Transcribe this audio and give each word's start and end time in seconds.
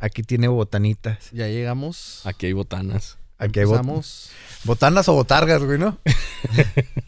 Aquí 0.00 0.22
tiene 0.22 0.48
botanitas. 0.48 1.30
Ya 1.30 1.46
llegamos. 1.48 2.22
Aquí 2.24 2.46
hay 2.46 2.52
botanas. 2.52 3.18
Aquí 3.38 3.60
hay 3.60 3.66
bot- 3.66 3.76
Empezamos. 3.76 4.30
botanas 4.64 5.08
o 5.08 5.14
botargas, 5.14 5.62
güey, 5.62 5.78
¿no? 5.78 5.98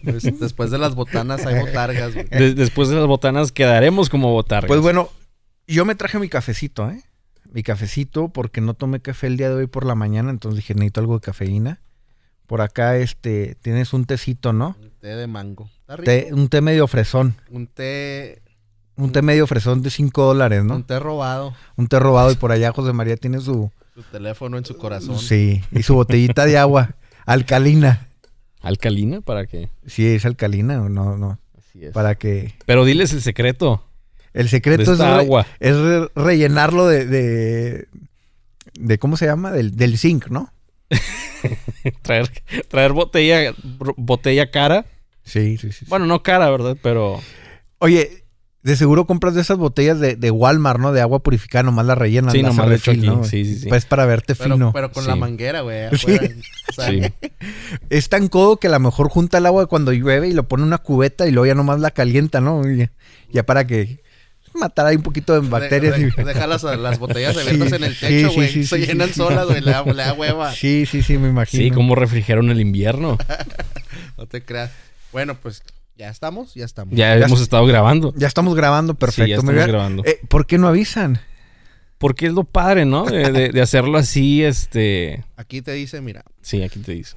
Pues, 0.04 0.22
después 0.40 0.70
de 0.70 0.78
las 0.78 0.94
botanas 0.94 1.44
hay 1.46 1.58
botargas, 1.60 2.12
güey. 2.14 2.26
De- 2.28 2.54
después 2.54 2.88
de 2.88 2.96
las 2.96 3.06
botanas 3.06 3.52
quedaremos 3.52 4.08
como 4.10 4.30
botargas. 4.32 4.68
Pues 4.68 4.80
bueno, 4.80 5.10
yo 5.66 5.84
me 5.84 5.94
traje 5.94 6.18
mi 6.18 6.28
cafecito, 6.28 6.90
¿eh? 6.90 7.02
Mi 7.50 7.62
cafecito 7.62 8.28
porque 8.28 8.60
no 8.60 8.74
tomé 8.74 9.00
café 9.00 9.26
el 9.26 9.36
día 9.36 9.48
de 9.50 9.54
hoy 9.56 9.66
por 9.66 9.84
la 9.86 9.94
mañana, 9.94 10.30
entonces 10.30 10.56
dije, 10.56 10.74
necesito 10.74 11.00
algo 11.00 11.14
de 11.14 11.20
cafeína. 11.20 11.80
Por 12.46 12.60
acá, 12.60 12.96
este, 12.96 13.56
tienes 13.62 13.92
un 13.92 14.04
tecito, 14.04 14.52
¿no? 14.52 14.76
Un 14.80 14.90
té 15.00 15.08
de 15.08 15.26
mango. 15.26 15.70
Está 15.80 15.96
rico. 15.96 16.04
Té- 16.04 16.28
un 16.32 16.48
té 16.48 16.60
medio 16.60 16.86
fresón. 16.88 17.36
Un 17.50 17.66
té. 17.66 18.42
Un 18.96 19.10
té 19.12 19.22
medio 19.22 19.46
fresón 19.46 19.82
de 19.82 19.90
5 19.90 20.22
dólares, 20.24 20.64
¿no? 20.64 20.76
Un 20.76 20.84
té 20.84 20.98
robado. 21.00 21.54
Un 21.76 21.86
té 21.88 21.98
robado 21.98 22.30
y 22.30 22.34
por 22.36 22.52
allá 22.52 22.72
José 22.72 22.92
María 22.92 23.16
tiene 23.16 23.40
su... 23.40 23.70
Su 23.94 24.02
teléfono 24.04 24.56
en 24.58 24.64
su 24.64 24.76
corazón. 24.76 25.18
Sí, 25.18 25.62
y 25.70 25.82
su 25.82 25.94
botellita 25.94 26.44
de 26.46 26.56
agua 26.58 26.94
alcalina. 27.26 28.08
¿Alcalina? 28.62 29.20
¿Para 29.20 29.46
qué? 29.46 29.68
Sí, 29.86 30.06
es 30.06 30.24
alcalina 30.24 30.80
o 30.82 30.88
no, 30.88 31.16
no. 31.18 31.38
Así 31.58 31.84
es. 31.84 31.92
Para 31.92 32.14
que... 32.14 32.54
Pero 32.66 32.84
diles 32.84 33.12
el 33.12 33.20
secreto 33.22 33.84
El 34.32 34.48
secreto 34.48 34.92
es, 34.92 34.98
re- 34.98 35.04
agua. 35.04 35.46
es 35.60 35.76
re- 35.76 36.08
rellenarlo 36.14 36.86
de, 36.86 37.06
de... 37.06 37.88
de 38.74 38.98
¿Cómo 38.98 39.16
se 39.16 39.26
llama? 39.26 39.50
Del, 39.52 39.76
del 39.76 39.98
zinc, 39.98 40.28
¿no? 40.28 40.52
Traer, 42.02 42.30
traer 42.68 42.92
botella, 42.92 43.54
botella 43.96 44.50
cara. 44.50 44.86
Sí, 45.24 45.58
sí, 45.58 45.72
sí. 45.72 45.84
Bueno, 45.88 46.06
no 46.06 46.22
cara, 46.22 46.48
¿verdad? 46.50 46.76
Pero 46.82 47.20
Oye, 47.78 48.21
de 48.62 48.76
seguro 48.76 49.06
compras 49.06 49.34
de 49.34 49.40
esas 49.40 49.58
botellas 49.58 49.98
de, 49.98 50.14
de 50.14 50.30
Walmart, 50.30 50.78
¿no? 50.78 50.92
De 50.92 51.00
agua 51.00 51.20
purificada, 51.20 51.64
nomás 51.64 51.84
la 51.86 51.94
rellenas. 51.96 52.32
Sí, 52.32 52.42
la 52.42 52.48
nomás 52.48 52.68
refill, 52.68 52.98
aquí. 52.98 53.06
¿no? 53.06 53.24
Sí, 53.24 53.44
sí, 53.44 53.56
sí. 53.60 53.68
Pues 53.68 53.84
para 53.86 54.06
verte 54.06 54.34
Pero, 54.36 54.54
fino. 54.54 54.72
pero 54.72 54.92
con 54.92 55.02
Sí. 55.02 55.08
la 55.10 55.16
manguera, 55.16 55.62
güey. 55.62 55.88
Sí. 55.98 56.14
afuera. 56.14 56.34
O 56.68 56.72
sea, 56.72 56.88
sí. 56.90 57.00
Es 57.90 58.08
tan 58.08 58.28
codo 58.28 58.58
que 58.58 58.68
a 58.68 58.70
lo 58.70 58.78
mejor 58.80 59.08
junta 59.08 59.38
el 59.38 59.46
agua 59.46 59.66
cuando 59.66 59.92
llueve 59.92 60.28
y 60.28 60.32
lo 60.32 60.46
pone 60.46 60.62
en 60.62 60.68
una 60.68 60.78
cubeta 60.78 61.26
y 61.26 61.32
luego 61.32 61.46
ya 61.46 61.54
nomás 61.54 61.80
la 61.80 61.90
calienta, 61.90 62.40
¿no? 62.40 62.70
Y 62.70 62.78
ya, 62.78 62.92
ya 63.32 63.42
para 63.44 63.66
que 63.66 64.00
matar 64.54 64.84
ahí 64.86 64.96
un 64.96 65.02
poquito 65.02 65.32
de 65.40 65.48
bacterias. 65.48 65.96
de- 65.98 66.12
y- 66.16 66.24
deja 66.24 66.46
las, 66.46 66.62
las 66.62 66.98
botellas 67.00 67.36
abiertas 67.38 67.68
Sí, 67.70 67.74
en 67.74 67.84
el 67.84 67.98
techo, 67.98 68.28
sí, 68.30 68.34
güey. 68.36 68.48
sí, 68.48 68.64
Se 68.64 68.76
sí, 68.78 68.86
llenan 68.86 69.08
sí. 69.08 69.14
solas, 69.14 69.46
güey. 69.46 69.60
Le 69.60 69.70
da, 69.72 69.82
le 69.82 69.94
da 70.04 70.12
hueva. 70.12 70.52
Sí, 70.52 70.86
sí, 70.86 71.02
sí, 71.02 71.18
me 71.18 71.28
imagino. 71.30 71.62
Sí, 71.64 71.70
como 71.72 71.94
refrigeran 71.96 72.48
el 72.50 72.60
invierno. 72.60 73.18
No 74.18 74.26
te 74.26 74.42
creas. 74.44 74.70
Bueno, 75.10 75.34
pues 75.42 75.62
ya 75.96 76.08
estamos, 76.08 76.54
ya 76.54 76.64
estamos. 76.64 76.94
Ya, 76.94 77.16
Ya 77.16 77.26
hemos 77.26 77.38
es- 77.38 77.44
estado 77.44 77.66
grabando. 77.66 78.12
Ya 78.16 78.26
estamos 78.26 78.54
grabando, 78.54 78.94
perfecto. 78.94 79.24
Sí, 79.24 79.30
ya 79.30 79.36
estamos 79.36 79.66
grabando. 79.66 80.02
Eh, 80.04 80.20
¿Por 80.28 80.46
qué 80.46 80.58
no 80.58 80.68
avisan? 80.68 81.20
Porque 81.98 82.26
es 82.26 82.32
lo 82.32 82.44
padre, 82.44 82.84
¿no? 82.84 83.04
De, 83.04 83.30
de- 83.30 83.48
de 83.50 83.60
hacerlo 83.62 83.96
así, 83.98 84.42
este... 84.42 85.24
Aquí 85.36 85.62
te 85.62 85.72
dice, 85.72 86.00
mira, 86.00 86.24
Sí, 86.40 86.62
aquí 86.62 86.80
te 86.80 86.92
dice. 86.92 87.16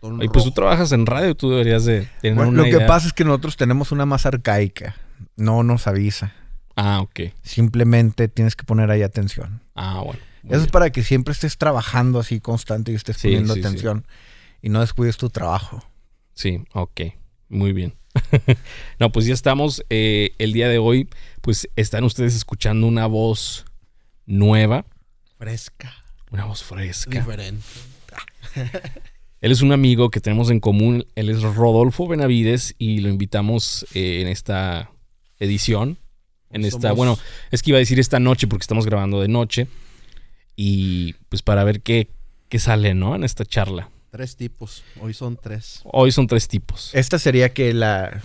botón 0.00 0.18
Oye, 0.20 0.30
pues 0.30 0.44
tú 0.44 0.52
trabajas 0.52 0.92
en 0.92 1.04
radio, 1.04 1.34
tú 1.34 1.50
deberías 1.50 1.84
de 1.84 2.08
tener 2.22 2.36
Bueno, 2.36 2.50
una 2.52 2.62
lo 2.68 2.78
que 2.78 2.84
pasa 2.86 3.06
es 3.08 3.12
que 3.12 3.24
nosotros 3.24 3.56
tenemos 3.58 3.92
una 3.92 4.06
más 4.06 4.24
arcaica. 4.24 4.96
No 5.36 5.62
nos 5.62 5.86
avisa. 5.86 6.32
Ah, 6.76 7.00
ok. 7.00 7.20
Simplemente 7.42 8.28
tienes 8.28 8.54
que 8.56 8.64
poner 8.64 8.90
ahí 8.90 9.02
atención. 9.02 9.60
Ah, 9.74 10.00
bueno. 10.04 10.20
Muy 10.44 10.54
Eso 10.54 10.64
es 10.64 10.70
para 10.70 10.90
que 10.90 11.02
siempre 11.02 11.32
estés 11.32 11.58
trabajando 11.58 12.20
así 12.20 12.40
constante 12.40 12.92
y 12.92 12.94
estés 12.94 13.16
Sí, 13.18 13.28
poniendo 13.28 13.54
sí, 13.54 13.60
sí. 13.60 13.66
atención 13.66 14.06
y 14.62 14.68
no 14.70 14.80
descuides 14.80 15.16
tu 15.16 15.28
trabajo. 15.28 15.84
Sí, 16.32 16.62
ok. 16.72 17.00
Muy 17.48 17.72
bien. 17.72 17.94
no, 18.98 19.10
pues 19.12 19.26
ya 19.26 19.34
estamos. 19.34 19.84
eh, 19.90 20.32
el 20.38 20.52
día 20.52 20.68
de 20.68 20.78
hoy, 20.78 21.08
pues 21.40 21.68
están 21.76 22.04
ustedes 22.04 22.34
escuchando 22.34 22.86
una 22.86 23.06
voz 23.06 23.64
nueva, 24.26 24.84
Fresca, 25.38 25.94
una 26.30 26.44
voz 26.44 26.64
fresca. 26.64 27.18
diferente. 27.18 27.62
Él 29.40 29.52
es 29.52 29.62
un 29.62 29.70
amigo 29.70 30.10
que 30.10 30.20
tenemos 30.20 30.50
en 30.50 30.58
común. 30.58 31.06
Él 31.14 31.30
es 31.30 31.42
Rodolfo 31.42 32.08
Benavides 32.08 32.74
y 32.76 32.98
lo 32.98 33.08
invitamos 33.08 33.86
eh, 33.94 34.20
en 34.20 34.26
esta 34.26 34.90
edición. 35.38 35.96
En 36.50 36.64
esta, 36.64 36.92
bueno, 36.92 37.18
es 37.52 37.62
que 37.62 37.70
iba 37.70 37.76
a 37.76 37.80
decir 37.80 38.00
esta 38.00 38.18
noche 38.18 38.48
porque 38.48 38.62
estamos 38.62 38.84
grabando 38.84 39.20
de 39.20 39.28
noche. 39.28 39.68
Y 40.56 41.12
pues 41.28 41.42
para 41.42 41.62
ver 41.62 41.82
qué, 41.82 42.08
qué 42.48 42.58
sale, 42.58 42.94
¿no? 42.94 43.14
En 43.14 43.22
esta 43.22 43.44
charla. 43.44 43.90
Tres 44.10 44.36
tipos. 44.36 44.82
Hoy 45.00 45.12
son 45.14 45.36
tres. 45.36 45.80
Hoy 45.84 46.12
son 46.12 46.26
tres 46.26 46.48
tipos. 46.48 46.90
Esta 46.94 47.18
sería 47.18 47.50
que 47.52 47.74
la 47.74 48.22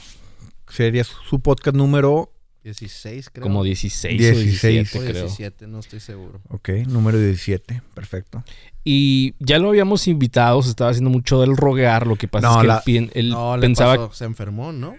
sería 0.70 1.04
su 1.04 1.14
su 1.30 1.40
podcast 1.42 1.76
número, 1.76 2.32
16, 2.64 3.30
creo. 3.32 3.44
Como 3.44 3.64
16 3.64 4.18
16, 4.18 4.38
o 4.38 4.40
17, 4.44 4.98
o 4.98 5.02
creo. 5.12 5.24
17, 5.26 5.68
no 5.68 5.80
estoy 5.80 6.00
seguro. 6.00 6.40
ok, 6.50 6.70
número 6.88 7.20
17, 7.20 7.82
perfecto. 7.94 8.44
Y 8.86 9.36
ya 9.40 9.60
lo 9.60 9.70
habíamos 9.70 10.08
invitado, 10.08 10.62
se 10.64 10.70
estaba 10.70 10.92
haciendo 10.92 11.10
mucho 11.10 11.42
del 11.42 11.58
rogar. 11.58 12.08
Lo 12.08 12.16
que 12.16 12.28
pasa 12.30 12.48
No, 12.48 12.56
es 12.56 12.84
que 12.86 13.02
la- 13.02 13.10
él, 13.14 13.30
no, 13.30 13.58
pensaba. 13.60 13.98
pasó, 13.98 14.14
se 14.14 14.24
enfermó, 14.26 14.72
¿no? 14.72 14.96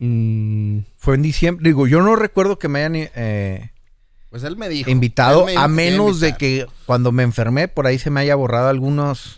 Mm, 0.00 0.80
Fue 0.96 1.14
en 1.14 1.22
diciembre, 1.22 1.68
digo, 1.68 1.86
yo 1.86 2.02
no 2.02 2.16
recuerdo 2.16 2.58
que 2.58 2.68
me 2.68 2.80
hayan 2.80 2.96
eh, 2.96 3.70
Pues 4.30 4.42
él 4.44 4.56
me 4.56 4.68
dijo. 4.68 4.90
invitado, 4.90 5.40
Él 5.40 5.46
me 5.46 5.50
dijo 5.52 5.62
a 5.62 5.68
menos 5.68 6.20
de 6.20 6.36
que 6.36 6.66
cuando 6.86 7.12
me 7.12 7.22
enfermé, 7.22 7.66
por 7.68 7.86
ahí 7.86 7.98
se 7.98 8.10
me 8.10 8.20
haya 8.20 8.34
borrado 8.36 8.68
algunos 8.68 9.37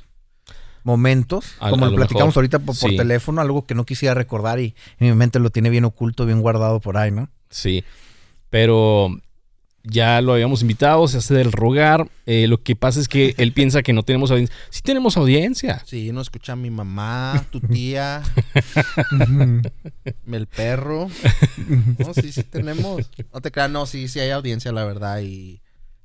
momentos, 0.84 1.54
A- 1.60 1.70
como 1.70 1.84
a 1.84 1.88
lo 1.88 1.92
lo 1.92 1.96
platicamos 1.96 2.28
mejor, 2.28 2.42
ahorita 2.42 2.58
por, 2.60 2.78
por 2.78 2.90
sí. 2.90 2.96
teléfono, 2.96 3.40
algo 3.40 3.66
que 3.66 3.74
no 3.74 3.84
quisiera 3.84 4.14
recordar 4.14 4.60
y 4.60 4.74
en 4.98 5.08
mi 5.08 5.14
mente 5.14 5.38
lo 5.38 5.50
tiene 5.50 5.70
bien 5.70 5.84
oculto, 5.84 6.26
bien 6.26 6.40
guardado 6.40 6.80
por 6.80 6.96
ahí, 6.96 7.10
¿no? 7.10 7.28
sí. 7.50 7.84
Pero 8.50 9.10
ya 9.84 10.20
lo 10.20 10.32
habíamos 10.32 10.60
invitado, 10.62 11.06
se 11.08 11.18
hace 11.18 11.34
del 11.34 11.52
rogar. 11.52 12.10
Eh, 12.26 12.48
lo 12.48 12.60
que 12.62 12.74
pasa 12.76 12.98
es 13.00 13.06
que 13.08 13.34
él 13.38 13.52
piensa 13.52 13.82
que 13.82 13.92
no 13.92 14.02
tenemos 14.02 14.30
audiencia. 14.32 14.56
Sí 14.70 14.80
tenemos 14.82 15.16
audiencia. 15.16 15.82
Sí, 15.86 16.10
no 16.12 16.20
escucha 16.20 16.56
mi 16.56 16.68
mamá, 16.68 17.46
tu 17.52 17.60
tía, 17.60 18.22
el 20.32 20.46
perro. 20.46 21.08
No, 21.98 22.14
sí, 22.14 22.32
sí 22.32 22.42
tenemos. 22.44 23.10
No 23.32 23.40
te 23.40 23.50
creas, 23.50 23.70
no, 23.70 23.86
sí, 23.86 24.08
sí 24.08 24.20
hay 24.20 24.30
audiencia, 24.30 24.72
la 24.72 24.84
verdad. 24.84 25.20
Y, 25.20 25.60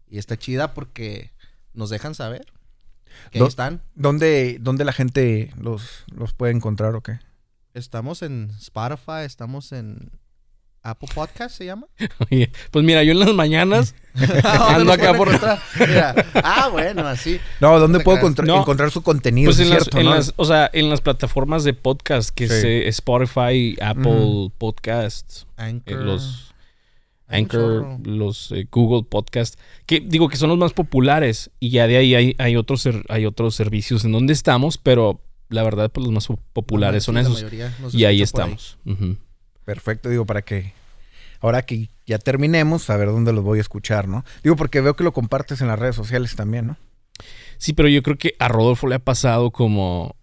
y 0.09 0.17
está 0.17 0.37
chida 0.37 0.73
porque 0.73 1.31
nos 1.73 1.89
dejan 1.89 2.15
saber 2.15 2.45
que 3.31 3.39
ahí 3.39 3.45
están. 3.47 3.81
¿Dónde, 3.95 4.57
dónde 4.59 4.85
la 4.85 4.93
gente 4.93 5.51
los, 5.59 6.03
los 6.15 6.33
puede 6.33 6.53
encontrar 6.53 6.95
o 6.95 7.01
qué? 7.01 7.19
Estamos 7.73 8.21
en 8.21 8.51
Spotify, 8.59 9.23
estamos 9.25 9.71
en 9.73 10.11
Apple 10.81 11.09
Podcast, 11.13 11.57
¿se 11.57 11.65
llama? 11.65 11.87
Oye, 12.31 12.51
pues 12.71 12.85
mira, 12.85 13.03
yo 13.03 13.11
en 13.13 13.19
las 13.19 13.33
mañanas 13.33 13.95
¿Dónde 14.13 14.41
ando 14.45 14.93
acá 14.93 15.13
por. 15.13 15.29
Mira, 15.79 16.15
Ah, 16.35 16.69
bueno, 16.71 17.05
así. 17.07 17.39
No, 17.59 17.77
¿dónde 17.79 17.99
puedo 18.01 18.17
encontrar, 18.19 18.47
No. 18.47 18.59
encontrar 18.61 18.91
su 18.91 19.01
contenido? 19.01 19.49
Pues 19.49 19.59
en, 19.59 19.69
las, 19.71 19.79
cierto, 19.83 19.97
en 19.99 20.05
¿no? 20.05 20.15
las- 20.15 20.33
o 20.37 20.45
sea, 20.45 20.69
en 20.71 20.89
las 20.89 21.01
plataformas 21.01 21.63
de 21.63 21.73
podcast, 21.73 22.29
que 22.29 22.47
Sí. 22.47 22.53
es 22.53 22.63
eh, 22.63 22.87
Spotify, 22.89 23.75
Apple. 23.81 24.51
Podcasts, 24.57 25.47
eh, 25.57 25.63
Anchor. 25.63 25.97
los 25.97 26.53
Anchor, 27.27 27.99
los 28.07 28.51
eh, 28.51 28.67
Google 28.71 29.07
Podcast, 29.09 29.59
que 29.85 29.99
digo 29.99 30.29
que 30.29 30.37
son 30.37 30.49
los 30.49 30.57
más 30.59 30.73
populares 30.73 31.49
y 31.59 31.69
ya 31.69 31.87
de 31.87 31.97
ahí 31.97 32.13
hay, 32.15 32.35
hay 32.37 32.55
otros 32.55 32.81
ser- 32.81 33.03
hay 33.09 33.25
otros 33.25 33.55
servicios 33.55 34.05
en 34.05 34.11
donde 34.11 34.33
estamos, 34.33 34.77
pero 34.77 35.21
la 35.49 35.63
verdad 35.63 35.91
pues 35.91 36.05
los 36.05 36.13
más 36.13 36.27
po- 36.27 36.39
populares 36.53 37.03
Sí, 37.03 37.05
son 37.07 37.17
esos 37.17 37.39
y 37.93 38.05
ahí 38.05 38.21
estamos. 38.21 38.77
Perfecto, 39.65 40.09
digo, 40.09 40.25
para 40.25 40.43
que 40.43 40.73
ahora 41.41 41.63
que 41.65 41.89
ya 42.05 42.19
terminemos, 42.19 42.89
a 42.91 42.97
ver 42.97 43.07
dónde 43.07 43.33
los 43.33 43.43
voy 43.43 43.57
a 43.57 43.61
escuchar, 43.61 44.07
¿no? 44.07 44.23
Digo, 44.43 44.55
porque 44.55 44.81
veo 44.81 44.95
que 44.95 45.03
lo 45.03 45.11
compartes 45.13 45.61
en 45.61 45.67
las 45.67 45.79
redes 45.79 45.95
sociales 45.95 46.35
también, 46.35 46.67
¿no? 46.67 46.77
Sí, 47.57 47.73
pero 47.73 47.87
yo 47.89 48.03
creo 48.03 48.17
que 48.17 48.35
a 48.37 48.47
Rodolfo 48.47 48.87
le 48.87 48.95
ha 48.95 48.99
pasado 48.99 49.49
como 49.51 50.15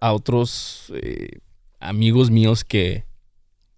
a 0.00 0.12
otros 0.12 0.92
eh, 0.94 1.38
amigos 1.80 2.30
míos 2.30 2.62
que 2.64 3.04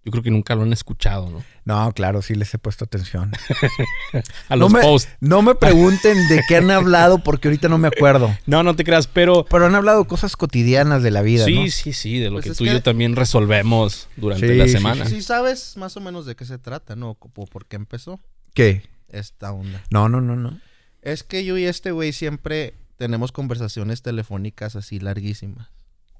yo 0.03 0.11
creo 0.11 0.23
que 0.23 0.29
nunca 0.31 0.53
lo 0.55 0.61
han 0.63 0.73
escuchado, 0.73 1.29
¿no? 1.31 1.43
No, 1.65 1.91
claro, 1.93 2.21
sí 2.21 2.35
les 2.35 2.53
he 2.53 2.59
puesto 2.59 2.85
atención. 2.85 3.31
A 4.49 4.55
No 4.55 4.65
los 4.65 4.71
me- 4.73 4.81
posts. 4.81 5.11
No 5.19 5.41
me 5.41 5.55
pregunten 5.55 6.15
de 6.27 6.41
qué 6.47 6.57
han 6.57 6.69
hablado 6.69 7.23
porque 7.23 7.47
ahorita 7.47 7.67
no 7.69 7.77
me 7.79 7.87
acuerdo. 7.87 8.35
No, 8.45 8.61
no 8.63 8.75
te 8.75 8.83
creas, 8.83 9.07
pero 9.07 9.45
Pero 9.49 9.65
han 9.65 9.73
hablado 9.75 10.05
cosas 10.05 10.35
cotidianas 10.37 11.01
de 11.01 11.09
la 11.11 11.23
vida, 11.23 11.45
sí, 11.45 11.55
¿no? 11.55 11.67
sí, 11.71 11.91
sí, 11.93 12.19
de 12.19 12.27
lo 12.29 12.33
Pues 12.35 12.45
que 12.45 12.51
tú 12.53 12.63
y 12.65 12.67
que- 12.67 12.73
yo 12.73 12.83
también 12.83 13.15
resolvemos 13.15 14.07
durante 14.15 14.47
Sí, 14.47 14.53
la 14.55 14.65
sí, 14.65 14.71
semana. 14.73 15.05
Sí 15.07 15.21
sabes 15.23 15.75
más 15.77 15.97
o 15.97 16.01
menos 16.01 16.25
de 16.27 16.35
qué 16.35 16.45
se 16.45 16.59
trata, 16.59 16.95
¿no? 16.95 17.15
Por 17.15 17.65
qué 17.65 17.75
empezó 17.77 18.19
¿Qué? 18.53 18.83
esta 19.09 19.51
onda. 19.51 19.81
No, 19.89 20.07
no, 20.07 20.21
no, 20.21 20.35
no. 20.35 20.59
Es 21.01 21.23
que 21.23 21.43
yo 21.45 21.57
y 21.57 21.65
este 21.65 21.89
güey 21.91 22.13
siempre 22.13 22.75
tenemos 22.97 23.31
conversaciones 23.31 24.01
telefónicas 24.03 24.75
así 24.75 24.99
larguísimas. 24.99 25.69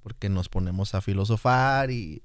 Porque 0.02 0.30
nos 0.30 0.50
ponemos 0.50 0.94
a 0.96 1.02
filosofar 1.02 1.90
y... 1.92 2.22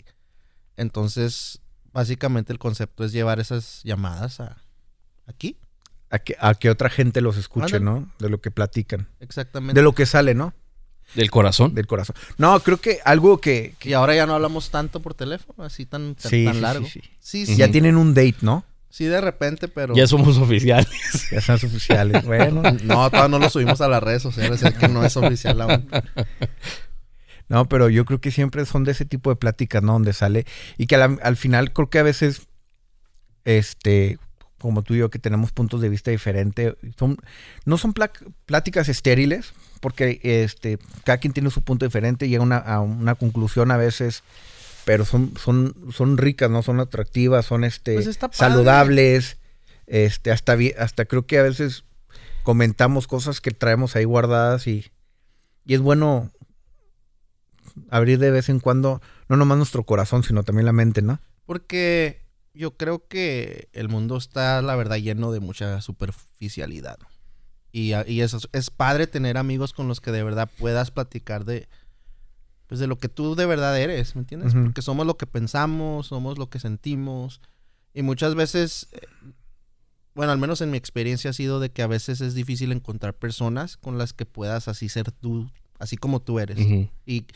Entonces, 0.76 1.60
básicamente 1.92 2.52
el 2.52 2.58
concepto 2.58 3.04
es 3.04 3.12
llevar 3.12 3.40
esas 3.40 3.82
llamadas 3.84 4.40
a... 4.40 4.56
Aquí. 5.26 5.56
A 6.10 6.18
que, 6.18 6.36
a 6.40 6.54
que 6.54 6.70
otra 6.70 6.90
gente 6.90 7.20
los 7.20 7.36
escuche, 7.36 7.76
Ándale. 7.76 7.84
¿no? 7.84 8.12
De 8.18 8.28
lo 8.28 8.40
que 8.40 8.50
platican. 8.50 9.08
Exactamente. 9.20 9.78
De 9.78 9.84
lo 9.84 9.94
que 9.94 10.06
sale, 10.06 10.34
¿no? 10.34 10.54
Del 11.14 11.30
corazón. 11.30 11.74
Del 11.74 11.86
corazón. 11.86 12.16
No, 12.38 12.58
creo 12.60 12.78
que 12.78 12.98
algo 13.04 13.40
que, 13.40 13.74
que 13.78 13.90
Y 13.90 13.92
ahora 13.92 14.14
ya 14.14 14.26
no 14.26 14.34
hablamos 14.34 14.70
tanto 14.70 15.00
por 15.00 15.14
teléfono, 15.14 15.64
así 15.64 15.86
tan, 15.86 16.14
tan, 16.14 16.30
Sí, 16.30 16.44
tan 16.44 16.54
sí, 16.54 16.60
largo. 16.60 16.86
sí, 16.86 17.00
sí. 17.00 17.10
Sí, 17.20 17.46
sí. 17.46 17.56
ya 17.56 17.70
tienen 17.70 17.96
un 17.96 18.14
date, 18.14 18.36
¿no? 18.42 18.64
Sí, 18.88 19.04
de 19.04 19.20
repente, 19.20 19.68
pero. 19.68 19.94
Ya 19.94 20.06
somos 20.06 20.36
oficiales. 20.38 20.88
Ya 21.30 21.40
son 21.40 21.54
oficiales. 21.56 22.24
Bueno. 22.24 22.62
No, 22.84 23.08
todavía 23.08 23.28
no 23.28 23.38
lo 23.38 23.50
subimos 23.50 23.80
a 23.80 23.88
las 23.88 24.02
redes 24.02 24.22
sociales, 24.22 24.62
es 24.62 24.74
que 24.74 24.88
no 24.88 25.04
es 25.04 25.16
oficial 25.16 25.60
aún. 25.60 25.88
No, 27.50 27.68
pero 27.68 27.90
yo 27.90 28.04
creo 28.04 28.20
que 28.20 28.30
siempre 28.30 28.64
son 28.64 28.84
de 28.84 28.92
ese 28.92 29.04
tipo 29.04 29.28
de 29.28 29.34
pláticas, 29.34 29.82
¿no? 29.82 29.94
Donde 29.94 30.12
sale. 30.12 30.46
Y 30.78 30.86
que 30.86 30.94
al, 30.94 31.18
al 31.20 31.36
final 31.36 31.72
creo 31.72 31.90
que 31.90 31.98
a 31.98 32.04
veces, 32.04 32.46
este, 33.44 34.20
como 34.58 34.82
tú 34.82 34.94
y 34.94 34.98
yo, 34.98 35.10
que 35.10 35.18
tenemos 35.18 35.50
puntos 35.50 35.80
de 35.80 35.88
vista 35.88 36.12
diferentes, 36.12 36.74
son, 36.96 37.16
no 37.64 37.76
son 37.76 37.92
pláticas 38.46 38.88
estériles, 38.88 39.52
porque 39.80 40.20
este, 40.22 40.78
cada 41.02 41.18
quien 41.18 41.32
tiene 41.32 41.50
su 41.50 41.62
punto 41.62 41.84
diferente, 41.84 42.28
llega 42.28 42.44
una, 42.44 42.58
a 42.58 42.80
una 42.82 43.16
conclusión 43.16 43.72
a 43.72 43.76
veces, 43.76 44.22
pero 44.84 45.04
son, 45.04 45.34
son, 45.36 45.74
son 45.92 46.18
ricas, 46.18 46.50
¿no? 46.50 46.62
Son 46.62 46.78
atractivas, 46.78 47.46
son 47.46 47.64
este, 47.64 47.94
Pues 47.94 48.16
saludables, 48.30 49.38
este, 49.88 50.30
hasta, 50.30 50.56
hasta 50.78 51.04
creo 51.04 51.26
que 51.26 51.40
a 51.40 51.42
veces 51.42 51.82
comentamos 52.44 53.08
cosas 53.08 53.40
que 53.40 53.50
traemos 53.50 53.96
ahí 53.96 54.04
guardadas 54.04 54.68
y, 54.68 54.92
y 55.66 55.74
es 55.74 55.80
bueno 55.80 56.30
abrir 57.90 58.18
de 58.18 58.30
vez 58.30 58.48
en 58.48 58.60
cuando, 58.60 59.00
no 59.28 59.36
nomás 59.36 59.56
nuestro 59.58 59.84
corazón, 59.84 60.22
sino 60.22 60.42
también 60.42 60.66
la 60.66 60.72
mente, 60.72 61.02
¿no? 61.02 61.20
Porque 61.46 62.22
yo 62.54 62.76
creo 62.76 63.06
que 63.08 63.68
el 63.72 63.88
mundo 63.88 64.16
está, 64.16 64.60
la 64.62 64.76
verdad, 64.76 64.96
lleno 64.96 65.32
de 65.32 65.40
mucha 65.40 65.80
superficialidad. 65.80 66.98
Y, 67.72 67.92
a- 67.92 68.06
y 68.08 68.20
eso 68.22 68.38
es, 68.52 68.70
padre 68.70 69.06
tener 69.06 69.36
amigos 69.38 69.72
con 69.72 69.86
los 69.88 70.00
que 70.00 70.10
de 70.12 70.22
verdad 70.24 70.50
puedas 70.58 70.90
platicar 70.90 71.44
de, 71.44 71.68
pues 72.66 72.80
de 72.80 72.86
lo 72.88 72.98
que 72.98 73.08
tú 73.08 73.34
de 73.36 73.46
verdad 73.46 73.78
eres, 73.80 74.14
¿me 74.16 74.20
entiendes? 74.22 74.54
Porque 74.64 74.82
somos 74.82 75.06
lo 75.06 75.16
que 75.16 75.26
pensamos, 75.26 76.08
somos 76.08 76.38
lo 76.38 76.50
que 76.50 76.58
sentimos. 76.58 77.40
Y 77.94 78.02
muchas 78.02 78.34
veces, 78.34 78.88
eh, 78.92 79.00
bueno, 80.14 80.32
al 80.32 80.38
menos 80.38 80.60
en 80.60 80.70
mi 80.70 80.76
experiencia 80.78 81.30
ha 81.30 81.32
sido 81.32 81.60
de 81.60 81.70
que 81.70 81.82
a 81.82 81.86
veces 81.86 82.20
es 82.20 82.34
difícil 82.34 82.72
encontrar 82.72 83.14
personas 83.14 83.76
con 83.76 83.98
las 83.98 84.12
que 84.12 84.26
puedas 84.26 84.66
así 84.68 84.88
ser 84.88 85.12
tú, 85.12 85.50
así 85.78 85.96
como 85.96 86.20
tú 86.20 86.38
eres 86.40 86.58
y, 87.06 87.26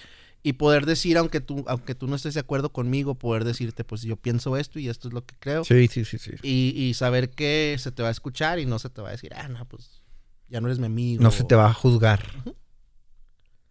y 0.44 0.52
poder 0.52 0.86
decir, 0.86 1.16
aunque 1.18 1.40
tú, 1.40 1.64
aunque 1.66 1.96
tú 1.96 2.06
no 2.06 2.14
estés 2.14 2.34
de 2.34 2.40
acuerdo 2.40 2.70
conmigo, 2.70 3.16
poder 3.16 3.42
decirte, 3.44 3.82
pues 3.82 4.02
yo 4.02 4.14
pienso 4.16 4.56
esto 4.56 4.78
y 4.78 4.88
esto 4.88 5.08
es 5.08 5.14
lo 5.14 5.24
que 5.24 5.34
creo. 5.40 5.64
Sí, 5.64 5.88
sí, 5.88 6.04
sí, 6.04 6.18
sí. 6.18 6.30
Y, 6.42 6.68
y 6.76 6.94
saber 6.94 7.30
que 7.30 7.74
se 7.80 7.90
te 7.90 8.02
va 8.02 8.08
a 8.08 8.12
escuchar 8.12 8.58
y 8.60 8.66
no 8.66 8.78
se 8.78 8.90
te 8.90 9.00
va 9.02 9.08
a 9.08 9.12
decir, 9.12 9.32
ah, 9.34 9.48
no, 9.48 9.64
pues 9.66 10.02
ya 10.48 10.60
no 10.60 10.68
eres 10.68 10.78
mi 10.78 10.86
amigo. 10.86 11.22
No 11.22 11.30
se 11.32 11.42
te 11.44 11.54
va 11.56 11.66
a 11.70 11.72
juzgar. 11.74 12.22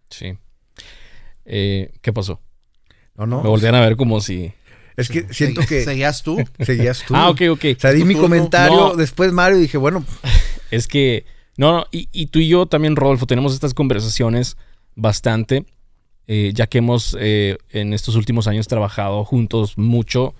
Sí. 0.10 0.38
Eh, 1.46 1.92
¿Qué 2.02 2.12
pasó? 2.14 2.42
No, 3.16 3.26
no. 3.28 3.44
Me 3.44 3.50
voltean 3.50 3.76
a 3.76 3.82
ver 3.82 3.96
como 3.96 4.20
si. 4.22 4.54
Es 4.98 5.10
que 5.10 5.32
siento 5.34 5.62
que 5.62 5.84
Seguías 5.86 6.24
tú. 6.24 6.38
seguías 6.60 7.04
tú. 7.06 7.16
Ah, 7.16 7.30
ok, 7.30 7.42
ok. 7.52 7.66
O 7.78 7.80
sea, 7.80 7.92
di 7.92 8.02
Tu 8.02 8.06
mi 8.06 8.14
turno. 8.14 8.28
comentario, 8.30 8.76
No. 8.78 8.96
después 8.96 9.32
Mario, 9.32 9.58
y 9.60 9.62
dije, 9.62 9.78
bueno, 9.78 10.06
Es 10.72 10.88
que. 10.88 11.26
No, 11.58 11.72
no. 11.72 11.86
Y, 11.92 12.10
y 12.12 12.28
tú 12.28 12.40
y 12.40 12.48
yo 12.48 12.66
también, 12.66 12.96
Rodolfo, 12.96 13.28
tenemos 13.28 13.54
estas 13.54 13.74
conversaciones 13.76 14.58
bastante. 14.96 15.66
Eh, 16.28 16.52
ya 16.54 16.68
que 16.68 16.80
hemos 16.80 17.16
eh, 17.20 17.58
en 17.72 17.94
estos 17.94 18.16
últimos 18.16 18.48
años 18.48 18.68
trabajado 18.68 19.24
juntos 19.26 19.78
mucho. 19.78 20.34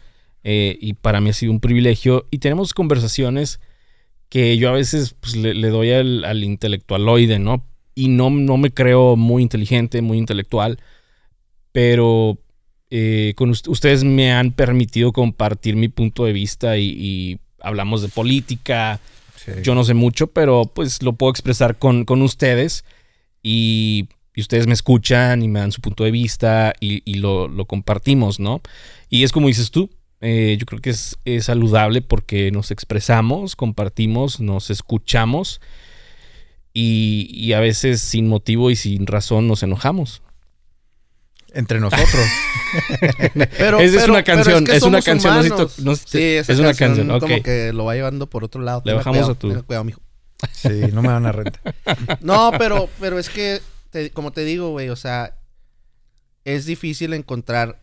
eh, 0.44 0.78
y 0.82 0.94
para 0.94 1.22
mí 1.22 1.30
ha 1.30 1.34
sido 1.34 1.52
un 1.52 1.60
privilegio. 1.60 2.28
Y 2.30 2.40
tenemos 2.40 2.74
conversaciones 2.74 3.60
que 4.30 4.58
yo 4.58 4.70
a 4.70 4.74
veces 4.74 5.16
pues, 5.20 5.36
le, 5.36 5.54
le 5.54 5.70
doy 5.70 5.92
al, 5.92 6.26
al 6.26 6.44
intelectualoide, 6.44 7.40
¿no? 7.40 7.66
Y 7.96 8.08
no, 8.10 8.30
no 8.30 8.58
me 8.58 8.72
creo 8.72 9.16
muy 9.16 9.42
inteligente, 9.44 10.02
muy 10.02 10.18
intelectual. 10.18 10.80
Pero 11.72 12.38
eh, 12.90 13.34
con 13.36 13.50
ust- 13.52 13.68
ustedes 13.70 14.04
me 14.04 14.34
han 14.34 14.52
permitido 14.52 15.12
compartir 15.12 15.76
mi 15.76 15.88
punto 15.88 16.26
de 16.26 16.34
vista 16.34 16.78
y, 16.78 16.90
y 16.90 17.40
hablamos 17.62 18.02
de 18.02 18.10
política. 18.10 19.00
Yo 19.62 19.76
no 19.76 19.84
sé 19.84 19.94
mucho, 19.94 20.28
pero 20.28 20.66
pues 20.74 21.02
lo 21.04 21.14
puedo 21.14 21.32
expresar 21.32 21.78
con, 21.78 22.06
con 22.06 22.22
ustedes 22.22 22.86
y, 23.42 24.08
y 24.36 24.42
ustedes 24.42 24.68
me 24.68 24.74
escuchan 24.74 25.44
y 25.44 25.48
me 25.48 25.60
dan 25.60 25.72
su 25.72 25.82
punto 25.82 26.04
de 26.04 26.12
vista 26.12 26.74
y, 26.80 27.02
y 27.10 27.16
lo, 27.16 27.48
lo 27.48 27.66
compartimos, 27.66 28.40
¿no? 28.40 28.62
Y 29.10 29.24
es 29.24 29.32
como 29.32 29.48
dices 29.48 29.70
tú, 29.72 29.90
eh, 30.22 30.56
yo 30.60 30.66
creo 30.66 30.82
que 30.82 30.90
es, 30.92 31.18
es 31.26 31.46
saludable 31.46 32.02
porque 32.02 32.50
nos 32.52 32.72
expresamos, 32.72 33.56
compartimos, 33.56 34.40
nos 34.40 34.70
escuchamos 34.70 35.60
y, 36.74 37.28
y 37.32 37.54
a 37.54 37.60
veces 37.60 38.02
sin 38.02 38.28
motivo 38.28 38.72
y 38.72 38.76
sin 38.76 39.06
razón 39.06 39.48
nos 39.48 39.62
enojamos. 39.64 40.22
entre 41.54 41.80
nosotros. 41.80 42.10
Pero, 43.60 43.80
Esa 43.80 43.98
es 43.98 44.02
pero- 44.02 44.14
una 44.14 44.24
pero 44.24 44.38
canción, 44.38 44.66
que 44.66 44.76
es 44.76 44.82
una 44.84 45.02
canción, 45.04 45.48
no 45.84 45.96
sí, 45.96 46.18
es 46.24 46.50
una 46.50 46.74
canción 46.74 47.08
canción, 47.08 47.20
como 47.20 47.44
que 47.44 47.72
lo 47.72 47.86
va 47.86 47.94
llevando 47.94 48.28
por 48.28 48.44
otro 48.44 48.64
lado. 48.64 48.82
Le 48.86 48.94
bajamos 48.94 49.18
cuidado, 49.20 49.32
a 49.34 49.36
tu- 49.36 49.64
cuidado, 49.66 49.84
mijo. 49.84 50.02
Sí, 50.52 50.70
no 50.92 51.04
me 51.04 51.10
van 51.10 51.26
a 51.28 51.32
rentar. 51.32 51.76
No, 52.22 52.52
pero, 52.58 52.90
pero 53.00 53.20
es 53.20 53.30
que, 53.30 53.62
te- 53.94 54.12
como 54.12 54.32
te 54.34 54.44
digo, 54.44 54.72
güey, 54.72 54.90
o 54.90 54.96
sea, 54.98 55.40
es 56.44 56.66
difícil 56.66 57.14
encontrar 57.14 57.82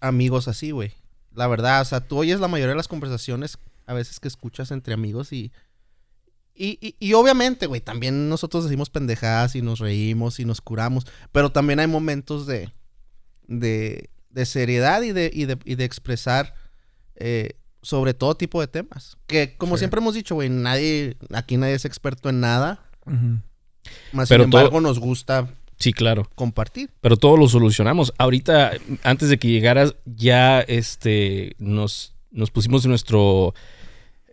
amigos 0.00 0.48
así, 0.48 0.70
güey. 0.70 0.92
La 1.34 1.46
verdad, 1.46 1.82
o 1.82 1.84
sea, 1.84 2.00
tú 2.00 2.18
oyes 2.18 2.40
la 2.40 2.48
mayoría 2.48 2.70
de 2.70 2.76
las 2.76 2.88
conversaciones 2.88 3.58
a 3.86 3.92
veces 3.94 4.20
que 4.20 4.28
escuchas 4.28 4.70
entre 4.70 4.94
amigos 4.94 5.32
y... 5.32 5.52
Y, 6.56 6.78
y, 6.80 6.94
y 7.00 7.14
obviamente, 7.14 7.66
güey, 7.66 7.80
también 7.80 8.28
nosotros 8.28 8.62
decimos 8.62 8.88
pendejadas 8.88 9.56
y 9.56 9.60
nos 9.62 9.80
reímos 9.80 10.38
y 10.38 10.44
nos 10.44 10.60
curamos, 10.60 11.04
pero 11.32 11.50
también 11.50 11.80
hay 11.80 11.88
momentos 11.88 12.46
de, 12.46 12.72
de, 13.48 14.08
de 14.30 14.46
seriedad 14.46 15.02
y 15.02 15.10
de, 15.10 15.32
y 15.34 15.46
de, 15.46 15.58
y 15.64 15.74
de 15.74 15.84
expresar 15.84 16.54
eh, 17.16 17.54
sobre 17.82 18.14
todo 18.14 18.36
tipo 18.36 18.60
de 18.60 18.68
temas. 18.68 19.16
Que 19.26 19.56
como 19.56 19.74
Sí. 19.74 19.80
siempre 19.80 19.98
hemos 20.00 20.14
dicho, 20.14 20.36
güey, 20.36 20.48
nadie, 20.48 21.16
aquí 21.32 21.56
nadie 21.56 21.74
es 21.74 21.84
experto 21.84 22.28
en 22.28 22.38
nada. 22.38 22.84
Ujú. 23.04 23.40
Más 24.12 24.28
Pero 24.28 24.44
sin 24.44 24.50
todo- 24.50 24.60
embargo, 24.62 24.80
nos 24.80 24.98
gusta 24.98 25.48
Sí, 25.78 25.92
claro. 25.92 26.28
compartir. 26.34 26.90
Pero 27.00 27.16
todo 27.16 27.36
lo 27.36 27.48
solucionamos. 27.48 28.12
Ahorita, 28.18 28.72
antes 29.02 29.28
de 29.28 29.38
que 29.38 29.48
llegaras, 29.48 29.94
ya 30.06 30.60
este 30.60 31.54
nos, 31.58 32.14
nos 32.30 32.50
pusimos 32.50 32.84
en 32.84 32.90
nuestro 32.90 33.54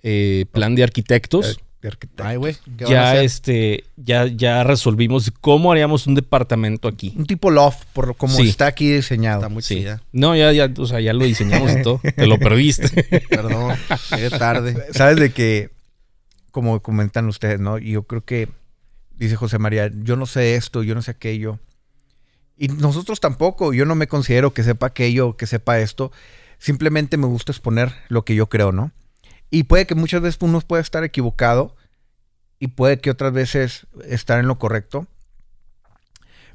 eh, 0.04 0.46
plan 0.52 0.76
de 0.76 0.84
arquitectos. 0.84 1.60
De 1.82 1.88
arquitecto. 1.88 2.24
Ay, 2.24 2.38
güey. 2.38 2.56
¿qué 2.78 2.86
van 2.86 2.94
a 2.94 3.16
ya 3.16 3.24
este, 3.24 3.86
ya, 3.98 4.28
ya 4.28 4.64
resolvimos 4.64 5.32
cómo 5.42 5.72
haríamos 5.72 6.06
un 6.06 6.14
departamento 6.14 6.88
aquí. 6.88 7.12
Un 7.18 7.26
tipo 7.26 7.50
loft, 7.50 7.86
por 7.92 8.16
como 8.16 8.36
Sí. 8.36 8.50
está 8.50 8.68
aquí 8.68 8.92
diseñado. 8.94 9.40
Está 9.40 9.50
muy 9.50 9.64
Sí. 9.64 9.78
chida. 9.78 10.04
No, 10.12 10.36
ya, 10.36 10.52
ya, 10.52 10.72
o 10.78 10.86
sea, 10.86 11.00
ya 11.02 11.14
lo 11.14 11.26
diseñamos 11.26 11.72
y 11.72 11.82
todo. 11.82 12.00
Te 12.16 12.28
lo 12.28 12.38
perdiste. 12.38 13.04
Perdón, 13.30 13.76
llegué 14.12 14.30
tarde. 14.30 14.78
Sabes 14.94 15.18
de 15.18 15.32
que, 15.32 15.72
como 16.52 16.82
comentan 16.84 17.28
ustedes, 17.28 17.60
¿no? 17.60 17.80
Yo 17.80 18.04
creo 18.04 18.24
que, 18.24 18.48
dice 19.26 19.36
José 19.36 19.60
María, 19.60 19.92
yo 20.04 20.16
no 20.16 20.26
sé 20.26 20.56
esto, 20.56 20.84
yo 20.84 20.96
no 20.96 21.02
sé 21.02 21.12
aquello. 21.12 21.60
Y 22.58 22.68
nosotros 22.68 23.20
tampoco, 23.20 23.74
yo 23.74 23.86
no 23.86 23.96
me 23.96 24.08
considero 24.08 24.54
que 24.54 24.64
sepa 24.64 24.88
aquello, 24.88 25.36
que 25.38 25.48
sepa 25.48 25.80
esto. 25.80 26.12
Simplemente 26.60 27.18
me 27.18 27.26
gusta 27.28 27.52
exponer 27.52 27.94
lo 28.10 28.24
que 28.24 28.36
yo 28.36 28.48
creo, 28.50 28.72
¿no? 28.72 28.92
Y 29.50 29.64
puede 29.64 29.88
que 29.88 29.96
muchas 29.96 30.22
veces 30.22 30.38
uno 30.42 30.62
pueda 30.62 30.82
estar 30.82 31.04
equivocado 31.04 31.76
y 32.60 32.68
puede 32.68 33.00
que 33.00 33.10
otras 33.10 33.34
veces 33.34 33.88
estar 34.08 34.40
en 34.40 34.48
lo 34.48 34.60
correcto. 34.60 35.08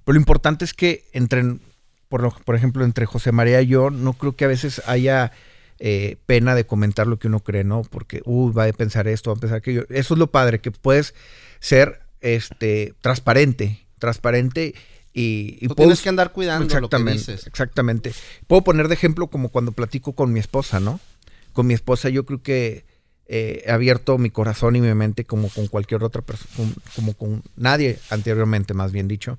Pero 0.05 0.15
lo 0.15 0.21
importante 0.21 0.65
es 0.65 0.75
que 0.75 1.05
entre, 1.13 1.59
por, 2.09 2.23
lo- 2.23 2.31
por 2.31 2.55
ejemplo, 2.55 2.85
entre 2.85 3.07
José 3.07 3.33
María 3.33 3.61
y 3.63 3.67
yo, 3.67 3.91
no 3.91 4.13
creo 4.13 4.37
que 4.37 4.45
a 4.45 4.49
veces 4.49 4.81
haya 4.87 5.33
eh, 5.81 6.17
pena 6.27 6.55
de 6.55 6.65
comentar 6.67 7.07
lo 7.09 7.19
que 7.19 7.27
uno 7.27 7.41
cree, 7.41 7.65
¿no? 7.65 7.83
Porque, 7.83 8.23
uy, 8.25 8.53
va 8.53 8.65
a 8.65 8.73
pensar 8.73 9.09
esto, 9.09 9.31
va 9.31 9.37
a 9.37 9.41
pensar 9.41 9.59
aquello. 9.59 9.85
Eso 9.91 10.15
es 10.15 10.19
lo 10.19 10.29
padre, 10.31 10.61
que 10.61 10.71
puedes 10.71 11.15
ser 11.59 12.06
este, 12.21 12.95
transparente, 13.01 13.87
transparente 13.99 14.75
y, 15.13 15.59
y 15.61 15.69
Tú 15.69 15.75
puedo- 15.75 15.89
tienes 15.89 16.03
que 16.03 16.09
andar 16.09 16.33
cuidando 16.33 16.65
lo 16.65 16.69
que 16.69 16.75
exactamente, 16.77 17.13
dices. 17.33 17.47
exactamente. 17.47 18.13
Puedo 18.47 18.63
poner 18.63 18.89
de 18.89 18.95
ejemplo 18.95 19.29
como 19.29 19.49
cuando 19.49 19.73
platico 19.73 20.15
con 20.15 20.33
mi 20.33 20.41
esposa, 20.41 20.81
¿no? 20.81 21.01
Con 21.53 21.67
mi 21.67 21.75
esposa 21.75 22.09
yo 22.11 22.27
creo 22.27 22.43
que 22.43 22.85
eh, 23.29 23.63
he 23.67 23.71
abierto 23.73 24.19
mi 24.19 24.31
corazón 24.31 24.77
y 24.77 24.81
mi 24.81 24.93
mente 24.95 25.25
como 25.25 25.49
con 25.49 25.67
cualquier 25.69 26.05
otra 26.05 26.23
persona, 26.23 26.71
como 26.95 27.15
con 27.15 27.43
nadie 27.57 27.99
anteriormente, 28.11 28.75
más 28.75 28.93
bien 28.93 29.09
dicho. 29.09 29.39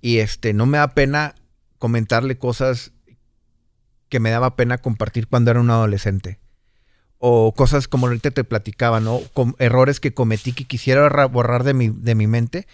Y 0.00 0.18
este, 0.18 0.52
no 0.54 0.66
me 0.66 0.78
da 0.78 0.94
pena 0.94 1.34
comentarle 1.78 2.38
cosas 2.38 2.92
que 4.08 4.20
me 4.20 4.30
daba 4.30 4.56
pena 4.56 4.78
compartir 4.78 5.26
cuando 5.26 5.50
era 5.50 5.60
un 5.60 5.70
adolescente. 5.70 6.38
O 7.24 7.52
cosas 7.56 7.86
como 7.86 8.08
ahorita 8.08 8.32
te 8.32 8.42
platicaba, 8.42 8.98
¿no? 8.98 9.20
Com- 9.32 9.54
errores 9.60 10.00
que 10.00 10.12
cometí 10.12 10.52
que 10.52 10.64
quisiera 10.64 11.08
ra- 11.08 11.26
borrar 11.26 11.62
de 11.62 11.72
mi, 11.72 11.88
de 11.88 12.16
mi 12.16 12.26
mente, 12.26 12.66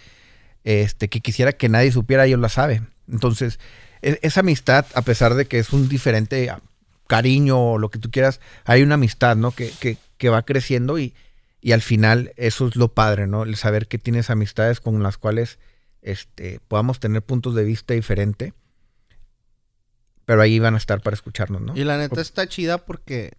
este, 0.63 1.07
que 1.07 1.21
quisiera 1.21 1.51
que 1.53 1.69
nadie 1.69 1.91
supiera, 1.91 2.25
yo 2.25 2.35
la 2.37 2.49
sabe. 2.49 2.81
Entonces, 3.11 3.59
e- 4.01 4.17
esa 4.23 4.39
amistad, 4.39 4.87
a 4.95 5.03
pesar 5.03 5.35
de 5.35 5.45
que 5.45 5.59
es 5.59 5.71
un 5.71 5.87
diferente 5.87 6.49
ah, 6.49 6.61
cariño 7.05 7.59
o 7.73 7.77
lo 7.77 7.89
que 7.91 7.99
tú 7.99 8.09
quieras, 8.09 8.39
hay 8.65 8.81
una 8.81 8.95
amistad, 8.95 9.35
¿no? 9.35 9.51
Que, 9.51 9.71
que, 9.79 9.97
que 10.17 10.29
va 10.29 10.41
creciendo 10.41 10.97
y, 10.97 11.13
y 11.61 11.73
al 11.73 11.81
final 11.83 12.33
eso 12.35 12.67
es 12.67 12.75
lo 12.75 12.87
padre, 12.95 13.27
¿no? 13.27 13.43
El 13.43 13.55
saber 13.55 13.87
que 13.87 13.99
tienes 13.99 14.31
amistades 14.31 14.79
con 14.79 15.03
las 15.03 15.17
cuales 15.19 15.59
este, 16.01 16.59
podamos 16.67 16.99
tener 16.99 17.21
puntos 17.21 17.53
de 17.53 17.65
vista 17.65 17.93
diferentes, 17.93 18.53
pero 20.25 20.41
ahí 20.41 20.57
van 20.59 20.73
a 20.75 20.77
estar 20.77 21.01
para 21.01 21.13
escucharnos, 21.13 21.61
¿no? 21.61 21.75
Y 21.77 21.83
la 21.83 21.97
neta 21.99 22.19
está 22.21 22.47
chida 22.47 22.79
porque 22.79 23.33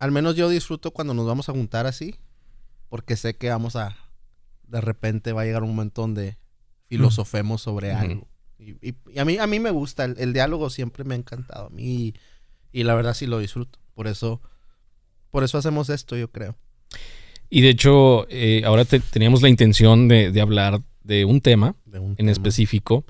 al 0.00 0.10
menos 0.10 0.34
yo 0.34 0.48
disfruto 0.48 0.90
cuando 0.90 1.14
nos 1.14 1.26
vamos 1.26 1.48
a 1.48 1.52
juntar 1.52 1.86
así, 1.86 2.16
porque 2.88 3.14
sé 3.16 3.36
que 3.36 3.50
vamos 3.50 3.76
a, 3.76 3.96
de 4.64 4.80
repente 4.80 5.32
va 5.32 5.42
a 5.42 5.44
llegar 5.44 5.62
un 5.62 5.70
momento 5.70 6.02
donde 6.02 6.36
filosofemos 6.86 7.62
sobre 7.62 7.92
algo. 7.92 8.26
Y, 8.58 8.70
y- 8.86 8.94
y 9.14 9.18
a, 9.20 9.24
mí, 9.24 9.38
a 9.38 9.46
mí 9.46 9.60
me 9.60 9.70
gusta, 9.70 10.04
el, 10.04 10.16
el 10.18 10.32
diálogo 10.32 10.68
siempre 10.70 11.04
me 11.04 11.14
ha 11.14 11.18
encantado 11.18 11.66
a 11.66 11.70
mí 11.70 11.84
y, 11.84 12.14
y 12.72 12.82
la 12.82 12.94
verdad 12.94 13.14
sí 13.14 13.26
lo 13.26 13.38
disfruto. 13.38 13.78
Por 13.94 14.06
eso, 14.08 14.40
por 15.30 15.44
eso 15.44 15.56
hacemos 15.58 15.88
esto, 15.90 16.16
yo 16.16 16.30
creo. 16.30 16.56
Y 17.48 17.60
de 17.62 17.68
hecho, 17.70 18.26
eh, 18.28 18.62
ahora 18.64 18.84
te- 18.84 19.00
teníamos 19.00 19.42
la 19.42 19.48
intención 19.48 20.08
de, 20.08 20.30
de 20.32 20.40
hablar 20.40 20.82
de 21.02 21.24
un 21.24 21.40
tema 21.40 21.74
de 21.84 21.98
un 21.98 22.10
en 22.12 22.16
tema. 22.16 22.32
específico. 22.32 23.04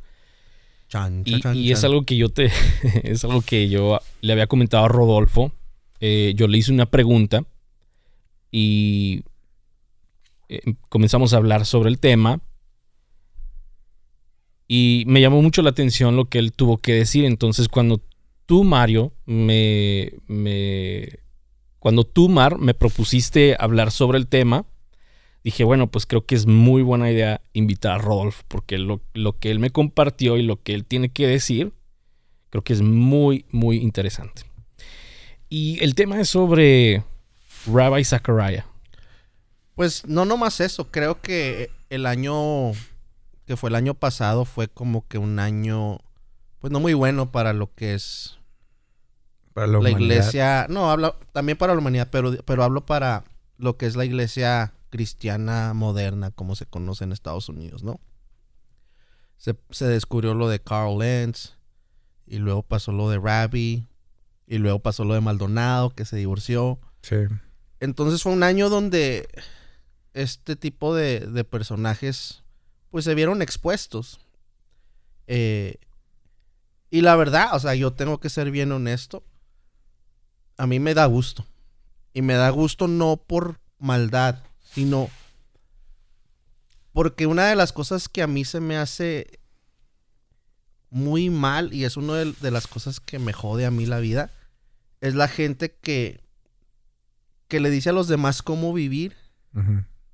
Chan, 0.88 1.22
Y, 1.24 1.40
chan, 1.40 1.56
y 1.56 1.70
es 1.72 1.84
algo 1.84 2.04
que 2.04 2.16
yo 2.16 2.28
te. 2.30 2.50
es 3.04 3.22
algo 3.24 3.42
que 3.42 3.68
yo 3.68 4.00
le 4.22 4.32
había 4.32 4.46
comentado 4.46 4.84
a 4.84 4.88
Rodolfo. 4.88 5.52
Eh, 6.00 6.32
yo 6.36 6.48
le 6.48 6.58
hice 6.58 6.72
una 6.72 6.86
pregunta. 6.86 7.44
Y 8.50 9.22
eh, 10.48 10.74
comenzamos 10.88 11.32
a 11.32 11.36
hablar 11.36 11.66
sobre 11.66 11.90
el 11.90 11.98
tema. 11.98 12.40
Y 14.66 15.04
me 15.06 15.20
llamó 15.20 15.42
mucho 15.42 15.62
la 15.62 15.70
atención 15.70 16.16
lo 16.16 16.26
que 16.26 16.38
él 16.38 16.52
tuvo 16.52 16.78
que 16.78 16.94
decir. 16.94 17.24
Entonces, 17.24 17.68
cuando 17.68 18.00
tú, 18.46 18.64
Mario, 18.64 19.12
me. 19.26 20.12
cuando 21.78 22.04
tú, 22.04 22.28
Mar, 22.28 22.58
me 22.58 22.74
propusiste 22.74 23.56
hablar 23.58 23.90
sobre 23.90 24.18
el 24.18 24.26
tema, 24.26 24.66
dije, 25.42 25.64
bueno, 25.64 25.90
pues 25.90 26.06
creo 26.06 26.26
que 26.26 26.34
es 26.34 26.46
muy 26.46 26.82
buena 26.82 27.10
idea 27.10 27.40
invitar 27.52 27.92
a 27.92 27.98
Rodolfo, 27.98 28.44
porque 28.48 28.78
lo, 28.78 29.00
lo 29.14 29.38
que 29.38 29.50
él 29.50 29.58
me 29.58 29.70
compartió 29.70 30.36
y 30.36 30.42
lo 30.42 30.62
que 30.62 30.74
él 30.74 30.84
tiene 30.84 31.10
que 31.10 31.26
decir, 31.26 31.72
creo 32.50 32.62
que 32.62 32.72
es 32.72 32.82
muy, 32.82 33.46
muy 33.50 33.78
interesante. 33.78 34.49
Y 35.50 35.82
el 35.82 35.96
tema 35.96 36.20
es 36.20 36.28
sobre 36.28 37.04
Rabbi 37.66 38.04
Zachariah. 38.04 38.64
Pues 39.74 40.06
no 40.06 40.24
nomás 40.24 40.60
eso, 40.60 40.90
creo 40.90 41.20
que 41.20 41.70
el 41.90 42.06
año 42.06 42.72
que 43.46 43.56
fue 43.56 43.68
el 43.70 43.74
año 43.74 43.94
pasado 43.94 44.44
fue 44.44 44.68
como 44.68 45.08
que 45.08 45.18
un 45.18 45.40
año 45.40 45.98
pues 46.60 46.72
no 46.72 46.78
muy 46.78 46.94
bueno 46.94 47.32
para 47.32 47.52
lo 47.52 47.74
que 47.74 47.94
es 47.94 48.38
Para 49.52 49.66
la, 49.66 49.72
la, 49.72 49.78
humanidad. 49.80 50.00
iglesia, 50.00 50.66
no, 50.68 50.88
hablo 50.88 51.16
también 51.32 51.58
para 51.58 51.74
la 51.74 51.80
humanidad, 51.80 52.08
pero 52.12 52.36
pero 52.44 52.62
hablo 52.62 52.86
para 52.86 53.24
lo 53.56 53.76
que 53.76 53.86
es 53.86 53.96
la 53.96 54.04
iglesia 54.04 54.72
cristiana 54.90 55.74
moderna 55.74 56.30
como 56.30 56.54
se 56.54 56.66
conoce 56.66 57.02
en 57.02 57.12
Estados 57.12 57.48
Unidos, 57.48 57.82
¿no? 57.82 57.98
Se, 59.36 59.56
se 59.70 59.86
descubrió 59.86 60.34
lo 60.34 60.48
de 60.48 60.60
Carl 60.60 60.98
Lenz 60.98 61.54
y 62.26 62.38
luego 62.38 62.62
pasó 62.62 62.92
lo 62.92 63.10
de 63.10 63.18
Rabbi 63.18 63.86
y 64.50 64.58
luego 64.58 64.80
pasó 64.80 65.04
lo 65.04 65.14
de 65.14 65.20
Maldonado 65.20 65.94
que 65.94 66.04
se 66.04 66.16
divorció. 66.16 66.80
Sí. 67.02 67.14
Entonces 67.78 68.20
fue 68.20 68.32
un 68.32 68.42
año 68.42 68.68
donde 68.68 69.28
este 70.12 70.56
tipo 70.56 70.92
de, 70.92 71.20
de 71.20 71.44
personajes 71.44 72.42
pues 72.90 73.04
se 73.04 73.14
vieron 73.14 73.42
expuestos. 73.42 74.18
Eh, 75.28 75.76
y 76.90 77.02
la 77.02 77.14
verdad, 77.14 77.54
o 77.54 77.60
sea, 77.60 77.76
yo 77.76 77.92
tengo 77.92 78.18
que 78.18 78.28
ser 78.28 78.50
bien 78.50 78.72
honesto. 78.72 79.22
A 80.56 80.66
mí 80.66 80.80
me 80.80 80.94
da 80.94 81.06
gusto. 81.06 81.46
Y 82.12 82.22
me 82.22 82.34
da 82.34 82.50
gusto 82.50 82.88
no 82.88 83.18
por 83.24 83.60
maldad, 83.78 84.42
sino 84.62 85.10
porque 86.92 87.26
una 87.26 87.46
de 87.46 87.54
las 87.54 87.72
cosas 87.72 88.08
que 88.08 88.20
a 88.20 88.26
mí 88.26 88.44
se 88.44 88.58
me 88.58 88.76
hace 88.76 89.38
muy 90.90 91.30
mal 91.30 91.72
y 91.72 91.84
es 91.84 91.96
una 91.96 92.16
de, 92.16 92.32
de 92.32 92.50
las 92.50 92.66
cosas 92.66 92.98
que 92.98 93.20
me 93.20 93.32
jode 93.32 93.64
a 93.64 93.70
mí 93.70 93.86
la 93.86 94.00
vida, 94.00 94.32
es 95.00 95.14
la 95.14 95.28
gente 95.28 95.72
que 95.72 96.20
que 97.48 97.60
le 97.60 97.70
dice 97.70 97.90
a 97.90 97.92
los 97.92 98.06
demás 98.06 98.42
cómo 98.42 98.72
vivir 98.72 99.16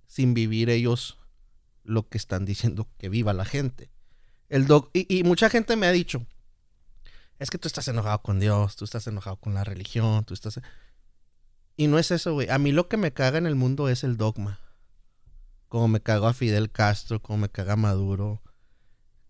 sin 0.07 0.33
vivir 0.33 0.71
ellos 0.71 1.19
lo 1.85 2.09
que 2.09 2.17
están 2.17 2.47
diciendo 2.47 2.89
que 2.99 3.11
viva 3.11 3.35
la 3.35 3.45
gente. 3.45 3.91
El 4.49 4.67
doc 4.67 4.91
y, 4.95 5.07
y 5.15 5.23
mucha 5.23 5.51
gente 5.51 5.77
me 5.77 5.87
ha 5.87 5.93
dicho, 5.93 6.27
es 7.39 7.51
que 7.51 7.59
tú 7.59 7.69
estás 7.69 7.87
enojado 7.89 8.23
con 8.23 8.41
Dios, 8.41 8.77
tú 8.77 8.85
estás 8.85 9.07
enojado 9.07 9.37
con 9.37 9.55
la 9.55 9.65
religión, 9.65 10.25
tú 10.25 10.35
estás... 10.35 10.61
Y 11.77 11.89
no 11.89 11.99
es 11.99 12.11
eso, 12.11 12.33
güey. 12.33 12.49
A 12.49 12.59
mí 12.59 12.73
lo 12.73 12.89
que 12.89 12.97
me 12.97 13.13
caga 13.13 13.37
en 13.37 13.47
el 13.47 13.55
mundo 13.55 13.89
es 13.91 14.05
el 14.05 14.17
dogma. 14.17 14.61
Como 15.69 15.89
me 15.89 16.01
cago 16.01 16.27
a 16.27 16.33
Fidel 16.33 16.71
Castro, 16.71 17.21
como 17.21 17.39
me 17.39 17.49
caga 17.51 17.75
a 17.75 17.77
Maduro. 17.77 18.41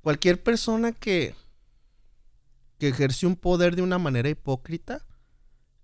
Cualquier 0.02 0.40
persona 0.40 0.92
que, 0.92 1.34
que 2.78 2.88
ejerce 2.88 3.26
un 3.26 3.34
poder 3.34 3.74
de 3.74 3.82
una 3.82 3.98
manera 3.98 4.28
hipócrita, 4.28 5.04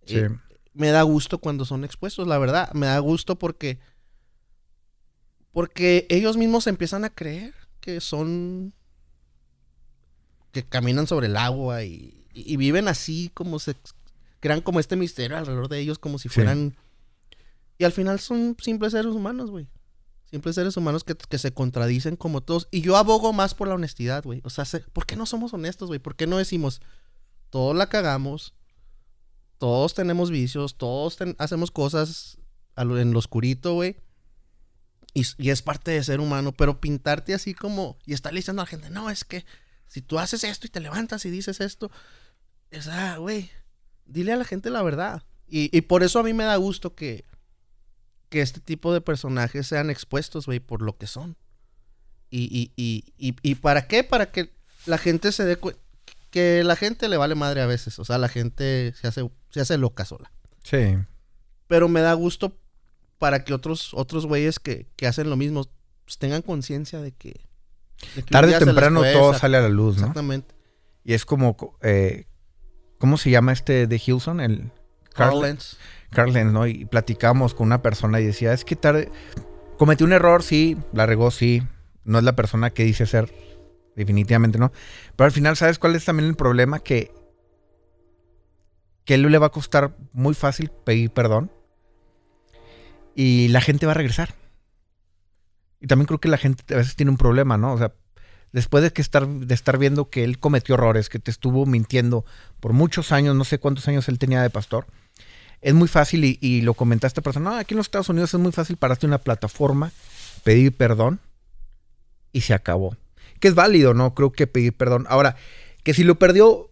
Sí. 0.06 0.16
eh, 0.18 0.30
me 0.74 0.88
da 0.88 1.02
gusto 1.02 1.38
cuando 1.38 1.64
son 1.64 1.84
expuestos, 1.84 2.26
la 2.26 2.38
verdad. 2.38 2.72
Me 2.72 2.86
da 2.86 2.98
gusto 2.98 3.38
porque. 3.38 3.78
Porque 5.52 6.06
ellos 6.08 6.36
mismos 6.36 6.66
empiezan 6.66 7.04
a 7.04 7.10
creer 7.10 7.54
que 7.80 8.00
son. 8.00 8.72
que 10.52 10.62
caminan 10.64 11.06
sobre 11.06 11.26
el 11.28 11.36
agua 11.36 11.82
y, 11.84 12.26
y 12.32 12.56
viven 12.56 12.88
así 12.88 13.30
como 13.34 13.58
se. 13.58 13.74
crean 14.40 14.60
como 14.60 14.80
este 14.80 14.96
misterio 14.96 15.36
alrededor 15.36 15.68
de 15.68 15.78
ellos, 15.80 15.98
como 15.98 16.18
si 16.18 16.28
Sí. 16.28 16.34
fueran. 16.36 16.76
Y 17.78 17.84
al 17.84 17.92
final 17.92 18.20
son 18.20 18.56
simples 18.60 18.92
seres 18.92 19.12
humanos, 19.14 19.50
güey. 19.50 19.66
Simples 20.30 20.54
seres 20.54 20.76
humanos 20.76 21.04
que, 21.04 21.14
que 21.14 21.38
se 21.38 21.52
contradicen 21.52 22.16
como 22.16 22.40
todos. 22.42 22.68
Y 22.70 22.80
yo 22.80 22.96
abogo 22.96 23.32
más 23.34 23.54
por 23.54 23.68
la 23.68 23.74
honestidad, 23.74 24.24
güey. 24.24 24.40
O 24.44 24.50
sea, 24.50 24.64
se- 24.64 24.80
¿por 24.80 25.04
qué 25.04 25.16
no 25.16 25.26
somos 25.26 25.52
honestos, 25.52 25.88
güey? 25.88 25.98
¿Por 26.00 26.16
qué 26.16 26.26
no 26.26 26.38
decimos, 26.38 26.80
todos 27.50 27.76
la 27.76 27.88
cagamos, 27.88 28.54
todos 29.62 29.94
tenemos 29.94 30.32
vicios, 30.32 30.76
todos 30.76 31.18
hacemos 31.38 31.70
cosas 31.70 32.36
en 32.76 33.12
lo 33.12 33.18
oscurito, 33.20 33.74
güey? 33.74 33.94
Y, 35.14 35.50
es 35.50 35.62
parte 35.62 35.92
de 35.92 36.02
ser 36.02 36.18
humano, 36.18 36.50
pero 36.50 36.80
pintarte 36.80 37.32
así 37.32 37.54
como... 37.54 37.96
Y 38.04 38.12
estarle 38.12 38.40
diciendo 38.40 38.60
a 38.60 38.64
la 38.64 38.68
gente, 38.68 38.90
no, 38.90 39.08
es 39.08 39.22
que 39.22 39.44
si 39.86 40.02
tú 40.02 40.18
haces 40.18 40.42
esto 40.42 40.66
y 40.66 40.70
te 40.70 40.80
levantas 40.80 41.24
y 41.26 41.30
dices 41.30 41.60
esto, 41.60 41.92
es, 42.72 42.88
ah, 42.88 43.18
güey, 43.18 43.52
dile 44.04 44.32
a 44.32 44.36
la 44.36 44.44
gente 44.44 44.68
la 44.68 44.82
verdad. 44.82 45.22
Y, 45.46 45.80
por 45.82 46.02
eso 46.02 46.18
a 46.18 46.24
mí 46.24 46.32
me 46.32 46.42
da 46.42 46.56
gusto 46.56 46.96
que, 46.96 47.24
que 48.30 48.42
este 48.42 48.58
tipo 48.58 48.92
de 48.92 49.00
personajes 49.00 49.68
sean 49.68 49.90
expuestos, 49.90 50.46
güey, 50.46 50.58
por 50.58 50.82
lo 50.82 50.98
que 50.98 51.06
son. 51.06 51.36
Y, 52.30 52.72
y, 52.76 53.14
y, 53.16 53.36
y 53.42 53.54
para 53.54 53.86
qué? 53.86 54.02
Para 54.02 54.32
que 54.32 54.52
la 54.86 54.98
gente 54.98 55.30
se 55.30 55.44
dé 55.44 55.54
cuenta. 55.54 55.80
Que 56.30 56.64
la 56.64 56.74
gente 56.74 57.08
le 57.08 57.16
vale 57.16 57.36
madre 57.36 57.60
a 57.60 57.66
veces. 57.66 58.00
O 58.00 58.04
sea, 58.04 58.18
la 58.18 58.28
gente 58.28 58.92
se 59.00 59.06
hace, 59.06 59.30
se 59.52 59.60
hace 59.60 59.78
loca 59.78 60.04
sola. 60.04 60.32
Sí. 60.64 60.96
Pero 61.68 61.88
me 61.88 62.00
da 62.00 62.12
gusto 62.14 62.56
para 63.18 63.44
que 63.44 63.54
otros, 63.54 63.94
otros 63.94 64.26
güeyes 64.26 64.58
que, 64.58 64.86
que 64.96 65.06
hacen 65.06 65.30
lo 65.30 65.36
mismo 65.36 65.68
pues, 66.04 66.18
tengan 66.18 66.42
conciencia 66.42 67.00
de 67.00 67.12
que. 67.12 67.28
de 68.14 68.14
que 68.14 68.20
un 68.20 68.26
Tarde 68.26 68.56
o 68.56 68.58
temprano 68.58 69.00
puede 69.00 69.12
todo 69.12 69.32
sa- 69.32 69.38
sale 69.40 69.56
a 69.58 69.60
la 69.60 69.68
luz, 69.68 69.96
¿no? 69.96 70.02
Exactamente. 70.08 70.54
Y 71.04 71.14
es 71.14 71.24
como, 71.24 71.56
eh, 71.82 72.26
¿cómo 72.98 73.16
se 73.16 73.30
llama 73.30 73.52
este 73.52 73.86
de 73.86 74.02
Hilson? 74.04 74.40
El 74.40 74.70
Carl 75.14 75.40
Lenz. 75.40 75.76
Carl 76.10 76.32
Lenz, 76.32 76.52
¿no? 76.52 76.66
Y 76.66 76.84
platicamos 76.84 77.54
con 77.54 77.66
una 77.66 77.82
persona 77.82 78.20
y 78.20 78.24
decía, 78.26 78.52
es 78.52 78.64
que 78.64 78.76
tarde, 78.76 79.10
cometió 79.78 80.06
un 80.06 80.12
error, 80.12 80.42
sí, 80.42 80.76
la 80.92 81.06
regó, 81.06 81.30
sí, 81.30 81.62
no 82.04 82.18
es 82.18 82.24
la 82.24 82.36
persona 82.36 82.70
que 82.70 82.84
dice 82.84 83.06
ser, 83.06 83.32
definitivamente 83.96 84.58
no. 84.58 84.72
Pero 85.16 85.26
al 85.26 85.32
final, 85.32 85.56
¿sabes 85.56 85.78
cuál 85.78 85.96
es 85.96 86.04
también 86.04 86.28
el 86.28 86.36
problema? 86.36 86.80
Que, 86.80 87.12
que 89.04 89.14
a 89.14 89.16
él 89.16 89.22
le 89.22 89.38
va 89.38 89.46
a 89.46 89.50
costar 89.50 89.96
muy 90.12 90.34
fácil 90.34 90.70
pedir 90.84 91.10
perdón 91.10 91.50
y 93.14 93.48
la 93.48 93.60
gente 93.60 93.86
va 93.86 93.92
a 93.92 93.96
regresar. 93.96 94.34
Y 95.80 95.86
también 95.86 96.06
creo 96.06 96.20
que 96.20 96.28
la 96.28 96.38
gente 96.38 96.74
a 96.74 96.78
veces 96.78 96.96
tiene 96.96 97.10
un 97.10 97.16
problema, 97.16 97.56
¿no? 97.58 97.72
O 97.72 97.78
sea, 97.78 97.92
después 98.52 98.84
de 98.84 98.92
que 98.92 99.02
estar, 99.02 99.26
de 99.26 99.54
estar 99.54 99.78
viendo 99.78 100.10
que 100.10 100.24
él 100.24 100.38
cometió 100.38 100.76
errores, 100.76 101.08
que 101.08 101.18
te 101.18 101.30
estuvo 101.30 101.66
mintiendo 101.66 102.24
por 102.60 102.72
muchos 102.72 103.12
años, 103.12 103.34
no 103.34 103.44
sé 103.44 103.58
cuántos 103.58 103.88
años 103.88 104.08
él 104.08 104.18
tenía 104.18 104.42
de 104.42 104.50
pastor, 104.50 104.86
es 105.60 105.74
muy 105.74 105.88
fácil, 105.88 106.24
y, 106.24 106.60
lo 106.62 106.74
comentaste 106.74 107.20
esta 107.20 107.22
persona, 107.22 107.50
"No, 107.50 107.56
aquí 107.56 107.74
en 107.74 107.78
los 107.78 107.86
Estados 107.86 108.08
Unidos 108.08 108.34
es 108.34 108.40
muy 108.40 108.52
fácil 108.52 108.76
pararte 108.76 109.06
una 109.06 109.18
plataforma, 109.18 109.92
pedir 110.42 110.76
perdón 110.76 111.20
y 112.32 112.42
se 112.42 112.54
acabó. 112.54 112.96
Que 113.38 113.48
es 113.48 113.54
válido, 113.54 113.94
¿no? 113.94 114.14
Creo 114.14 114.32
que 114.32 114.46
pedir 114.46 114.72
perdón. 114.72 115.06
Ahora, 115.08 115.36
que 115.84 115.94
si 115.94 116.04
lo 116.04 116.18
perdió, 116.18 116.70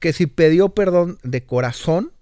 que 0.00 0.12
si 0.12 0.26
pidió 0.26 0.70
perdón 0.70 1.18
de 1.22 1.44
corazón, 1.46 2.12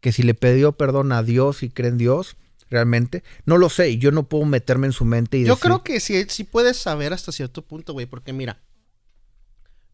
que 0.00 0.12
si 0.12 0.22
le 0.22 0.34
pidió 0.34 0.72
perdón 0.72 1.12
a 1.12 1.22
Dios 1.22 1.62
y 1.62 1.68
cree 1.70 1.90
en 1.90 1.98
Dios, 1.98 2.36
realmente, 2.70 3.22
no 3.44 3.58
lo 3.58 3.68
sé, 3.68 3.90
y 3.90 3.98
yo 3.98 4.10
no 4.12 4.28
puedo 4.28 4.44
meterme 4.44 4.86
en 4.86 4.92
su 4.92 5.04
mente 5.04 5.38
y 5.38 5.44
Yo 5.44 5.54
decir- 5.54 5.62
creo 5.62 5.82
que 5.84 6.00
sí, 6.00 6.24
sí 6.28 6.44
puedes 6.44 6.76
saber 6.76 7.12
hasta 7.12 7.32
cierto 7.32 7.62
punto, 7.62 7.92
güey, 7.92 8.06
porque 8.06 8.32
mira, 8.32 8.60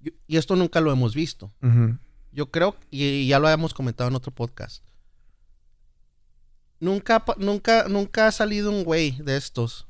yo- 0.01 0.13
y 0.27 0.37
esto 0.37 0.55
nunca 0.57 0.81
lo 0.81 0.93
hemos 0.93 1.15
visto. 1.15 1.53
Yo 2.31 2.51
creo, 2.51 2.77
y, 2.91 3.05
y 3.05 3.27
ya 3.29 3.39
lo 3.39 3.47
habíamos 3.49 3.75
comentado 3.75 4.09
en 4.09 4.17
otro 4.17 4.33
podcast. 4.33 4.83
Nunca, 6.81 7.25
nunca, 7.39 7.87
nunca 7.89 8.27
ha 8.27 8.33
salido 8.33 8.71
un 8.71 8.85
güey 8.85 9.13
de 9.23 9.37
estos. 9.37 9.87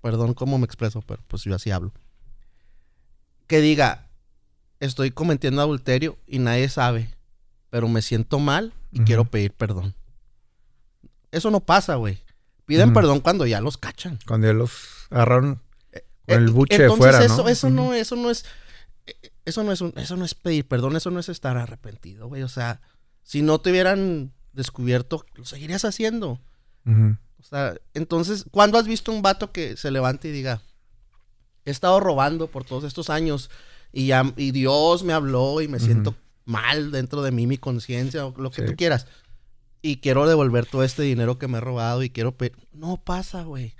Perdón 0.00 0.34
cómo 0.34 0.58
me 0.58 0.64
expreso, 0.64 1.02
pero 1.02 1.22
pues 1.28 1.42
yo 1.44 1.54
así 1.54 1.70
hablo. 1.70 1.92
Que 3.46 3.60
diga, 3.60 4.03
estoy 4.80 5.10
cometiendo 5.10 5.62
adulterio 5.62 6.18
y 6.26 6.38
nadie 6.38 6.68
sabe, 6.68 7.10
pero 7.70 7.88
me 7.88 8.02
siento 8.02 8.38
mal 8.38 8.72
y 8.92 9.00
quiero 9.00 9.24
pedir 9.24 9.52
perdón. 9.52 9.94
eso 11.32 11.50
no 11.50 11.60
pasa, 11.60 11.96
güey. 11.96 12.18
Piden 12.66 12.92
perdón 12.94 13.20
cuando 13.20 13.46
ya 13.46 13.60
los 13.60 13.76
cachan. 13.76 14.18
Cuando 14.26 14.46
ya 14.46 14.52
los 14.52 14.72
agarraron 15.10 15.60
con 16.26 16.34
el 16.42 16.48
Eh, 16.48 16.50
buche 16.52 16.78
de 16.82 16.90
fuera, 16.90 17.22
eso, 17.24 17.42
¿no? 17.42 17.48
eso 17.48 17.70
no, 17.70 17.92
eso 17.94 18.16
no 18.16 18.30
es, 18.30 18.44
eh, 19.06 19.14
eso 19.44 19.62
no 19.64 19.72
es 19.72 19.80
un, 19.80 19.92
eso 19.96 20.16
no 20.16 20.24
es 20.24 20.34
pedir 20.34 20.66
perdón, 20.66 20.96
eso 20.96 21.10
no 21.10 21.20
es 21.20 21.28
estar 21.28 21.56
arrepentido, 21.56 22.28
güey. 22.28 22.42
O 22.42 22.48
sea, 22.48 22.80
si 23.22 23.42
no 23.42 23.58
te 23.58 23.70
hubieran 23.70 24.32
descubierto, 24.52 25.26
lo 25.34 25.44
seguirías 25.44 25.84
haciendo. 25.84 26.40
O 26.86 27.42
sea, 27.42 27.74
entonces, 27.94 28.44
¿cuándo 28.50 28.78
has 28.78 28.86
visto 28.86 29.10
un 29.12 29.20
vato 29.22 29.52
que 29.52 29.76
se 29.76 29.90
levante 29.90 30.28
y 30.28 30.32
diga, 30.32 30.60
he 31.66 31.70
estado 31.70 31.98
robando 32.00 32.46
por 32.46 32.64
todos 32.64 32.84
estos 32.84 33.10
años 33.10 33.50
y, 33.94 34.06
ya, 34.08 34.32
y 34.36 34.50
Dios 34.50 35.02
me 35.04 35.12
habló 35.12 35.60
y 35.60 35.68
me 35.68 35.80
siento 35.80 36.14
mal 36.44 36.90
dentro 36.90 37.22
de 37.22 37.30
mí, 37.30 37.46
mi 37.46 37.56
conciencia, 37.58 38.26
o 38.26 38.34
lo 38.36 38.50
que 38.50 38.62
Sí. 38.62 38.66
tú 38.68 38.76
quieras? 38.76 39.06
Y 39.82 39.96
quiero 39.98 40.26
devolver 40.26 40.66
todo 40.66 40.82
este 40.82 41.02
dinero 41.02 41.38
que 41.38 41.48
me 41.48 41.58
he 41.58 41.60
robado 41.60 42.02
y 42.02 42.10
quiero... 42.10 42.36
pe-". 42.36 42.52
No 42.72 42.96
pasa, 43.02 43.42
güey. 43.44 43.74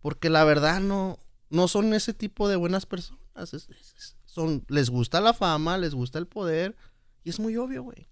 Porque 0.00 0.30
la 0.30 0.44
verdad 0.44 0.80
no, 0.80 1.18
no 1.50 1.68
son 1.68 1.92
ese 1.94 2.12
tipo 2.14 2.48
de 2.48 2.56
buenas 2.56 2.86
personas. 2.86 3.20
Es- 3.36 3.54
es- 3.54 3.68
es- 3.96 4.16
son, 4.24 4.64
les 4.68 4.90
gusta 4.90 5.20
la 5.20 5.32
fama, 5.34 5.78
les 5.78 5.94
gusta 5.94 6.18
el 6.18 6.26
poder. 6.26 6.76
Y 7.24 7.30
es 7.30 7.38
muy 7.40 7.56
obvio, 7.56 7.82
güey. 7.82 8.08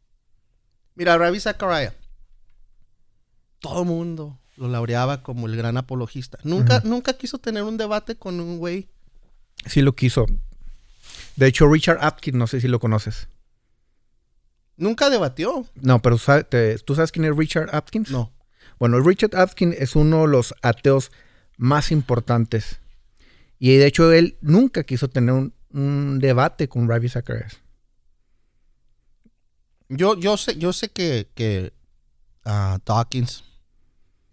Mira, 0.95 1.17
Ravi 1.19 1.41
Zachariah. 1.41 1.95
Todo 3.61 3.85
mundo 3.85 4.39
lo 4.57 4.69
laureaba 4.69 5.23
como 5.23 5.47
el 5.47 5.57
gran 5.57 5.77
apologista. 5.77 6.39
Nunca, 6.45 6.81
nunca 6.85 7.15
quiso 7.15 7.39
tener 7.39 7.63
un 7.63 7.77
debate 7.77 8.17
con 8.17 8.39
un 8.41 8.59
güey. 8.59 8.89
Sí 9.67 9.81
lo 9.83 9.95
quiso. 9.97 10.27
De 11.37 11.47
hecho, 11.47 11.69
Richard 11.69 11.99
Atkins, 12.01 12.37
no 12.37 12.47
sé 12.47 12.61
si 12.61 12.69
lo 12.69 12.79
conoces. 12.81 13.29
Nunca 14.77 15.11
debatió. 15.11 15.67
No, 15.75 16.01
pero 16.03 16.17
¿tú 16.85 16.95
sabes 16.95 17.13
quién 17.13 17.25
es 17.25 17.37
Richard 17.37 17.75
Atkins? 17.75 18.11
No. 18.11 18.33
Bueno, 18.79 19.01
Richard 19.01 19.37
Atkins 19.37 19.77
es 19.79 19.95
uno 19.95 20.23
de 20.23 20.29
los 20.29 20.55
ateos 20.63 21.11
más 21.57 21.93
importantes. 21.93 22.81
Y 23.59 23.77
de 23.77 23.87
hecho, 23.87 24.13
él 24.13 24.37
nunca 24.41 24.83
quiso 24.83 25.09
tener 25.09 25.35
un, 25.35 25.55
un 25.73 26.19
debate 26.19 26.69
con 26.69 26.89
Ravi 26.89 27.09
Zacharias. 27.09 27.61
Yo, 29.89 30.19
yo 30.19 30.37
sé, 30.37 30.57
yo 30.57 30.73
sé 30.73 30.89
que, 30.89 31.29
que 31.35 31.73
a 32.45 32.79
Dawkins, 32.85 33.45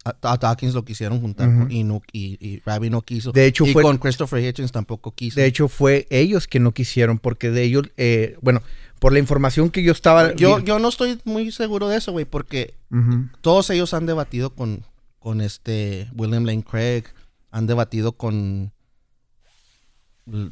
a, 0.04 0.32
a 0.32 0.36
Dawkins 0.36 0.74
lo 0.74 0.84
quisieron 0.84 1.20
juntar 1.20 1.48
y, 1.70 1.84
no, 1.84 2.00
y, 2.12 2.36
y 2.44 2.60
Ravi 2.66 2.90
no 2.90 3.02
quiso. 3.02 3.32
De 3.32 3.46
hecho, 3.46 3.64
y 3.66 3.72
fue- 3.72 3.82
con 3.82 3.98
Christopher 3.98 4.44
Hitchens 4.44 4.72
tampoco 4.72 5.12
quiso. 5.14 5.38
De 5.40 5.46
hecho, 5.46 5.68
fue 5.68 6.06
ellos 6.10 6.46
que 6.46 6.58
no 6.60 6.72
quisieron, 6.72 7.18
porque 7.18 7.50
de 7.50 7.62
ellos, 7.62 7.84
eh, 7.96 8.36
bueno, 8.42 8.62
por 8.98 9.12
la 9.12 9.18
información 9.18 9.70
que 9.70 9.82
yo 9.82 9.92
estaba. 9.92 10.34
yo, 10.34 10.58
yo 10.60 10.78
no 10.78 10.88
estoy 10.88 11.20
muy 11.24 11.50
seguro 11.52 11.88
de 11.88 11.98
eso, 11.98 12.12
güey, 12.12 12.24
porque 12.24 12.74
todos 13.40 13.70
ellos 13.70 13.94
han 13.94 14.06
debatido 14.06 14.50
con, 14.50 14.84
con 15.18 15.40
este 15.40 16.08
William 16.16 16.44
Lane 16.44 16.62
Craig, 16.64 17.04
han 17.50 17.66
debatido 17.66 18.12
con, 18.12 18.72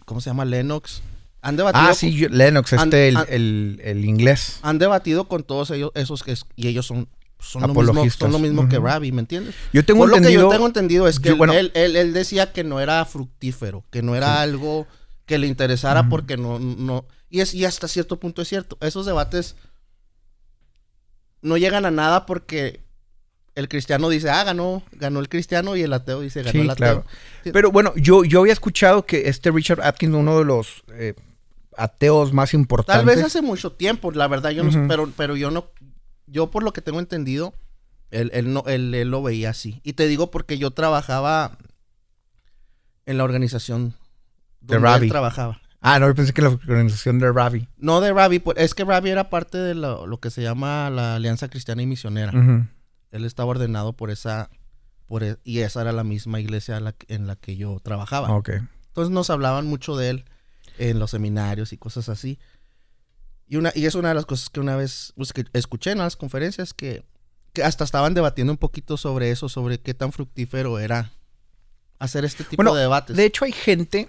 ¿cómo 0.04 0.20
se 0.20 0.30
llama? 0.30 0.44
Lennox. 0.44 1.02
Han 1.42 1.56
debatido 1.56 1.82
Ah, 1.82 1.86
con- 1.88 1.94
sí, 1.96 2.12
yo- 2.14 2.28
Lennox, 2.28 2.72
este, 2.74 3.08
el, 3.08 3.16
an- 3.16 3.26
el- 3.30 3.80
el 3.82 4.04
inglés. 4.04 4.58
han 4.62 4.78
debatido 4.78 5.26
con 5.26 5.42
todos 5.42 5.70
ellos, 5.70 5.90
esos 5.94 6.22
que 6.22 6.32
es- 6.32 6.44
y 6.54 6.68
ellos 6.68 6.86
son, 6.86 7.08
son 7.40 7.62
lo 7.62 7.68
mismo, 7.68 7.80
Apologistas. 7.82 8.18
son 8.18 8.32
lo 8.32 8.38
mismo 8.38 8.68
que. 8.68 8.78
Ravi, 8.78 9.12
¿me 9.12 9.20
entiendes? 9.20 9.54
Yo 9.72 9.84
tengo 9.84 10.00
Por 10.00 10.08
lo 10.10 10.14
que 10.14 10.18
entendido. 10.18 10.42
yo 10.44 10.50
tengo 10.50 10.66
entendido 10.66 11.08
es 11.08 11.18
que 11.20 11.28
yo- 11.28 11.32
él, 11.32 11.38
bueno- 11.38 11.52
él, 11.54 11.70
él- 11.74 11.96
él 11.96 12.12
decía 12.12 12.52
que 12.52 12.64
no 12.64 12.80
era 12.80 13.04
fructífero, 13.04 13.84
que 13.90 14.02
no 14.02 14.14
era 14.14 14.40
algo 14.42 14.86
que 15.26 15.38
le 15.38 15.46
interesara 15.46 16.08
porque 16.08 16.36
no, 16.36 16.58
no, 16.58 17.04
y 17.28 17.40
es, 17.40 17.54
y 17.54 17.64
hasta 17.64 17.86
cierto 17.88 18.18
punto 18.18 18.42
es 18.42 18.48
cierto. 18.48 18.76
Esos 18.80 19.06
debates 19.06 19.54
no 21.42 21.56
llegan 21.56 21.86
a 21.86 21.90
nada 21.90 22.26
porque 22.26 22.80
el 23.54 23.68
cristiano 23.68 24.08
dice, 24.08 24.30
ah, 24.30 24.44
ganó, 24.44 24.82
ganó 24.92 25.20
el 25.20 25.28
cristiano, 25.28 25.76
y 25.76 25.82
el 25.82 25.92
ateo 25.92 26.20
dice, 26.20 26.40
ganó 26.42 26.52
Sí, 26.52 26.58
el 26.60 26.70
ateo. 26.70 26.76
claro. 26.76 27.04
Sí. 27.44 27.50
Pero 27.52 27.70
bueno, 27.72 27.92
yo, 27.96 28.24
yo 28.24 28.40
había 28.40 28.52
escuchado 28.52 29.04
que 29.06 29.28
este 29.28 29.50
Richard 29.50 29.80
Atkins, 29.82 30.14
uno 30.14 30.38
de 30.38 30.44
los 30.44 30.82
eh, 30.92 31.14
ateos 31.76 32.32
más 32.32 32.50
Tal 32.50 32.60
importantes. 32.60 33.06
vez 33.16 33.24
hace 33.24 33.42
mucho 33.42 33.72
tiempo, 33.72 34.10
la 34.12 34.28
verdad, 34.28 34.50
yo 34.50 34.62
no 34.64 34.70
sé, 34.72 34.80
pero, 34.88 35.10
pero 35.16 35.36
yo 35.36 35.50
no, 35.50 35.66
yo 36.30 36.50
por 36.50 36.62
lo 36.62 36.72
que 36.72 36.80
tengo 36.82 37.00
entendido, 37.00 37.54
él, 38.10 38.30
él 38.34 38.52
no, 38.52 38.64
él, 38.66 38.94
él 38.94 39.08
lo 39.10 39.22
veía 39.22 39.50
así. 39.50 39.80
Y 39.84 39.92
te 39.94 40.06
digo 40.06 40.30
porque 40.30 40.58
yo 40.58 40.70
trabajaba 40.70 41.58
en 43.06 43.18
la 43.18 43.24
organización 43.24 43.94
De 44.60 44.74
donde 44.74 44.76
él 44.76 44.82
Ravi. 44.94 45.08
trabajaba. 45.08 45.60
Ah, 45.80 45.98
no, 45.98 46.08
yo 46.08 46.14
pensé 46.14 46.32
que 46.34 46.42
la 46.42 46.48
organización 46.48 47.18
de 47.18 47.32
Ravi. 47.32 47.66
No 47.78 48.00
de 48.00 48.12
Ravi, 48.12 48.38
pues, 48.38 48.58
es 48.58 48.74
que 48.74 48.84
Ravi 48.84 49.10
era 49.10 49.30
parte 49.30 49.56
de 49.58 49.74
lo, 49.74 50.06
lo 50.06 50.20
que 50.20 50.30
se 50.30 50.42
llama 50.42 50.90
la 50.90 51.14
Alianza 51.14 51.48
Cristiana 51.48 51.82
y 51.82 51.86
Misionera. 51.86 52.32
Él 53.10 53.24
estaba 53.24 53.48
ordenado 53.50 53.94
por 53.94 54.10
esa, 54.10 54.50
por 55.06 55.24
e- 55.24 55.38
y 55.42 55.60
esa 55.60 55.80
era 55.80 55.92
la 55.92 56.04
misma 56.04 56.38
iglesia 56.38 56.78
la 56.80 56.94
en 57.08 57.26
la 57.26 57.34
que 57.36 57.56
yo 57.56 57.80
trabajaba. 57.82 58.30
Ok. 58.36 58.50
Entonces 58.88 59.10
nos 59.10 59.30
hablaban 59.30 59.66
mucho 59.66 59.96
de 59.96 60.10
él 60.10 60.24
en 60.78 60.98
los 60.98 61.10
seminarios 61.12 61.72
y 61.72 61.78
cosas 61.78 62.08
así. 62.10 62.38
Y, 63.50 63.56
una, 63.56 63.72
y 63.74 63.86
es 63.86 63.96
una 63.96 64.10
de 64.10 64.14
las 64.14 64.26
cosas 64.26 64.48
que 64.48 64.60
una 64.60 64.76
vez 64.76 65.12
pues, 65.16 65.32
que 65.32 65.44
escuché 65.54 65.90
en 65.90 65.98
las 65.98 66.14
conferencias 66.14 66.72
que, 66.72 67.02
que 67.52 67.64
hasta 67.64 67.82
estaban 67.82 68.14
debatiendo 68.14 68.52
un 68.52 68.58
poquito 68.58 68.96
sobre 68.96 69.32
eso, 69.32 69.48
sobre 69.48 69.80
qué 69.80 69.92
tan 69.92 70.12
fructífero 70.12 70.78
era 70.78 71.10
hacer 71.98 72.24
este 72.24 72.44
tipo 72.44 72.62
Bueno, 72.62 72.76
de 72.76 72.82
debates. 72.82 73.16
De 73.16 73.24
hecho, 73.24 73.44
hay 73.44 73.50
gente 73.50 74.08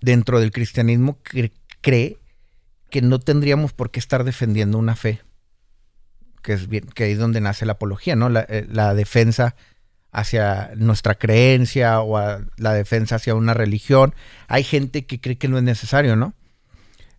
dentro 0.00 0.40
del 0.40 0.52
cristianismo 0.52 1.22
que 1.22 1.52
cree 1.82 2.18
que 2.88 3.02
no 3.02 3.20
tendríamos 3.20 3.74
por 3.74 3.90
qué 3.90 4.00
estar 4.00 4.24
defendiendo 4.24 4.78
una 4.78 4.96
fe. 4.96 5.20
Que 6.40 6.54
es 6.54 6.66
bien, 6.66 6.86
que 6.86 7.04
ahí 7.04 7.12
es 7.12 7.18
donde 7.18 7.42
nace 7.42 7.66
la 7.66 7.72
apología, 7.72 8.16
¿no? 8.16 8.30
La, 8.30 8.40
eh, 8.48 8.66
la 8.70 8.94
defensa 8.94 9.54
hacia 10.12 10.70
nuestra 10.76 11.14
creencia 11.16 12.00
o 12.00 12.18
la 12.56 12.72
defensa 12.72 13.16
hacia 13.16 13.34
una 13.34 13.52
religión. 13.52 14.14
Hay 14.48 14.64
gente 14.64 15.04
que 15.04 15.20
cree 15.20 15.36
que 15.36 15.48
no 15.48 15.58
es 15.58 15.64
necesario, 15.64 16.16
¿no? 16.16 16.32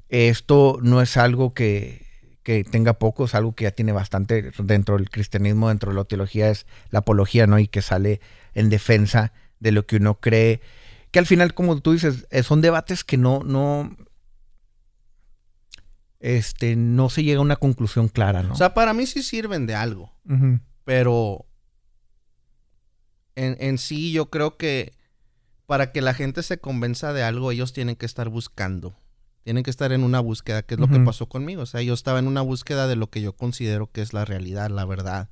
Esto 0.10 0.80
no 0.82 1.02
es 1.02 1.18
algo 1.18 1.54
que, 1.54 2.06
que 2.44 2.64
tenga 2.64 2.94
poco, 2.94 3.26
es 3.26 3.34
algo 3.34 3.56
que 3.56 3.64
ya 3.64 3.72
tiene 3.72 3.92
bastante 3.92 4.52
dentro 4.60 4.98
del 4.98 5.10
cristianismo, 5.10 5.70
dentro 5.70 5.92
de 5.92 5.98
la 5.98 6.04
teología, 6.04 6.50
es 6.50 6.68
la 6.92 7.00
apología, 7.00 7.48
¿no? 7.48 7.58
Y 7.58 7.68
que 7.68 7.82
sale 7.82 8.22
en 8.54 8.70
defensa 8.70 9.34
de 9.60 9.72
lo 9.72 9.88
que 9.88 9.96
uno 9.96 10.20
cree. 10.20 10.62
Que 11.10 11.20
al 11.20 11.26
final, 11.26 11.54
como 11.54 11.80
tú 11.82 11.94
dices, 11.94 12.28
eh, 12.30 12.44
son 12.44 12.62
debates 12.62 13.04
que 13.04 13.18
no, 13.18 13.42
no, 13.44 13.98
este, 16.20 16.76
no 16.76 17.10
se 17.10 17.24
llega 17.24 17.40
a 17.40 17.44
una 17.44 17.56
conclusión 17.56 18.10
clara, 18.10 18.44
¿no? 18.44 18.54
O 18.54 18.56
sea, 18.56 18.74
para 18.74 18.94
mí 18.94 19.08
sí 19.08 19.24
sirven 19.24 19.66
de 19.66 19.76
algo. 19.76 20.14
Pero 20.84 21.46
en, 23.36 23.58
en 23.60 23.78
sí 23.80 24.12
yo 24.12 24.30
creo 24.30 24.58
que 24.58 24.94
para 25.66 25.92
que 25.92 26.02
la 26.02 26.14
gente 26.14 26.44
se 26.44 26.60
convenza 26.60 27.12
de 27.12 27.24
algo, 27.24 27.52
ellos 27.52 27.74
tienen 27.74 27.96
que 27.96 28.06
estar 28.06 28.30
buscando. 28.30 28.96
Tienen 29.46 29.62
que 29.64 29.70
estar 29.70 29.92
en 29.92 30.04
una 30.04 30.20
búsqueda, 30.22 30.64
que 30.64 30.74
es 30.74 30.80
lo 30.80 30.88
que 30.88 31.00
pasó 31.00 31.28
conmigo. 31.28 31.62
O 31.62 31.66
sea, 31.68 31.80
yo 31.84 31.94
estaba 31.94 32.18
en 32.18 32.28
una 32.28 32.42
búsqueda 32.42 32.88
de 32.88 32.96
lo 32.96 33.12
que 33.12 33.22
yo 33.22 33.34
considero 33.34 33.86
que 33.92 34.02
es 34.02 34.12
la 34.12 34.26
realidad, 34.26 34.72
la 34.72 34.86
verdad. 34.86 35.30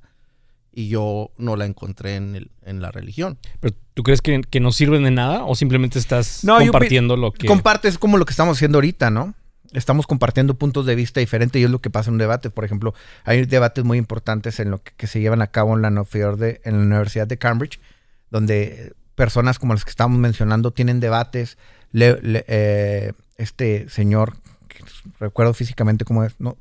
Y 0.72 0.86
yo 0.88 1.32
no 1.36 1.56
la 1.56 1.66
encontré 1.66 2.14
en, 2.14 2.36
el- 2.36 2.50
en 2.62 2.80
la 2.80 2.92
religión. 2.92 3.38
¿Pero 3.58 3.74
tú 3.92 4.04
crees 4.04 4.22
que, 4.22 4.40
que 4.42 4.60
no 4.60 4.70
sirven 4.70 5.02
de 5.02 5.10
nada 5.10 5.44
o 5.44 5.56
simplemente 5.56 5.98
estás 5.98 6.44
No, 6.44 6.54
yo 6.60 6.66
pi- 6.66 6.70
compartiendo 6.70 7.16
lo 7.16 7.32
que... 7.32 7.48
Compartes 7.48 7.98
como 7.98 8.16
lo 8.16 8.24
que 8.24 8.30
estamos 8.30 8.56
haciendo 8.56 8.78
ahorita, 8.78 9.10
¿no? 9.10 9.34
Estamos 9.72 10.06
compartiendo 10.06 10.54
puntos 10.54 10.86
de 10.86 10.94
vista 10.94 11.18
diferentes 11.18 11.60
y 11.60 11.64
es 11.64 11.70
lo 11.70 11.80
que 11.80 11.90
pasa 11.90 12.10
en 12.10 12.14
un 12.14 12.18
debate. 12.18 12.50
Por 12.50 12.64
ejemplo, 12.64 12.94
hay 13.24 13.44
debates 13.46 13.84
muy 13.84 13.98
importantes 13.98 14.60
en 14.60 14.70
lo 14.70 14.80
que, 14.80 14.92
que 14.96 15.08
se 15.08 15.18
llevan 15.20 15.42
a 15.42 15.48
cabo 15.48 15.74
en 15.74 15.82
la, 15.82 15.88
Universidad 15.88 16.36
de, 16.38 16.60
en 16.64 16.74
la 16.78 16.84
Universidad 16.84 17.26
de 17.26 17.36
Cambridge, 17.36 17.80
donde 18.30 18.92
personas 19.16 19.58
como 19.58 19.74
las 19.74 19.84
que 19.84 19.90
estamos 19.90 20.18
mencionando 20.20 20.70
tienen 20.70 21.00
debates. 21.00 21.58
Le- 21.90 22.20
le- 22.22 22.44
eh, 22.46 23.12
este 23.36 23.88
señor, 23.88 24.36
que 24.68 24.84
recuerdo 25.20 25.54
físicamente 25.54 26.04
cómo 26.04 26.24
es, 26.24 26.34
¿no? 26.38 26.56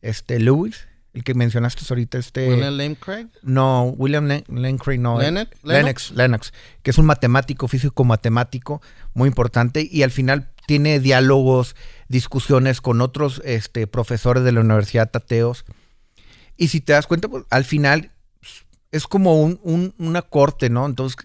Este 0.00 0.38
Lewis, 0.40 0.86
el 1.14 1.24
que 1.24 1.34
mencionaste 1.34 1.82
ahorita, 1.88 2.18
este... 2.18 2.48
William 2.48 2.76
Lane 2.76 2.96
Craig. 2.96 3.28
No, 3.42 3.84
William 3.96 4.26
Lane 4.26 4.78
Craig, 4.78 4.98
no. 4.98 5.20
eh. 5.20 5.26
Lennox- 5.30 5.50
Lennox, 5.62 6.10
Lennox, 6.12 6.52
que 6.82 6.90
es 6.90 6.98
un 6.98 7.06
matemático, 7.06 7.68
físico 7.68 8.04
matemático 8.04 8.80
muy 9.14 9.28
importante 9.28 9.86
y 9.90 10.02
al 10.02 10.10
final 10.10 10.48
tiene 10.66 11.00
diálogos, 11.00 11.76
discusiones 12.08 12.80
con 12.80 13.00
otros 13.00 13.42
este, 13.44 13.86
profesores 13.86 14.44
de 14.44 14.52
la 14.52 14.60
Universidad 14.60 15.10
Tateos. 15.10 15.64
Y 16.56 16.68
si 16.68 16.80
te 16.80 16.92
das 16.94 17.06
cuenta, 17.06 17.28
pues, 17.28 17.44
al 17.50 17.64
final 17.64 18.10
es 18.90 19.06
como 19.06 19.40
un, 19.40 19.60
un- 19.62 19.94
una 19.98 20.22
corte, 20.22 20.70
¿no? 20.70 20.86
Entonces 20.86 21.16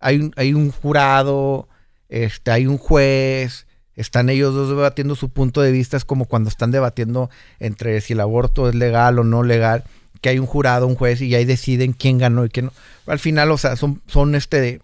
hay 0.00 0.18
un, 0.18 0.32
hay 0.36 0.52
un 0.54 0.70
jurado, 0.70 1.68
este, 2.08 2.50
hay 2.50 2.66
un 2.66 2.76
juez, 2.78 3.66
están 3.96 4.28
ellos 4.28 4.54
dos 4.54 4.68
debatiendo 4.68 5.14
su 5.14 5.28
punto 5.28 5.60
de 5.60 5.72
vista, 5.72 5.96
es 5.96 6.04
como 6.04 6.24
cuando 6.24 6.48
están 6.48 6.70
debatiendo 6.70 7.30
entre 7.58 8.00
si 8.00 8.14
el 8.14 8.20
aborto 8.20 8.68
es 8.68 8.74
legal 8.74 9.18
o 9.18 9.24
no 9.24 9.42
legal, 9.42 9.84
que 10.20 10.30
hay 10.30 10.38
un 10.38 10.46
jurado, 10.46 10.86
un 10.86 10.94
juez 10.94 11.20
y 11.20 11.34
ahí 11.34 11.44
deciden 11.44 11.92
quién 11.92 12.18
ganó 12.18 12.44
y 12.44 12.48
quién 12.48 12.66
no. 12.66 12.72
Al 13.06 13.18
final, 13.18 13.50
o 13.50 13.58
sea, 13.58 13.76
son, 13.76 14.02
son 14.06 14.34
este 14.34 14.80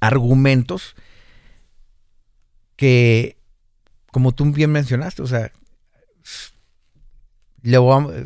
argumentos 0.00 0.94
que, 2.76 3.38
como 4.12 4.32
tú 4.32 4.44
bien 4.52 4.70
mencionaste, 4.70 5.22
o 5.22 5.26
sea, 5.26 5.50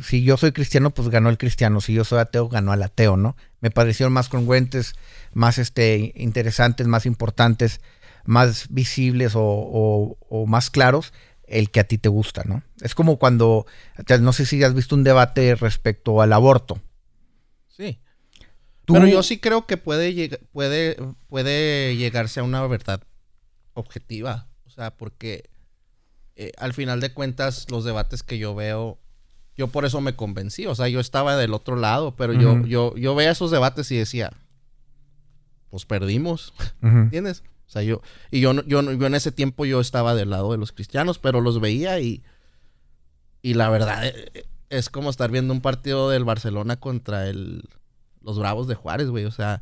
si 0.03 0.25
yo 0.25 0.37
soy 0.37 0.51
cristiano, 0.51 0.91
pues 0.91 1.09
ganó 1.09 1.29
el 1.29 1.39
cristiano. 1.39 1.81
Si 1.81 1.93
yo 1.93 2.05
soy 2.05 2.19
ateo, 2.19 2.49
ganó 2.49 2.75
el 2.75 2.83
ateo, 2.83 3.17
¿no? 3.17 3.37
Me 3.61 3.71
parecieron 3.71 4.13
más 4.13 4.29
congruentes, 4.29 4.95
más 5.33 5.59
este, 5.59 6.13
interesantes, 6.17 6.89
más 6.89 7.07
importantes, 7.07 7.81
más 8.29 8.67
visibles 8.69 9.33
o, 9.35 10.19
o 10.29 10.47
más 10.47 10.71
claros 10.71 11.13
el 11.47 11.71
que 11.71 11.81
a 11.81 11.85
ti 11.85 11.99
te 11.99 12.09
gusta, 12.09 12.43
¿no? 12.45 12.63
Es 12.83 12.95
como 12.95 13.19
cuando, 13.19 13.67
no 14.21 14.33
sé 14.33 14.47
si 14.47 14.63
has 14.63 14.75
visto 14.75 14.95
un 14.95 15.03
debate 15.03 15.55
respecto 15.55 16.21
al 16.21 16.33
aborto. 16.33 16.79
Sí. 17.69 17.99
Pero 18.87 19.07
yo 19.07 19.23
sí 19.23 19.39
creo 19.39 19.67
que 19.67 19.77
puede, 19.77 20.39
puede, 20.53 20.97
puede 21.29 21.97
llegarse 21.97 22.41
a 22.41 22.43
una 22.43 22.67
verdad 22.67 23.03
objetiva. 23.75 24.47
O 24.67 24.71
sea, 24.71 24.97
porque 24.97 25.49
eh, 26.37 26.53
al 26.59 26.75
final 26.75 27.01
de 27.01 27.13
cuentas 27.13 27.67
los 27.71 27.85
debates 27.85 28.23
que 28.23 28.39
yo 28.39 28.55
veo, 28.55 28.99
yo 29.57 29.69
por 29.69 29.85
eso 29.85 30.01
me 30.01 30.17
convencí. 30.17 30.67
O 30.67 30.75
sea, 30.75 30.89
yo 30.89 31.01
estaba 31.01 31.37
del 31.37 31.55
otro 31.55 31.77
lado, 31.77 32.15
pero 32.15 32.33
yo, 32.33 32.65
yo, 32.67 32.95
yo 32.97 33.15
veía 33.15 33.31
esos 33.31 33.51
debates 33.51 33.91
y 33.91 33.97
decía, 33.97 34.33
pues 35.71 35.85
perdimos. 35.85 36.53
¿Entiendes? 36.83 37.43
O 37.69 37.71
sea, 37.71 37.83
yo, 37.83 38.01
y 38.31 38.41
yo, 38.41 38.55
yo, 38.65 38.81
yo 38.81 39.07
en 39.07 39.15
ese 39.15 39.31
tiempo 39.31 39.67
yo 39.67 39.81
estaba 39.81 40.15
del 40.15 40.31
lado 40.31 40.53
de 40.53 40.59
los 40.59 40.73
cristianos, 40.73 41.19
pero 41.19 41.43
los 41.43 41.61
veía 41.61 42.01
y, 42.01 42.23
y 43.43 43.55
la 43.55 43.69
verdad 43.69 44.07
eh, 44.07 44.47
es 44.71 44.89
como 44.89 45.11
estar 45.11 45.31
viendo 45.31 45.53
un 45.53 45.61
partido 45.61 46.09
del 46.09 46.25
Barcelona 46.25 46.77
contra 46.77 47.29
el, 47.29 47.69
los 48.23 48.39
Bravos 48.39 48.69
de 48.69 48.75
Juárez, 48.75 49.09
güey. 49.09 49.27
O 49.27 49.31
sea, 49.31 49.61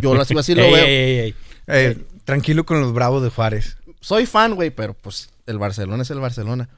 yo 0.00 0.20
así, 0.20 0.38
así 0.38 0.54
lo 0.54 0.62
veo. 0.72 1.34
Eh, 1.66 2.06
tranquilo 2.24 2.64
con 2.64 2.80
los 2.80 2.92
Bravos 2.92 3.24
de 3.24 3.30
Juárez. 3.30 3.76
Soy 4.00 4.26
fan, 4.26 4.54
güey, 4.54 4.70
pero 4.70 4.94
pues 4.94 5.30
el 5.46 5.58
Barcelona 5.58 6.04
es 6.04 6.10
el 6.10 6.20
Barcelona. 6.20 6.68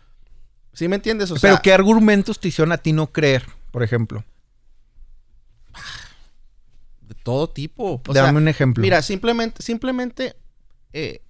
¿Sí 0.72 0.88
me 0.88 0.96
entiendes? 0.96 1.31
O 1.31 1.37
pero 1.40 1.61
¿qué 1.62 1.74
argumentos 1.74 2.40
te 2.40 2.48
hicieron 2.48 2.72
a 2.72 2.79
ti 2.79 2.92
no 2.92 3.12
creer, 3.12 3.44
por 3.70 3.83
ejemplo? 3.83 4.24
De 7.03 7.14
todo 7.22 7.50
tipo. 7.50 8.00
Dame 8.12 8.38
un 8.38 8.48
ejemplo. 8.48 8.81
Mira, 8.81 9.03
simplemente, 9.03 9.62
simplemente 9.62 10.37
eh, 10.94 11.22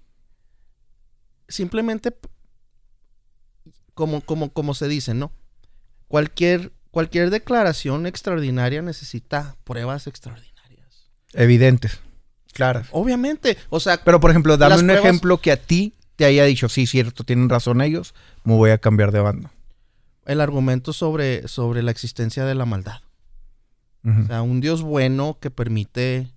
simplemente, 1.49 2.15
como, 3.93 4.21
como, 4.21 4.53
como 4.53 4.73
se 4.75 4.87
dice, 4.87 5.13
¿no? 5.13 5.31
Cualquier, 6.07 6.71
cualquier 6.91 7.31
declaración 7.31 8.05
extraordinaria 8.05 8.83
necesita 8.83 9.57
pruebas 9.63 10.05
extraordinarias. 10.05 11.09
Evidentes, 11.33 11.99
claras. 12.53 12.87
Obviamente, 12.91 13.57
o 13.69 13.79
sea... 13.79 14.01
Pero, 14.03 14.19
por 14.19 14.29
ejemplo, 14.29 14.55
dame 14.55 14.77
un 14.77 14.91
ejemplo 14.91 15.39
que 15.39 15.51
a 15.51 15.57
ti 15.57 15.95
te 16.15 16.25
haya 16.25 16.45
dicho, 16.45 16.69
sí, 16.69 16.85
cierto, 16.85 17.23
tienen 17.23 17.49
razón 17.49 17.81
ellos, 17.81 18.13
me 18.43 18.53
voy 18.53 18.69
a 18.69 18.77
cambiar 18.77 19.11
de 19.11 19.19
bando. 19.19 19.49
El 20.25 20.41
argumento 20.41 20.93
sobre, 20.93 21.47
sobre 21.47 21.81
la 21.81 21.91
existencia 21.91 22.45
de 22.45 22.55
la 22.55 22.65
maldad. 22.65 23.01
O 24.03 24.27
sea, 24.27 24.43
un 24.43 24.61
Dios 24.61 24.83
bueno 24.83 25.39
que 25.41 25.49
permite 25.49 26.27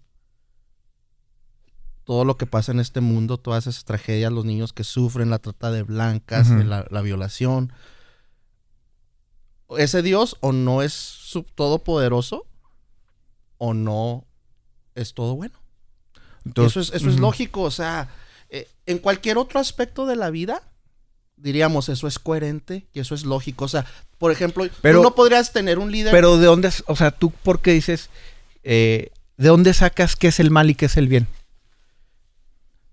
todo 2.09 2.25
lo 2.25 2.38
que 2.38 2.47
pasa 2.47 2.73
en 2.73 2.81
este 2.81 3.03
mundo, 3.03 3.37
todas 3.37 3.66
esas 3.66 3.85
tragedias, 3.85 4.33
los 4.33 4.47
niños 4.47 4.73
que 4.73 4.83
sufren 4.83 5.29
la 5.29 5.40
trata 5.40 5.71
de 5.71 5.83
blancas, 5.83 6.49
la, 6.49 7.03
violación. 7.03 7.71
Ese 9.77 10.01
Dios 10.01 10.38
o 10.40 10.53
no 10.53 10.81
es 10.81 11.18
todopoderoso 11.55 12.47
o 13.59 13.75
no 13.75 14.25
es 14.94 15.12
todo 15.12 15.37
bueno. 15.37 15.61
eso 16.57 16.81
es, 16.81 16.94
eso 16.94 17.11
es 17.11 17.18
lógico, 17.18 17.61
o 17.61 17.71
sea, 17.71 18.09
eh, 18.49 18.66
en 18.87 19.01
cualquier 19.01 19.37
otro 19.37 19.61
aspecto 19.61 20.07
de 20.07 20.16
la 20.16 20.31
vida, 20.31 20.62
diríamos, 21.37 21.90
eso 21.90 22.09
es 22.09 22.18
coherente 22.18 22.87
y 22.94 23.01
eso 23.01 23.14
es 23.14 23.27
lógico. 23.27 23.66
O 23.66 23.68
sea, 23.68 23.85
por 24.16 24.33
ejemplo, 24.33 24.66
pero, 24.81 25.01
tú 25.01 25.03
no 25.03 25.14
podrías 25.14 25.53
tener 25.53 25.79
un 25.79 25.92
líder. 25.92 26.12
Pero 26.12 26.38
de 26.38 26.47
dónde, 26.47 26.73
o 26.87 26.97
sea, 26.97 27.11
tú, 27.11 27.33
¿por 27.33 27.61
qué 27.61 27.73
dices, 27.73 28.09
eh, 28.62 29.11
de 29.37 29.49
dónde 29.49 29.75
sacas 29.75 30.16
qué 30.16 30.29
es 30.29 30.40
el 30.40 30.51
mal 30.51 30.71
y 30.71 30.75
qué 30.75 30.87
es 30.87 30.97
el 30.97 31.09
bien? 31.09 31.29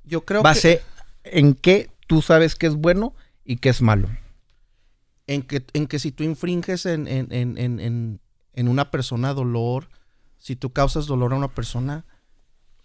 Yo 0.06 0.22
creo 0.26 0.42
base 0.42 0.82
en 1.24 1.54
qué 1.54 1.90
tú 2.08 2.22
sabes 2.22 2.56
que 2.56 2.68
es 2.68 2.76
bueno 2.76 3.14
y 3.44 3.58
qué 3.58 3.70
es 3.70 3.82
malo. 3.82 4.10
En 5.28 5.42
que, 5.42 5.66
en 5.74 5.88
que 5.88 6.00
si 6.00 6.12
tú 6.12 6.24
infringes 6.24 6.86
en, 6.86 7.08
en, 7.08 7.32
en, 7.32 8.20
en, 8.54 8.68
una 8.68 8.92
persona 8.92 9.34
dolor, 9.34 9.90
si 10.38 10.56
tú 10.56 10.72
causas 10.72 11.08
dolor 11.08 11.34
a 11.34 11.38
una 11.38 11.48
persona, 11.48 12.06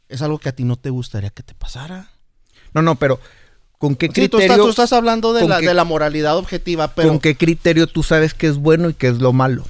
es 0.08 0.22
algo 0.22 0.38
que 0.38 0.48
a 0.48 0.52
ti 0.52 0.64
no 0.64 0.76
te 0.76 0.88
gustaría 0.88 1.30
que 1.30 1.42
te 1.42 1.54
pasara. 1.54 2.10
No, 2.72 2.80
no, 2.80 2.94
pero 2.94 3.20
¿con 3.78 3.94
qué 3.94 4.08
criterio? 4.08 4.40
Sí, 4.48 4.56
tú, 4.56 4.70
estás, 4.70 4.94
hablando 4.94 5.34
de 5.34 5.46
la, 5.46 5.60
de 5.60 5.74
la 5.74 5.84
moralidad 5.84 6.38
objetiva, 6.38 6.94
pero... 6.94 7.08
¿Con 7.08 7.20
qué 7.20 7.36
criterio 7.36 7.86
tú 7.86 8.02
sabes 8.02 8.32
qué 8.32 8.46
es 8.46 8.56
bueno 8.56 8.88
y 8.88 8.94
qué 8.94 9.08
es 9.08 9.18
lo 9.18 9.34
malo? 9.34 9.66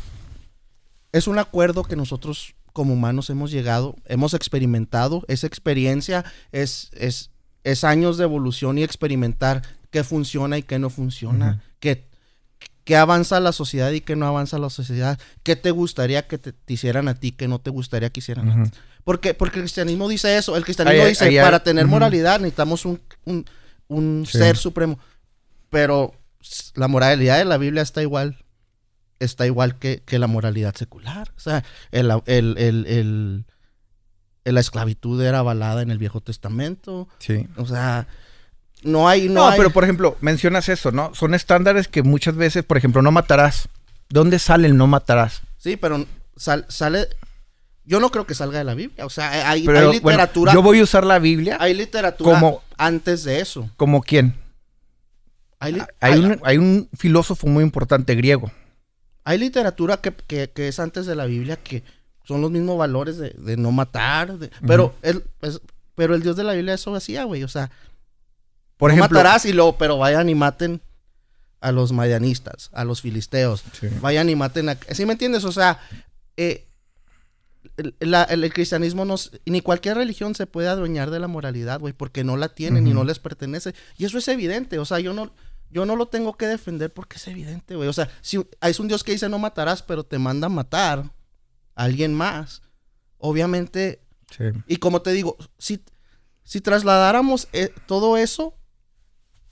Es 1.10 1.26
un 1.26 1.40
acuerdo 1.40 1.82
que 1.82 1.96
nosotros 1.96 2.54
como 2.72 2.94
humanos 2.94 3.30
hemos 3.30 3.50
llegado, 3.50 3.96
hemos 4.06 4.34
experimentado, 4.34 5.24
esa 5.28 5.46
experiencia 5.46 6.24
es, 6.52 6.90
es, 6.92 7.29
es 7.64 7.84
años 7.84 8.18
de 8.18 8.24
evolución 8.24 8.78
y 8.78 8.82
experimentar 8.82 9.62
qué 9.90 10.04
funciona 10.04 10.58
y 10.58 10.62
qué 10.62 10.78
no 10.78 10.90
funciona, 10.90 11.62
qué, 11.78 12.08
avanza 12.96 13.38
la 13.38 13.52
sociedad 13.52 13.92
y 13.92 14.00
qué 14.00 14.16
no 14.16 14.26
avanza 14.26 14.58
la 14.58 14.68
sociedad, 14.68 15.18
qué 15.44 15.54
te 15.54 15.70
gustaría 15.70 16.26
que 16.26 16.38
te, 16.38 16.54
hicieran 16.66 17.06
a 17.06 17.14
ti, 17.14 17.30
qué 17.30 17.46
no 17.46 17.60
te 17.60 17.70
gustaría 17.70 18.10
que 18.10 18.18
hicieran 18.18 18.50
a 18.50 18.64
ti. 18.64 18.70
Porque, 19.04 19.32
porque 19.32 19.58
el 19.58 19.62
cristianismo 19.62 20.08
dice 20.08 20.36
eso, 20.36 20.56
el 20.56 20.64
cristianismo 20.64 21.06
dice, 21.06 21.40
para 21.40 21.62
tener 21.62 21.86
moralidad 21.86 22.40
necesitamos 22.40 22.84
un, 22.84 24.26
ser 24.26 24.56
supremo, 24.56 24.98
pero 25.68 26.14
la 26.74 26.88
moralidad 26.88 27.38
de 27.38 27.44
la 27.44 27.58
Biblia 27.58 27.82
está 27.82 28.02
igual, 28.02 28.38
está 29.20 29.46
igual 29.46 29.78
que, 29.78 30.02
la 30.10 30.26
moralidad 30.26 30.74
secular. 30.74 31.32
O 31.36 31.40
sea, 31.40 31.62
el, 31.92 32.10
el 32.26 33.44
la 34.44 34.60
esclavitud 34.60 35.22
era 35.22 35.40
avalada 35.40 35.82
en 35.82 35.90
el 35.90 35.98
Viejo 35.98 36.20
Testamento. 36.20 37.08
Sí. 37.18 37.46
O 37.56 37.66
sea, 37.66 38.06
no 38.82 39.08
hay... 39.08 39.28
No, 39.28 39.50
pero 39.56 39.70
por 39.70 39.84
ejemplo, 39.84 40.16
mencionas 40.20 40.68
eso, 40.68 40.92
¿no? 40.92 41.14
Son 41.14 41.34
estándares 41.34 41.88
que 41.88 42.02
muchas 42.02 42.36
veces, 42.36 42.64
por 42.64 42.76
ejemplo, 42.76 43.02
no 43.02 43.12
matarás. 43.12 43.68
¿Dónde 44.08 44.38
sale 44.38 44.66
el 44.66 44.76
no 44.76 44.86
matarás? 44.86 45.42
Sí, 45.58 45.76
pero 45.76 46.06
sale... 46.36 47.08
Yo 47.84 47.98
no 47.98 48.10
creo 48.10 48.26
que 48.26 48.34
salga 48.34 48.58
de 48.58 48.64
la 48.64 48.74
Biblia. 48.74 49.04
O 49.04 49.10
sea, 49.10 49.50
hay, 49.50 49.66
literatura... 49.66 50.52
yo 50.52 50.62
voy 50.62 50.80
a 50.80 50.84
usar 50.84 51.04
la 51.04 51.18
Biblia. 51.18 51.56
Hay 51.60 51.74
literatura 51.74 52.38
como, 52.38 52.62
antes 52.76 53.24
de 53.24 53.40
eso. 53.40 53.68
¿Como 53.76 54.02
quién? 54.02 54.34
Hay, 55.58 55.74
un, 55.74 56.40
hay 56.42 56.56
un 56.56 56.88
filósofo 56.96 57.46
muy 57.46 57.64
importante 57.64 58.14
griego. 58.14 58.50
Hay 59.24 59.38
literatura 59.38 59.98
que, 59.98 60.12
que 60.48 60.68
es 60.68 60.78
antes 60.78 61.04
de 61.04 61.16
la 61.16 61.26
Biblia 61.26 61.56
que 61.56 61.82
son 62.30 62.40
los 62.42 62.52
mismos 62.52 62.78
valores 62.78 63.18
de, 63.18 63.56
no 63.56 63.72
matar. 63.72 64.36
pero, 64.64 64.94
el, 65.02 65.24
pero 65.96 66.14
el 66.14 66.22
Dios 66.22 66.36
de 66.36 66.44
la 66.44 66.52
Biblia 66.52 66.74
eso 66.74 66.94
hacía, 66.94 67.24
güey. 67.24 67.42
O 67.42 67.48
sea, 67.48 67.72
por 68.76 68.92
ejemplo, 68.92 69.18
matarás 69.18 69.44
y 69.46 69.52
luego, 69.52 69.76
pero 69.76 69.98
vayan 69.98 70.28
y 70.28 70.36
maten 70.36 70.80
a 71.60 71.72
los 71.72 71.90
madianistas, 71.90 72.70
a 72.72 72.84
los 72.84 73.00
filisteos. 73.00 73.64
Vayan 74.00 74.28
y 74.28 74.36
maten 74.36 74.68
a... 74.68 74.78
¿Sí 74.92 75.06
me 75.06 75.14
entiendes? 75.14 75.42
O 75.42 75.50
sea, 75.50 75.80
eh, 76.36 76.68
el, 77.98 78.52
cristianismo 78.52 79.04
no... 79.04 79.16
Ni 79.44 79.60
cualquier 79.60 79.96
religión 79.96 80.36
se 80.36 80.46
puede 80.46 80.68
adueñar 80.68 81.10
de 81.10 81.18
la 81.18 81.26
moralidad, 81.26 81.80
güey, 81.80 81.92
porque 81.92 82.22
no 82.22 82.36
la 82.36 82.50
tienen 82.50 82.86
y 82.86 82.94
no 82.94 83.02
les 83.02 83.18
pertenece. 83.18 83.74
Y 83.98 84.04
eso 84.04 84.18
es 84.18 84.28
evidente. 84.28 84.78
O 84.78 84.84
sea, 84.84 85.00
yo 85.00 85.12
no... 85.12 85.32
Yo 85.72 85.86
no 85.86 85.94
lo 85.94 86.06
tengo 86.06 86.36
que 86.36 86.46
defender 86.46 86.92
porque 86.92 87.16
es 87.16 87.28
evidente, 87.28 87.76
güey. 87.76 87.88
O 87.88 87.92
sea, 87.92 88.08
si 88.22 88.44
es 88.60 88.80
un 88.80 88.88
Dios 88.88 89.04
que 89.04 89.12
dice 89.12 89.28
no 89.28 89.38
matarás, 89.38 89.82
pero 89.82 90.02
te 90.02 90.18
manda 90.18 90.46
a 90.46 90.50
matar, 90.50 91.12
alguien 91.80 92.14
más. 92.14 92.62
Obviamente, 93.18 94.02
y 94.66 94.76
como 94.76 95.02
te 95.02 95.12
digo, 95.12 95.36
si, 95.58 95.82
si 96.44 96.60
trasladáramos 96.60 97.48
eh, 97.52 97.72
todo 97.86 98.16
eso 98.16 98.54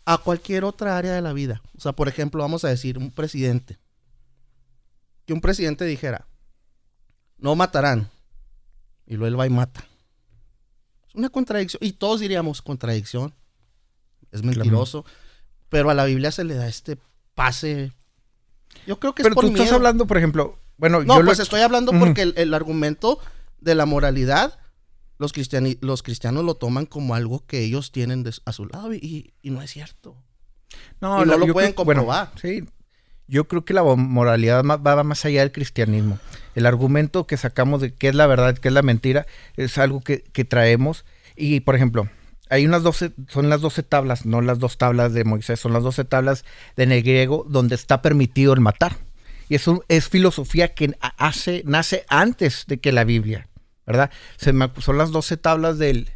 a 0.05 0.19
cualquier 0.19 0.64
otra 0.64 0.97
área 0.97 1.12
de 1.12 1.21
la 1.21 1.33
vida, 1.33 1.62
o 1.77 1.81
sea, 1.81 1.93
por 1.93 2.09
ejemplo, 2.09 2.43
vamos 2.43 2.64
a 2.64 2.69
decir, 2.69 2.97
un 2.97 3.11
presidente, 3.11 3.79
que 5.27 5.35
un 5.35 5.41
presidente 5.41 5.85
dijera, 5.85 6.27
no 7.37 7.55
matarán, 7.57 8.11
y 9.07 9.17
luego 9.17 9.27
él 9.27 9.41
va 9.41 9.47
y 9.47 9.51
mata. 9.51 9.85
Es 11.09 11.14
una 11.14 11.29
contradicción, 11.29 11.81
y 11.83 11.93
todos 11.93 12.21
diríamos 12.21 12.62
contradicción, 12.62 13.35
es 14.33 14.43
mentiroso, 14.43 15.05
pero 15.69 15.91
a 15.91 15.95
la 15.95 16.05
Biblia 16.05 16.31
se 16.31 16.45
le 16.45 16.55
da 16.55 16.69
este 16.69 16.99
pase. 17.35 17.93
Yo 18.87 18.99
creo 18.99 19.14
que 19.14 19.23
pero 19.23 19.33
es 19.33 19.35
por 19.35 19.45
tú 19.45 19.53
estás 19.53 19.73
hablando, 19.73 20.07
por 20.07 20.17
ejemplo, 20.17 20.59
bueno, 20.79 21.05
no, 21.05 21.23
pues 21.25 21.41
estoy 21.41 21.61
hablando 21.61 21.93
porque 21.93 22.33
el, 22.35 22.55
argumento 22.55 23.19
de 23.61 23.75
la 23.75 23.85
moralidad, 23.85 24.59
los, 25.19 25.33
los 25.81 26.03
cristianos 26.03 26.45
lo 26.45 26.55
toman 26.55 26.87
como 26.87 27.14
algo 27.14 27.45
que 27.47 27.61
ellos 27.61 27.93
tienen 27.93 28.25
a 28.45 28.53
su 28.53 28.67
lado 28.67 28.95
y, 28.95 29.35
no 29.43 29.61
es 29.61 29.71
cierto. 29.71 30.17
No, 31.01 31.25
no 31.25 31.37
lo 31.37 31.53
pueden 31.53 31.73
comprobar. 31.73 32.33
sí, 32.41 32.64
yo 33.29 33.47
creo 33.47 33.64
que 33.64 33.75
la 33.75 33.83
moralidad 33.83 34.64
va 34.64 35.05
más 35.05 35.25
allá 35.27 35.41
del 35.41 35.53
cristianismo. 35.53 36.19
El 36.55 36.64
argumento 36.64 37.27
que 37.27 37.37
sacamos 37.37 37.83
de 37.83 37.95
qué 37.95 38.09
es 38.09 38.14
la 38.14 38.27
verdad, 38.27 38.57
qué 38.57 38.69
es 38.69 38.75
la 38.75 38.83
mentira, 38.83 39.27
es 39.57 39.77
algo 39.77 40.01
que, 40.01 40.23
traemos. 40.49 41.05
Y, 41.37 41.61
por 41.61 41.77
ejemplo, 41.77 42.09
hay 42.49 42.67
unas 42.67 42.83
12, 42.83 43.12
son 43.29 43.51
las 43.51 43.61
12 43.61 43.83
tablas, 43.83 44.25
no 44.25 44.41
las 44.41 44.59
dos 44.59 44.79
tablas 44.79 45.12
de 45.12 45.25
Moisés, 45.25 45.61
son 45.61 45.75
las 45.75 45.83
12 45.83 46.07
tablas 46.07 46.47
de 46.77 46.85
en 46.85 46.93
el 46.93 47.03
griego 47.03 47.45
donde 47.47 47.75
está 47.75 48.01
permitido 48.01 48.55
el 48.55 48.61
matar. 48.61 48.97
Y 49.49 49.55
es, 49.55 49.67
un- 49.67 49.83
es 49.89 50.09
filosofía 50.09 50.75
que 50.75 50.95
hace, 51.17 51.63
nace 51.67 52.05
antes 52.09 52.65
de 52.67 52.79
que 52.79 52.93
la 52.93 53.05
Biblia, 53.05 53.49
¿verdad? 53.87 54.11
Se 54.37 54.53
me 54.53 54.71
son 54.79 54.99
las 54.99 55.11
12 55.11 55.37
tablas 55.37 55.79
del... 55.79 56.11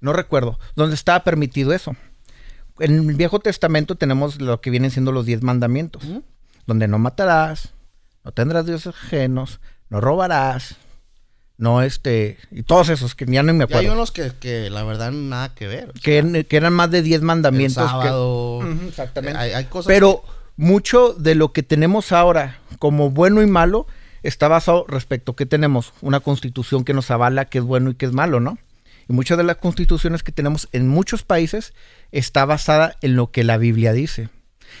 No 0.00 0.12
recuerdo, 0.12 0.58
donde 0.74 0.94
estaba 0.94 1.24
permitido 1.24 1.72
eso. 1.72 1.96
En 2.78 3.08
el 3.08 3.14
Viejo 3.16 3.40
Testamento 3.40 3.94
tenemos 3.94 4.40
lo 4.40 4.60
que 4.60 4.70
vienen 4.70 4.90
siendo 4.90 5.10
los 5.12 5.24
10 5.24 5.42
mandamientos, 5.42 6.02
donde 6.66 6.86
no 6.88 6.98
matarás, 6.98 7.72
no 8.22 8.32
tendrás 8.32 8.66
dioses 8.66 8.94
ajenos, 8.94 9.60
no 9.88 10.00
robarás, 10.00 10.76
no 11.56 11.80
este... 11.80 12.36
Y 12.50 12.64
todos 12.64 12.90
esos 12.90 13.14
que 13.14 13.24
ya 13.24 13.42
no 13.42 13.54
me 13.54 13.60
Y 13.64 13.66
hay 13.68 13.72
acuerdo. 13.78 13.92
unos 13.94 14.12
que, 14.12 14.30
que 14.38 14.68
la 14.68 14.82
verdad 14.84 15.10
nada 15.12 15.54
que 15.54 15.66
ver. 15.66 15.92
Que, 16.02 16.44
que 16.46 16.56
eran 16.58 16.74
más 16.74 16.90
de 16.90 17.00
10 17.00 17.20
el 17.20 17.26
mandamientos. 17.26 17.82
que- 17.84 17.88
sábado. 17.88 18.58
Ujú, 18.58 18.88
exactamente. 18.88 19.38
Hay, 19.38 19.52
hay 19.52 19.64
cosas 19.64 19.86
Pero 19.86 20.22
mucho 20.56 21.12
de 21.14 21.34
lo 21.34 21.52
que 21.52 21.62
tenemos 21.62 22.12
ahora 22.12 22.58
como 22.78 23.10
bueno 23.10 23.42
y 23.42 23.46
malo 23.46 23.86
está 24.22 24.48
basado 24.48 24.84
respecto 24.88 25.32
a 25.32 25.36
que 25.36 25.46
tenemos 25.46 25.92
una 26.00 26.20
constitución 26.20 26.84
que 26.84 26.94
nos 26.94 27.10
avala 27.10 27.44
que 27.46 27.58
es 27.58 27.64
bueno 27.64 27.90
y 27.90 27.94
que 27.94 28.06
es 28.06 28.12
malo, 28.12 28.40
¿no? 28.40 28.58
Y 29.08 29.12
muchas 29.12 29.38
de 29.38 29.44
las 29.44 29.58
constituciones 29.58 30.22
que 30.24 30.32
tenemos 30.32 30.68
en 30.72 30.88
muchos 30.88 31.22
países 31.22 31.74
está 32.10 32.44
basada 32.44 32.96
en 33.02 33.14
lo 33.14 33.30
que 33.30 33.44
la 33.44 33.56
Biblia 33.56 33.92
dice. 33.92 34.30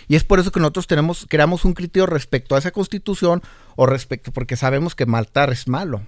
Y 0.08 0.16
es 0.16 0.24
por 0.24 0.40
eso 0.40 0.50
que 0.50 0.58
nosotros 0.58 0.88
tenemos, 0.88 1.26
creamos 1.28 1.64
un 1.64 1.74
criterio 1.74 2.06
respecto 2.06 2.54
a 2.54 2.58
esa 2.58 2.72
constitución 2.72 3.40
o 3.76 3.86
respecto, 3.86 4.32
porque 4.32 4.56
sabemos 4.56 4.96
que 4.96 5.06
matar 5.06 5.50
es 5.52 5.68
malo. 5.68 6.02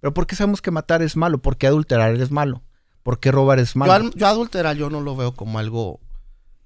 Pero 0.00 0.14
¿por 0.14 0.28
qué 0.28 0.36
sabemos 0.36 0.62
que 0.62 0.70
matar 0.70 1.02
es 1.02 1.16
malo? 1.16 1.38
¿Por 1.38 1.56
qué 1.56 1.66
adulterar 1.66 2.14
es 2.14 2.30
malo? 2.30 2.62
¿Por 3.02 3.18
qué 3.18 3.32
robar 3.32 3.58
es 3.58 3.74
Yo, 3.74 3.80
malo? 3.80 3.92
al- 3.92 4.14
yo 4.14 4.26
adulterar 4.28 4.76
yo 4.76 4.88
no 4.88 5.00
lo 5.00 5.16
veo 5.16 5.34
como 5.34 5.58
algo 5.58 5.98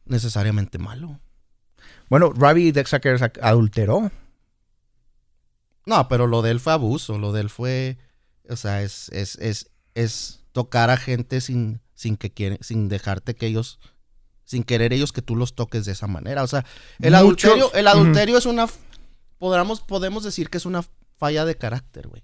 necesariamente 0.04 0.76
malo. 0.78 1.18
Bueno, 2.12 2.30
Ravi 2.34 2.72
Dexaker 2.72 3.32
adulteró. 3.40 4.10
No, 5.86 6.08
pero 6.08 6.26
lo 6.26 6.42
de 6.42 6.50
él 6.50 6.60
fue 6.60 6.74
abuso, 6.74 7.16
lo 7.16 7.32
de 7.32 7.40
él 7.40 7.48
fue, 7.48 7.96
o 8.50 8.56
sea, 8.56 8.82
es, 8.82 9.08
es, 9.12 9.36
es, 9.36 9.70
es 9.94 10.40
tocar 10.52 10.90
a 10.90 10.98
gente 10.98 11.40
sin, 11.40 11.80
sin 11.94 12.18
que 12.18 12.30
quieren, 12.30 12.58
sin 12.60 12.90
dejarte 12.90 13.34
que 13.34 13.46
ellos, 13.46 13.78
sin 14.44 14.62
querer 14.62 14.92
ellos 14.92 15.10
que 15.10 15.22
tú 15.22 15.36
los 15.36 15.54
toques 15.54 15.86
de 15.86 15.92
esa 15.92 16.06
manera. 16.06 16.42
O 16.42 16.46
sea, 16.46 16.66
el 17.00 17.14
Muchos- 17.14 17.50
adulterio, 17.50 17.72
el 17.72 17.88
adulterio 17.88 18.36
es 18.36 18.44
una, 18.44 18.66
podamos, 19.38 19.80
podemos 19.80 20.22
decir 20.22 20.50
que 20.50 20.58
es 20.58 20.66
una 20.66 20.84
falla 21.16 21.46
de 21.46 21.56
carácter, 21.56 22.08
güey. 22.08 22.22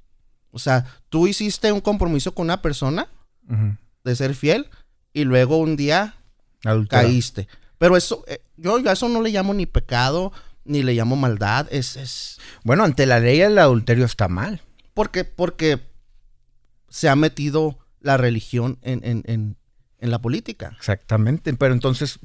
O 0.50 0.58
sea, 0.58 0.84
tú 1.08 1.26
hiciste 1.26 1.72
un 1.72 1.80
compromiso 1.80 2.34
con 2.34 2.44
una 2.44 2.60
persona 2.60 3.08
de 4.04 4.16
ser 4.16 4.34
fiel 4.34 4.68
y 5.14 5.24
luego 5.24 5.56
un 5.56 5.76
día 5.76 6.14
caíste. 6.90 7.48
Pero 7.78 7.96
eso, 7.96 8.24
eh, 8.26 8.40
yo, 8.56 8.78
yo 8.78 8.90
a 8.90 8.92
eso 8.92 9.08
no 9.08 9.22
le 9.22 9.30
llamo 9.30 9.54
ni 9.54 9.66
pecado, 9.66 10.32
ni 10.64 10.82
le 10.82 10.94
llamo 10.94 11.16
maldad, 11.16 11.66
es, 11.70 11.96
es, 11.96 12.38
Bueno, 12.64 12.84
ante 12.84 13.06
la 13.06 13.20
ley 13.20 13.40
el 13.40 13.58
adulterio 13.58 14.04
está 14.04 14.28
mal. 14.28 14.60
Porque, 14.94 15.24
porque 15.24 15.80
se 16.88 17.08
ha 17.08 17.16
metido 17.16 17.78
la 18.00 18.16
religión 18.16 18.78
en, 18.82 19.00
en, 19.04 19.22
en, 19.26 19.56
en 19.98 20.10
la 20.10 20.18
política. 20.20 20.72
Exactamente. 20.76 21.52
Pero 21.54 21.72
entonces. 21.74 22.18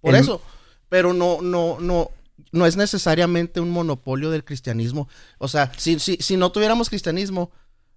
Por 0.00 0.14
el- 0.14 0.20
eso. 0.20 0.42
Pero 0.88 1.12
no, 1.12 1.40
no, 1.40 1.78
no, 1.80 2.10
no 2.52 2.66
es 2.66 2.76
necesariamente 2.76 3.60
un 3.60 3.70
monopolio 3.70 4.30
del 4.30 4.44
cristianismo. 4.44 5.08
O 5.38 5.46
sea, 5.48 5.72
si, 5.76 5.98
si, 6.00 6.16
si 6.16 6.36
no 6.36 6.50
tuviéramos 6.52 6.88
cristianismo, 6.88 7.52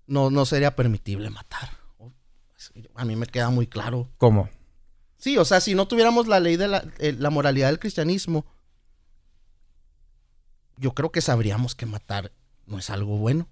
no, 0.06 0.30
no 0.30 0.46
sería 0.46 0.76
permitible 0.76 1.30
matar. 1.30 1.70
A 2.96 3.04
mí 3.04 3.16
me 3.16 3.26
queda 3.26 3.50
muy 3.50 3.68
claro. 3.68 4.10
¿Cómo? 4.18 4.50
Sí, 5.24 5.38
o 5.38 5.46
sea, 5.46 5.62
si 5.62 5.74
no 5.74 5.88
tuviéramos 5.88 6.28
la 6.28 6.42
ley 6.42 6.58
de 6.58 6.68
la, 6.68 6.84
eh, 7.00 7.16
la 7.18 7.30
moralidad 7.30 7.68
del 7.70 7.80
cristianismo, 7.80 8.46
yo 10.78 10.94
creo 10.94 11.14
que 11.14 11.22
sabríamos 11.22 11.76
que 11.76 11.86
matar 11.86 12.34
no 12.66 12.78
es 12.78 12.90
algo 12.90 13.18
bueno. 13.18 13.48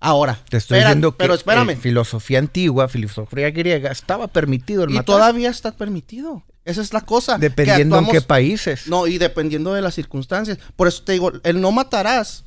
Ahora, 0.00 0.34
Te 0.50 0.56
estoy 0.56 0.78
espera- 0.78 0.88
diciendo 0.90 1.12
que 1.12 1.18
pero 1.18 1.34
espérame. 1.34 1.70
en 1.70 1.80
filosofía 1.80 2.40
antigua, 2.40 2.88
filosofía 2.88 3.50
griega, 3.52 3.92
estaba 3.92 4.26
permitido 4.26 4.82
el 4.82 4.90
Y 4.90 4.94
matar. 4.94 5.04
todavía 5.04 5.48
está 5.48 5.72
permitido. 5.76 6.42
Esa 6.64 6.82
es 6.82 6.92
la 6.92 7.02
cosa. 7.02 7.38
Dependiendo 7.38 7.98
en 7.98 8.06
qué 8.08 8.20
países. 8.20 8.88
No, 8.88 9.06
y 9.06 9.18
dependiendo 9.18 9.72
de 9.74 9.82
las 9.82 9.94
circunstancias. 9.94 10.58
Por 10.74 10.88
eso 10.88 11.04
te 11.04 11.12
digo, 11.12 11.30
el 11.44 11.60
no 11.60 11.70
matarás 11.70 12.42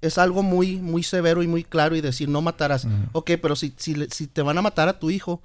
es 0.00 0.16
algo 0.16 0.44
muy, 0.44 0.76
muy 0.76 1.02
severo 1.02 1.42
y 1.42 1.48
muy 1.48 1.64
claro 1.64 1.96
y 1.96 2.00
decir 2.00 2.28
no 2.28 2.40
matarás. 2.40 2.86
Ok, 3.10 3.32
pero 3.42 3.56
si, 3.56 3.74
si 3.76 4.26
te 4.28 4.42
van 4.42 4.56
a 4.58 4.62
matar 4.62 4.88
a 4.88 4.98
tu 5.00 5.10
hijo, 5.10 5.42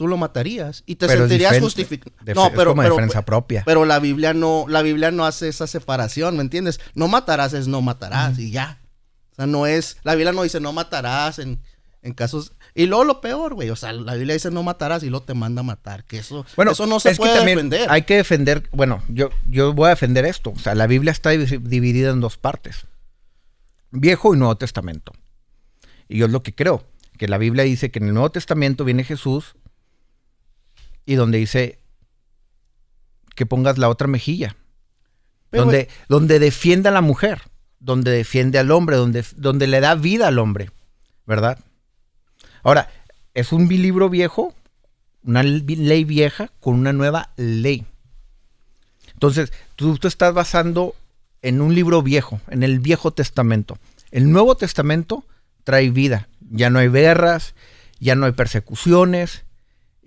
tú 0.00 0.08
lo 0.08 0.16
matarías 0.16 0.82
y 0.86 0.96
te 0.96 1.06
Pero 1.06 1.20
sentirías 1.28 1.60
justificado. 1.60 2.10
No, 2.34 2.46
es 2.46 2.52
pero, 2.56 2.70
como 2.70 2.80
pero, 2.80 2.96
defensa 2.96 3.22
propia. 3.22 3.64
pero 3.66 3.84
la 3.84 3.98
Biblia 3.98 4.32
no, 4.32 4.64
la 4.66 4.80
Biblia 4.80 5.10
no 5.10 5.26
hace 5.26 5.46
esa 5.48 5.66
separación, 5.66 6.38
¿me 6.38 6.40
entiendes? 6.42 6.80
No 6.94 7.06
matarás 7.06 7.52
es 7.52 7.68
no 7.68 7.82
matarás 7.82 8.38
y 8.38 8.50
ya. 8.50 8.80
O 9.32 9.34
sea, 9.34 9.46
no 9.46 9.66
es, 9.66 9.98
la 10.02 10.14
Biblia 10.14 10.32
no 10.32 10.42
dice 10.42 10.58
no 10.58 10.72
matarás 10.72 11.38
en, 11.38 11.60
en 12.00 12.14
casos. 12.14 12.52
Y 12.74 12.86
luego 12.86 13.04
lo 13.04 13.20
peor, 13.20 13.52
güey. 13.52 13.68
O 13.68 13.76
sea, 13.76 13.92
la 13.92 14.14
Biblia 14.14 14.32
dice 14.32 14.50
no 14.50 14.62
matarás 14.62 15.02
y 15.02 15.10
luego 15.10 15.26
te 15.26 15.34
manda 15.34 15.60
a 15.60 15.64
matar. 15.64 16.04
Que 16.04 16.16
eso, 16.16 16.46
Bueno, 16.56 16.72
eso 16.72 16.86
no 16.86 16.98
se 16.98 17.10
es 17.10 17.18
que 17.18 17.24
puede 17.24 17.36
también 17.36 17.68
defender. 17.68 17.90
Hay 17.90 18.04
que 18.04 18.16
defender, 18.16 18.70
bueno, 18.72 19.02
yo, 19.08 19.28
yo 19.50 19.74
voy 19.74 19.88
a 19.88 19.90
defender 19.90 20.24
esto. 20.24 20.48
O 20.56 20.58
sea, 20.58 20.74
la 20.74 20.86
Biblia 20.86 21.12
está 21.12 21.34
divi- 21.34 21.60
dividida 21.60 22.08
en 22.10 22.20
dos 22.22 22.38
partes. 22.38 22.86
Viejo 23.90 24.34
y 24.34 24.38
Nuevo 24.38 24.56
Testamento. 24.56 25.12
Y 26.08 26.16
yo 26.16 26.24
es 26.24 26.32
lo 26.32 26.42
que 26.42 26.54
creo. 26.54 26.86
Que 27.18 27.28
la 27.28 27.36
Biblia 27.36 27.64
dice 27.64 27.90
que 27.90 27.98
en 27.98 28.06
el 28.06 28.14
Nuevo 28.14 28.30
Testamento 28.30 28.86
viene 28.86 29.04
Jesús 29.04 29.54
y 31.06 31.14
donde 31.14 31.38
dice 31.38 31.78
que 33.34 33.46
pongas 33.46 33.78
la 33.78 33.88
otra 33.88 34.06
mejilla. 34.06 34.56
Pero, 35.50 35.64
donde, 35.64 35.88
donde 36.08 36.38
defiende 36.38 36.88
a 36.88 36.92
la 36.92 37.00
mujer, 37.00 37.42
donde 37.80 38.10
defiende 38.10 38.58
al 38.58 38.70
hombre, 38.70 38.96
donde, 38.96 39.24
donde 39.36 39.66
le 39.66 39.80
da 39.80 39.94
vida 39.94 40.28
al 40.28 40.38
hombre, 40.38 40.70
¿verdad? 41.26 41.58
Ahora, 42.62 42.88
es 43.34 43.52
un 43.52 43.68
libro 43.68 44.08
viejo, 44.08 44.54
una 45.24 45.42
ley 45.42 46.04
vieja 46.04 46.50
con 46.60 46.74
una 46.74 46.92
nueva 46.92 47.30
ley. 47.36 47.84
Entonces, 49.12 49.52
tú 49.76 49.98
te 49.98 50.08
estás 50.08 50.32
basando 50.34 50.94
en 51.42 51.60
un 51.60 51.74
libro 51.74 52.02
viejo, 52.02 52.40
en 52.48 52.62
el 52.62 52.80
Viejo 52.80 53.10
Testamento. 53.10 53.78
El 54.10 54.30
Nuevo 54.30 54.56
Testamento 54.56 55.24
trae 55.64 55.90
vida. 55.90 56.28
Ya 56.50 56.70
no 56.70 56.78
hay 56.78 56.88
guerras, 56.88 57.54
ya 57.98 58.14
no 58.14 58.26
hay 58.26 58.32
persecuciones, 58.32 59.44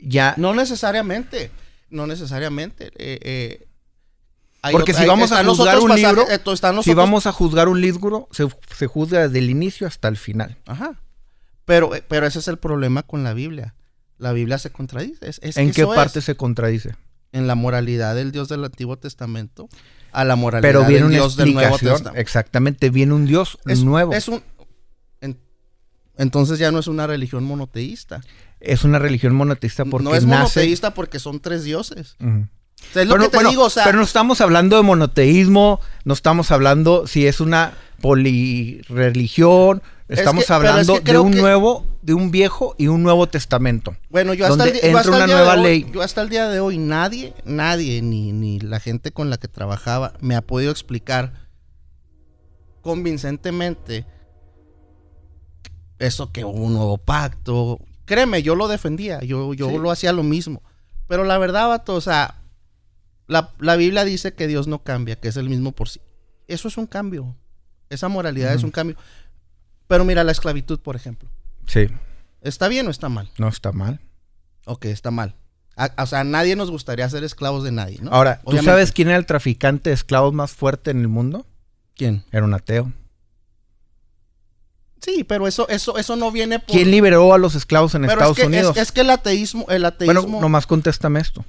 ya... 0.08 0.34
No 0.38 0.54
necesariamente. 0.54 1.52
No 1.90 2.08
necesariamente. 2.08 2.92
Eh, 2.98 3.20
eh, 3.22 3.68
Porque 4.72 4.94
si 4.94 5.06
vamos 5.06 5.32
a 5.32 5.44
juzgar 5.44 5.80
un 5.80 5.90
pasajes- 5.90 5.98
libro, 6.08 6.30
esto- 6.30 6.56
si 6.56 6.64
otros- 6.66 6.96
vamos 6.96 7.28
a 7.28 7.32
juzgar 7.32 7.68
un 7.68 7.82
libro, 7.82 8.28
se, 8.32 8.48
se 8.76 8.88
juzga 8.88 9.24
desde 9.28 9.40
el 9.40 9.50
inicio 9.50 9.88
hasta 9.88 10.08
el 10.08 10.18
final. 10.18 10.58
Ajá. 10.66 11.00
Pero, 11.66 11.94
eh, 11.96 12.04
pero 12.08 12.26
ese 12.26 12.40
es 12.40 12.48
el 12.48 12.58
problema 12.58 13.04
con 13.04 13.24
la 13.24 13.34
Biblia. 13.34 13.76
La 14.18 14.32
Biblia 14.34 14.58
se 14.58 14.70
contradice. 14.70 15.28
Es, 15.30 15.40
es 15.44 15.58
¿En 15.58 15.68
que 15.72 15.82
qué 15.82 15.86
parte 15.88 16.20
es. 16.20 16.26
se 16.26 16.36
contradice? 16.36 16.96
En 17.32 17.48
la 17.48 17.56
moralidad 17.56 18.16
del 18.16 18.32
Dios 18.32 18.48
del 18.48 18.64
Antiguo 18.64 18.98
Testamento 18.98 19.68
a 20.12 20.24
la 20.24 20.36
moralidad 20.36 20.70
Pero 20.70 20.80
viene 20.82 20.94
del 20.96 21.04
una 21.06 21.16
Dios 21.16 21.36
del 21.36 21.54
Nuevo. 21.54 21.78
Testamento. 21.80 22.14
Exactamente, 22.20 22.90
viene 22.90 23.14
un 23.14 23.26
Dios 23.26 23.58
Es, 23.66 23.84
nuevo. 23.84 24.14
es 24.14 24.28
un, 24.28 24.44
en- 25.20 25.40
entonces 26.18 26.60
ya 26.60 26.72
no 26.72 26.80
es 26.80 26.88
una 26.88 27.08
religión 27.08 27.44
monoteísta. 27.44 28.22
Es 28.66 28.84
una 28.86 28.98
religión 28.98 29.36
monoteísta 29.36 29.84
porque 29.86 30.06
no 30.06 30.16
es 30.16 30.26
nace... 30.26 30.60
monoteísta 30.60 30.94
porque 30.94 31.20
son 31.20 31.40
tres 31.42 31.64
dioses. 31.66 32.16
Ujú. 32.22 32.48
O 32.90 32.94
sea, 32.94 33.02
es 33.04 33.08
lo 33.08 33.16
Pero, 33.16 33.24
que 33.26 33.30
te 33.32 33.38
bueno, 33.38 33.50
digo, 33.50 33.64
o 33.66 33.70
sea, 33.70 33.84
pero 33.86 33.98
no 33.98 34.04
estamos 34.04 34.40
hablando 34.42 34.78
de 34.78 34.84
monoteísmo, 34.84 35.80
no 36.06 36.14
estamos 36.14 36.50
hablando 36.52 37.06
si 37.08 37.28
es 37.28 37.40
una 37.42 37.74
polirreligión, 38.02 39.82
Es 40.10 40.20
estamos 40.20 40.44
que- 40.44 40.48
pero 40.48 40.60
es 40.64 40.70
hablando 40.70 41.04
que 41.04 41.12
de 41.14 41.20
un 41.20 41.32
que- 41.34 41.40
nuevo, 41.42 41.86
de 42.02 42.14
un 42.14 42.32
viejo 42.32 42.76
y 42.78 42.88
un 42.88 43.04
nuevo 43.04 43.28
testamento. 43.28 43.96
Bueno, 44.10 44.34
yo 44.34 44.46
hasta, 44.46 44.64
donde 44.66 44.80
el, 44.80 44.92
yo 44.92 44.98
hasta 44.98 45.10
el 45.10 45.16
una 45.16 45.26
día 45.28 45.36
nueva 45.38 45.54
de 45.56 45.60
hoy, 45.60 45.66
ley. 45.66 45.92
yo 45.94 46.02
hasta 46.02 46.22
el 46.22 46.30
día 46.30 46.48
de 46.50 46.60
hoy 46.60 46.78
nadie, 46.78 47.34
nadie, 47.46 48.02
ni, 48.02 48.32
ni 48.34 48.60
la 48.60 48.80
gente 48.82 49.12
con 49.12 49.30
la 49.30 49.38
que 49.38 49.48
trabajaba 49.48 50.14
me 50.20 50.36
ha 50.36 50.42
podido 50.42 50.72
explicar 50.72 51.34
convincentemente 52.82 54.06
eso 56.00 56.32
que 56.34 56.44
hubo 56.44 56.52
un 56.66 56.74
nuevo 56.74 56.98
pacto. 56.98 57.80
Créeme, 58.06 58.44
yo 58.44 58.56
lo 58.56 58.68
defendía, 58.68 59.22
yo, 59.22 59.54
yo 59.54 59.70
Sí. 59.70 59.78
lo 59.78 59.92
hacía 59.92 60.12
lo 60.14 60.24
mismo. 60.24 60.62
Pero 61.08 61.24
la 61.24 61.38
verdad, 61.38 61.68
vato, 61.70 61.96
o 61.96 62.02
sea, 62.02 62.42
la, 63.28 63.52
la 63.60 63.76
Biblia 63.76 64.04
dice 64.04 64.34
que 64.34 64.48
Dios 64.48 64.68
no 64.68 64.84
cambia, 64.84 65.16
que 65.20 65.28
es 65.30 65.38
el 65.38 65.50
mismo 65.50 65.72
por 65.72 65.90
sí. 65.90 66.02
Eso 66.48 66.68
es 66.68 66.78
un 66.78 66.88
cambio. 66.88 67.36
Esa 67.90 68.10
moralidad 68.10 68.54
es 68.54 68.64
un 68.64 68.72
cambio. 68.72 68.98
Pero 69.88 70.04
mira, 70.06 70.24
la 70.24 70.32
esclavitud, 70.32 70.80
por 70.80 70.96
ejemplo. 70.96 71.30
Sí, 71.68 71.88
¿Está 72.42 72.68
bien 72.68 72.88
o 72.88 72.90
está 72.90 73.08
mal? 73.10 73.30
no 73.38 73.48
está 73.48 73.72
mal. 73.72 74.02
Ok, 74.66 74.86
está 74.86 75.12
mal. 75.12 75.36
A- 75.78 76.04
o 76.04 76.06
sea, 76.06 76.20
a 76.22 76.24
nadie 76.24 76.56
nos 76.56 76.70
gustaría 76.72 77.10
ser 77.10 77.24
esclavos 77.24 77.64
de 77.64 77.72
nadie, 77.72 78.00
¿no? 78.02 78.12
Ahora, 78.12 78.40
¿tú 78.42 78.50
Obviamente. 78.50 78.72
sabes 78.72 78.92
quién 78.92 79.08
era 79.08 79.18
el 79.18 79.26
traficante 79.26 79.90
de 79.90 79.94
esclavos 79.94 80.34
más 80.34 80.52
fuerte 80.52 80.92
en 80.92 81.00
el 81.00 81.08
mundo? 81.08 81.46
quién? 81.96 82.24
Era 82.32 82.44
un 82.46 82.54
ateo. 82.54 82.92
Sí, 85.04 85.24
pero 85.24 85.48
eso, 85.48 85.68
eso, 85.68 85.98
eso 85.98 86.16
no 86.16 86.32
viene 86.32 86.60
por. 86.60 86.76
¿Quién 86.76 86.90
liberó 86.92 87.34
a 87.34 87.38
los 87.38 87.56
esclavos 87.56 87.94
en 87.96 88.04
pero 88.04 88.14
Estados 88.14 88.38
es 88.38 88.42
que, 88.44 88.48
Unidos? 88.48 88.78
Es, 88.78 88.84
es 88.84 88.92
que 88.94 89.02
el 89.02 89.10
ateísmo, 89.10 89.66
el 89.70 89.84
ateísmo. 89.86 90.22
Bueno, 90.22 90.40
nomás 90.42 90.66
contéstame 90.66 91.20
esto. 91.20 91.44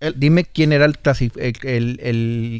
El- 0.00 0.18
Dime 0.20 0.44
quién 0.44 0.72
era 0.72 0.84
el, 0.84 0.98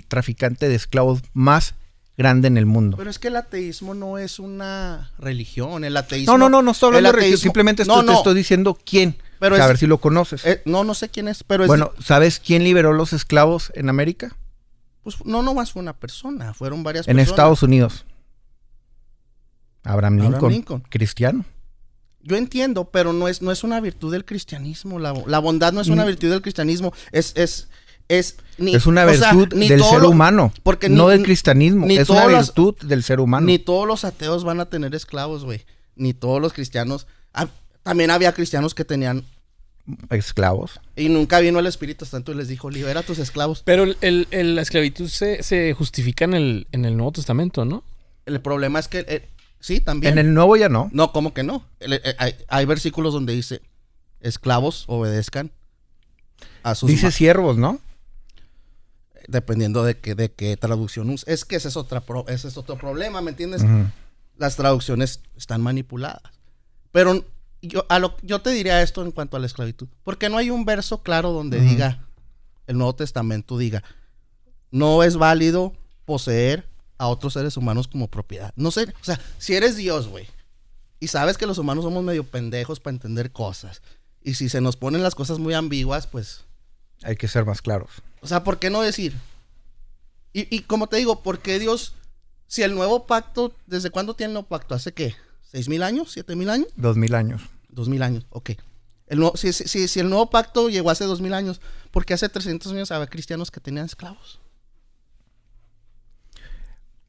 traficante 0.08 0.68
de 0.68 0.74
esclavos 0.74 1.20
más 1.32 1.74
grande 2.16 2.48
en 2.48 2.56
el 2.56 2.66
mundo. 2.66 2.96
Pero 2.96 3.10
es 3.10 3.18
que 3.18 3.28
el 3.28 3.36
ateísmo 3.36 3.94
no 3.94 4.18
es 4.18 4.38
una 4.38 5.12
religión. 5.18 5.84
El 5.84 5.96
ateísmo. 5.96 6.32
No, 6.32 6.38
no, 6.38 6.48
no, 6.48 6.62
no 6.62 6.70
estoy 6.72 6.88
hablando 6.88 7.10
de 7.10 7.16
religión. 7.16 7.38
Simplemente 7.38 7.84
No, 7.84 8.00
estoy- 8.00 8.06
te 8.14 8.18
estoy 8.18 8.34
diciendo 8.34 8.78
quién. 8.84 9.16
Pero 9.38 9.54
O 9.54 9.56
sea, 9.56 9.66
a 9.66 9.68
es- 9.68 9.72
ver 9.72 9.78
si 9.78 9.86
lo 9.86 9.98
conoces. 9.98 10.44
Eh, 10.44 10.62
no, 10.64 10.82
no 10.82 10.94
sé 10.94 11.10
quién 11.10 11.28
es, 11.28 11.44
pero 11.44 11.62
es. 11.64 11.68
bueno, 11.68 11.92
¿sabes 12.02 12.40
quién 12.44 12.64
liberó 12.64 12.92
los 12.92 13.12
esclavos 13.12 13.70
en 13.74 13.88
América? 13.88 14.36
pues 15.04 15.24
no, 15.24 15.42
nomás 15.42 15.72
fue 15.72 15.80
una 15.80 15.94
persona, 15.96 16.52
fueron 16.52 16.82
varias 16.82 17.06
En 17.08 17.16
personas. 17.16 17.30
Estados 17.30 17.62
Unidos. 17.62 18.04
Abraham 19.88 20.20
Abraham 20.20 20.50
Lincoln, 20.52 20.82
cristiano. 20.88 21.44
Yo 22.22 22.36
entiendo, 22.36 22.90
pero 22.90 23.12
no 23.12 23.28
es, 23.28 23.40
no 23.42 23.50
es 23.52 23.64
una 23.64 23.80
virtud 23.80 24.12
del 24.12 24.24
cristianismo. 24.24 24.98
La, 24.98 25.14
la 25.26 25.38
bondad 25.38 25.72
no 25.72 25.80
es 25.80 25.88
una 25.88 26.04
virtud 26.04 26.28
del 26.30 26.42
cristianismo. 26.42 26.92
Es, 27.12 27.32
es, 27.36 27.68
es, 28.08 28.36
ni- 28.58 28.74
es 28.74 28.86
una 28.86 29.06
o 29.06 29.14
sea, 29.14 29.32
virtud 29.32 29.56
ni 29.56 29.68
del 29.68 29.82
ser 29.82 30.00
lo- 30.00 30.10
humano, 30.10 30.52
porque 30.62 30.88
no 30.88 31.06
ni- 31.06 31.12
del 31.12 31.22
cristianismo. 31.22 31.86
ni 31.86 31.96
es 31.96 32.10
una 32.10 32.26
los- 32.26 32.46
virtud 32.48 32.74
del 32.84 33.02
ser 33.02 33.20
humano. 33.20 33.46
Ni 33.46 33.58
todos 33.58 33.86
los 33.86 34.04
ateos 34.04 34.44
van 34.44 34.60
a 34.60 34.66
tener 34.66 34.94
esclavos, 34.94 35.44
güey. 35.44 35.62
Ni 35.96 36.12
todos 36.12 36.40
los 36.42 36.52
cristianos. 36.52 37.06
Ah, 37.32 37.48
también 37.82 38.10
había 38.10 38.32
cristianos 38.34 38.74
que 38.74 38.84
tenían. 38.84 39.24
Esclavos. 40.10 40.80
Y 40.96 41.08
nunca 41.08 41.40
vino 41.40 41.58
el 41.60 41.66
Espíritu 41.66 42.04
Santo 42.04 42.32
y 42.32 42.34
les 42.34 42.48
dijo: 42.48 42.68
libera 42.68 43.00
a 43.00 43.02
tus 43.02 43.18
esclavos. 43.18 43.62
Pero 43.64 43.84
el- 43.84 43.96
el- 44.02 44.28
el- 44.32 44.54
la 44.56 44.62
esclavitud 44.62 45.08
se, 45.08 45.42
se 45.42 45.72
justifica 45.72 46.26
en 46.26 46.34
el, 46.34 46.66
en 46.72 46.84
el 46.84 46.94
Nuevo 46.96 47.12
Testamento, 47.12 47.64
¿no? 47.64 47.84
El 48.26 48.40
problema 48.42 48.78
es 48.80 48.88
que. 48.88 49.28
Sí, 49.60 49.80
también. 49.80 50.14
En 50.14 50.18
el 50.26 50.34
nuevo 50.34 50.56
ya 50.56 50.68
no. 50.68 50.88
No, 50.92 51.12
¿cómo 51.12 51.34
que 51.34 51.42
no? 51.42 51.64
Eh, 51.80 52.14
hay, 52.18 52.34
hay 52.48 52.64
versículos 52.66 53.12
donde 53.12 53.32
dice: 53.32 53.60
esclavos 54.20 54.84
obedezcan 54.88 55.50
a 56.62 56.74
sus 56.74 56.88
Dice 56.90 57.10
siervos, 57.10 57.56
¿no? 57.56 57.80
dependiendo 59.28 59.84
de 59.84 59.98
qué, 59.98 60.14
de 60.14 60.32
qué 60.32 60.56
traducción 60.56 61.10
usa. 61.10 61.30
Es 61.32 61.44
que 61.44 61.56
ese 61.56 61.68
es, 61.68 61.76
otra 61.76 62.00
pro- 62.00 62.26
ese 62.28 62.48
es 62.48 62.56
otro 62.56 62.78
problema, 62.78 63.20
¿me 63.20 63.30
entiendes? 63.30 63.62
Las 64.38 64.56
traducciones 64.56 65.20
están 65.36 65.60
manipuladas. 65.60 66.22
Pero 66.92 67.24
yo, 67.60 67.84
a 67.90 67.98
lo, 67.98 68.16
yo 68.22 68.40
te 68.40 68.50
diría 68.50 68.80
esto 68.82 69.04
en 69.04 69.10
cuanto 69.12 69.36
a 69.36 69.40
la 69.40 69.46
esclavitud. 69.46 69.86
Porque 70.02 70.30
no 70.30 70.38
hay 70.38 70.48
un 70.50 70.64
verso 70.64 71.02
claro 71.02 71.32
donde 71.32 71.60
diga, 71.60 72.06
el 72.66 72.78
Nuevo 72.78 72.94
Testamento 72.94 73.58
diga, 73.58 73.84
no 74.70 75.02
es 75.02 75.16
válido 75.16 75.74
poseer 76.06 76.66
a 76.98 77.06
otros 77.08 77.32
seres 77.32 77.56
humanos 77.56 77.88
como 77.88 78.08
propiedad. 78.08 78.52
No 78.56 78.70
sé, 78.70 78.82
o 79.00 79.04
sea, 79.04 79.20
si 79.38 79.54
eres 79.54 79.76
Dios, 79.76 80.08
güey, 80.08 80.26
y 81.00 81.08
sabes 81.08 81.38
que 81.38 81.46
los 81.46 81.58
humanos 81.58 81.84
somos 81.84 82.02
medio 82.04 82.24
pendejos 82.24 82.80
para 82.80 82.94
entender 82.94 83.30
cosas, 83.32 83.82
y 84.22 84.34
si 84.34 84.48
se 84.48 84.60
nos 84.60 84.76
ponen 84.76 85.02
las 85.02 85.14
cosas 85.14 85.38
muy 85.38 85.54
ambiguas, 85.54 86.06
pues 86.06 86.44
Hay 87.02 87.16
que 87.16 87.28
ser 87.28 87.44
más 87.46 87.62
claros. 87.62 87.90
o 88.20 88.26
sea, 88.26 88.42
¿por 88.44 88.58
qué 88.58 88.68
no 88.70 88.82
decir? 88.82 89.14
Y, 90.32 90.54
y 90.54 90.60
como 90.62 90.88
te 90.88 90.96
digo, 90.96 91.22
¿por 91.22 91.38
qué 91.40 91.58
Dios, 91.58 91.94
si 92.46 92.62
el 92.62 92.74
nuevo 92.74 93.06
pacto, 93.06 93.54
¿desde 93.66 93.90
cuándo 93.90 94.14
tiene 94.14 94.30
el 94.30 94.34
nuevo 94.34 94.48
pacto? 94.48 94.74
¿Hace 94.74 94.92
qué? 94.92 95.14
¿Seis 95.50 95.68
mil 95.68 95.82
años? 95.82 96.12
¿Siete 96.12 96.36
mil 96.36 96.50
años? 96.50 96.68
Dos 96.76 96.96
mil 96.96 97.14
años. 97.14 97.40
Dos 97.70 97.88
mil 97.88 98.02
años, 98.02 98.26
ok. 98.30 98.50
El 99.06 99.20
nuevo- 99.20 99.36
si, 99.36 99.52
si- 99.52 99.88
si- 99.88 100.00
el 100.00 100.10
nuevo 100.10 100.28
pacto 100.28 100.68
llegó 100.68 100.90
hace 100.90 101.04
dos 101.04 101.20
mil 101.22 101.32
años, 101.32 101.60
¿por 101.90 102.04
qué 102.04 102.12
hace 102.14 102.28
300 102.28 102.70
años 102.72 102.90
había 102.90 103.06
cristianos 103.06 103.50
que 103.50 103.60
tenían 103.60 103.86
esclavos? 103.86 104.38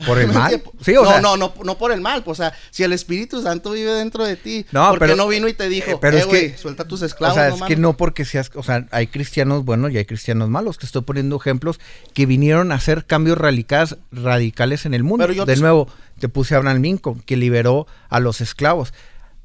¿Por 0.06 0.18
el 0.18 0.28
¿Me 0.30 0.34
mal? 0.34 0.64
Sí, 0.82 0.96
o 0.96 1.04
no, 1.04 1.10
sea, 1.10 1.22
no, 1.22 1.36
no, 1.36 1.54
no 1.64 1.78
por 1.78 1.92
el 1.92 2.00
mal. 2.00 2.24
pues, 2.24 2.40
O 2.40 2.44
sea, 2.44 2.54
si 2.72 2.84
el 2.84 2.94
Espíritu 2.94 3.42
Santo 3.42 3.72
vive 3.72 3.92
dentro 3.92 4.24
de 4.26 4.38
ti, 4.38 4.66
No, 4.72 4.90
¿por 4.92 5.00
pero- 5.00 5.14
qué 5.14 5.18
no 5.18 5.28
vino 5.28 5.48
y 5.50 5.54
te 5.54 5.68
dijo, 5.68 5.92
eh, 5.92 5.98
pero 6.00 6.18
eh, 6.18 6.20
es 6.22 6.26
que- 6.28 6.58
suelta 6.58 6.86
tus 6.88 7.02
O 7.02 7.06
esclavos? 7.06 7.36
sea, 7.36 7.50
no 7.50 7.56
es 7.56 7.62
que 7.64 7.76
mames"? 7.76 7.80
no 7.80 7.98
porque 7.98 8.24
seas, 8.24 8.50
o 8.56 8.64
sea, 8.64 8.88
hay 8.92 9.08
cristianos 9.08 9.66
buenos 9.66 9.92
y 9.92 9.98
hay 9.98 10.06
cristianos 10.06 10.48
malos. 10.50 10.78
Te 10.78 10.86
estoy 10.86 11.02
poniendo 11.02 11.36
ejemplos 11.36 11.80
que 12.14 12.26
vinieron 12.26 12.72
a 12.72 12.76
hacer 12.76 13.06
cambios 13.06 13.38
radicales, 13.38 13.98
radicales 14.12 14.86
en 14.86 14.94
el 14.94 15.04
mundo. 15.04 15.24
Pero 15.24 15.34
yo 15.34 15.46
de 15.46 15.56
te- 15.56 15.60
nuevo, 15.60 15.90
te 16.20 16.30
puse 16.30 16.56
a 16.56 16.58
Abraham 16.60 16.82
Lincoln, 16.82 17.22
que 17.26 17.36
liberó 17.36 17.86
a 18.10 18.20
los 18.22 18.40
esclavos. 18.42 18.94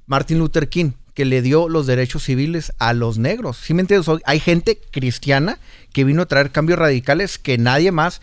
Martin 0.06 0.38
Luther 0.38 0.68
King, 0.68 0.92
que 1.14 1.24
le 1.24 1.42
dio 1.42 1.68
los 1.68 1.86
derechos 1.86 2.22
civiles 2.24 2.72
a 2.78 2.92
los 2.92 3.18
negros. 3.18 3.56
¿Sí 3.56 3.74
me 3.74 3.80
entiendes? 3.82 4.08
O- 4.08 4.20
Hay 4.24 4.38
gente 4.38 4.80
cristiana 4.92 5.58
que 5.92 6.04
vino 6.04 6.22
a 6.22 6.26
traer 6.26 6.50
cambios 6.52 6.78
radicales 6.78 7.38
que 7.38 7.56
nadie 7.58 7.90
más 7.92 8.20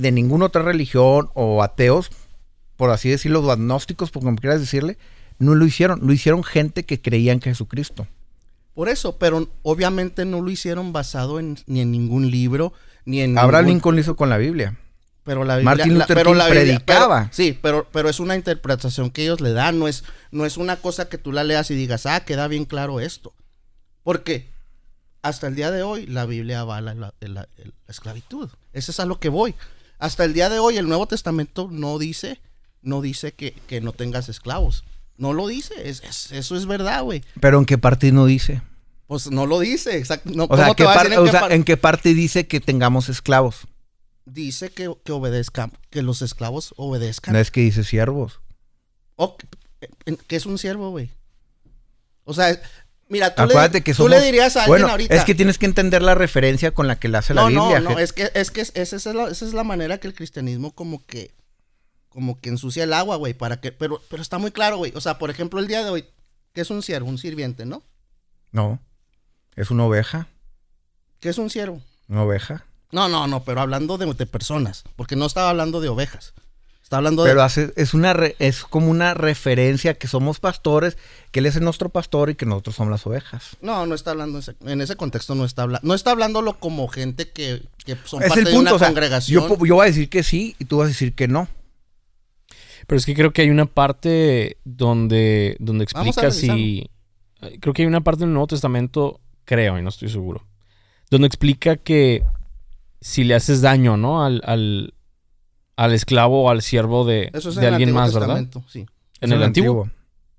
de 0.00 0.12
ninguna 0.12 0.46
otra 0.46 0.62
religión 0.62 1.28
o 1.34 1.62
ateos, 1.62 2.10
por 2.76 2.90
así 2.90 3.08
decirlo, 3.08 3.40
o 3.40 3.50
agnósticos, 3.50 4.10
por 4.10 4.22
como 4.22 4.36
quieras 4.36 4.60
decirle, 4.60 4.96
no 5.38 5.54
lo 5.54 5.64
hicieron. 5.66 6.00
Lo 6.06 6.12
hicieron 6.12 6.44
gente 6.44 6.84
que 6.84 7.00
creía 7.00 7.32
en 7.32 7.40
Jesucristo. 7.40 8.06
Por 8.74 8.88
eso, 8.88 9.18
pero 9.18 9.48
obviamente 9.62 10.24
no 10.24 10.40
lo 10.40 10.50
hicieron 10.50 10.92
basado 10.92 11.40
en, 11.40 11.58
ni 11.66 11.80
en 11.80 11.90
ningún 11.90 12.30
libro, 12.30 12.72
ni 13.04 13.20
en 13.22 13.36
Abraham 13.38 13.64
ningún- 13.66 13.74
Lincoln 13.76 13.94
lo 13.96 14.00
hizo 14.00 14.16
con 14.16 14.28
la 14.30 14.36
Biblia. 14.38 14.76
Pero 15.24 15.44
la 15.44 15.56
Biblia, 15.56 15.74
Martin 15.76 15.98
la- 15.98 16.04
Luther 16.04 16.16
pero 16.16 16.30
King 16.30 16.36
la 16.38 16.44
Biblia- 16.46 16.62
predicaba. 16.64 17.20
pero- 17.24 17.34
sí, 17.34 17.58
pero, 17.60 17.88
pero 17.92 18.08
es 18.08 18.20
una 18.20 18.34
interpretación 18.36 19.10
que 19.10 19.22
ellos 19.24 19.40
le 19.40 19.52
dan, 19.52 19.78
no 19.78 19.88
es, 19.88 20.04
no 20.30 20.46
es 20.46 20.56
una 20.56 20.76
cosa 20.76 21.08
que 21.08 21.18
tú 21.18 21.32
la 21.32 21.44
leas 21.44 21.70
y 21.70 21.74
digas, 21.74 22.06
ah, 22.06 22.20
queda 22.24 22.46
bien 22.48 22.64
claro 22.64 23.00
esto. 23.00 23.34
Porque 24.04 24.48
hasta 25.22 25.48
el 25.48 25.54
día 25.56 25.70
de 25.70 25.82
hoy 25.82 26.06
la 26.06 26.24
Biblia 26.24 26.60
avala 26.60 26.94
la, 26.94 27.12
la- 27.20 27.48
la 27.56 27.72
esclavitud. 27.88 28.48
Eso 28.72 28.90
es 28.92 29.00
a 29.00 29.04
lo 29.06 29.18
que 29.20 29.28
voy. 29.28 29.54
Hasta 29.98 30.24
el 30.24 30.32
día 30.34 30.48
de 30.48 30.58
hoy 30.58 30.76
el 30.76 30.88
Nuevo 30.88 31.06
Testamento 31.06 31.68
no 31.70 31.98
dice, 31.98 32.40
no 32.82 33.00
dice 33.00 33.32
que, 33.32 33.52
que 33.66 33.80
no 33.80 33.92
tengas 33.92 34.28
esclavos. 34.28 34.84
No 35.16 35.32
lo 35.32 35.46
dice, 35.48 35.88
es, 35.88 36.02
es- 36.04 36.30
eso 36.32 36.56
es 36.56 36.66
verdad, 36.66 37.02
güey. 37.02 37.24
Pero 37.40 37.58
¿en 37.58 37.64
qué 37.64 37.78
parte 37.78 38.12
no 38.12 38.26
dice? 38.26 38.62
Pues 39.08 39.30
no 39.30 39.46
lo 39.46 39.58
dice, 39.60 39.96
exacto. 39.98 40.30
No, 40.32 40.44
O 40.48 40.56
sea, 40.56 40.66
¿cómo 40.66 40.74
te 40.74 40.82
¿qué 40.82 40.84
va 40.86 40.92
a 40.92 40.94
par- 40.96 41.04
decir 41.08 41.18
en 41.18 41.20
o 41.20 41.24
qué 41.24 41.30
sea, 41.30 41.40
par- 41.40 41.52
¿en 41.52 41.64
qué 41.64 41.76
parte 41.76 42.14
dice 42.14 42.46
que 42.46 42.60
tengamos 42.60 43.08
esclavos? 43.08 43.66
Dice 44.26 44.70
que, 44.70 44.94
que 45.04 45.12
obedezcan, 45.12 45.72
que 45.90 46.02
los 46.02 46.20
esclavos 46.22 46.74
obedezcan. 46.76 47.32
No 47.32 47.40
es 47.40 47.50
que 47.50 47.62
dice 47.62 47.82
siervos. 47.84 48.40
O, 49.16 49.36
¿qué- 49.36 49.48
¿Qué 50.26 50.36
es 50.36 50.46
un 50.46 50.58
siervo, 50.58 50.90
güey? 50.90 51.10
O 52.24 52.34
sea, 52.34 52.60
mira, 53.08 53.34
tú, 53.34 53.42
Acuérdate 53.42 53.78
le, 53.78 53.84
que 53.84 53.92
tú 53.92 53.96
somos... 54.04 54.10
le 54.10 54.20
dirías 54.20 54.56
a 54.56 54.60
alguien 54.64 54.72
bueno, 54.82 54.88
ahorita. 54.88 55.14
es 55.14 55.24
que 55.24 55.34
tienes 55.34 55.58
que 55.58 55.66
entender 55.66 56.02
la 56.02 56.14
referencia 56.14 56.72
con 56.72 56.86
la 56.88 56.98
que 56.98 57.08
la 57.08 57.18
hace 57.18 57.34
la 57.34 57.42
no, 57.42 57.48
Biblia. 57.48 57.80
no, 57.80 57.90
no, 57.90 57.98
es 57.98 58.12
que, 58.12 58.30
es 58.34 58.50
que 58.50 58.60
es- 58.62 58.72
esa, 58.74 58.96
es 58.96 59.04
la, 59.06 59.28
esa 59.28 59.44
es 59.46 59.52
la 59.54 59.64
manera 59.64 59.98
que 59.98 60.08
el 60.08 60.14
cristianismo 60.14 60.72
como 60.74 61.04
que 61.06 61.32
como 62.08 62.40
que 62.40 62.48
ensucia 62.48 62.84
el 62.84 62.92
agua, 62.94 63.16
güey, 63.16 63.34
para 63.34 63.60
que 63.60 63.70
pero 63.70 64.00
pero 64.08 64.22
está 64.22 64.38
muy 64.38 64.50
claro, 64.50 64.78
güey. 64.78 64.92
O 64.96 65.00
sea, 65.00 65.18
por 65.18 65.30
ejemplo, 65.30 65.60
el 65.60 65.68
día 65.68 65.84
de 65.84 65.90
hoy, 65.90 66.04
¿qué 66.52 66.62
es 66.62 66.70
un 66.70 66.82
siervo? 66.82 67.08
Un 67.08 67.18
sirviente, 67.18 67.64
¿no? 67.66 67.82
No. 68.50 68.80
Es 69.56 69.70
una 69.70 69.84
oveja. 69.84 70.26
¿Qué 71.20 71.28
es 71.28 71.38
un 71.38 71.50
siervo? 71.50 71.80
Una 72.08 72.22
oveja. 72.24 72.64
No, 72.90 73.08
no, 73.08 73.26
no, 73.26 73.44
pero 73.44 73.60
hablando 73.60 73.98
de, 73.98 74.06
de 74.14 74.26
personas, 74.26 74.84
porque 74.96 75.14
no 75.16 75.26
estaba 75.26 75.50
hablando 75.50 75.80
de 75.80 75.88
ovejas. 75.90 76.32
Está 76.88 76.96
hablando 76.96 77.22
de 77.22 77.28
Pero 77.28 77.42
hace, 77.42 77.70
es 77.76 77.92
una 77.92 78.14
re- 78.14 78.34
es 78.38 78.62
como 78.62 78.88
una 78.88 79.12
referencia 79.12 79.92
que 79.92 80.08
somos 80.08 80.40
pastores, 80.40 80.96
que 81.30 81.40
él 81.40 81.44
es 81.44 81.60
nuestro 81.60 81.90
pastor 81.90 82.30
y 82.30 82.34
que 82.34 82.46
nosotros 82.46 82.76
somos 82.76 82.90
las 82.90 83.06
ovejas. 83.06 83.58
No, 83.60 83.84
no 83.84 83.94
está 83.94 84.12
hablando 84.12 84.38
en 84.38 84.42
ese, 84.42 84.54
en 84.64 84.80
ese 84.80 84.96
contexto 84.96 85.34
no 85.34 85.44
está 85.44 85.64
hablando, 85.64 85.86
no 85.86 85.92
está 85.92 86.12
hablándolo 86.12 86.58
como 86.58 86.88
gente 86.88 87.28
que, 87.28 87.60
que 87.84 87.94
son 88.06 88.22
es 88.22 88.30
parte 88.30 88.40
el 88.40 88.46
de 88.46 88.58
una 88.58 88.72
o 88.72 88.78
sea, 88.78 88.88
congregación. 88.88 89.46
yo, 89.48 89.56
voy 89.58 89.82
a 89.82 89.84
decir 89.84 90.08
que 90.08 90.22
sí 90.22 90.56
y 90.58 90.64
tú 90.64 90.78
vas 90.78 90.86
a 90.86 90.88
decir 90.88 91.12
que 91.14 91.28
no. 91.28 91.46
Pero 92.86 92.98
es 92.98 93.04
que 93.04 93.14
creo 93.14 93.34
que 93.34 93.42
hay 93.42 93.50
una 93.50 93.66
parte 93.66 94.56
donde, 94.64 95.58
donde 95.60 95.84
explica 95.84 96.30
si. 96.30 96.88
Creo 97.60 97.74
que 97.74 97.82
hay 97.82 97.86
una 97.86 98.00
parte 98.00 98.20
del 98.20 98.32
Nuevo 98.32 98.46
Testamento, 98.46 99.20
creo, 99.44 99.78
y 99.78 99.82
no 99.82 99.90
estoy 99.90 100.08
seguro, 100.08 100.46
donde 101.10 101.26
explica 101.26 101.76
que 101.76 102.24
si 103.02 103.24
le 103.24 103.34
haces 103.34 103.60
daño, 103.60 103.98
¿no? 103.98 104.24
Al, 104.24 104.40
al, 104.46 104.94
al 105.78 105.94
esclavo 105.94 106.42
o 106.42 106.50
al 106.50 106.60
siervo 106.60 107.04
de, 107.04 107.30
Eso 107.32 107.50
es 107.50 107.54
de 107.54 107.68
en 107.68 107.74
alguien 107.74 107.92
más, 107.92 108.12
¿verdad? 108.12 108.44
Sí. 108.66 108.84
En 109.20 109.32
el 109.32 109.42
antiguo. 109.44 109.88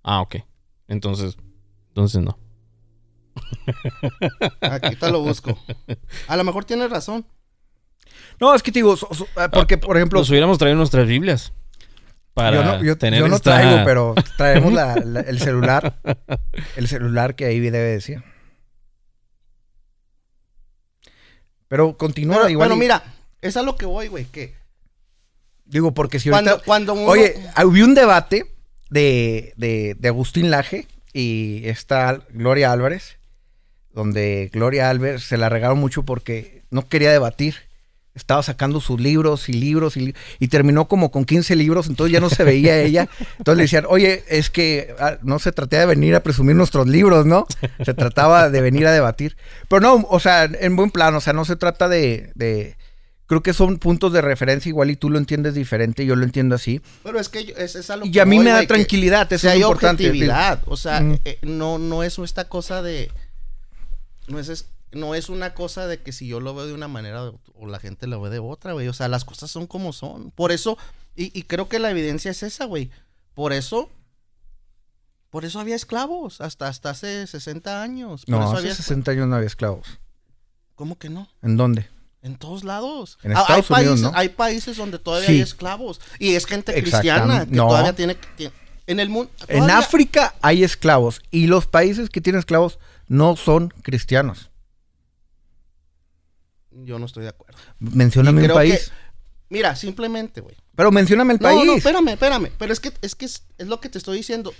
Ah, 0.03 0.19
ok. 0.21 0.35
Entonces, 0.89 1.37
entonces 1.89 2.21
no. 2.21 2.37
Aquí 4.61 4.97
te 4.97 5.09
lo 5.09 5.21
busco. 5.21 5.57
A 6.27 6.35
lo 6.35 6.43
mejor 6.43 6.65
tienes 6.65 6.89
razón. 6.89 7.25
No, 8.39 8.53
es 8.53 8.61
que 8.63 8.71
te 8.73 8.79
digo, 8.79 8.97
so- 8.97 9.07
so- 9.13 9.27
ah, 9.37 9.47
porque 9.49 9.77
por 9.77 9.95
ejemplo, 9.95 10.19
Nos 10.19 10.29
hubiéramos 10.29 10.57
traído 10.57 10.77
nuestras 10.77 11.07
Biblias. 11.07 11.53
Para 12.33 12.57
yo 12.57 12.63
no, 12.63 12.83
yo- 12.83 12.97
tener 12.97 13.21
yo 13.21 13.27
no 13.29 13.37
esta- 13.37 13.59
traigo, 13.61 13.85
pero 13.85 14.15
traemos 14.35 14.73
la- 14.73 14.95
la- 15.05 15.21
el 15.21 15.39
celular. 15.39 16.01
El 16.75 16.87
celular 16.89 17.35
que 17.35 17.45
ahí 17.45 17.61
debe 17.61 17.77
decir. 17.91 18.21
Pero 21.69 21.95
continúa 21.97 22.37
Pero, 22.37 22.49
igual. 22.49 22.67
bueno, 22.69 22.75
y- 22.81 22.85
mira, 22.85 23.03
es 23.41 23.55
a 23.55 23.61
lo 23.63 23.75
que 23.77 23.85
voy, 23.85 24.07
güey, 24.09 24.25
que 24.25 24.58
Digo, 25.69 25.93
porque 25.93 26.19
si 26.19 26.29
cuando, 26.29 26.51
ahorita. 26.51 26.65
cuando 26.65 26.93
uno... 26.93 27.05
Oye, 27.05 27.35
hubo 27.63 27.85
un 27.85 27.93
debate 27.93 28.45
de, 28.89 29.53
de, 29.55 29.95
de 29.99 30.07
Agustín 30.07 30.49
Laje 30.49 30.87
y 31.13 31.61
está 31.65 32.21
Gloria 32.31 32.71
Álvarez, 32.71 33.17
donde 33.93 34.49
Gloria 34.51 34.89
Álvarez 34.89 35.23
se 35.23 35.37
la 35.37 35.47
regaron 35.47 35.79
mucho 35.79 36.03
porque 36.03 36.63
no 36.71 36.87
quería 36.87 37.11
debatir. 37.11 37.55
Estaba 38.15 38.41
sacando 38.41 38.81
sus 38.81 38.99
libros 38.99 39.47
y 39.47 39.53
libros 39.53 39.95
y, 39.95 40.15
y 40.39 40.47
terminó 40.47 40.87
como 40.87 41.11
con 41.11 41.23
15 41.23 41.55
libros, 41.55 41.87
entonces 41.87 42.13
ya 42.13 42.19
no 42.19 42.31
se 42.31 42.43
veía 42.43 42.79
ella. 42.81 43.07
Entonces 43.37 43.57
le 43.57 43.63
decían, 43.63 43.85
oye, 43.87 44.23
es 44.27 44.49
que 44.49 44.95
ah, 44.99 45.19
no 45.21 45.37
se 45.37 45.51
trataba 45.51 45.81
de 45.81 45.85
venir 45.85 46.15
a 46.15 46.23
presumir 46.23 46.55
nuestros 46.55 46.87
libros, 46.87 47.27
¿no? 47.27 47.45
Se 47.85 47.93
trataba 47.93 48.49
de 48.49 48.61
venir 48.61 48.87
a 48.87 48.91
debatir. 48.91 49.37
Pero 49.69 49.81
no, 49.81 50.07
o 50.09 50.19
sea, 50.19 50.45
en 50.45 50.75
buen 50.75 50.89
plan, 50.89 51.13
o 51.13 51.21
sea, 51.21 51.33
no 51.33 51.45
se 51.45 51.55
trata 51.55 51.87
de, 51.87 52.31
de 52.33 52.75
creo 53.29 53.41
que 53.43 53.53
son 53.53 53.77
puntos 53.77 54.11
de 54.11 54.21
referencia 54.21 54.67
igual 54.69 54.89
y 54.89 54.95
tú 54.97 55.09
lo 55.09 55.17
entiendes 55.19 55.53
diferente, 55.53 56.05
yo 56.05 56.15
lo 56.17 56.25
entiendo 56.25 56.55
así. 56.55 56.81
Pero 57.03 57.19
es 57.19 57.29
que 57.29 57.45
yo- 57.45 57.55
es, 57.55 57.75
es 57.75 57.89
a 57.91 57.95
lo 57.95 58.05
Y 58.05 58.19
a 58.19 58.25
mí 58.25 58.37
voy, 58.37 58.45
me 58.45 58.51
da 58.51 58.65
tranquilidad, 58.65 59.31
eso 59.31 59.47
es 59.47 59.53
hay 59.53 59.61
importante. 59.61 60.03
objetividad, 60.07 60.61
o 60.65 60.75
sea, 60.75 60.99
Ujú. 61.01 61.19
eh, 61.23 61.37
no, 61.43 61.77
no 61.77 62.03
es 62.03 62.17
esta 62.19 62.49
cosa 62.49 62.81
de... 62.81 63.09
No 64.27 64.39
es, 64.39 64.49
es- 64.49 64.65
no 64.91 65.13
es 65.13 65.29
una 65.29 65.53
cosa 65.53 65.85
de 65.85 66.01
que 66.01 66.11
si 66.11 66.27
yo 66.27 66.39
lo 66.39 66.55
veo 66.55 66.65
de 66.65 66.73
una 66.73 66.87
manera 66.87 67.31
o 67.53 67.67
la 67.67 67.79
gente 67.79 68.07
lo 68.07 68.19
ve 68.21 68.31
de 68.31 68.39
otra, 68.39 68.73
güey. 68.73 68.87
O 68.87 68.93
sea, 68.93 69.07
las 69.07 69.23
cosas 69.23 69.51
son 69.51 69.67
como 69.67 69.93
son. 69.93 70.31
Por 70.31 70.51
eso, 70.51 70.79
y, 71.15 71.37
y 71.37 71.43
creo 71.43 71.69
que 71.69 71.77
la 71.77 71.91
evidencia 71.91 72.31
es 72.31 72.41
esa, 72.41 72.65
güey. 72.65 72.89
Por 73.35 73.53
eso, 73.53 73.91
por 75.29 75.45
eso 75.45 75.59
había 75.59 75.75
esclavos, 75.75 76.41
hasta, 76.41 76.67
hasta 76.67 76.89
hace 76.89 77.27
60 77.27 77.83
años. 77.83 78.25
Por 78.25 78.31
No, 78.31 78.39
eso 78.41 78.49
hace 78.53 78.57
había 78.61 78.73
60 78.75 79.11
años 79.11 79.27
no 79.27 79.35
había 79.35 79.45
esclavos. 79.47 79.85
¿Cómo 80.73 80.97
que 80.97 81.09
no? 81.09 81.29
¿En 81.43 81.55
dónde? 81.55 81.87
En 82.21 82.35
todos 82.37 82.63
lados. 82.65 83.17
En 83.23 83.31
Ah, 83.31 83.45
hay, 83.47 83.59
Estados 83.61 83.69
Unidos, 83.69 83.87
países, 83.87 84.01
¿no? 84.01 84.11
hay 84.17 84.29
países 84.29 84.77
donde 84.77 84.99
todavía 84.99 85.27
Sí. 85.27 85.33
hay 85.35 85.41
esclavos. 85.41 86.01
Y 86.19 86.35
es 86.35 86.45
gente 86.45 86.73
cristiana 86.81 87.45
que 87.45 87.55
No. 87.55 87.67
todavía 87.67 87.93
tiene 87.95 88.15
tiene- 88.35 88.53
en 88.87 88.99
el 88.99 89.09
mundo. 89.09 89.31
En 89.47 89.69
África 89.69 90.33
hay 90.41 90.63
esclavos 90.63 91.21
y 91.31 91.47
los 91.47 91.65
países 91.67 92.09
que 92.09 92.19
tienen 92.21 92.39
esclavos 92.39 92.77
no 93.07 93.35
son 93.37 93.69
cristianos. 93.83 94.49
Yo 96.71 96.99
no 96.99 97.05
estoy 97.05 97.23
de 97.23 97.29
acuerdo. 97.29 97.57
Mencióname 97.79 98.43
un 98.43 98.53
país. 98.53 98.91
Mira, 99.49 99.75
simplemente, 99.75 100.41
güey. 100.41 100.55
Pero 100.75 100.91
mencióname 100.91 101.33
el 101.33 101.39
No, 101.39 101.43
país. 101.49 101.65
no, 101.65 101.73
espérame, 101.73 102.09
espérame. 102.09 102.51
Pero 102.57 102.71
es 102.73 102.79
que 102.79 102.93
es, 103.01 103.15
que 103.15 103.25
es, 103.25 103.43
es 103.57 103.67
lo 103.67 103.79
que 103.81 103.89
te 103.89 103.97
estoy 103.97 104.17
diciendo. 104.17 104.53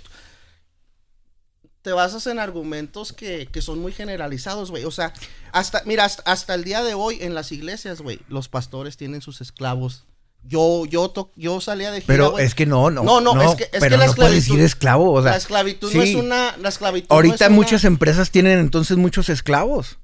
Te 1.82 1.92
basas 1.92 2.26
en 2.26 2.38
argumentos 2.38 3.12
que, 3.12 3.46
que 3.50 3.62
son 3.62 3.78
muy 3.78 3.92
generalizados, 3.92 4.70
güey. 4.70 4.84
O 4.84 4.90
sea, 4.90 5.12
hasta, 5.52 5.82
mira, 5.86 6.04
hasta, 6.04 6.22
hasta 6.30 6.54
el 6.54 6.62
día 6.64 6.82
de 6.84 6.92
hoy 6.94 7.18
en 7.22 7.34
las 7.34 7.52
iglesias, 7.52 8.02
güey, 8.02 8.20
los 8.28 8.48
pastores 8.48 8.96
tienen 8.98 9.22
sus 9.22 9.40
esclavos. 9.40 10.04
Yo, 10.42 10.84
yo, 10.86 11.10
to- 11.10 11.32
yo 11.36 11.60
salía 11.60 11.90
de 11.90 12.00
gira, 12.00 12.06
Pero 12.14 12.38
es 12.38 12.54
que 12.54 12.64
no, 12.66 12.90
no. 12.90 13.02
No, 13.02 13.20
no, 13.20 13.42
es 13.42 13.56
que- 13.56 13.64
es 13.72 13.82
que 13.82 13.90
la 13.90 14.06
no 14.06 14.12
puedes 14.14 14.14
esclavitud- 14.14 14.34
decir 14.34 14.60
esclavo. 14.60 15.12
O 15.12 15.22
sea, 15.22 15.32
la 15.32 15.36
esclavitud 15.36 15.92
no 15.94 16.02
es 16.02 16.14
una. 16.14 16.56
La 16.58 16.68
esclavitud 16.70 17.08
no 17.10 17.14
Ahorita 17.16 17.46
una- 17.46 17.56
muchas 17.56 17.84
empresas 17.84 18.30
tienen 18.30 18.58
entonces 18.58 18.96
muchos 18.96 19.28
esclavos. 19.28 19.98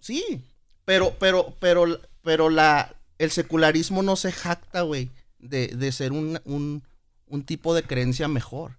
Sí, 0.00 0.42
pero, 0.84 1.14
pero, 1.18 1.54
pero, 1.60 2.00
pero 2.22 2.50
la, 2.50 2.94
el 3.18 3.30
secularismo 3.30 4.02
no 4.02 4.16
se 4.16 4.32
jacta, 4.32 4.82
güey, 4.82 5.10
de, 5.38 5.68
de 5.68 5.92
ser 5.92 6.12
un, 6.12 6.40
un, 6.44 6.82
un 7.26 7.44
tipo 7.44 7.74
de 7.74 7.82
creencia 7.82 8.28
mejor. 8.28 8.72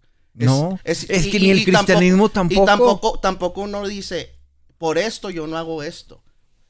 No, 0.45 0.79
es 1.05 1.27
que 1.31 1.39
ni 1.39 1.49
el 1.51 1.57
cristianismo 1.85 2.29
tampoco. 2.29 2.61
Y 2.63 2.65
tampoco, 2.65 3.19
tampoco 3.19 3.61
uno 3.61 3.87
dice, 3.87 4.31
por 4.77 4.97
esto 4.97 5.29
yo 5.29 5.47
no 5.47 5.57
hago 5.57 5.81
esto. 5.83 6.21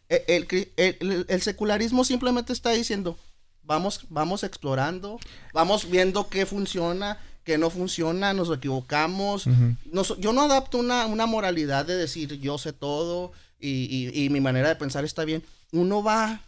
E- 0.09 0.23
El, 0.27 0.47
el- 0.77 0.97
el- 0.99 1.25
el 1.27 1.41
secularismo 1.41 2.03
simplemente 2.05 2.53
está 2.53 2.71
diciendo, 2.71 3.17
vamos, 3.63 4.01
vamos 4.09 4.43
explorando, 4.43 5.19
vamos 5.53 5.89
viendo 5.89 6.29
qué 6.29 6.45
funciona, 6.45 7.17
qué 7.43 7.57
no 7.57 7.69
funciona, 7.71 8.33
nos 8.33 8.55
equivocamos. 8.55 9.45
Nos- 9.91 10.19
yo 10.19 10.31
no 10.33 10.43
adapto 10.43 10.77
una, 10.77 11.07
una 11.07 11.25
moralidad 11.25 11.85
de 11.85 11.95
decir 11.95 12.39
yo 12.39 12.57
sé 12.59 12.71
todo 12.73 13.31
y, 13.59 13.69
y- 14.13 14.23
y 14.25 14.29
mi 14.29 14.41
manera 14.41 14.67
de 14.69 14.75
pensar 14.75 15.05
está 15.05 15.25
bien. 15.25 15.43
Uno 15.71 16.03
va, 16.03 16.41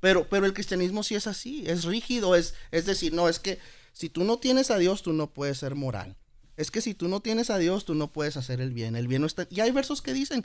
pero, 0.00 0.26
pero 0.28 0.46
el 0.46 0.54
cristianismo 0.54 1.02
sí 1.02 1.14
es 1.14 1.26
así, 1.26 1.64
es 1.66 1.84
rígido, 1.84 2.34
es, 2.34 2.54
es 2.70 2.86
decir, 2.86 3.12
no, 3.12 3.28
es 3.28 3.38
que 3.38 3.58
si 3.92 4.08
tú 4.08 4.24
no 4.24 4.38
tienes 4.38 4.70
a 4.70 4.78
Dios, 4.78 5.02
tú 5.02 5.12
no 5.12 5.26
puedes 5.28 5.58
ser 5.58 5.74
moral. 5.74 6.16
Es 6.56 6.70
que 6.70 6.80
si 6.80 6.94
tú 6.94 7.08
no 7.08 7.20
tienes 7.20 7.50
a 7.50 7.58
Dios, 7.58 7.84
tú 7.84 7.94
no 7.94 8.08
puedes 8.08 8.36
hacer 8.36 8.60
el 8.60 8.72
bien. 8.72 8.94
El 8.96 9.08
bien 9.08 9.22
no 9.22 9.26
está. 9.26 9.46
Y 9.50 9.60
hay 9.60 9.70
versos 9.70 10.02
que 10.02 10.12
dicen. 10.12 10.44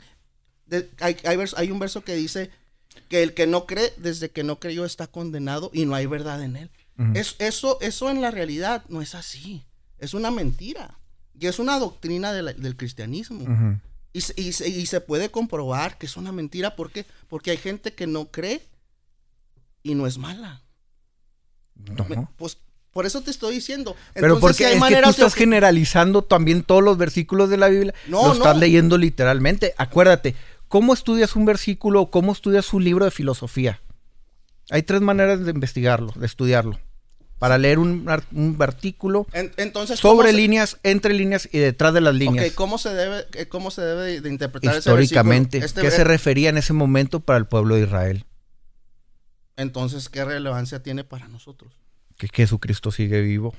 de- 0.66 0.90
hay, 1.00 1.16
hay, 1.24 1.36
vers- 1.36 1.54
hay 1.56 1.70
un 1.70 1.78
verso 1.78 2.02
que 2.04 2.14
dice 2.14 2.50
que 3.08 3.22
el 3.22 3.32
que 3.34 3.46
no 3.46 3.64
cree, 3.66 3.92
desde 3.96 4.30
que 4.30 4.42
no 4.44 4.58
creyó, 4.60 4.84
está 4.84 5.06
condenado 5.06 5.70
y 5.72 5.86
no 5.86 5.94
hay 5.94 6.04
verdad 6.06 6.42
en 6.42 6.56
él. 6.56 6.70
Es, 7.14 7.36
eso, 7.38 7.78
eso 7.80 8.10
en 8.10 8.20
la 8.20 8.30
realidad 8.30 8.84
no 8.88 9.00
es 9.00 9.14
así. 9.14 9.64
Es 9.98 10.12
una 10.14 10.30
mentira. 10.30 10.98
Y 11.38 11.46
es 11.46 11.58
una 11.58 11.78
doctrina 11.78 12.32
de 12.32 12.42
la- 12.42 12.52
del 12.52 12.76
cristianismo. 12.76 13.44
Y, 14.12 14.20
se, 14.22 14.32
y, 14.40 14.52
se, 14.52 14.68
y 14.68 14.84
se 14.86 15.00
puede 15.00 15.30
comprobar 15.30 15.96
que 15.98 16.06
es 16.06 16.16
una 16.16 16.32
mentira. 16.32 16.74
¿Por 16.76 16.90
qué? 16.90 17.06
Porque 17.28 17.50
hay 17.52 17.56
gente 17.58 17.94
que 17.94 18.06
no 18.06 18.30
cree 18.30 18.60
y 19.82 19.94
no 19.94 20.06
es 20.06 20.18
mala. 20.18 20.62
No. 21.76 22.04
Me- 22.04 22.16
Pues 22.36 22.58
por 22.92 23.06
eso 23.06 23.20
te 23.22 23.30
estoy 23.30 23.54
diciendo. 23.54 23.94
Pero 24.14 24.40
porque 24.40 24.54
si 24.54 24.64
hay 24.64 24.76
es 24.76 24.82
que 24.82 24.96
tú 24.96 25.04
de 25.04 25.10
estás 25.10 25.34
generalizando 25.34 26.22
también 26.22 26.62
todos 26.62 26.82
los 26.82 26.96
versículos 26.98 27.48
de 27.50 27.56
la 27.56 27.68
Biblia. 27.68 27.94
No, 28.08 28.26
lo 28.28 28.32
estás 28.32 28.54
no. 28.54 28.60
leyendo 28.60 28.98
literalmente. 28.98 29.74
Acuérdate, 29.78 30.34
¿cómo 30.68 30.94
estudias 30.94 31.36
un 31.36 31.44
versículo 31.44 32.00
o 32.02 32.10
cómo 32.10 32.32
estudias 32.32 32.72
un 32.72 32.84
libro 32.84 33.04
de 33.04 33.10
filosofía? 33.10 33.80
Hay 34.70 34.82
tres 34.82 35.00
maneras 35.00 35.44
de 35.44 35.50
investigarlo, 35.50 36.12
de 36.16 36.26
estudiarlo. 36.26 36.78
Para 37.38 37.56
leer 37.56 37.78
un, 37.78 38.08
ar- 38.08 38.24
un 38.32 38.56
artículo 38.58 39.28
En- 39.32 39.52
entonces, 39.58 40.00
¿cómo 40.00 40.16
sobre 40.16 40.32
se- 40.32 40.36
líneas, 40.38 40.78
entre 40.82 41.14
líneas 41.14 41.48
y 41.52 41.58
detrás 41.58 41.94
de 41.94 42.00
las 42.00 42.14
líneas. 42.16 42.48
Ok, 42.48 42.54
¿cómo 42.56 42.78
se 42.78 42.88
debe, 42.92 43.26
eh, 43.34 43.46
cómo 43.46 43.70
se 43.70 43.80
debe 43.82 44.20
de- 44.20 44.28
interpretar 44.28 44.72
ese 44.72 44.78
históricamente. 44.80 45.60
¿Qué 45.60 45.64
Este 45.66 45.88
se 45.90 45.98
ver- 45.98 46.08
refería 46.08 46.48
en 46.50 46.58
ese 46.58 46.72
momento 46.72 47.20
para 47.20 47.38
el 47.38 47.46
pueblo 47.46 47.76
de 47.76 47.82
Israel? 47.82 48.24
Entonces, 49.56 50.08
¿qué 50.08 50.24
relevancia 50.24 50.82
tiene 50.82 51.04
para 51.04 51.28
nosotros? 51.28 51.72
Que 52.18 52.28
Jesucristo 52.30 52.90
sigue 52.92 53.22
vivo. 53.22 53.54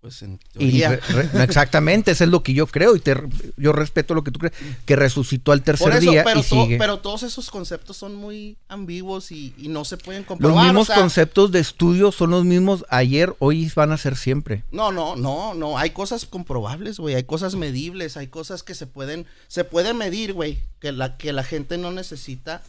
Pues 0.00 0.22
en 0.22 0.34
Y 0.54 0.80
teoría. 0.80 0.90
re- 0.90 1.00
re- 1.08 1.30
no, 1.34 1.42
exactamente, 1.42 2.12
eso 2.12 2.22
es 2.22 2.30
lo 2.30 2.44
que 2.44 2.54
yo 2.54 2.68
creo 2.68 2.94
y 2.94 3.00
te, 3.00 3.16
yo 3.56 3.72
respeto 3.72 4.14
lo 4.14 4.22
que 4.22 4.30
tú 4.30 4.38
crees, 4.38 4.54
que 4.84 4.94
resucitó 4.94 5.50
al 5.50 5.64
tercer 5.64 5.88
Por 5.88 5.96
eso, 6.00 6.10
día 6.12 6.22
pero, 6.22 6.38
y 6.38 6.42
to- 6.44 6.62
sigue. 6.62 6.78
pero 6.78 7.00
todos 7.00 7.24
esos 7.24 7.50
conceptos 7.50 7.96
son 7.96 8.14
muy 8.14 8.58
ambiguos 8.68 9.32
y, 9.32 9.54
y 9.58 9.66
no 9.66 9.84
se 9.84 9.96
pueden 9.96 10.20
los 10.22 10.28
comprobar. 10.28 10.66
mismos 10.66 10.82
o 10.88 10.92
sea, 10.92 11.00
conceptos 11.00 11.50
de 11.50 11.58
estudio 11.58 12.12
son 12.12 12.30
los 12.30 12.44
mismos 12.44 12.84
ayer, 12.90 13.34
hoy 13.40 13.64
y 13.64 13.70
van 13.74 13.90
a 13.90 13.96
ser 13.96 14.14
siempre. 14.14 14.62
No, 14.70 14.92
no, 14.92 15.16
no, 15.16 15.54
no. 15.54 15.78
Hay 15.78 15.90
cosas 15.90 16.26
comprobables, 16.26 16.98
güey. 17.00 17.16
Hay 17.16 17.24
cosas 17.24 17.56
medibles. 17.56 18.16
Hay 18.16 18.28
cosas 18.28 18.62
que 18.62 18.76
se 18.76 18.86
pueden, 18.86 19.26
se 19.48 19.64
puede 19.64 19.94
medir, 19.94 20.32
güey. 20.32 20.60
Que 20.78 20.92
la, 20.92 21.16
que 21.16 21.32
la 21.32 21.42
gente 21.42 21.76
no 21.76 21.90
necesita 21.90 22.62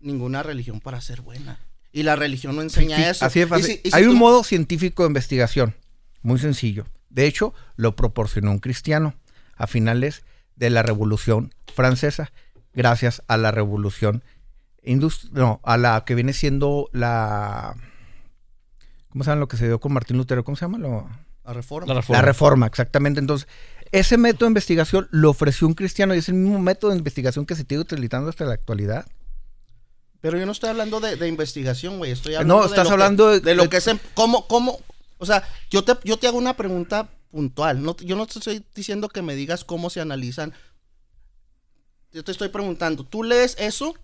ninguna 0.00 0.42
religión 0.42 0.80
para 0.80 1.00
ser 1.00 1.22
buena. 1.22 1.58
Y 1.96 2.02
la 2.02 2.14
religión 2.14 2.54
no 2.56 2.62
enseña 2.62 2.96
Sí, 2.96 3.02
eso. 3.04 3.24
así 3.24 3.38
de 3.40 3.46
Y 3.46 3.48
fácil. 3.48 3.64
si- 3.66 3.80
y 3.84 3.90
si 3.90 3.96
Hay 3.96 4.04
tú- 4.04 4.10
un 4.12 4.18
modo 4.18 4.44
científico 4.44 5.02
de 5.02 5.06
investigación, 5.08 5.74
muy 6.20 6.38
sencillo. 6.38 6.86
De 7.08 7.26
hecho, 7.26 7.54
lo 7.76 7.96
proporcionó 7.96 8.50
un 8.50 8.58
cristiano 8.58 9.14
a 9.56 9.66
finales 9.66 10.22
de 10.56 10.68
la 10.68 10.82
Revolución 10.82 11.54
Francesa, 11.74 12.32
gracias 12.74 13.22
a 13.28 13.36
la 13.38 13.50
Revolución 13.50 14.22
Indust 14.82 15.32
no, 15.32 15.60
a 15.64 15.78
la 15.78 16.04
que 16.04 16.14
viene 16.14 16.32
siendo 16.34 16.88
la 16.92 17.74
¿Cómo 19.08 19.24
se 19.24 19.30
llama 19.30 19.40
lo 19.40 19.48
que 19.48 19.56
se 19.56 19.66
dio 19.66 19.80
con 19.80 19.92
Martín 19.94 20.18
Lutero? 20.18 20.44
¿Cómo 20.44 20.56
se 20.56 20.66
llama? 20.66 20.76
Lo- 20.78 21.08
La 21.44 21.54
reforma. 21.54 21.86
La 21.88 21.94
reforma. 21.94 22.18
La 22.20 22.26
reforma, 22.26 22.66
exactamente. 22.66 23.20
Entonces, 23.20 23.48
ese 23.92 24.18
método 24.18 24.44
de 24.46 24.50
investigación 24.50 25.08
lo 25.10 25.30
ofreció 25.30 25.66
un 25.66 25.72
cristiano 25.74 26.14
y 26.14 26.18
es 26.18 26.28
el 26.28 26.34
mismo 26.34 26.58
método 26.60 26.90
de 26.90 26.98
investigación 26.98 27.46
que 27.46 27.54
se 27.54 27.62
sigue 27.62 27.78
utilizando 27.78 28.28
hasta 28.28 28.44
la 28.44 28.52
actualidad. 28.52 29.06
Pero 30.20 30.38
yo 30.38 30.46
no 30.46 30.52
estoy 30.52 30.70
hablando 30.70 31.00
de, 31.00 31.16
de 31.16 31.28
investigación, 31.28 31.98
güey. 31.98 32.10
Estoy 32.12 32.34
hablando 32.34 32.54
No, 32.56 32.60
de 32.62 32.68
estás 32.68 32.86
que- 32.86 32.92
hablando 32.92 33.30
de- 33.30 33.40
de, 33.40 33.54
lo 33.54 33.68
que 33.68 33.76
es. 33.78 33.86
en- 33.86 34.00
¿Cómo, 34.14 34.46
cómo? 34.48 34.80
O 35.18 35.26
sea, 35.26 35.42
yo 35.70 35.84
te, 35.84 35.94
yo 36.04 36.18
te 36.18 36.26
hago 36.26 36.38
una 36.38 36.56
pregunta 36.56 37.08
puntual. 37.30 37.82
No, 37.82 37.96
yo 37.98 38.16
no 38.16 38.26
te 38.26 38.38
estoy 38.38 38.64
diciendo 38.74 39.08
que 39.08 39.22
me 39.22 39.34
digas 39.34 39.64
cómo 39.64 39.90
se 39.90 40.00
analizan. 40.00 40.52
Yo 42.12 42.24
te 42.24 42.32
estoy 42.32 42.48
preguntando, 42.48 43.04
¿tú 43.04 43.22
lees 43.22 43.56
eso? 43.58 43.94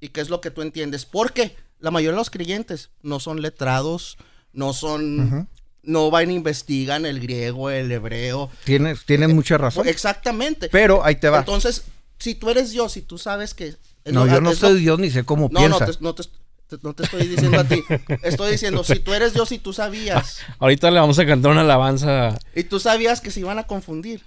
¿Y 0.00 0.08
qué 0.08 0.20
es 0.20 0.28
lo 0.28 0.40
que 0.40 0.50
tú 0.50 0.62
entiendes? 0.62 1.04
Porque 1.06 1.56
la 1.78 1.90
mayoría 1.90 2.12
de 2.12 2.18
los 2.18 2.30
creyentes 2.30 2.90
no 3.02 3.20
son 3.20 3.42
letrados, 3.42 4.16
no 4.52 4.72
son. 4.72 5.48
No 5.82 6.10
van 6.10 6.30
e 6.30 6.34
investigan 6.34 7.04
el 7.04 7.20
griego, 7.20 7.68
el 7.70 7.92
hebreo. 7.92 8.50
Tienes, 8.64 9.04
tienes 9.04 9.28
mucha 9.34 9.58
razón. 9.58 9.86
Exactamente. 9.86 10.68
Pero 10.70 11.04
ahí 11.04 11.16
te 11.16 11.28
va. 11.28 11.40
Entonces, 11.40 11.84
si 12.18 12.34
tú 12.34 12.48
eres 12.48 12.70
Dios 12.72 12.96
y 12.96 13.02
tú 13.02 13.18
sabes 13.18 13.52
que. 13.54 13.76
No, 14.12 14.26
yo 14.26 14.40
no 14.40 14.50
es 14.50 14.60
lo- 14.60 14.68
soy 14.68 14.80
Dios 14.80 14.98
ni 14.98 15.10
sé 15.10 15.24
cómo 15.24 15.48
no, 15.50 15.68
no 15.68 15.78
piensa. 15.78 15.86
te, 15.98 16.02
no, 16.04 16.14
te, 16.14 16.22
te- 16.24 16.78
no 16.82 16.94
te 16.94 17.04
estoy 17.04 17.26
diciendo 17.26 17.60
a 17.60 17.64
ti. 17.64 17.82
Estoy 18.22 18.52
diciendo, 18.52 18.84
si 18.84 18.98
tú 19.00 19.14
eres 19.14 19.32
Dios 19.34 19.50
y 19.52 19.58
tú 19.58 19.72
sabías, 19.72 20.38
Ahorita 20.58 20.90
le 20.90 21.00
vamos 21.00 21.18
a 21.18 21.26
cantar 21.26 21.52
una 21.52 21.60
alabanza. 21.62 22.38
y 22.54 22.64
tú 22.64 22.80
sabías 22.80 23.20
que 23.20 23.30
se 23.30 23.40
iban 23.40 23.58
a 23.58 23.66
confundir, 23.66 24.22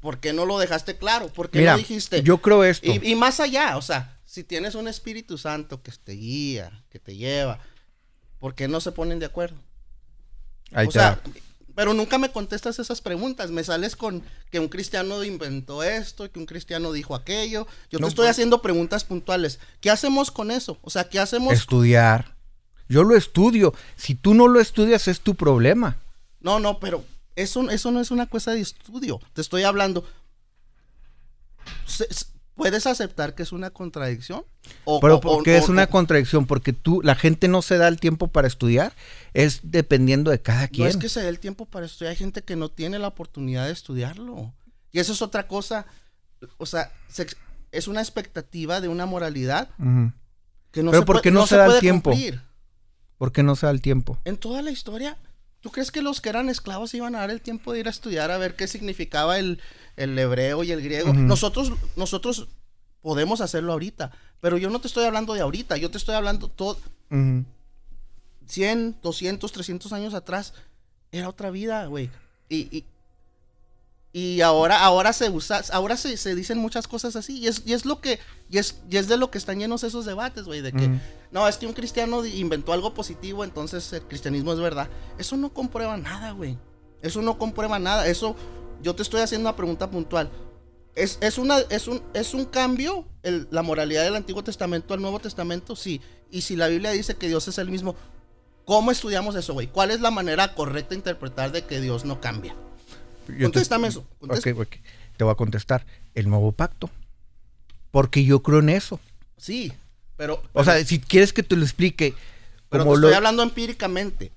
¿por 0.00 0.18
qué 0.18 0.32
no 0.32 0.44
lo 0.46 0.58
dejaste 0.58 0.96
claro? 0.96 1.28
¿Por 1.28 1.50
qué 1.50 1.60
Mira, 1.60 1.72
no 1.72 1.78
dijiste? 1.78 2.22
yo 2.22 2.38
creo 2.38 2.64
esto. 2.64 2.86
Y, 2.90 3.00
y 3.12 3.14
más 3.14 3.40
allá, 3.40 3.76
o 3.76 3.82
sea, 3.82 4.18
si 4.24 4.44
tienes 4.44 4.74
un 4.74 4.88
Espíritu 4.88 5.38
Santo 5.38 5.82
que 5.82 5.92
te 5.92 6.12
guía, 6.12 6.84
que 6.90 6.98
te 6.98 7.16
lleva, 7.16 7.60
¿por 8.40 8.54
qué 8.54 8.66
no 8.68 8.80
se 8.80 8.92
ponen 8.92 9.18
de 9.20 9.26
acuerdo? 9.26 9.56
Ahí 10.72 10.88
o 10.88 10.90
sea. 10.90 11.20
Pero 11.74 11.94
nunca 11.94 12.18
me 12.18 12.30
contestas 12.30 12.78
esas 12.78 13.00
preguntas. 13.00 13.50
Me 13.50 13.64
sales 13.64 13.96
con 13.96 14.22
que 14.50 14.60
un 14.60 14.68
cristiano 14.68 15.22
inventó 15.24 15.82
esto, 15.82 16.30
que 16.30 16.38
un 16.38 16.46
cristiano 16.46 16.92
dijo 16.92 17.14
aquello. 17.14 17.66
Yo 17.90 17.98
No, 17.98 18.06
te 18.06 18.10
estoy 18.10 18.24
pues- 18.24 18.30
haciendo 18.30 18.62
preguntas 18.62 19.04
puntuales. 19.04 19.58
¿Qué 19.80 19.90
hacemos 19.90 20.30
con 20.30 20.50
eso? 20.50 20.78
O 20.82 20.90
sea, 20.90 21.08
¿qué 21.08 21.18
hacemos? 21.18 21.52
Estudiar. 21.52 22.34
Yo 22.88 23.02
lo 23.02 23.16
estudio. 23.16 23.74
Si 23.96 24.14
tú 24.14 24.34
no 24.34 24.46
lo 24.48 24.60
estudias, 24.60 25.08
es 25.08 25.20
tu 25.20 25.34
problema. 25.34 25.96
No, 26.40 26.60
no, 26.60 26.78
pero 26.78 27.02
eso, 27.34 27.68
eso 27.70 27.90
no 27.90 28.00
es 28.00 28.10
una 28.10 28.26
cosa 28.28 28.52
de 28.52 28.60
estudio. 28.60 29.20
Te 29.32 29.40
estoy 29.40 29.62
hablando. 29.62 30.04
Se- 31.86 32.12
se- 32.12 32.26
¿Puedes 32.54 32.86
aceptar 32.86 33.34
que 33.34 33.42
es 33.42 33.50
una 33.52 33.70
contradicción? 33.70 34.44
O, 34.84 35.00
Pero 35.00 35.16
o- 35.16 35.20
¿por 35.20 35.40
o- 35.40 35.42
qué 35.42 35.56
es 35.56 35.68
una 35.68 35.88
contradicción? 35.88 36.46
Porque 36.46 36.72
tú, 36.72 37.00
la 37.02 37.14
gente 37.16 37.48
no 37.48 37.62
se 37.62 37.76
da 37.78 37.88
el 37.88 37.98
tiempo 37.98 38.28
para 38.28 38.46
estudiar. 38.46 38.92
Es 39.32 39.60
dependiendo 39.64 40.30
de 40.30 40.40
cada 40.40 40.62
No 40.62 40.68
quien. 40.68 40.88
es 40.88 40.96
que 40.96 41.08
se 41.08 41.20
dé 41.20 41.28
el 41.28 41.40
tiempo 41.40 41.66
para 41.66 41.86
estudiar. 41.86 42.10
Hay 42.12 42.16
gente 42.16 42.42
que 42.42 42.54
no 42.54 42.68
tiene 42.70 42.98
la 43.00 43.08
oportunidad 43.08 43.66
de 43.66 43.72
estudiarlo. 43.72 44.52
Y 44.92 45.00
eso 45.00 45.12
es 45.12 45.20
otra 45.22 45.48
cosa. 45.48 45.86
O 46.58 46.66
sea, 46.66 46.92
se- 47.08 47.26
es 47.72 47.88
una 47.88 48.00
expectativa 48.00 48.80
de 48.80 48.86
una 48.88 49.04
moralidad 49.06 49.70
que 50.70 50.82
no 50.82 50.90
Pero 50.92 51.02
se 51.02 51.06
¿por 51.06 51.06
puede, 51.06 51.22
qué 51.22 51.30
no 51.32 51.46
se 51.48 51.56
da 51.56 51.66
el 51.66 51.80
tiempo? 51.80 52.10
cumplir. 52.10 52.40
¿Por 53.18 53.32
qué 53.32 53.42
no 53.42 53.56
se 53.56 53.66
da 53.66 53.72
el 53.72 53.80
tiempo? 53.80 54.18
En 54.24 54.36
toda 54.36 54.62
la 54.62 54.70
historia, 54.70 55.16
¿tú 55.64 55.70
crees 55.70 55.90
que 55.90 56.02
los 56.02 56.20
que 56.20 56.28
eran 56.28 56.50
esclavos 56.50 56.92
iban 56.92 57.14
a 57.16 57.20
dar 57.20 57.30
el 57.30 57.40
tiempo 57.40 57.72
de 57.72 57.80
ir 57.80 57.86
a 57.86 57.90
estudiar 57.90 58.30
a 58.30 58.36
ver 58.36 58.54
qué 58.54 58.68
significaba 58.68 59.38
el, 59.38 59.62
el 59.96 60.16
hebreo 60.18 60.62
y 60.62 60.72
el 60.72 60.82
griego? 60.82 61.14
Nosotros, 61.14 61.72
nosotros 61.96 62.48
podemos 63.00 63.40
hacerlo 63.40 63.72
ahorita, 63.72 64.12
pero 64.42 64.58
yo 64.58 64.68
no 64.68 64.78
te 64.82 64.88
estoy 64.88 65.06
hablando 65.06 65.32
de 65.32 65.40
ahorita, 65.40 65.78
yo 65.78 65.90
te 65.90 65.96
estoy 65.96 66.16
hablando 66.16 66.48
todo 66.48 66.76
Ujú. 67.10 67.46
100, 68.46 68.96
200, 69.02 69.52
300 69.52 69.92
años 69.94 70.12
atrás 70.12 70.52
era 71.10 71.30
otra 71.30 71.50
vida, 71.50 71.86
güey. 71.86 72.10
Y, 72.50 72.68
y, 72.76 72.84
y 74.16 74.40
ahora, 74.42 74.80
ahora 74.84 75.12
se 75.12 75.28
usa, 75.28 75.60
ahora 75.72 75.96
se, 75.96 76.16
se 76.16 76.36
dicen 76.36 76.56
muchas 76.58 76.86
cosas 76.86 77.16
así. 77.16 77.36
Y 77.40 77.48
es, 77.48 77.62
y 77.66 77.72
es 77.72 77.84
lo 77.84 78.00
que, 78.00 78.20
y 78.48 78.58
es, 78.58 78.76
y 78.88 78.96
es 78.96 79.08
de 79.08 79.16
lo 79.16 79.28
que 79.32 79.38
están 79.38 79.58
llenos 79.58 79.82
esos 79.82 80.04
debates, 80.06 80.44
güey. 80.44 80.60
De 80.60 80.72
que, 80.72 80.88
no, 81.32 81.48
es 81.48 81.56
que 81.58 81.66
un 81.66 81.72
cristiano 81.72 82.24
inventó 82.24 82.72
algo 82.72 82.94
positivo, 82.94 83.42
entonces 83.42 83.92
el 83.92 84.02
cristianismo 84.02 84.52
es 84.52 84.60
verdad. 84.60 84.88
Eso 85.18 85.36
no 85.36 85.52
comprueba 85.52 85.96
nada, 85.96 86.30
güey. 86.30 86.56
Eso 87.02 87.22
no 87.22 87.36
comprueba 87.38 87.80
nada. 87.80 88.06
Eso, 88.06 88.36
yo 88.80 88.94
te 88.94 89.02
estoy 89.02 89.20
haciendo 89.20 89.48
una 89.50 89.56
pregunta 89.56 89.90
puntual. 89.90 90.30
¿Es, 90.94 91.18
es, 91.20 91.36
una, 91.38 91.58
es, 91.70 91.88
un, 91.88 92.00
¿Es 92.14 92.34
un 92.34 92.44
cambio 92.44 93.08
el- 93.24 93.48
la 93.50 93.62
moralidad 93.62 94.04
del 94.04 94.14
Antiguo 94.14 94.44
Testamento 94.44 94.94
al 94.94 95.02
Nuevo 95.02 95.18
Testamento? 95.18 95.74
Sí. 95.74 96.00
Y 96.30 96.42
si 96.42 96.54
la 96.54 96.68
Biblia 96.68 96.92
dice 96.92 97.16
que 97.16 97.26
Dios 97.26 97.48
es 97.48 97.58
el 97.58 97.68
mismo, 97.68 97.96
¿cómo 98.64 98.92
estudiamos 98.92 99.34
eso, 99.34 99.54
güey? 99.54 99.66
¿Cuál 99.66 99.90
es 99.90 100.00
la 100.00 100.12
manera 100.12 100.54
correcta 100.54 100.90
de 100.90 100.94
interpretar 100.96 101.50
de 101.50 101.64
que 101.64 101.80
Dios 101.80 102.04
no 102.04 102.20
cambia? 102.20 102.54
Contéstame 103.42 103.88
eso. 103.88 104.06
contesta- 104.18 104.50
Ok, 104.50 104.58
ok. 104.60 104.76
Te 105.16 105.24
voy 105.24 105.32
a 105.32 105.36
contestar. 105.36 105.86
El 106.14 106.28
nuevo 106.28 106.52
pacto. 106.52 106.90
Porque 107.90 108.24
yo 108.24 108.42
creo 108.42 108.58
en 108.60 108.68
eso. 108.70 108.98
Sí, 109.36 109.72
pero... 110.16 110.42
O 110.52 110.64
sea, 110.64 110.84
si 110.84 110.98
quieres 110.98 111.32
que 111.32 111.42
te 111.42 111.56
lo 111.56 111.62
explique. 111.62 112.14
pero 112.68 112.84
como 112.84 112.96
te 112.96 113.00
lo- 113.02 113.06
estoy 113.08 113.16
hablando 113.16 113.42
empíricamente. 113.42 114.32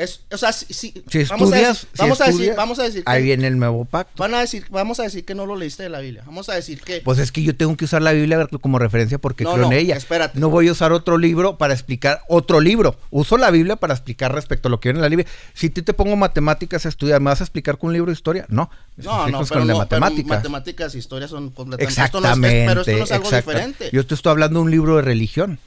Es, 0.00 0.22
o 0.32 0.38
sea, 0.38 0.50
si, 0.52 0.64
si- 0.72 0.94
Si 1.10 1.24
vamos 1.24 1.52
a 1.52 1.56
estudias, 1.58 1.68
decir, 1.68 1.88
si 1.92 1.98
vamos, 2.00 2.20
a 2.22 2.24
decir, 2.24 2.54
vamos 2.56 2.78
a 2.78 2.82
decir 2.84 3.04
que- 3.04 3.10
ahí 3.10 3.22
viene 3.22 3.46
el 3.48 3.58
nuevo 3.58 3.84
pacto. 3.84 4.14
Van 4.16 4.34
a 4.34 4.40
decir, 4.40 4.64
vamos 4.70 4.98
a 4.98 5.02
decir 5.02 5.26
que 5.26 5.34
no 5.34 5.44
lo 5.44 5.56
leíste 5.56 5.82
de 5.82 5.90
la 5.90 6.00
Biblia. 6.00 6.22
Vamos 6.24 6.48
a 6.48 6.54
decir 6.54 6.80
que. 6.80 7.02
Pues 7.02 7.18
es 7.18 7.30
que 7.32 7.42
yo 7.42 7.54
tengo 7.54 7.76
que 7.76 7.84
usar 7.84 8.00
la 8.00 8.12
Biblia 8.12 8.46
como 8.62 8.78
referencia 8.78 9.18
porque 9.18 9.44
No, 9.44 9.52
creo 9.52 9.66
no, 9.66 9.72
en 9.72 9.78
ella. 9.78 9.96
espérate. 9.96 10.40
No 10.40 10.48
voy 10.48 10.68
a 10.68 10.72
usar 10.72 10.92
otro 10.92 11.18
libro 11.18 11.58
para 11.58 11.74
explicar 11.74 12.22
otro 12.28 12.60
libro. 12.60 12.96
Uso 13.10 13.36
la 13.36 13.50
Biblia 13.50 13.76
para 13.76 13.92
explicar 13.92 14.34
respecto 14.34 14.68
a 14.68 14.70
lo 14.70 14.80
que 14.80 14.88
viene 14.88 15.00
en 15.00 15.02
la 15.02 15.08
Biblia. 15.10 15.26
Si 15.52 15.66
a 15.66 15.70
ti 15.74 15.82
te 15.82 15.92
pongo 15.92 16.16
matemáticas 16.16 16.86
a 16.86 16.88
estudiar, 16.88 17.20
¿me 17.20 17.26
vas 17.26 17.42
a 17.42 17.44
explicar 17.44 17.76
con 17.76 17.88
un 17.88 17.92
libro 17.92 18.10
de 18.10 18.14
historia? 18.14 18.46
No. 18.48 18.70
no, 18.96 19.28
no, 19.28 19.44
pero, 19.44 19.48
con 19.48 19.58
no, 19.60 19.66
pero 19.66 19.78
matemáticas. 20.00 20.26
matemáticas 20.38 20.94
y 20.94 20.98
historia 20.98 21.28
son 21.28 21.50
completamente. 21.50 21.92
esto 21.92 22.02
es- 22.02 22.24
Exactamente. 22.24 22.64
pero 22.66 22.80
esto 22.80 22.92
no 22.96 23.04
es 23.04 23.12
algo 23.12 23.24
exacta- 23.28 23.50
diferente. 23.52 23.90
Yo 23.92 24.06
te 24.06 24.14
estoy 24.14 24.30
hablando 24.30 24.60
de 24.60 24.64
un 24.64 24.70
libro 24.70 24.96
de 24.96 25.02
religión. 25.02 25.58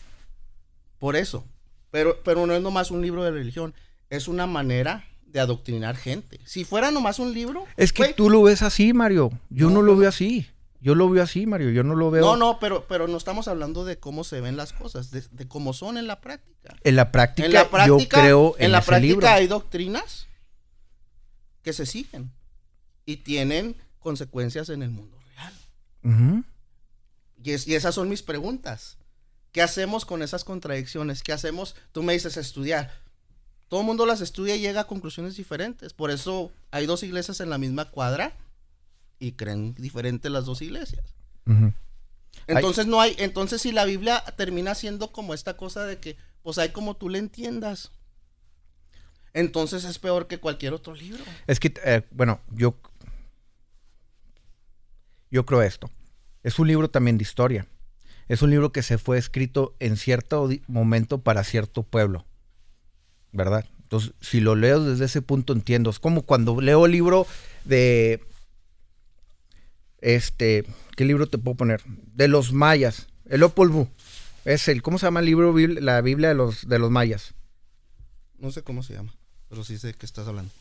Por 0.97 1.15
eso. 1.15 1.45
Pero, 1.91 2.17
pero 2.23 2.47
no 2.47 2.55
es 2.55 2.61
nomás 2.61 2.89
un 2.89 3.01
libro 3.01 3.23
de 3.23 3.29
religión. 3.31 3.73
Es 4.09 4.27
una 4.27 4.45
manera 4.47 5.05
de 5.25 5.39
adoctrinar 5.39 5.95
gente. 5.95 6.39
Si 6.45 6.63
fuera 6.65 6.91
nomás 6.91 7.19
un 7.19 7.33
libro. 7.33 7.65
Es 7.77 7.91
que 7.93 8.13
tú 8.13 8.29
lo 8.29 8.43
ves 8.43 8.61
así, 8.61 8.93
Mario. 8.93 9.31
Yo 9.49 9.67
no, 9.69 9.75
No, 9.75 9.81
lo 9.81 9.97
veo 9.97 10.09
así. 10.09 10.47
Yo 10.79 10.95
lo 10.95 11.09
veo 11.09 11.23
así, 11.23 11.45
Mario. 11.47 11.69
Yo 11.71 11.83
no 11.83 11.95
lo 11.95 12.11
veo. 12.11 12.23
No, 12.25 12.35
no, 12.35 12.59
pero, 12.59 12.85
pero 12.87 13.07
no 13.07 13.17
estamos 13.17 13.47
hablando 13.47 13.85
de 13.85 13.97
cómo 13.99 14.23
se 14.25 14.41
ven 14.41 14.57
las 14.57 14.73
cosas, 14.73 15.11
de, 15.11 15.23
de 15.31 15.47
cómo 15.47 15.71
son 15.73 15.97
en 15.97 16.07
la 16.07 16.19
práctica. 16.19 16.75
En 16.83 16.95
la 16.95 17.09
práctica, 17.11 17.45
en 17.47 17.53
la 17.53 17.69
práctica, 17.69 18.17
yo 18.17 18.21
creo 18.21 18.55
en, 18.59 18.65
en 18.65 18.71
la 18.73 18.79
ese 18.79 18.87
práctica 18.87 19.07
libro. 19.13 19.27
hay 19.29 19.47
doctrinas 19.47 20.27
que 21.61 21.71
se 21.73 21.85
siguen 21.85 22.31
y 23.05 23.17
tienen 23.17 23.77
consecuencias 23.99 24.67
en 24.69 24.83
el 24.83 24.89
mundo 24.89 25.17
real. 25.35 26.43
Y, 27.41 27.51
es- 27.51 27.67
y 27.67 27.75
esas 27.75 27.95
son 27.95 28.09
mis 28.09 28.21
preguntas. 28.21 28.97
¿Qué 29.53 29.61
hacemos 29.61 30.03
con 30.05 30.21
esas 30.21 30.43
contradicciones? 30.43 31.23
¿Qué 31.23 31.31
hacemos? 31.31 31.75
Tú 31.91 32.03
me 32.03 32.13
dices 32.13 32.35
estudiar. 32.37 32.91
Todo 33.67 33.81
el 33.81 33.85
mundo 33.85 34.05
las 34.05 34.21
estudia 34.21 34.55
y 34.55 34.59
llega 34.59 34.81
a 34.81 34.87
conclusiones 34.87 35.35
diferentes. 35.35 35.93
Por 35.93 36.11
eso 36.11 36.51
hay 36.71 36.85
dos 36.85 37.03
iglesias 37.03 37.39
en 37.39 37.49
la 37.49 37.57
misma 37.57 37.89
cuadra 37.89 38.35
y 39.19 39.33
creen 39.33 39.73
diferente 39.75 40.29
las 40.29 40.45
dos 40.45 40.61
iglesias. 40.61 41.13
Entonces 42.47 42.87
no 42.87 42.99
hay, 43.01 43.15
entonces 43.19 43.61
si 43.61 43.71
la 43.71 43.85
Biblia 43.85 44.23
termina 44.35 44.75
siendo 44.75 45.11
como 45.11 45.33
esta 45.33 45.55
cosa 45.55 45.85
de 45.85 45.97
que, 45.97 46.17
pues 46.41 46.57
hay 46.57 46.69
como 46.69 46.95
tú 46.95 47.09
le 47.09 47.19
entiendas. 47.19 47.91
Entonces 49.33 49.83
es 49.83 49.97
peor 49.97 50.27
que 50.27 50.39
cualquier 50.39 50.73
otro 50.73 50.93
libro. 50.93 51.23
Es 51.47 51.59
que, 51.59 51.73
eh, 51.83 52.03
bueno, 52.11 52.39
yo. 52.51 52.75
Yo 55.31 55.45
creo 55.45 55.63
esto. 55.63 55.89
Es 56.43 56.59
un 56.59 56.67
libro 56.67 56.89
también 56.89 57.17
de 57.17 57.23
historia. 57.23 57.67
Es 58.27 58.43
un 58.43 58.51
libro 58.51 58.71
que 58.71 58.83
se 58.83 58.99
fue 58.99 59.17
escrito 59.17 59.75
en 59.79 59.97
cierto 59.97 60.47
momento 60.67 61.21
para 61.21 61.43
cierto 61.43 61.81
pueblo. 61.83 62.25
¿Verdad? 63.33 63.65
Entonces, 63.81 64.13
si 64.21 64.39
lo 64.39 64.55
leo 64.55 64.83
desde 64.83 65.05
ese 65.05 65.21
punto, 65.21 65.53
entiendo. 65.53 65.89
Es 65.89 65.99
como 65.99 66.21
cuando 66.23 66.59
leo 66.61 66.85
el 66.85 66.91
libro 66.93 67.27
de. 67.65 68.21
Este. 70.01 70.65
¿Qué 70.95 71.05
libro 71.05 71.27
te 71.27 71.37
puedo 71.37 71.55
poner? 71.57 71.81
De 72.13 72.27
los 72.27 72.53
mayas. 72.53 73.07
El 73.25 73.43
Opol 73.43 73.69
Vuh. 73.69 73.87
Es 74.45 74.67
el. 74.67 74.81
¿Cómo 74.81 74.97
se 74.99 75.05
llama 75.07 75.19
el 75.21 75.25
libro? 75.25 75.55
La 75.57 76.01
Biblia 76.01 76.29
de 76.29 76.35
los, 76.35 76.67
de 76.67 76.79
los 76.79 76.91
mayas. 76.91 77.33
No 78.37 78.51
sé 78.51 78.61
cómo 78.63 78.83
se 78.83 78.93
llama, 78.93 79.13
pero 79.49 79.63
sí 79.63 79.77
sé 79.77 79.87
de 79.87 79.93
qué 79.93 80.05
estás 80.05 80.27
hablando. 80.27 80.51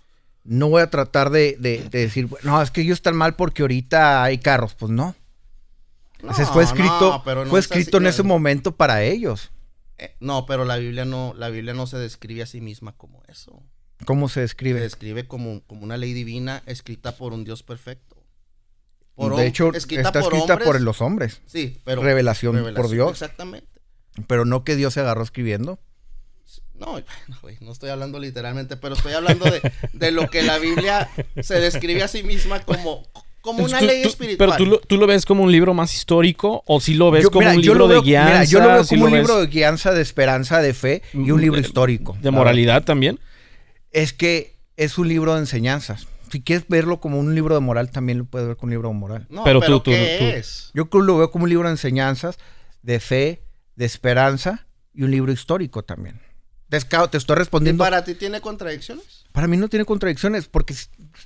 no 0.44 0.68
voy 0.68 0.82
a 0.82 0.90
tratar 0.90 1.30
de, 1.30 1.56
de- 1.58 1.88
de 1.90 1.98
decir, 1.98 2.28
no, 2.44 2.62
es 2.62 2.70
que 2.70 2.82
ellos 2.82 2.98
están 2.98 3.16
mal 3.16 3.34
porque 3.34 3.62
ahorita 3.62 4.22
hay 4.22 4.38
carros. 4.38 4.74
Pues 4.74 4.92
no. 4.92 5.16
Fue 6.52 6.62
escrito, 6.62 7.10
no, 7.10 7.22
pero 7.24 7.44
no 7.44 7.50
fue 7.50 7.58
así, 7.58 7.70
escrito 7.70 7.96
en 7.98 8.06
ese 8.06 8.22
momento 8.22 8.70
para 8.76 9.02
ellos. 9.02 9.50
Eh, 10.02 10.16
no, 10.20 10.46
pero 10.46 10.64
la 10.64 10.76
Biblia 10.78 11.04
no, 11.04 11.32
la 11.36 11.48
Biblia 11.48 11.74
no 11.74 11.86
se 11.86 11.96
describe 11.98 12.42
a 12.42 12.46
sí 12.46 12.60
misma 12.60 12.96
como 12.96 13.22
eso. 13.28 13.62
¿Cómo 14.04 14.28
se 14.28 14.34
Se 14.34 14.40
describe? 14.40 14.80
describe 14.80 15.28
como, 15.28 15.62
como 15.66 15.82
una 15.84 15.96
ley 15.96 16.12
divina 16.12 16.62
escrita 16.66 17.16
por 17.16 17.32
un 17.32 17.44
Dios 17.44 17.62
perfecto. 17.62 18.16
de 19.16 19.22
hom- 19.24 19.40
hecho, 19.40 19.68
está 19.72 20.18
escrita 20.20 20.58
por 20.58 20.80
los 20.80 21.00
hombres. 21.00 21.40
Sí, 21.46 21.78
pero 21.84 22.02
Revelación 22.02 22.74
por 22.74 22.88
Dios. 22.90 23.12
Exactamente. 23.12 23.68
Pero 24.26 24.44
no 24.44 24.64
que 24.64 24.74
Dios 24.74 24.94
se 24.94 25.00
agarró 25.00 25.22
escribiendo. 25.22 25.78
No, 26.74 26.98
no, 27.28 27.38
güey, 27.42 27.56
no 27.60 27.70
estoy 27.70 27.90
hablando 27.90 28.18
literalmente, 28.18 28.76
pero 28.76 28.96
estoy 28.96 29.12
hablando 29.12 29.44
de, 29.48 29.62
de 29.92 30.10
lo 30.10 30.28
que 30.30 30.42
la 30.42 30.58
Biblia 30.58 31.08
se 31.40 31.60
describe 31.60 32.02
a 32.02 32.08
sí 32.08 32.24
misma 32.24 32.60
como, 32.64 33.06
como 33.42 33.64
una 33.64 33.78
Tú- 33.80 33.84
ley 33.84 34.02
tú- 34.02 34.08
espiritual. 34.08 34.50
Pero 34.50 34.56
tú 34.56 34.66
lo, 34.70 34.78
tú 34.80 34.96
lo 34.96 35.06
ves 35.06 35.26
como 35.26 35.42
un 35.42 35.52
libro 35.52 35.74
más 35.74 35.94
histórico 35.94 36.62
o 36.66 36.80
si 36.80 36.94
lo 36.94 37.10
ves 37.10 37.24
Yo- 37.24 37.30
como 37.30 37.40
mira, 37.40 37.54
un 37.56 37.60
libro 37.62 37.86
veo- 37.88 38.00
de 38.00 38.06
guianza. 38.06 38.30
mira, 38.32 38.44
yo 38.44 38.60
lo 38.60 38.68
veo 38.68 38.84
si 38.84 38.94
como 38.94 39.04
un 39.06 39.12
ves 39.12 39.20
libro 39.22 39.40
de 39.40 39.46
guianza, 39.48 39.92
de 39.92 40.00
esperanza, 40.00 40.62
de 40.62 40.72
fe 40.72 41.02
y 41.12 41.30
un 41.30 41.40
libro 41.40 41.60
de- 41.60 41.66
histórico. 41.66 42.16
de 42.22 42.30
moralidad 42.30 42.82
también. 42.84 43.20
Es 43.90 44.12
que 44.14 44.56
es 44.78 44.96
un 44.96 45.08
libro 45.08 45.34
de 45.34 45.40
enseñanzas. 45.40 46.06
Si 46.30 46.40
quieres 46.40 46.64
verlo 46.68 46.98
como 46.98 47.18
un 47.18 47.34
libro 47.34 47.54
de 47.54 47.60
moral, 47.60 47.90
también 47.90 48.16
lo 48.18 48.24
puedes 48.24 48.48
ver 48.48 48.56
como 48.56 48.68
un 48.68 48.70
libro 48.70 48.88
de 48.88 48.94
moral. 48.94 49.26
No, 49.28 49.44
Pero 49.44 49.60
pero, 49.60 49.76
tú- 49.78 49.84
tú- 49.84 49.90
¿qué 49.90 50.16
tú- 50.18 50.24
es? 50.38 50.70
Yo 50.72 50.88
lo 51.00 51.18
veo 51.18 51.30
como 51.30 51.44
un 51.44 51.50
libro 51.50 51.68
de 51.68 51.72
enseñanzas, 51.74 52.38
de 52.82 53.00
fe, 53.00 53.42
de 53.76 53.84
esperanza 53.84 54.66
y 54.94 55.02
un 55.02 55.10
libro 55.10 55.30
histórico 55.32 55.82
también. 55.82 56.20
Te, 56.70 56.78
estoy 57.18 57.34
¿Y 57.34 57.38
respondiendo. 57.38 57.84
Para... 57.84 57.96
para 57.98 58.04
ti 58.06 58.14
tiene 58.14 58.40
contradicciones? 58.40 59.21
Mí 59.48 59.56
no 59.56 59.68
tiene 59.68 59.84
contradicciones 59.84 60.46
porque 60.46 60.74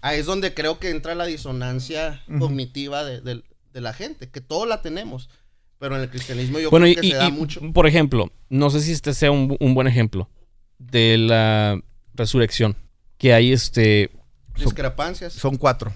Ahí 0.01 0.21
es 0.21 0.27
donde 0.27 0.55
creo 0.55 0.79
que 0.79 0.91
entra 0.91 1.15
la 1.15 1.27
disonancia 1.27 2.23
cognitiva 2.39 3.05
de, 3.05 3.21
de- 3.21 3.43
de 3.73 3.81
la 3.81 3.93
gente, 3.93 4.29
que 4.31 4.41
todos 4.41 4.67
la 4.69 4.81
tenemos. 4.83 5.29
Pero 5.79 5.97
en 5.97 6.03
el 6.03 6.09
cristianismo 6.09 6.59
yo 6.59 6.71
Bueno, 6.71 6.85
creo 6.85 6.93
y, 6.93 7.01
que 7.01 7.07
y- 7.07 7.11
se 7.11 7.17
da 7.17 7.29
y, 7.29 7.33
mucho. 7.33 7.61
por 7.75 7.87
ejemplo, 7.87 8.33
no 8.49 8.71
sé 8.71 8.81
si 8.81 8.93
este 8.93 9.13
sea 9.13 9.31
un, 9.31 9.57
un 9.61 9.75
buen 9.75 9.87
ejemplo 9.87 10.31
de 10.79 11.19
la 11.19 11.81
resurrección. 12.15 12.77
Que 13.19 13.33
hay 13.35 13.53
este. 13.53 14.11
Discrepancias. 14.57 15.33
son 15.35 15.57
cuatro. 15.57 15.95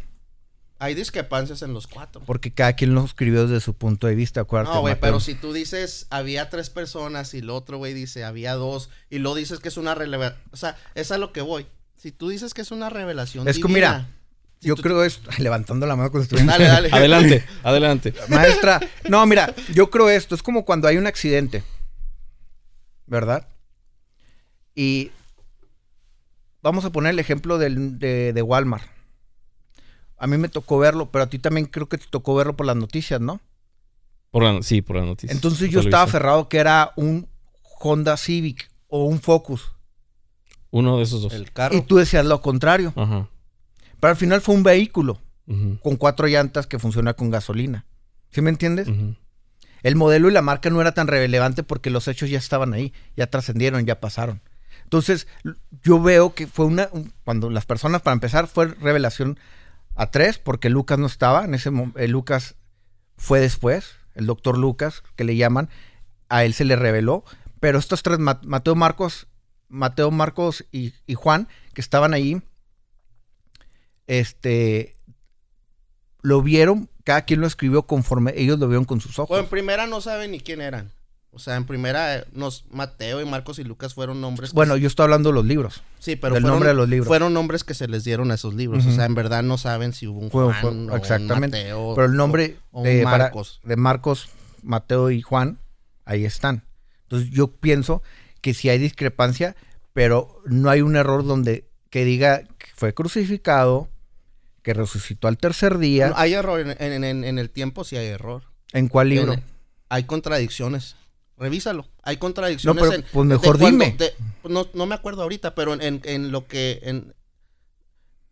Hay 0.78 0.94
discrepancias 0.94 1.60
en 1.62 1.74
los 1.74 1.86
cuatro. 1.86 2.22
Porque 2.26 2.52
cada 2.52 2.74
quien 2.74 2.94
lo 2.94 3.04
escribió 3.04 3.46
desde 3.46 3.60
su 3.60 3.74
punto 3.74 4.06
de 4.06 4.14
vista. 4.14 4.40
acuérdate, 4.42 4.74
No, 4.74 4.80
güey, 4.80 4.98
pero 4.98 5.20
si 5.20 5.34
tú 5.34 5.52
dices 5.52 6.06
había 6.10 6.48
tres 6.48 6.70
personas 6.70 7.34
y 7.34 7.38
el 7.38 7.50
otro 7.50 7.76
güey 7.78 7.92
dice 7.94 8.24
había 8.24 8.54
dos 8.54 8.88
y 9.10 9.18
lo 9.18 9.34
dices 9.34 9.60
que 9.60 9.68
es 9.68 9.76
una 9.76 9.94
revelación, 9.94 10.38
o 10.52 10.56
sea, 10.56 10.76
es 10.94 11.10
a 11.12 11.18
lo 11.18 11.32
que 11.32 11.42
voy. 11.42 11.66
Si 12.00 12.12
tú 12.12 12.30
dices 12.30 12.54
que 12.54 12.62
es 12.62 12.70
una 12.70 12.88
revelación 12.88 13.46
Es 13.46 13.56
que 13.58 13.68
divina, 13.68 13.74
mira, 13.74 14.08
si 14.58 14.68
Yo 14.68 14.74
tú- 14.74 14.80
creo 14.82 15.04
esto. 15.04 15.28
Levantando 15.38 15.86
la 15.86 15.96
mano 15.96 16.10
con 16.10 16.22
estudiantes. 16.22 16.56
Dale, 16.56 16.66
dale. 16.70 16.88
Adelante, 16.92 17.44
adelante. 17.62 18.14
Maestra, 18.28 18.80
no, 19.10 19.26
mira, 19.26 19.54
yo 19.74 19.90
creo 19.90 20.08
esto. 20.08 20.34
Es 20.34 20.42
como 20.42 20.64
cuando 20.64 20.88
hay 20.88 20.96
un 20.96 21.06
accidente. 21.06 21.62
¿Verdad? 23.06 23.46
Y 24.74 25.10
vamos 26.62 26.86
a 26.86 26.90
poner 26.90 27.10
el 27.10 27.18
ejemplo 27.18 27.58
del- 27.58 27.98
de, 27.98 28.32
de 28.32 28.42
Walmart. 28.42 28.84
A 30.16 30.26
mí 30.26 30.38
me 30.38 30.48
tocó 30.48 30.78
verlo, 30.78 31.10
pero 31.10 31.24
a 31.24 31.28
ti 31.28 31.38
también 31.38 31.66
creo 31.66 31.86
que 31.88 31.98
te 31.98 32.06
tocó 32.08 32.34
verlo 32.34 32.56
por 32.56 32.64
las 32.66 32.76
noticias, 32.76 33.20
¿no? 33.20 33.40
Por 34.30 34.42
la, 34.44 34.62
sí, 34.62 34.80
por 34.80 34.96
las 34.96 35.04
noticias. 35.04 35.34
Entonces 35.34 35.70
yo 35.70 35.80
estaba 35.80 36.04
aferrado 36.04 36.48
que 36.48 36.58
era 36.58 36.92
un 36.96 37.28
Honda 37.80 38.16
Civic 38.16 38.70
o 38.88 39.04
un 39.04 39.20
Focus. 39.20 39.72
Uno 40.70 40.96
de 40.98 41.02
esos 41.04 41.22
dos. 41.22 41.32
El 41.32 41.50
carro. 41.52 41.76
Y 41.76 41.82
tú 41.82 41.96
decías 41.96 42.24
lo 42.24 42.40
contrario. 42.42 42.92
Ajá. 42.96 43.28
Pero 44.00 44.10
al 44.10 44.16
final 44.16 44.40
fue 44.40 44.54
un 44.54 44.62
vehículo 44.62 45.18
con 45.82 45.96
cuatro 45.96 46.28
llantas 46.28 46.66
que 46.68 46.78
funciona 46.78 47.14
con 47.14 47.28
gasolina. 47.30 47.84
¿Sí 48.30 48.40
me 48.40 48.50
entiendes? 48.50 48.86
El 49.82 49.96
modelo 49.96 50.28
y 50.28 50.32
la 50.32 50.42
marca 50.42 50.70
no 50.70 50.80
era 50.80 50.92
tan 50.92 51.08
relevante 51.08 51.62
porque 51.64 51.90
los 51.90 52.06
hechos 52.06 52.30
ya 52.30 52.38
estaban 52.38 52.72
ahí, 52.72 52.92
ya 53.16 53.26
trascendieron, 53.26 53.84
ya 53.84 53.98
pasaron. 53.98 54.40
Entonces, 54.84 55.26
yo 55.82 56.00
veo 56.00 56.34
que 56.34 56.46
fue 56.46 56.66
una. 56.66 56.88
un- 56.92 57.12
Cuando 57.24 57.50
las 57.50 57.66
personas, 57.66 58.02
para 58.02 58.12
empezar, 58.12 58.46
fue 58.46 58.66
revelación 58.68 59.38
a 59.96 60.10
tres, 60.10 60.38
porque 60.38 60.68
Lucas 60.70 60.98
no 60.98 61.06
estaba. 61.06 61.44
En 61.44 61.54
ese 61.54 61.70
momento, 61.70 62.00
Lucas 62.06 62.54
fue 63.16 63.40
después, 63.40 63.96
el 64.14 64.26
doctor 64.26 64.56
Lucas, 64.58 65.02
que 65.16 65.24
le 65.24 65.36
llaman, 65.36 65.68
a 66.28 66.44
él 66.44 66.54
se 66.54 66.64
le 66.64 66.76
reveló. 66.76 67.24
Pero 67.58 67.78
estos 67.78 68.02
tres, 68.02 68.18
Ma- 68.18 68.40
Mateo 68.44 68.74
Marcos, 68.76 69.26
Mateo 69.70 70.10
Marcos 70.10 70.64
y, 70.72 70.92
y 71.06 71.14
Juan, 71.14 71.48
que 71.72 71.80
estaban 71.80 72.12
ahí, 72.12 72.42
este. 74.06 74.94
Lo 76.22 76.42
vieron, 76.42 76.90
cada 77.04 77.22
quien 77.22 77.40
lo 77.40 77.46
escribió 77.46 77.84
conforme 77.84 78.34
ellos 78.36 78.58
lo 78.58 78.68
vieron 78.68 78.84
con 78.84 79.00
sus 79.00 79.18
ojos. 79.18 79.30
Bueno, 79.30 79.44
en 79.44 79.48
primera 79.50 79.86
no 79.86 80.02
saben 80.02 80.32
ni 80.32 80.40
quién 80.40 80.60
eran. 80.60 80.90
O 81.32 81.38
sea, 81.38 81.56
en 81.56 81.64
primera, 81.64 82.16
eh, 82.18 82.24
nos, 82.32 82.64
Mateo 82.70 83.22
y 83.22 83.24
Marcos 83.24 83.58
y 83.58 83.64
Lucas 83.64 83.94
fueron 83.94 84.20
nombres. 84.20 84.52
Bueno, 84.52 84.76
yo 84.76 84.86
estoy 84.88 85.04
hablando 85.04 85.30
de 85.30 85.36
los 85.36 85.46
libros. 85.46 85.82
Sí, 86.00 86.16
pero 86.16 86.34
Del 86.34 86.42
fueron, 86.42 86.56
nombre 86.56 86.68
de 86.70 86.74
los 86.74 86.88
libros. 86.90 87.06
fueron 87.06 87.32
nombres 87.32 87.64
que 87.64 87.72
se 87.72 87.86
les 87.88 88.04
dieron 88.04 88.30
a 88.32 88.34
esos 88.34 88.52
libros. 88.52 88.84
O 88.84 88.90
sea, 88.90 89.06
en 89.06 89.14
verdad 89.14 89.42
no 89.44 89.56
saben 89.56 89.92
si 89.94 90.08
hubo 90.08 90.18
un 90.18 90.30
Fue- 90.30 90.44
Juan 90.44 90.60
fue- 90.60 90.70
o 90.70 90.72
un 90.72 90.92
exactamente. 90.92 91.58
Mateo 91.58 91.94
Pero 91.94 92.06
el 92.08 92.16
nombre 92.16 92.58
o- 92.72 92.80
o 92.82 92.84
de, 92.84 92.98
un 92.98 93.04
para- 93.04 93.24
Marcos. 93.24 93.60
de 93.62 93.76
Marcos, 93.76 94.28
Mateo 94.62 95.10
y 95.10 95.22
Juan, 95.22 95.58
ahí 96.04 96.24
están. 96.26 96.64
Entonces 97.04 97.30
yo 97.30 97.46
pienso 97.52 98.02
que 98.40 98.54
sí 98.54 98.68
hay 98.68 98.78
discrepancia, 98.78 99.56
pero 99.92 100.40
no 100.46 100.70
hay 100.70 100.80
un 100.82 100.96
error 100.96 101.24
donde 101.24 101.68
que 101.90 102.04
diga 102.04 102.42
que 102.58 102.66
fue 102.74 102.94
crucificado, 102.94 103.88
que 104.62 104.74
resucitó 104.74 105.26
al 105.28 105.38
tercer 105.38 105.78
día. 105.78 106.08
No, 106.10 106.14
hay 106.16 106.34
error 106.34 106.60
en, 106.60 106.70
en- 106.78 107.04
en- 107.04 107.24
en 107.24 107.38
el 107.38 107.50
tiempo, 107.50 107.84
sí 107.84 107.96
hay 107.96 108.06
error. 108.06 108.44
¿En 108.72 108.88
cuál 108.88 109.08
libro? 109.08 109.34
Hay 109.88 110.04
contradicciones. 110.04 110.96
Revísalo. 111.36 111.88
Hay 112.02 112.18
contradicciones. 112.18 112.82
No, 112.84 112.88
pero, 112.90 113.02
pues, 113.12 113.28
de 113.28 113.34
mejor 113.34 113.58
cuando- 113.58 113.84
dime. 113.84 113.96
de- 113.96 114.12
no, 114.48 114.68
no 114.74 114.86
me 114.86 114.94
acuerdo 114.94 115.22
ahorita, 115.22 115.54
pero 115.54 115.72
en, 115.74 115.80
en- 115.82 116.00
en 116.04 116.30
lo 116.32 116.46
que. 116.46 116.80
En, 116.82 117.14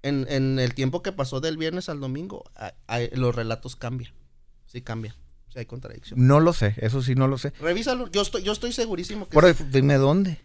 en, 0.03 0.27
en 0.31 0.59
el 0.59 0.75
tiempo 0.75 1.03
que 1.03 1.11
pasó 1.13 1.41
del 1.41 1.57
viernes 1.57 1.89
al 1.89 2.01
domingo, 2.01 2.45
hay- 2.55 2.71
hay- 2.87 3.11
los 3.15 3.35
relatos 3.35 3.75
cambian. 3.77 4.13
Sí, 4.67 4.83
cambian. 4.83 5.15
Sí, 5.53 5.59
hay 5.61 5.67
contradicción. 5.67 6.27
No 6.27 6.41
lo 6.41 6.53
sé, 6.53 6.75
eso 6.79 7.03
sí 7.03 7.15
no 7.15 7.27
lo 7.29 7.39
sé. 7.39 7.53
Revísalo. 7.61 8.09
Yo 8.11 8.23
estoy, 8.23 8.43
yo 8.43 8.53
estoy 8.53 8.73
segurísimo 8.73 9.27
que. 9.27 9.33
Por 9.35 9.53
sí. 9.55 9.65
dime 9.71 9.95
dónde. 9.95 10.41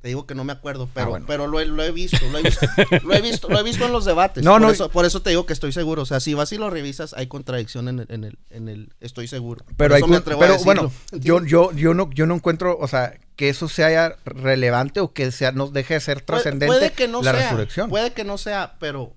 Te 0.00 0.08
digo 0.08 0.26
que 0.26 0.34
no 0.34 0.44
me 0.44 0.52
acuerdo, 0.52 0.86
pero, 0.92 1.08
bueno. 1.08 1.24
pero 1.26 1.46
lo, 1.46 1.60
he, 1.60 1.64
lo 1.64 1.82
he 1.82 1.90
visto, 1.90 2.18
lo 2.30 2.36
he 2.36 2.42
visto, 2.42 2.66
lo 3.04 3.14
he 3.14 3.22
visto, 3.22 3.48
lo 3.48 3.58
he 3.58 3.62
visto 3.62 3.86
en 3.86 3.92
los 3.92 4.04
debates. 4.04 4.44
No, 4.44 4.52
por 4.52 4.60
no. 4.60 4.70
Eso, 4.70 4.90
por 4.90 5.06
eso 5.06 5.22
te 5.22 5.30
digo 5.30 5.46
que 5.46 5.54
estoy 5.54 5.72
seguro. 5.72 6.02
O 6.02 6.06
sea, 6.06 6.20
si 6.20 6.34
vas 6.34 6.52
y 6.52 6.58
lo 6.58 6.68
revisas, 6.68 7.14
hay 7.14 7.26
contradicción 7.26 7.88
en 7.88 8.00
el, 8.00 8.06
en 8.10 8.24
el, 8.24 8.38
en 8.50 8.68
el 8.68 8.92
estoy 9.00 9.28
seguro. 9.28 9.64
Por 9.64 9.74
Pero, 9.76 9.94
hay 9.94 10.00
eso 10.00 10.08
me 10.08 10.16
cu- 10.16 10.20
atrevo 10.20 10.42
a 10.42 10.46
pero 10.46 10.58
bueno, 10.62 10.92
yo, 11.12 11.42
yo, 11.46 11.72
yo, 11.72 11.94
no, 11.94 12.10
yo 12.12 12.26
no 12.26 12.34
encuentro, 12.34 12.76
o 12.78 12.86
sea, 12.86 13.18
que 13.34 13.48
eso 13.48 13.66
sea 13.66 14.14
relevante 14.26 15.00
o 15.00 15.14
que 15.14 15.32
sea, 15.32 15.52
nos 15.52 15.72
deje 15.72 15.94
de 15.94 16.00
ser 16.00 16.16
Puede- 16.22 16.26
trascendente 16.42 16.66
puede 16.66 16.92
que 16.92 17.08
no 17.08 17.22
la 17.22 17.32
sea, 17.32 17.40
resurrección. 17.44 17.88
Puede 17.88 18.12
que 18.12 18.24
no 18.24 18.36
sea, 18.36 18.76
pero 18.78 19.16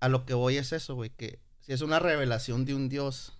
a 0.00 0.10
lo 0.10 0.26
que 0.26 0.34
voy 0.34 0.58
es 0.58 0.72
eso, 0.72 0.94
güey, 0.94 1.08
que 1.08 1.38
si 1.60 1.72
es 1.72 1.80
una 1.80 1.98
revelación 2.00 2.66
de 2.66 2.74
un 2.74 2.90
Dios, 2.90 3.32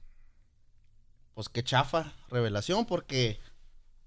pues 1.35 1.49
qué 1.49 1.62
chafa 1.62 2.12
revelación, 2.30 2.87
porque 2.87 3.39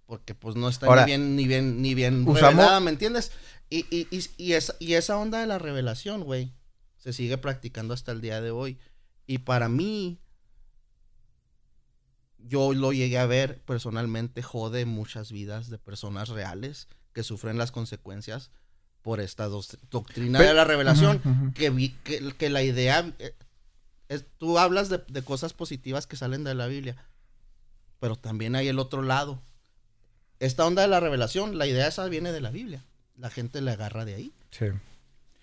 porque 0.05 0.35
pues 0.35 0.55
no 0.55 0.69
está 0.69 0.85
Ahora, 0.85 1.01
ni 1.05 1.07
bien, 1.11 1.35
ni 1.35 1.47
bien, 1.47 1.81
ni 1.81 1.93
bien 1.95 2.27
usamos- 2.27 2.41
revelada, 2.57 2.79
¿me 2.79 2.91
entiendes? 2.91 3.31
Y, 3.71 3.79
y, 3.89 4.07
y, 4.15 4.23
y 4.37 4.53
esa, 4.53 4.75
y 4.79 4.93
esa 4.93 5.17
onda 5.17 5.39
de 5.39 5.47
la 5.47 5.57
revelación, 5.57 6.23
güey, 6.23 6.53
se 6.97 7.11
sigue 7.13 7.39
practicando 7.39 7.93
hasta 7.95 8.11
el 8.11 8.21
día 8.21 8.39
de 8.39 8.51
hoy. 8.51 8.77
Y 9.25 9.39
para 9.39 9.67
mí, 9.67 10.19
yo 12.37 12.73
lo 12.73 12.93
llegué 12.93 13.17
a 13.17 13.25
ver 13.25 13.59
personalmente, 13.63 14.43
jode 14.43 14.85
muchas 14.85 15.31
vidas 15.31 15.69
de 15.69 15.77
personas 15.79 16.29
reales 16.29 16.87
que 17.13 17.23
sufren 17.23 17.57
las 17.57 17.71
consecuencias 17.71 18.51
por 19.01 19.19
esta 19.19 19.47
doctrina 19.47 20.37
Pero- 20.39 20.49
de 20.49 20.55
la 20.55 20.65
revelación. 20.65 21.53
Que, 21.55 21.69
vi, 21.71 21.89
que, 22.03 22.33
que 22.37 22.49
la 22.49 22.61
idea, 22.61 23.11
eh, 23.19 23.33
es- 24.09 24.25
tú 24.37 24.59
hablas 24.59 24.89
de, 24.89 24.99
de 25.07 25.23
cosas 25.23 25.53
positivas 25.53 26.05
que 26.05 26.15
salen 26.17 26.43
de 26.43 26.53
la 26.53 26.67
Biblia, 26.67 26.95
pero 27.99 28.15
también 28.15 28.55
hay 28.55 28.67
el 28.67 28.79
otro 28.79 29.01
lado. 29.01 29.41
Esta 30.39 30.65
onda 30.65 30.81
de 30.81 30.87
la 30.87 30.99
revelación, 30.99 31.57
la 31.57 31.65
idea 31.67 31.87
esa 31.87 32.05
viene 32.07 32.31
de 32.31 32.41
la 32.41 32.51
Biblia. 32.51 32.83
La 33.17 33.29
gente 33.29 33.61
le 33.61 33.71
agarra 33.71 34.03
de 34.05 34.15
ahí. 34.15 34.33
Sí. 34.51 34.65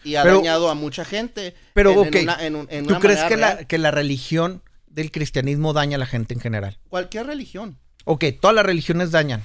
Y 0.04 0.16
ha 0.16 0.22
Pero- 0.22 0.36
dañado 0.36 0.68
a 0.68 0.74
mucha 0.74 1.04
gente. 1.04 1.54
Pero, 1.74 1.92
en, 1.92 1.98
en 1.98 2.06
ok, 2.08 2.16
una- 2.22 2.46
en 2.46 2.56
un- 2.56 2.66
en 2.70 2.86
¿Tú 2.86 2.98
crees 2.98 3.22
que 3.24 3.36
la, 3.36 3.64
que 3.64 3.78
la 3.78 3.90
religión 3.90 4.62
del 4.86 5.10
cristianismo 5.10 5.72
daña 5.72 5.96
a 5.96 5.98
la 5.98 6.06
gente 6.06 6.34
en 6.34 6.40
general? 6.40 6.78
Cualquier 6.88 7.26
religión. 7.26 7.78
Ok, 8.04 8.24
todas 8.40 8.54
las 8.54 8.66
religiones 8.66 9.10
dañan. 9.12 9.42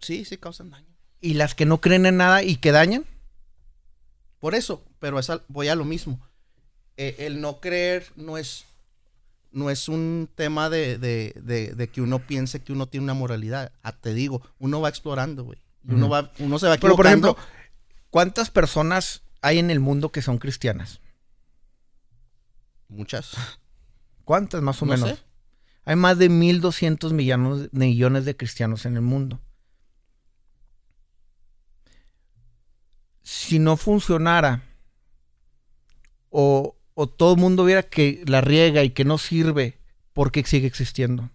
Sí, 0.00 0.24
sí 0.24 0.36
causan 0.38 0.70
daño. 0.70 0.88
¿Y 1.20 1.34
las 1.34 1.54
que 1.54 1.66
no 1.66 1.80
creen 1.80 2.06
en 2.06 2.16
nada 2.16 2.42
y 2.42 2.56
que 2.56 2.72
dañan? 2.72 3.04
Por 4.40 4.54
eso, 4.54 4.84
pero 4.98 5.18
esa, 5.18 5.42
voy 5.48 5.68
a 5.68 5.74
lo 5.74 5.84
mismo. 5.84 6.20
Eh, 6.96 7.16
el 7.20 7.40
no 7.40 7.60
creer 7.60 8.06
no 8.16 8.36
es, 8.38 8.64
no 9.54 9.70
es 9.70 9.88
un 9.88 10.28
tema 10.34 10.68
de, 10.68 10.98
de- 10.98 11.32
de- 11.42 11.74
de 11.74 11.88
que 11.88 12.02
uno 12.02 12.18
piense 12.26 12.60
que 12.62 12.72
uno 12.72 12.86
tiene 12.88 13.04
una 13.04 13.14
moralidad. 13.14 13.72
Ah, 13.82 13.92
te 13.92 14.12
digo, 14.12 14.42
uno 14.58 14.80
va 14.80 14.88
explorando, 14.90 15.44
güey. 15.44 15.58
Y 15.82 15.92
uno, 15.94 16.06
Ujú. 16.06 16.12
va, 16.14 16.32
uno 16.40 16.58
se 16.58 16.66
va 16.66 16.76
Pero, 16.76 16.96
por 16.96 17.06
ejemplo, 17.06 17.36
¿cuántas 18.10 18.50
personas 18.50 19.22
hay 19.40 19.58
en 19.58 19.70
el 19.70 19.80
mundo 19.80 20.10
que 20.12 20.22
son 20.22 20.38
cristianas? 20.38 21.00
Muchas. 22.88 23.32
¿Cuántas 24.24 24.60
más 24.62 24.80
o 24.82 24.86
No 24.86 24.92
menos? 24.92 25.10
sé. 25.10 25.18
Hay 25.86 25.96
más 25.96 26.18
de 26.18 26.30
1.200 26.30 27.12
millones, 27.12 27.68
millones 27.72 28.24
de 28.24 28.36
cristianos 28.36 28.86
en 28.86 28.96
el 28.96 29.02
mundo. 29.02 29.40
Si 33.22 33.58
no 33.58 33.76
funcionara 33.76 34.62
o, 36.30 36.76
o 36.94 37.08
todo 37.08 37.34
el 37.34 37.40
mundo 37.40 37.64
viera 37.64 37.82
que 37.82 38.22
la 38.26 38.40
riega 38.40 38.82
y 38.84 38.90
que 38.90 39.04
no 39.04 39.18
sirve, 39.18 39.78
¿por 40.12 40.30
qué 40.32 40.44
sigue 40.44 40.66
existiendo? 40.66 41.30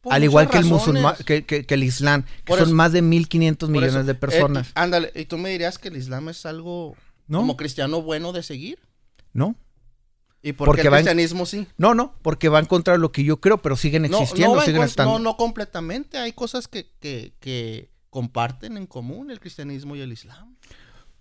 Por 0.00 0.12
Al 0.12 0.22
igual 0.22 0.50
que 0.50 0.58
el 0.58 0.66
musulmán, 0.66 1.16
que, 1.24 1.44
que- 1.44 1.64
que 1.64 1.74
el 1.74 1.82
islam, 1.82 2.24
que 2.24 2.42
Por 2.44 2.58
son 2.58 2.68
eso- 2.68 2.76
más 2.76 2.92
de 2.92 3.02
1.500 3.02 3.68
Por 3.68 3.70
millones 3.70 3.94
eso, 3.94 4.04
de 4.04 4.14
personas. 4.14 4.68
eh, 4.68 4.72
y- 4.76 4.78
ándale, 4.80 5.12
y 5.14 5.24
tú 5.24 5.38
me 5.38 5.48
dirías 5.50 5.78
que 5.78 5.88
el 5.88 5.96
Islam 5.96 6.28
es 6.28 6.44
algo 6.44 6.94
¿No? 7.26 7.38
como 7.38 7.56
cristiano 7.56 8.02
bueno 8.02 8.32
de 8.32 8.42
seguir. 8.42 8.78
¿No? 9.32 9.56
¿Y 10.42 10.52
por 10.52 10.66
Porque 10.66 10.82
qué 10.82 10.88
el 10.88 10.92
cristianismo 10.94 11.46
sí? 11.46 11.66
No, 11.78 11.94
no, 11.94 12.14
porque 12.20 12.50
va 12.50 12.58
en 12.58 12.66
contra 12.66 12.92
de 12.92 12.98
lo 13.00 13.10
que 13.12 13.24
yo 13.24 13.40
creo, 13.40 13.62
pero 13.62 13.76
siguen 13.76 14.02
No, 14.02 14.18
existiendo, 14.18 14.56
no, 14.56 14.60
en 14.60 14.66
siguen 14.66 14.82
estando. 14.82 15.12
no, 15.14 15.18
no 15.18 15.36
completamente. 15.38 16.18
Hay 16.18 16.32
cosas 16.32 16.68
que, 16.68 16.90
que, 17.00 17.32
que 17.40 17.88
comparten 18.10 18.76
en 18.76 18.86
común 18.86 19.30
el 19.30 19.40
cristianismo 19.40 19.96
y 19.96 20.02
el 20.02 20.12
Islam. 20.12 20.53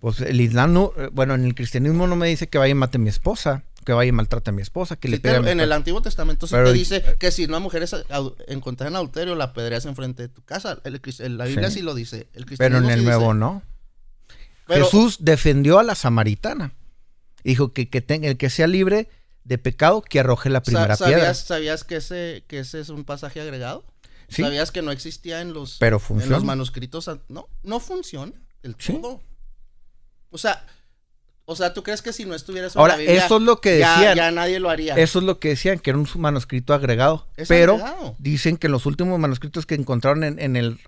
Pues 0.04 0.20
el 0.20 0.42
Islam 0.42 0.74
no, 0.74 0.92
eh, 0.98 1.08
bueno, 1.14 1.34
en 1.34 1.46
el 1.46 1.56
cristianismo 1.56 2.08
no 2.08 2.18
me 2.18 2.28
dice 2.28 2.50
que 2.50 2.58
vaya 2.58 2.72
y 2.72 2.76
mate 2.76 2.98
a 2.98 3.00
mi 3.00 3.08
esposa, 3.08 3.64
que 3.86 3.94
vaya 3.94 4.10
y 4.10 4.12
maltrate 4.12 4.50
a 4.50 4.54
mi 4.54 4.62
esposa, 4.62 4.98
que 4.98 5.08
le 5.08 5.16
Sí 5.16 5.22
te- 5.22 5.30
pegue 5.30 5.38
a 5.38 5.42
mi 5.42 5.50
en 5.52 5.62
el. 5.62 5.72
Antiguo 5.72 6.02
Testamento 6.02 6.46
sí 6.46 6.52
Pero- 6.56 6.68
te 6.68 6.74
dice 6.74 7.02
que 7.18 7.32
si 7.32 7.46
una 7.46 7.60
mujer 7.60 7.84
es 7.84 7.94
au- 7.94 8.36
encontrada 8.48 8.90
en 8.90 8.98
adulterio, 8.98 9.34
la 9.36 9.54
pedreas 9.54 9.86
enfrente 9.86 10.24
de 10.24 10.28
tu 10.28 10.42
casa. 10.44 10.78
El 10.84 11.00
el- 11.20 11.38
la 11.38 11.46
Biblia 11.46 11.70
sí, 11.70 11.76
Sí. 11.78 11.82
lo 11.84 11.96
dice. 11.96 12.28
El 12.34 12.44
Pero 12.58 12.80
en 12.80 12.90
el 12.90 13.00
sí 13.00 13.06
nuevo 13.06 13.28
dice. 13.28 13.40
no. 13.40 13.62
Pero- 14.68 14.84
Jesús 14.86 15.20
defendió 15.22 15.80
a 15.80 15.84
la 15.84 15.96
samaritana. 15.96 16.74
Dijo 17.46 17.72
que, 17.72 17.90
que 17.90 18.02
ten- 18.02 18.26
el 18.26 18.36
que 18.36 18.50
sea 18.50 18.68
libre 18.68 19.10
de 19.46 19.58
pecado, 19.58 20.02
que 20.02 20.20
arroje 20.20 20.50
la 20.50 20.64
primera 20.64 20.98
¿Sabías, 20.98 21.18
piedra. 21.18 21.34
¿Sabías 21.34 21.84
que 21.86 21.96
ese, 21.96 22.44
que 22.50 22.60
ese 22.60 22.82
es 22.82 22.90
un 22.90 23.06
pasaje 23.06 23.40
agregado? 23.40 23.86
Sí, 24.28 24.42
¿Sabías 24.42 24.72
que 24.72 24.82
no 24.82 24.92
existía 24.92 25.40
en 25.40 25.54
los, 25.54 25.78
pero 25.80 26.02
en 26.10 26.30
los 26.30 26.44
manuscritos? 26.44 27.08
an- 27.08 27.22
No, 27.30 27.48
no 27.64 27.80
funciona 27.80 28.34
del 28.64 28.76
Sí. 28.80 28.94
O 30.34 30.38
sea, 30.38 30.66
o 31.46 31.56
sea, 31.56 31.74
¿tú 31.74 31.84
crees 31.84 32.02
que 32.02 32.12
si 32.14 32.26
no 32.26 32.36
estuviera 32.36 32.68
eso 32.68 32.78
en 32.80 32.82
Ahora, 32.82 32.94
la 32.94 33.00
Biblia, 33.00 33.26
eso 33.26 33.38
es 33.38 33.44
lo 33.44 33.62
que 33.62 33.72
decían. 33.72 34.16
ya 34.16 34.32
nadie 34.32 34.60
lo 34.60 34.70
haría? 34.70 34.96
Eso 34.96 35.20
es 35.20 35.26
lo 35.26 35.40
que 35.40 35.50
decían, 35.50 35.80
que 35.80 35.90
era 35.92 36.00
un 36.00 36.08
manuscrito 36.16 36.74
agregado. 36.74 37.28
Es 37.38 37.48
pero 37.48 37.74
agregado. 37.76 38.16
dicen 38.20 38.58
que 38.58 38.68
en 38.68 38.72
los 38.72 38.86
últimos 38.86 39.20
manuscritos 39.20 39.66
que 39.66 39.76
encontraron 39.76 40.24
en, 40.24 40.40
en 40.40 40.56
el 40.56 40.80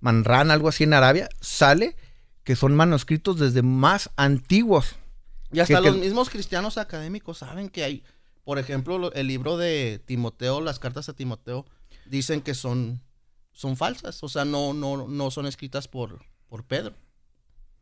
Manran, 0.00 0.50
algo 0.50 0.68
así 0.68 0.84
en 0.84 0.94
Arabia, 0.94 1.28
sale 1.40 1.96
que 2.44 2.56
son 2.56 2.74
manuscritos 2.74 3.38
desde 3.38 3.62
más 3.62 4.10
antiguos. 4.16 4.96
Y 5.52 5.60
hasta 5.60 5.80
que- 5.80 5.88
los 5.88 5.96
mismos 5.96 6.30
cristianos 6.30 6.78
académicos 6.78 7.38
saben 7.38 7.68
que 7.68 7.84
hay, 7.84 8.04
por 8.44 8.58
ejemplo, 8.58 8.98
lo- 8.98 9.12
el 9.14 9.26
libro 9.28 9.56
de 9.56 10.00
Timoteo, 10.04 10.60
las 10.60 10.78
cartas 10.78 11.08
a 11.08 11.14
Timoteo, 11.14 11.64
dicen 12.06 12.40
que 12.42 12.54
son, 12.54 13.00
son 13.52 13.76
falsas. 13.76 14.22
O 14.22 14.28
sea, 14.28 14.44
no, 14.44 14.74
no, 14.74 15.08
no 15.08 15.30
son 15.30 15.46
escritas 15.46 15.88
por, 15.88 16.20
por 16.48 16.64
Pedro. 16.64 16.94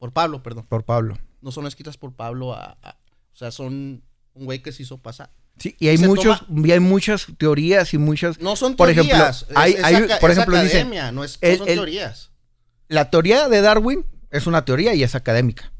Por 0.03 0.13
Pablo, 0.13 0.43
perdón. 0.43 0.67
Por 0.69 0.83
Pablo. 0.85 1.17
No 1.43 1.53
son 1.53 1.65
escritas 1.65 1.97
por 1.97 2.13
Pablo. 2.13 2.55
a- 2.55 2.77
a- 2.83 2.97
o 3.33 3.37
sea, 3.37 3.53
son 3.53 4.03
Un 4.35 4.47
güey 4.47 4.61
que 4.61 4.73
se 4.73 4.83
hizo 4.83 4.99
pasar. 4.99 5.31
Sí, 5.59 5.77
y 5.79 5.87
hay 5.87 5.97
Se 5.99 6.09
muchos, 6.09 6.43
y 6.51 6.73
hay 6.73 6.81
muchas 6.81 7.27
teorías 7.39 7.95
y 7.95 7.99
muchas. 7.99 8.41
No 8.41 8.57
son 8.57 8.75
Por 8.75 8.91
ejemplo, 8.91 9.15
teorías. 9.15 9.47
es- 9.49 9.57
hay- 9.57 9.75
es 9.75 10.19
por 10.19 10.31
es 10.33 10.39
ejemplo, 10.39 10.61
dicen, 10.61 10.79
academia, 10.89 11.13
no, 11.13 11.23
es, 11.23 11.39
no 11.41 11.49
el- 11.49 11.59
son 11.59 11.69
el- 11.69 11.75
teorías. 11.77 12.31
La 12.89 13.11
teoría 13.11 13.49
de 13.49 13.61
Darwin 13.61 14.05
es 14.33 14.47
una 14.49 14.65
teoría 14.65 14.93
y 14.95 15.05
es 15.05 15.15
académica. 15.15 15.71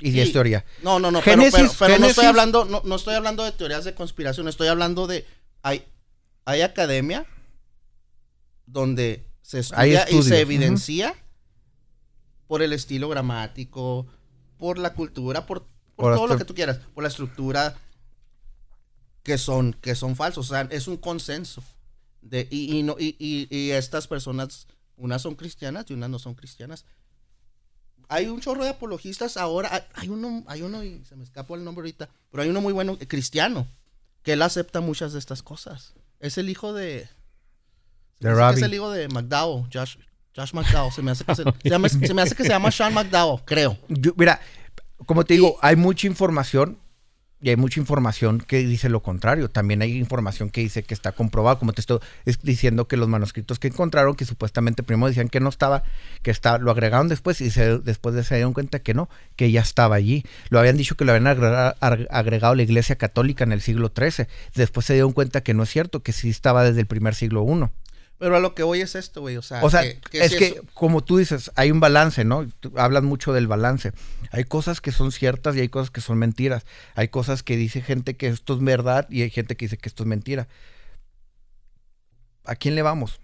Y 0.00 0.10
Sí. 0.12 0.20
es 0.20 0.32
teoría. 0.32 0.66
No, 0.82 0.98
no, 0.98 1.10
no, 1.10 1.22
Génesis- 1.22 1.52
pero, 1.52 1.68
pero, 1.78 1.78
pero 1.78 1.98
no 2.00 2.06
estoy 2.08 2.26
hablando, 2.26 2.66
no, 2.66 2.82
no 2.84 2.96
estoy 2.96 3.14
hablando 3.14 3.42
de 3.42 3.52
teorías 3.52 3.84
de 3.84 3.94
conspiración, 3.94 4.48
estoy 4.48 4.68
hablando 4.68 5.06
de 5.06 5.24
hay, 5.62 5.82
hay 6.44 6.60
academia 6.60 7.24
donde 8.66 9.26
se 9.42 9.60
estudia 9.60 10.06
y 10.10 10.22
se 10.22 10.40
evidencia 10.40 11.14
por 12.46 12.62
el 12.62 12.72
estilo 12.72 13.08
gramático, 13.08 14.06
por 14.58 14.78
la 14.78 14.94
cultura, 14.94 15.46
por, 15.46 15.62
por 15.96 16.06
Por 16.06 16.14
todo 16.16 16.26
lo 16.28 16.38
que 16.38 16.44
tú 16.44 16.54
quieras, 16.54 16.78
por 16.94 17.02
la 17.02 17.08
estructura 17.08 17.76
que 19.22 19.38
son, 19.38 19.72
que 19.74 19.94
son 19.94 20.16
falsos. 20.16 20.50
O 20.50 20.54
sea, 20.54 20.62
es 20.70 20.86
un 20.88 20.96
consenso. 20.96 21.62
De, 22.22 22.46
y, 22.50 22.76
y, 22.78 22.82
no, 22.82 22.96
y, 22.98 23.16
y- 23.18 23.70
estas 23.70 24.06
personas, 24.06 24.66
unas 24.96 25.22
son 25.22 25.34
cristianas 25.34 25.86
y 25.88 25.94
unas 25.94 26.10
no 26.10 26.18
son 26.18 26.34
cristianas. 26.34 26.84
Hay 28.08 28.26
un 28.26 28.40
chorro 28.40 28.62
de 28.64 28.70
apologistas 28.70 29.36
ahora. 29.36 29.68
hay- 29.72 29.82
Hay 29.94 30.08
uno, 30.08 30.44
hay 30.46 30.62
uno, 30.62 30.82
y 30.84 31.04
se 31.04 31.16
me 31.16 31.24
escapó 31.24 31.56
el 31.56 31.64
nombre 31.64 31.82
ahorita, 31.82 32.08
pero 32.30 32.42
hay 32.42 32.48
uno 32.50 32.60
muy 32.60 32.72
bueno, 32.72 32.96
cristiano, 33.08 33.66
que 34.22 34.32
él 34.34 34.42
acepta 34.42 34.80
muchas 34.80 35.12
de 35.12 35.18
estas 35.18 35.42
cosas. 35.42 35.94
Es 36.20 36.38
el 36.38 36.48
hijo 36.48 36.72
de. 36.72 37.08
De 38.20 38.32
Rabbi. 38.34 38.56
es 38.58 38.62
el 38.62 38.74
hijo 38.74 38.90
de 38.90 39.08
McDowell, 39.08 39.68
Josh, 39.72 39.96
Josh 40.36 40.52
McDowell. 40.52 40.92
Se 40.92 41.02
me, 41.02 41.10
hace 41.12 41.24
que 41.24 41.34
se, 41.34 41.42
se 41.44 41.68
llama- 41.70 41.88
se 41.88 42.14
me 42.14 42.22
hace 42.22 42.34
que 42.34 42.42
se 42.42 42.50
llama 42.50 42.70
Sean 42.70 42.92
McDowell, 42.94 43.40
creo. 43.44 43.78
Yo- 43.88 44.12
mira, 44.16 44.40
como 45.06 45.24
te 45.24 45.34
digo, 45.34 45.56
hay 45.62 45.76
mucha 45.76 46.06
información 46.06 46.78
y 47.38 47.50
hay 47.50 47.56
mucha 47.56 47.78
información 47.78 48.38
que 48.40 48.58
dice 48.66 48.88
lo 48.88 49.02
contrario. 49.02 49.50
También 49.50 49.82
hay 49.82 49.96
información 49.98 50.48
que 50.48 50.62
dice 50.62 50.82
que 50.82 50.94
está 50.94 51.12
comprobado, 51.12 51.58
como 51.58 51.74
te 51.74 51.82
estoy 51.82 51.98
es- 52.24 52.40
diciendo 52.42 52.88
que 52.88 52.96
los 52.96 53.08
manuscritos 53.08 53.58
que 53.58 53.68
encontraron, 53.68 54.14
que 54.14 54.24
supuestamente 54.24 54.82
primero 54.82 55.08
decían 55.08 55.28
que 55.28 55.38
no 55.38 55.50
estaba, 55.50 55.84
que 56.22 56.30
está, 56.30 56.56
lo 56.58 56.70
agregaron 56.70 57.08
después 57.08 57.40
y 57.42 57.50
se, 57.50 57.78
después 57.78 58.14
de 58.14 58.24
se 58.24 58.36
dieron 58.36 58.54
cuenta 58.54 58.78
que 58.80 58.94
no, 58.94 59.08
que 59.36 59.50
ya 59.50 59.60
estaba 59.60 59.96
allí. 59.96 60.24
Lo 60.48 60.58
habían 60.58 60.76
dicho 60.78 60.96
que 60.96 61.04
lo 61.04 61.12
habían 61.12 61.26
agrega- 61.26 61.76
ar- 61.80 62.08
agregado 62.10 62.54
la 62.54 62.62
Iglesia 62.62 62.96
Católica 62.96 63.44
en 63.44 63.52
el 63.52 63.60
siglo 63.60 63.92
XIII. 63.94 64.26
Después 64.54 64.86
se 64.86 64.94
dieron 64.94 65.12
cuenta 65.12 65.42
que 65.42 65.52
no 65.54 65.62
es 65.62 65.68
cierto, 65.70 66.02
que 66.02 66.12
sí 66.12 66.30
estaba 66.30 66.64
desde 66.64 66.80
el 66.80 66.86
primer 66.86 67.14
siglo 67.14 67.44
I. 67.46 67.66
Pero 68.18 68.36
a 68.36 68.40
lo 68.40 68.54
que 68.54 68.62
voy 68.62 68.80
es 68.80 68.94
esto, 68.94 69.20
güey. 69.20 69.36
O 69.36 69.42
sea, 69.42 69.62
O 69.62 69.68
sea, 69.68 69.82
que- 69.82 70.00
que 70.10 70.24
es 70.24 70.32
si 70.32 70.38
que, 70.38 70.46
eso- 70.46 70.62
como 70.72 71.04
tú 71.04 71.18
dices, 71.18 71.50
hay 71.54 71.70
un 71.70 71.80
balance, 71.80 72.24
¿no? 72.24 72.46
Tú 72.60 72.72
hablas 72.76 73.02
mucho 73.02 73.32
del 73.34 73.46
balance. 73.46 73.92
Hay 74.30 74.44
cosas 74.44 74.80
que 74.80 74.90
son 74.90 75.12
ciertas 75.12 75.54
y 75.56 75.60
hay 75.60 75.68
cosas 75.68 75.90
que 75.90 76.00
son 76.00 76.16
mentiras. 76.18 76.64
Hay 76.94 77.08
cosas 77.08 77.42
que 77.42 77.56
dice 77.56 77.82
gente 77.82 78.16
que 78.16 78.28
esto 78.28 78.54
es 78.54 78.60
verdad 78.60 79.06
y 79.10 79.22
hay 79.22 79.30
gente 79.30 79.56
que 79.56 79.66
dice 79.66 79.76
que 79.76 79.88
esto 79.88 80.02
es 80.04 80.06
mentira. 80.08 80.48
¿A 82.44 82.54
quién 82.56 82.74
le 82.74 82.82
vamos? 82.82 83.20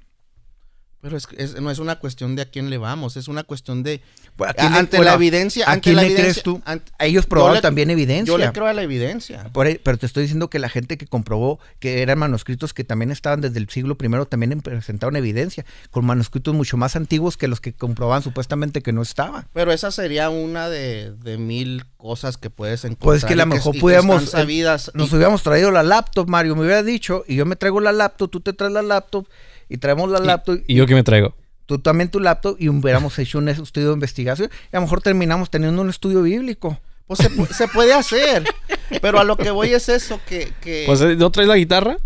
Pero 1.03 1.17
es, 1.17 1.27
es- 1.37 1.61
no 1.61 1.69
es 1.71 1.81
una 1.81 1.99
cuestión 1.99 2.37
de 2.37 2.43
a 2.43 2.45
quién 2.45 2.71
le 2.71 2.79
vamos, 2.79 3.17
es 3.17 3.27
una 3.27 3.43
cuestión 3.43 3.83
de 3.83 4.01
Pues, 4.37 4.51
¿a 4.51 4.55
quién 4.55 4.73
le- 4.73 4.79
ante 4.79 4.97
bueno, 4.99 5.11
la 5.11 5.17
evidencia, 5.17 5.67
¿A 5.67 5.73
ante 5.73 5.83
quién 5.83 5.97
la 5.97 6.03
le 6.03 6.09
evidencia, 6.09 6.33
crees 6.33 6.45
tú? 6.45 6.63
ante- 6.65 6.93
A 6.97 7.07
ellos 7.07 7.27
probaron 7.27 7.57
le- 7.57 7.61
también 7.61 7.91
evidencia. 7.91 8.33
yo 8.33 8.39
le 8.39 8.53
creo 8.53 8.67
a 8.69 8.73
la 8.73 8.83
evidencia. 8.83 9.51
Por 9.53 9.67
pero 9.81 9.99
te 9.99 10.07
estoy 10.07 10.23
diciendo 10.23 10.49
que 10.49 10.61
la 10.61 10.69
gente 10.69 10.97
que 10.97 11.07
comprobó 11.09 11.59
que 11.81 12.03
eran 12.03 12.21
manuscritos 12.21 12.73
que 12.73 12.85
también 12.85 13.11
estaban 13.11 13.41
desde 13.41 13.59
el 13.59 13.69
siglo 13.69 13.97
I 14.01 14.27
también 14.29 14.61
presentaron 14.63 15.17
evidencia, 15.17 15.67
con 15.91 16.05
manuscritos 16.07 16.55
mucho 16.55 16.77
más 16.77 16.95
antiguos 16.95 17.37
que 17.37 17.49
los 17.49 17.61
que 17.61 17.73
comprobaban 17.75 18.23
supuestamente 18.23 18.81
que 18.81 18.93
no 18.93 19.03
estaban. 19.03 19.49
Pero 19.53 19.73
esa 19.73 19.91
sería 19.91 20.31
una 20.31 20.69
de, 20.69 21.13
de 21.21 21.37
mil 21.37 21.85
cosas 21.97 22.37
que 22.37 22.49
puedes 22.49 22.85
encontrar. 22.85 23.05
Pues 23.07 23.19
es 23.23 23.25
que 23.27 23.33
a 23.35 23.37
lo 23.39 23.47
mejor 23.47 23.77
pudiéramos. 23.77 24.31
sabidas. 24.31 24.93
Nos 24.95 25.11
y- 25.11 25.17
hubiéramos 25.17 25.43
traído 25.43 25.73
la 25.73 25.83
laptop, 25.83 26.29
Mario. 26.29 26.55
Me 26.55 26.63
hubiera 26.63 26.85
dicho, 26.85 27.25
y 27.27 27.35
yo 27.35 27.45
me 27.45 27.57
traigo 27.57 27.81
la 27.81 27.91
laptop, 27.91 28.31
tú 28.31 28.41
te 28.41 28.53
traes 28.53 28.73
la 28.73 28.83
laptop, 28.83 29.27
y 29.73 29.79
traemos 29.79 30.11
la 30.11 30.19
laptop, 30.21 30.61
¿Y 30.67 30.75
yo 30.75 30.87
qué 30.87 30.95
me 30.95 31.03
traigo? 31.03 31.35
tú 31.67 31.79
también 31.79 32.11
tu 32.11 32.21
laptop, 32.21 32.57
y 32.59 32.69
hubiéramos 32.69 33.19
hecho 33.19 33.39
un 33.39 33.49
estudio 33.49 33.89
de 33.89 33.95
investigación. 33.95 34.51
Y 34.73 34.77
a 34.77 34.81
lo 34.81 34.83
mejor 34.83 35.01
terminamos 35.01 35.49
teniendo 35.51 35.81
un 35.81 35.89
estudio 35.89 36.23
bíblico. 36.23 36.79
pues 37.07 37.19
se, 37.21 37.31
pu- 37.31 37.49
se 37.49 37.67
puede 37.69 37.95
hacer. 37.95 38.45
Pero 39.01 39.19
a 39.21 39.25
lo 39.25 39.37
que 39.37 39.51
voy 39.51 39.71
es 39.73 39.89
eso, 39.89 40.21
que... 40.27 40.53
que 40.61 40.85
Pues, 40.87 41.01
¿no 41.17 41.31
traes 41.31 41.49
la 41.49 41.57
guitarra? 41.57 41.97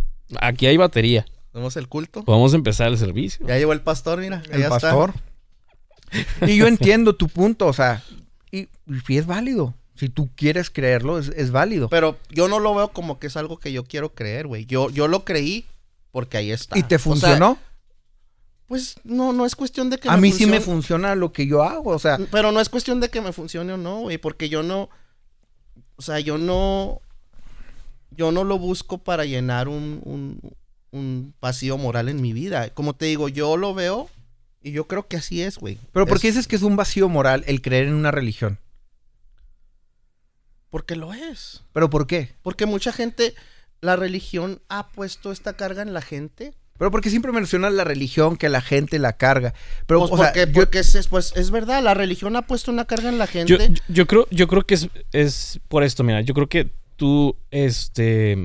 Aquí 0.40 0.66
hay 0.66 0.76
batería. 0.76 1.26
Hacemos 1.52 1.76
el 1.76 1.88
culto. 1.88 2.24
Podemos 2.24 2.54
empezar 2.54 2.88
el 2.88 2.98
servicio. 2.98 3.46
Ya 3.46 3.56
llegó 3.58 3.72
el 3.72 3.80
pastor, 3.80 4.20
mira. 4.20 4.42
El 4.50 4.60
ya 4.60 4.66
está. 4.66 4.78
pastor. 4.78 5.14
Y 6.46 6.56
yo 6.56 6.66
entiendo 6.66 7.14
tu 7.16 7.28
punto, 7.28 7.66
o 7.66 7.72
sea, 7.72 8.02
y, 8.52 8.68
y 9.08 9.16
es 9.16 9.26
válido. 9.26 9.74
Si 9.94 10.08
tú 10.08 10.28
quieres 10.36 10.70
creerlo, 10.70 11.18
es, 11.18 11.28
es 11.30 11.50
válido. 11.50 11.88
Pero 11.88 12.18
yo 12.30 12.48
no 12.48 12.58
lo 12.60 12.74
veo 12.74 12.88
como 12.88 13.18
que 13.18 13.26
es 13.28 13.36
algo 13.36 13.58
que 13.58 13.72
yo 13.72 13.84
quiero 13.84 14.14
creer, 14.14 14.46
güey. 14.46 14.66
Yo, 14.66 14.90
yo 14.90 15.08
lo 15.08 15.24
creí 15.24 15.64
porque 16.16 16.38
ahí 16.38 16.50
está. 16.50 16.78
¿Y 16.78 16.82
te 16.82 16.94
O 16.94 16.98
sea, 16.98 17.04
funcionó? 17.04 17.58
pues 18.66 18.94
no, 19.04 19.34
no 19.34 19.44
es 19.44 19.54
cuestión 19.54 19.90
de 19.90 19.98
que 19.98 20.08
a 20.08 20.16
mí 20.16 20.32
sí 20.32 20.46
me 20.46 20.62
funciona 20.62 21.14
lo 21.14 21.30
que 21.30 21.46
yo 21.46 21.62
hago, 21.62 21.90
o 21.90 21.98
sea, 21.98 22.16
Pero 22.30 22.52
no 22.52 22.60
es 22.62 22.70
cuestión 22.70 23.00
de 23.00 23.10
que 23.10 23.20
me 23.20 23.34
funcione 23.34 23.74
o 23.74 23.76
no, 23.76 24.00
güey, 24.00 24.16
porque 24.16 24.48
yo 24.48 24.62
no, 24.62 24.88
o 25.96 26.00
sea, 26.00 26.18
yo 26.20 26.38
no, 26.38 27.02
yo 28.12 28.32
no 28.32 28.44
lo 28.44 28.58
busco 28.58 28.96
para 28.96 29.26
llenar 29.26 29.68
un, 29.68 30.00
un, 30.04 30.40
un 30.90 31.34
vacío 31.38 31.76
moral 31.76 32.08
en 32.08 32.22
mi 32.22 32.32
vida. 32.32 32.70
Como 32.70 32.94
te 32.94 33.04
digo, 33.04 33.28
yo 33.28 33.58
lo 33.58 33.74
veo 33.74 34.08
y 34.62 34.72
yo 34.72 34.86
creo 34.86 35.08
que 35.08 35.18
así 35.18 35.42
es, 35.42 35.58
güey. 35.58 35.76
pero 35.92 36.06
¿por 36.06 36.18
qué 36.18 36.28
dices 36.28 36.48
que 36.48 36.56
es 36.56 36.62
un 36.62 36.76
vacío 36.76 37.10
moral 37.10 37.44
el 37.46 37.60
creer 37.60 37.88
en 37.88 37.94
una 37.94 38.10
religión? 38.10 38.58
Porque 40.70 40.96
lo 40.96 41.12
es. 41.12 41.62
¿Pero 41.74 41.90
por 41.90 42.06
qué? 42.06 42.34
Porque 42.40 42.64
mucha 42.64 42.90
gente, 42.90 43.34
la 43.80 43.96
religión 43.96 44.60
ha 44.68 44.88
puesto 44.88 45.32
esta 45.32 45.54
carga 45.54 45.82
en 45.82 45.92
la 45.92 46.00
gente. 46.02 46.52
Pero 46.78 46.90
porque 46.90 47.08
siempre 47.08 47.32
mencionas 47.32 47.72
la 47.72 47.84
religión 47.84 48.36
que 48.36 48.50
la 48.50 48.60
gente 48.60 48.98
la 48.98 49.14
carga. 49.14 49.54
Pero, 49.86 50.00
Pues 50.00 50.12
o 50.12 50.16
sea, 50.18 50.26
porque, 50.26 50.46
yo- 50.46 50.52
porque 50.52 50.78
es, 50.80 51.08
pues, 51.08 51.32
es 51.34 51.50
verdad, 51.50 51.82
la 51.82 51.94
religión 51.94 52.36
ha 52.36 52.42
puesto 52.42 52.70
una 52.70 52.84
carga 52.84 53.08
en 53.08 53.16
la 53.18 53.26
gente. 53.26 53.56
Yo, 53.70 53.74
yo 53.88 54.06
creo, 54.06 54.26
yo 54.30 54.46
creo 54.46 54.62
que 54.66 54.74
es, 54.74 54.88
es 55.12 55.58
por 55.68 55.84
esto, 55.84 56.04
mira, 56.04 56.20
yo 56.20 56.34
creo 56.34 56.48
que 56.48 56.70
tú, 56.96 57.36
este, 57.50 58.36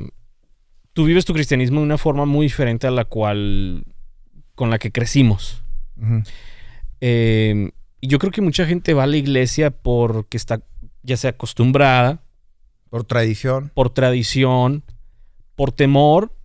tú 0.93 1.03
vives 1.05 1.25
tu 1.25 1.33
cristianismo 1.33 1.81
de 1.81 1.85
una 1.85 1.97
forma 1.97 2.25
muy 2.25 2.45
diferente 2.45 2.87
a 2.87 2.91
la 2.91 3.03
cual, 3.03 3.83
con 4.55 4.69
la 4.69 4.79
que 4.79 4.91
crecimos. 4.93 5.61
Ujú. 5.97 6.23
Eh, 7.01 7.71
y 7.99 8.07
yo 8.07 8.17
creo 8.19 8.31
que 8.31 8.41
mucha 8.41 8.65
gente 8.65 8.93
va 8.93 9.03
a 9.03 9.07
la 9.07 9.17
iglesia 9.17 9.71
porque 9.71 10.37
está, 10.37 10.61
ya 11.03 11.17
sea 11.17 11.31
acostumbrada, 11.31 12.21
por 12.89 13.03
tradición. 13.03 13.71
por 13.73 13.89
tradición, 13.89 14.83
por 15.55 15.71
temor, 15.71 16.35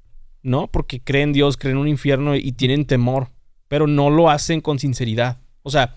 ¿no? 0.42 0.68
Porque 0.68 1.00
creen 1.00 1.30
en 1.30 1.32
Dios, 1.34 1.56
creen 1.56 1.76
en 1.76 1.82
un 1.82 1.88
infierno 1.88 2.34
y 2.36 2.52
tienen 2.52 2.84
temor, 2.86 3.30
pero 3.68 3.86
no 3.86 4.10
lo 4.10 4.30
hacen 4.30 4.60
con 4.60 4.78
sinceridad. 4.78 5.38
O 5.62 5.70
sea, 5.70 5.96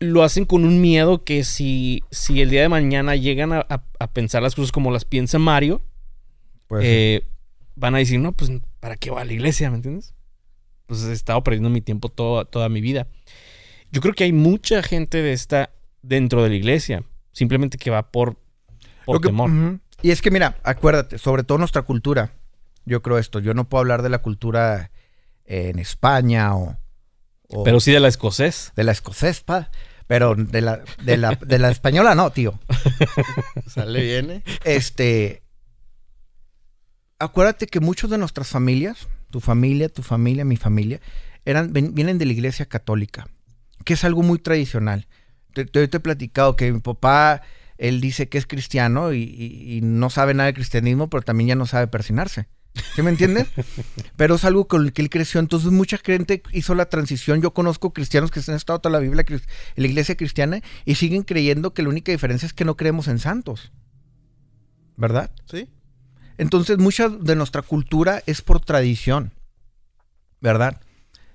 lo 0.00 0.22
hacen 0.22 0.44
con 0.44 0.64
un 0.64 0.80
miedo 0.80 1.24
que 1.24 1.42
si, 1.44 2.02
si 2.10 2.40
el 2.42 2.50
día 2.50 2.62
de 2.62 2.68
mañana 2.68 3.16
llegan 3.16 3.52
a, 3.52 3.60
a- 3.68 3.84
a 3.98 4.12
pensar 4.12 4.42
las 4.42 4.54
cosas 4.54 4.72
como 4.72 4.90
las 4.90 5.04
piensa 5.04 5.38
Mario, 5.38 5.82
Pues, 6.68 6.84
eh, 6.86 7.24
van 7.74 7.94
a 7.94 7.98
decir, 7.98 8.20
no, 8.20 8.32
pues, 8.32 8.50
¿para 8.80 8.96
qué 8.96 9.10
voy 9.10 9.20
a 9.22 9.24
la 9.24 9.32
iglesia? 9.32 9.70
¿Me 9.70 9.76
entiendes? 9.76 10.14
Pues 10.86 11.02
he 11.04 11.12
estado 11.12 11.42
perdiendo 11.42 11.70
mi 11.70 11.80
tiempo 11.80 12.08
toda, 12.08 12.44
toda 12.44 12.68
mi 12.68 12.80
vida. 12.80 13.08
Yo 13.90 14.00
creo 14.00 14.14
que 14.14 14.24
hay 14.24 14.32
mucha 14.32 14.82
gente 14.82 15.22
de 15.22 15.32
esta 15.32 15.70
dentro 16.02 16.42
de 16.42 16.50
la 16.50 16.54
iglesia, 16.56 17.04
simplemente 17.32 17.78
que 17.78 17.90
va 17.90 18.10
por, 18.10 18.36
por 19.06 19.20
que- 19.20 19.28
temor. 19.28 19.50
Y 20.02 20.10
es 20.12 20.22
que 20.22 20.30
mira, 20.30 20.58
acuérdate, 20.62 21.18
sobre 21.18 21.42
todo 21.42 21.58
nuestra 21.58 21.82
cultura, 21.82 22.32
yo 22.88 23.02
creo 23.02 23.18
esto, 23.18 23.38
yo 23.38 23.54
no 23.54 23.68
puedo 23.68 23.80
hablar 23.80 24.02
de 24.02 24.08
la 24.08 24.18
cultura 24.18 24.90
en 25.44 25.78
España 25.78 26.54
o, 26.56 26.76
o 27.48 27.64
Pero 27.64 27.80
sí 27.80 27.92
de 27.92 28.00
la 28.00 28.08
escocés. 28.08 28.72
de 28.76 28.84
la 28.84 28.92
escocesa, 28.92 29.70
pero 30.06 30.34
de 30.34 30.60
la, 30.60 30.82
de 31.04 31.16
la, 31.16 31.30
de 31.40 31.58
la 31.58 31.70
española 31.70 32.14
no, 32.14 32.30
tío. 32.32 32.58
Sale 33.66 34.02
bien, 34.02 34.30
¿eh? 34.30 34.42
Este, 34.64 35.42
acuérdate 37.18 37.66
que 37.66 37.80
muchos 37.80 38.10
de 38.10 38.18
nuestras 38.18 38.48
familias, 38.48 39.08
tu 39.30 39.40
familia, 39.40 39.88
tu 39.88 40.02
familia, 40.02 40.44
mi 40.44 40.56
familia, 40.56 41.00
eran, 41.44 41.72
ven- 41.72 41.94
vienen 41.94 42.18
de 42.18 42.26
la 42.26 42.32
iglesia 42.32 42.66
católica, 42.66 43.28
que 43.84 43.94
es 43.94 44.04
algo 44.04 44.22
muy 44.22 44.38
tradicional. 44.38 45.06
Te, 45.54 45.64
te- 45.64 45.88
te 45.88 45.96
he 45.96 46.00
platicado 46.00 46.56
que 46.56 46.70
mi 46.72 46.80
papá, 46.80 47.42
él 47.78 48.00
dice 48.00 48.28
que 48.28 48.38
es 48.38 48.46
cristiano 48.46 49.12
y, 49.12 49.22
y- 49.22 49.76
y 49.76 49.80
no 49.82 50.10
sabe 50.10 50.34
nada 50.34 50.48
de 50.48 50.54
cristianismo, 50.54 51.08
pero 51.10 51.22
también 51.22 51.48
ya 51.48 51.54
no 51.54 51.66
sabe 51.66 51.86
persinarse. 51.86 52.48
¿Sí 52.94 53.02
me 53.02 53.10
entiendes? 53.10 53.48
pero 54.16 54.36
es 54.36 54.44
algo 54.44 54.68
con 54.68 54.84
el 54.84 54.92
que 54.92 55.02
él 55.02 55.10
creció. 55.10 55.40
Entonces 55.40 55.70
mucha 55.70 55.98
gente 55.98 56.42
hizo 56.52 56.74
la 56.74 56.88
transición. 56.88 57.40
Yo 57.40 57.52
conozco 57.52 57.92
cristianos 57.92 58.30
que 58.30 58.42
se 58.42 58.50
han 58.50 58.56
estado 58.56 58.80
toda 58.80 58.92
la 58.92 58.98
Biblia 58.98 59.24
en 59.28 59.40
la 59.76 59.86
iglesia 59.86 60.16
cristiana 60.16 60.60
y 60.84 60.96
siguen 60.96 61.22
creyendo 61.22 61.74
que 61.74 61.82
la 61.82 61.88
única 61.88 62.12
diferencia 62.12 62.46
es 62.46 62.52
que 62.52 62.64
no 62.64 62.76
creemos 62.76 63.08
en 63.08 63.18
santos. 63.18 63.72
¿Verdad? 64.96 65.30
Sí. 65.50 65.68
Entonces, 66.38 66.78
mucha 66.78 67.08
de 67.08 67.36
nuestra 67.36 67.62
cultura 67.62 68.22
es 68.26 68.42
por 68.42 68.60
tradición, 68.60 69.32
¿verdad? 70.40 70.80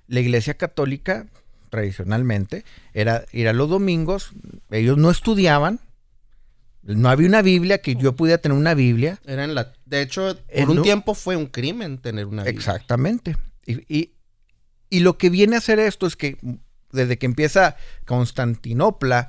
La 0.08 0.22
iglesia 0.22 0.54
católica, 0.56 1.28
tradicionalmente, 1.70 2.64
era 2.94 3.26
ir 3.34 3.50
a 3.50 3.54
los 3.54 3.70
domingos, 3.70 4.32
ellos 4.72 4.98
no 4.98 5.12
estudiaban, 5.12 5.82
No 6.84 7.10
había 7.10 7.28
una 7.28 7.42
Biblia 7.42 7.78
que 7.80 7.96
yo 7.96 8.14
pudiera 8.14 8.40
tener 8.42 8.58
una 8.58 8.74
Biblia. 8.74 9.20
Era 9.26 9.46
en 9.46 9.56
la... 9.56 9.72
De 9.86 10.02
hecho, 10.02 10.38
En 10.50 10.66
por 10.66 10.70
un 10.72 10.76
lu- 10.78 10.84
tiempo 10.84 11.14
fue 11.16 11.36
un 11.38 11.46
crimen 11.48 11.98
tener 11.98 12.26
una 12.26 12.44
Biblia. 12.44 12.58
Exactamente. 12.60 13.38
Y, 13.66 13.82
y- 13.94 14.12
y 14.90 15.00
lo 15.00 15.18
que 15.18 15.30
viene 15.30 15.56
a 15.56 15.60
hacer 15.60 15.80
esto 15.80 16.06
es 16.06 16.16
que 16.16 16.38
desde 16.92 17.18
que 17.18 17.26
empieza 17.26 17.78
Constantinopla, 18.06 19.28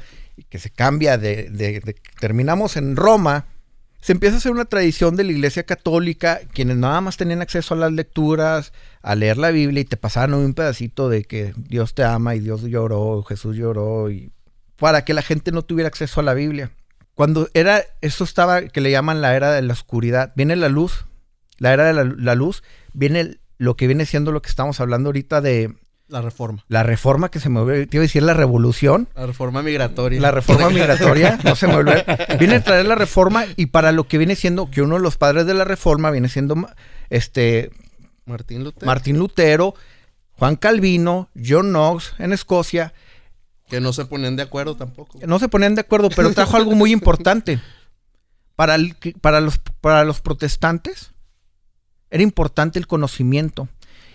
que 0.48 0.58
se 0.58 0.70
cambia 0.70 1.18
de, 1.18 1.48
de- 1.50 1.80
de- 1.80 1.96
terminamos 2.20 2.76
en 2.76 2.96
Roma, 2.96 3.46
se 4.00 4.12
empieza 4.12 4.34
a 4.34 4.38
hacer 4.38 4.52
una 4.52 4.64
tradición 4.66 5.16
de 5.16 5.24
la 5.24 5.32
Iglesia 5.32 5.62
Católica, 5.62 6.40
quienes 6.52 6.76
nada 6.76 7.00
más 7.00 7.16
tenían 7.16 7.40
acceso 7.40 7.74
a 7.74 7.76
las 7.78 7.92
lecturas, 7.92 8.72
a 9.00 9.14
leer 9.14 9.38
la 9.38 9.50
Biblia 9.50 9.80
y 9.80 9.84
te 9.84 9.96
pasaban 9.96 10.34
un 10.34 10.52
pedacito 10.54 11.08
de 11.08 11.24
que 11.24 11.54
Dios 11.56 11.94
te 11.94 12.02
ama 12.04 12.34
y 12.34 12.40
Dios 12.40 12.62
lloró, 12.62 13.22
Jesús 13.22 13.56
lloró, 13.56 14.10
y 14.10 14.30
para 14.76 15.04
que 15.04 15.14
la 15.14 15.22
gente 15.22 15.52
no 15.52 15.62
tuviera 15.62 15.88
acceso 15.88 16.20
a 16.20 16.24
la 16.24 16.34
Biblia. 16.34 16.70
Cuando 17.14 17.48
era, 17.54 17.82
eso 18.00 18.24
estaba, 18.24 18.62
que 18.62 18.80
le 18.80 18.90
llaman 18.90 19.20
la 19.20 19.36
era 19.36 19.52
de 19.52 19.62
la 19.62 19.72
oscuridad, 19.72 20.32
viene 20.36 20.56
la 20.56 20.68
luz, 20.68 21.06
la 21.58 21.72
era 21.72 21.84
de 21.84 21.92
la, 21.92 22.04
la 22.04 22.34
luz, 22.34 22.62
viene 22.92 23.20
el- 23.20 23.40
lo 23.58 23.76
que 23.76 23.86
viene 23.86 24.04
siendo 24.04 24.32
lo 24.32 24.42
que 24.42 24.48
estamos 24.50 24.80
hablando 24.80 25.08
ahorita 25.10 25.40
de 25.40 25.72
La 26.08 26.20
reforma. 26.22 26.64
la 26.68 26.82
reforma 26.82 27.30
que 27.30 27.38
se 27.38 27.48
me 27.48 27.60
olvidó, 27.60 27.86
te 27.88 27.96
iba 27.96 28.02
a 28.02 28.08
decir 28.08 28.24
la 28.24 28.34
revolución, 28.34 29.08
La 29.14 29.26
reforma 29.26 29.62
migratoria. 29.62 30.20
la 30.20 30.32
reforma 30.32 30.70
migratoria, 30.70 31.38
no 31.44 31.54
se 31.54 31.68
me 31.68 31.76
olvidó. 31.76 32.02
Viene 32.38 32.56
a 32.56 32.64
traer 32.64 32.86
la 32.86 32.96
reforma 32.96 33.44
y 33.56 33.66
para 33.66 33.92
lo 33.92 34.08
que 34.08 34.18
viene 34.18 34.34
siendo, 34.34 34.70
que 34.70 34.82
uno 34.82 34.96
de 34.96 35.00
los 35.02 35.16
padres 35.16 35.46
de 35.46 35.54
la 35.54 35.64
reforma 35.64 36.10
viene 36.10 36.28
siendo 36.28 36.56
este 37.10 37.70
Martín 38.26 38.64
Lutero. 38.64 38.86
Martín 38.86 39.18
Lutero, 39.18 39.74
Juan 40.32 40.56
Calvino, 40.56 41.30
John 41.36 41.68
Knox 41.70 42.14
en 42.18 42.32
Escocia. 42.32 42.92
Que 43.68 43.80
no 43.80 43.92
se 43.92 44.04
ponían 44.04 44.36
de 44.36 44.42
acuerdo 44.42 44.76
tampoco. 44.76 45.18
No 45.26 45.38
se 45.38 45.48
ponían 45.48 45.74
de 45.74 45.80
acuerdo, 45.80 46.10
pero 46.10 46.32
trajo 46.32 46.56
algo 46.56 46.72
muy 46.72 46.92
importante. 46.92 47.60
Para, 48.56 48.78
los, 48.78 49.58
para 49.80 50.04
los 50.04 50.20
protestantes 50.20 51.12
era 52.10 52.22
importante 52.22 52.78
el 52.78 52.86
conocimiento. 52.86 53.68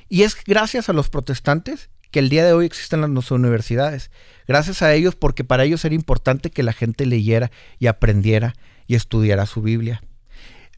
Y 0.07 0.23
es 0.23 0.37
gracias 0.45 0.89
a 0.89 0.93
los 0.93 1.09
protestantes 1.09 1.89
que 2.11 2.19
el 2.19 2.29
día 2.29 2.45
de 2.45 2.53
hoy 2.53 2.65
existen 2.65 3.01
las 3.13 3.31
universidades. 3.31 4.11
Gracias 4.47 4.81
a 4.81 4.93
ellos 4.93 5.15
porque 5.15 5.43
para 5.43 5.63
ellos 5.63 5.83
era 5.85 5.95
importante 5.95 6.49
que 6.49 6.63
la 6.63 6.73
gente 6.73 7.05
leyera 7.05 7.51
y 7.77 7.87
aprendiera 7.87 8.55
y 8.87 8.95
estudiara 8.95 9.45
su 9.45 9.61
Biblia. 9.61 10.01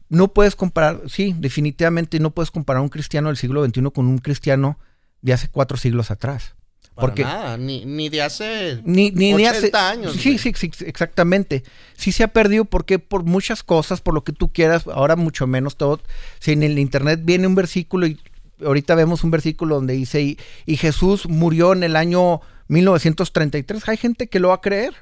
No 0.08 0.34
puedes 0.34 0.56
comparar, 0.56 1.00
sí, 1.06 1.34
definitivamente 1.38 2.20
no 2.20 2.32
puedes 2.32 2.50
comparar 2.50 2.82
un 2.82 2.90
cristiano 2.90 3.28
del 3.28 3.38
siglo 3.38 3.64
XXI 3.64 3.90
con 3.94 4.06
un 4.08 4.18
cristiano 4.18 4.78
de 5.22 5.32
hace 5.32 5.48
cuatro 5.48 5.78
siglos 5.78 6.10
atrás. 6.10 6.54
Para 6.94 7.08
porque 7.08 7.22
nada, 7.24 7.56
ni, 7.56 7.84
ni 7.86 8.08
de 8.10 8.20
hace 8.22 8.80
ni, 8.84 9.10
ni, 9.10 9.32
ni 9.32 9.46
80 9.46 9.50
hace 9.50 9.76
años. 9.98 10.12
Sí, 10.14 10.36
sí, 10.38 10.52
sí, 10.54 10.70
exactamente. 10.84 11.62
Sí 11.96 12.12
se 12.12 12.22
ha 12.22 12.28
perdido 12.28 12.66
porque 12.66 12.98
por 12.98 13.24
muchas 13.24 13.62
cosas, 13.62 14.00
por 14.02 14.12
lo 14.12 14.24
que 14.24 14.32
tú 14.32 14.52
quieras, 14.52 14.86
ahora 14.86 15.16
mucho 15.16 15.46
menos 15.46 15.76
todo. 15.76 16.00
Si 16.38 16.52
en 16.52 16.62
el 16.62 16.78
internet 16.78 17.20
viene 17.24 17.46
un 17.46 17.54
versículo 17.54 18.06
y 18.06 18.20
ahorita 18.64 18.94
vemos 18.94 19.24
un 19.24 19.30
versículo 19.30 19.76
donde 19.76 19.94
dice 19.94 20.20
y, 20.20 20.38
y 20.66 20.76
Jesús 20.76 21.26
murió 21.28 21.72
en 21.72 21.82
el 21.82 21.96
año 21.96 22.40
1933, 22.68 23.88
hay 23.88 23.96
gente 23.96 24.26
que 24.28 24.38
lo 24.38 24.48
va 24.48 24.56
a 24.56 24.60
creer. 24.60 24.94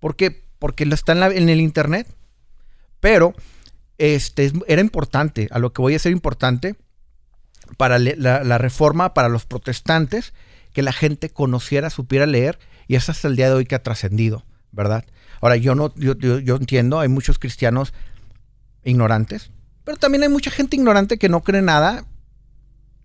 ¿Por 0.00 0.16
qué? 0.16 0.42
Porque 0.58 0.86
lo 0.86 0.94
está 0.94 1.12
en, 1.12 1.20
la- 1.20 1.28
en 1.32 1.48
el 1.48 1.60
internet. 1.60 2.08
Pero 3.00 3.32
este 3.98 4.44
es- 4.46 4.52
era 4.66 4.80
importante, 4.80 5.46
a 5.52 5.58
lo 5.60 5.72
que 5.72 5.82
voy 5.82 5.94
a 5.94 5.98
ser 6.00 6.10
importante 6.12 6.74
para 7.76 7.98
la 7.98 8.58
reforma 8.58 9.14
para 9.14 9.28
los 9.28 9.44
protestantes 9.44 10.32
que 10.76 10.82
la 10.82 10.92
gente 10.92 11.30
conociera, 11.30 11.88
supiera 11.88 12.26
leer, 12.26 12.58
y 12.86 12.96
es 12.96 13.08
hasta 13.08 13.28
el 13.28 13.34
día 13.34 13.48
de 13.48 13.54
hoy 13.54 13.64
que 13.64 13.76
ha 13.76 13.82
trascendido, 13.82 14.44
¿verdad? 14.72 15.06
Ahora, 15.40 15.56
yo 15.56 15.74
no, 15.74 15.94
yo, 15.94 16.14
yo, 16.18 16.38
yo 16.38 16.56
entiendo, 16.56 17.00
hay 17.00 17.08
muchos 17.08 17.38
cristianos 17.38 17.94
ignorantes, 18.84 19.52
pero 19.84 19.96
también 19.96 20.24
hay 20.24 20.28
mucha 20.28 20.50
gente 20.50 20.76
ignorante 20.76 21.16
que 21.16 21.30
no 21.30 21.40
cree 21.42 21.62
nada, 21.62 22.04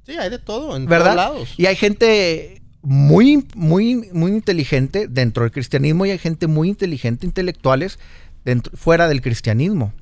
Sí, 0.05 0.17
hay 0.17 0.29
de 0.29 0.37
todo, 0.37 0.75
en 0.75 0.85
¿verdad? 0.85 1.13
todos 1.13 1.15
lados. 1.15 1.53
Y 1.55 1.67
hay 1.67 1.77
gente 1.77 2.61
muy, 2.81 3.47
muy, 3.55 4.09
muy 4.11 4.31
inteligente 4.33 5.07
dentro 5.07 5.43
del 5.43 5.53
cristianismo 5.53 6.05
y 6.05 6.11
hay 6.11 6.17
gente 6.17 6.47
muy 6.47 6.67
inteligente, 6.67 7.25
intelectuales, 7.25 7.99
dentro, 8.43 8.75
fuera 8.75 9.07
del 9.07 9.21
cristianismo, 9.21 9.93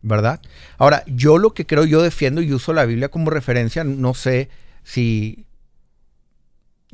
¿verdad? 0.00 0.40
Ahora, 0.78 1.02
yo 1.08 1.38
lo 1.38 1.54
que 1.54 1.66
creo, 1.66 1.86
yo 1.86 2.02
defiendo 2.02 2.40
y 2.40 2.52
uso 2.52 2.72
la 2.72 2.84
Biblia 2.84 3.08
como 3.08 3.30
referencia, 3.30 3.82
no 3.82 4.14
sé 4.14 4.48
si 4.84 5.45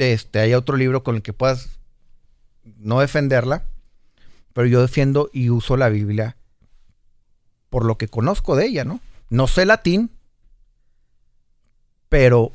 este, 0.03 0.41
hay 0.41 0.55
otro 0.55 0.77
libro 0.77 1.03
con 1.05 1.15
el 1.17 1.23
que 1.23 1.33
puedas 1.33 1.79
no 2.79 3.01
defenderla, 3.01 3.65
pero 4.53 4.67
yo 4.67 4.81
defiendo 4.81 5.31
y 5.33 5.51
uso 5.51 5.77
la 5.77 5.89
Biblia 5.89 6.37
por 7.71 7.85
lo 7.85 7.97
que 7.97 8.09
conozco 8.09 8.57
de 8.57 8.67
ella, 8.67 8.85
¿no? 8.85 9.01
No 9.31 9.47
sé 9.47 9.65
latín, 9.65 10.11
pero 12.09 12.53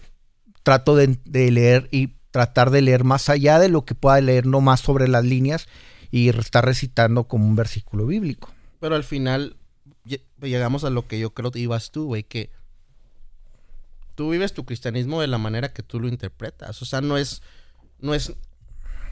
trato 0.64 0.96
de, 0.96 1.18
leer 1.52 1.88
y 1.92 2.10
tratar 2.32 2.70
de 2.72 2.82
leer 2.82 3.04
más 3.04 3.30
allá 3.30 3.58
de 3.60 3.70
lo 3.70 3.86
que 3.86 3.96
pueda 3.96 4.20
leer, 4.22 4.46
no 4.46 4.62
más 4.62 4.82
sobre 4.82 5.08
las 5.08 5.24
líneas 5.24 5.68
y 6.12 6.30
estar 6.30 6.66
recitando 6.66 7.24
como 7.26 7.46
un 7.48 7.56
versículo 7.56 8.06
bíblico. 8.06 8.52
Pero 8.80 8.96
al 8.96 9.04
final 9.04 9.56
lle- 10.06 10.22
llegamos 10.42 10.84
a 10.84 10.90
lo 10.90 11.08
que 11.08 11.20
yo 11.20 11.32
creo 11.34 11.52
que 11.52 11.60
ibas 11.60 11.92
tú, 11.92 12.06
güey, 12.06 12.24
que 12.24 12.52
tú 14.18 14.32
vives 14.32 14.52
tu 14.54 14.66
cristianismo 14.66 15.22
de 15.22 15.28
la 15.28 15.38
manera 15.38 15.72
que 15.72 15.84
tú 15.84 16.00
lo 16.00 16.08
interpretas. 16.08 16.82
O 16.82 16.86
sea, 16.86 17.02
no 17.02 17.18
es, 17.20 17.44
no 18.00 18.16
es, 18.16 18.34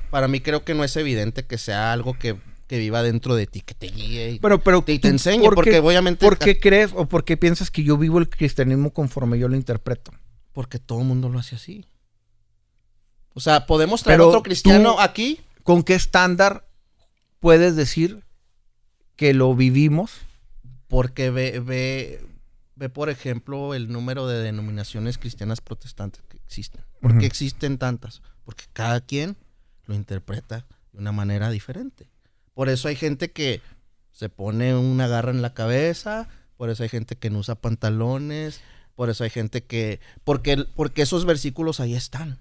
para 0.10 0.28
mí 0.28 0.42
creo 0.42 0.66
que 0.66 0.74
no 0.74 0.84
es 0.84 0.96
evidente 0.98 1.46
que 1.46 1.60
sea 1.60 1.94
algo 1.94 2.18
que, 2.18 2.38
que 2.66 2.80
viva 2.80 3.04
dentro 3.04 3.36
de 3.36 3.46
ti, 3.46 3.62
que 3.62 3.76
te 3.76 3.86
guíe 3.88 4.32
y 4.32 4.40
Pero, 4.40 4.64
pero 4.64 4.82
te, 4.82 5.00
enseñe, 5.08 5.44
¿por 5.44 5.54
porque 5.54 5.70
qué- 5.72 5.80
obviamente... 5.80 6.26
¿Por 6.26 6.40
qué 6.40 6.60
crees 6.60 6.92
o 6.96 7.06
por 7.06 7.24
qué 7.24 7.38
piensas 7.38 7.70
que 7.70 7.84
yo 7.84 7.98
vivo 8.00 8.18
el 8.18 8.28
cristianismo 8.30 8.92
conforme 8.94 9.38
yo 9.38 9.48
lo 9.48 9.56
interpreto? 9.56 10.12
Porque 10.54 10.80
todo 10.80 11.02
el 11.02 11.06
mundo 11.06 11.30
lo 11.30 11.38
hace 11.38 11.56
así. 11.56 11.86
O 13.36 13.40
sea, 13.42 13.68
podemos 13.68 14.02
traer 14.02 14.18
Pero 14.18 14.30
otro 14.30 14.42
cristiano 14.42 14.96
tú- 14.96 15.00
aquí. 15.02 15.40
¿Con 15.62 15.84
qué 15.84 15.94
estándar 15.94 16.68
puedes 17.40 17.76
decir 17.76 18.24
que 19.16 19.34
lo 19.36 19.54
vivimos? 19.56 20.12
Porque 20.88 21.30
ve, 21.30 21.60
ve, 21.60 22.26
ve, 22.76 22.90
por 22.90 23.10
ejemplo, 23.10 23.74
el 23.74 23.92
número 23.92 24.28
de 24.28 24.42
denominaciones 24.42 25.18
cristianas 25.18 25.62
protestantes 25.62 26.22
que 26.24 26.38
existen. 26.38 26.84
¿Por 27.02 27.18
qué 27.18 27.26
existen 27.26 27.78
tantas? 27.78 28.22
Porque 28.44 28.66
cada 28.74 29.02
quien 29.02 29.38
lo 29.86 29.96
interpreta 29.96 30.66
de 30.92 31.00
una 31.00 31.12
manera 31.12 31.50
diferente. 31.50 32.10
Por 32.54 32.70
eso 32.70 32.88
hay 32.88 32.96
gente 32.96 33.32
que 33.32 33.62
se 34.12 34.30
pone 34.30 34.76
una 34.76 35.08
garra 35.08 35.32
en 35.32 35.42
la 35.42 35.54
cabeza, 35.54 36.28
por 36.58 36.70
eso 36.70 36.84
hay 36.84 36.90
gente 36.90 37.18
que 37.18 37.30
no 37.30 37.40
usa 37.40 37.56
pantalones, 37.56 38.62
por 38.96 39.10
eso 39.10 39.24
hay 39.24 39.30
gente 39.30 39.64
que... 39.64 40.00
Porque, 40.24 40.66
porque 40.76 41.02
esos 41.02 41.26
versículos 41.26 41.80
ahí 41.80 41.96
están 41.96 42.40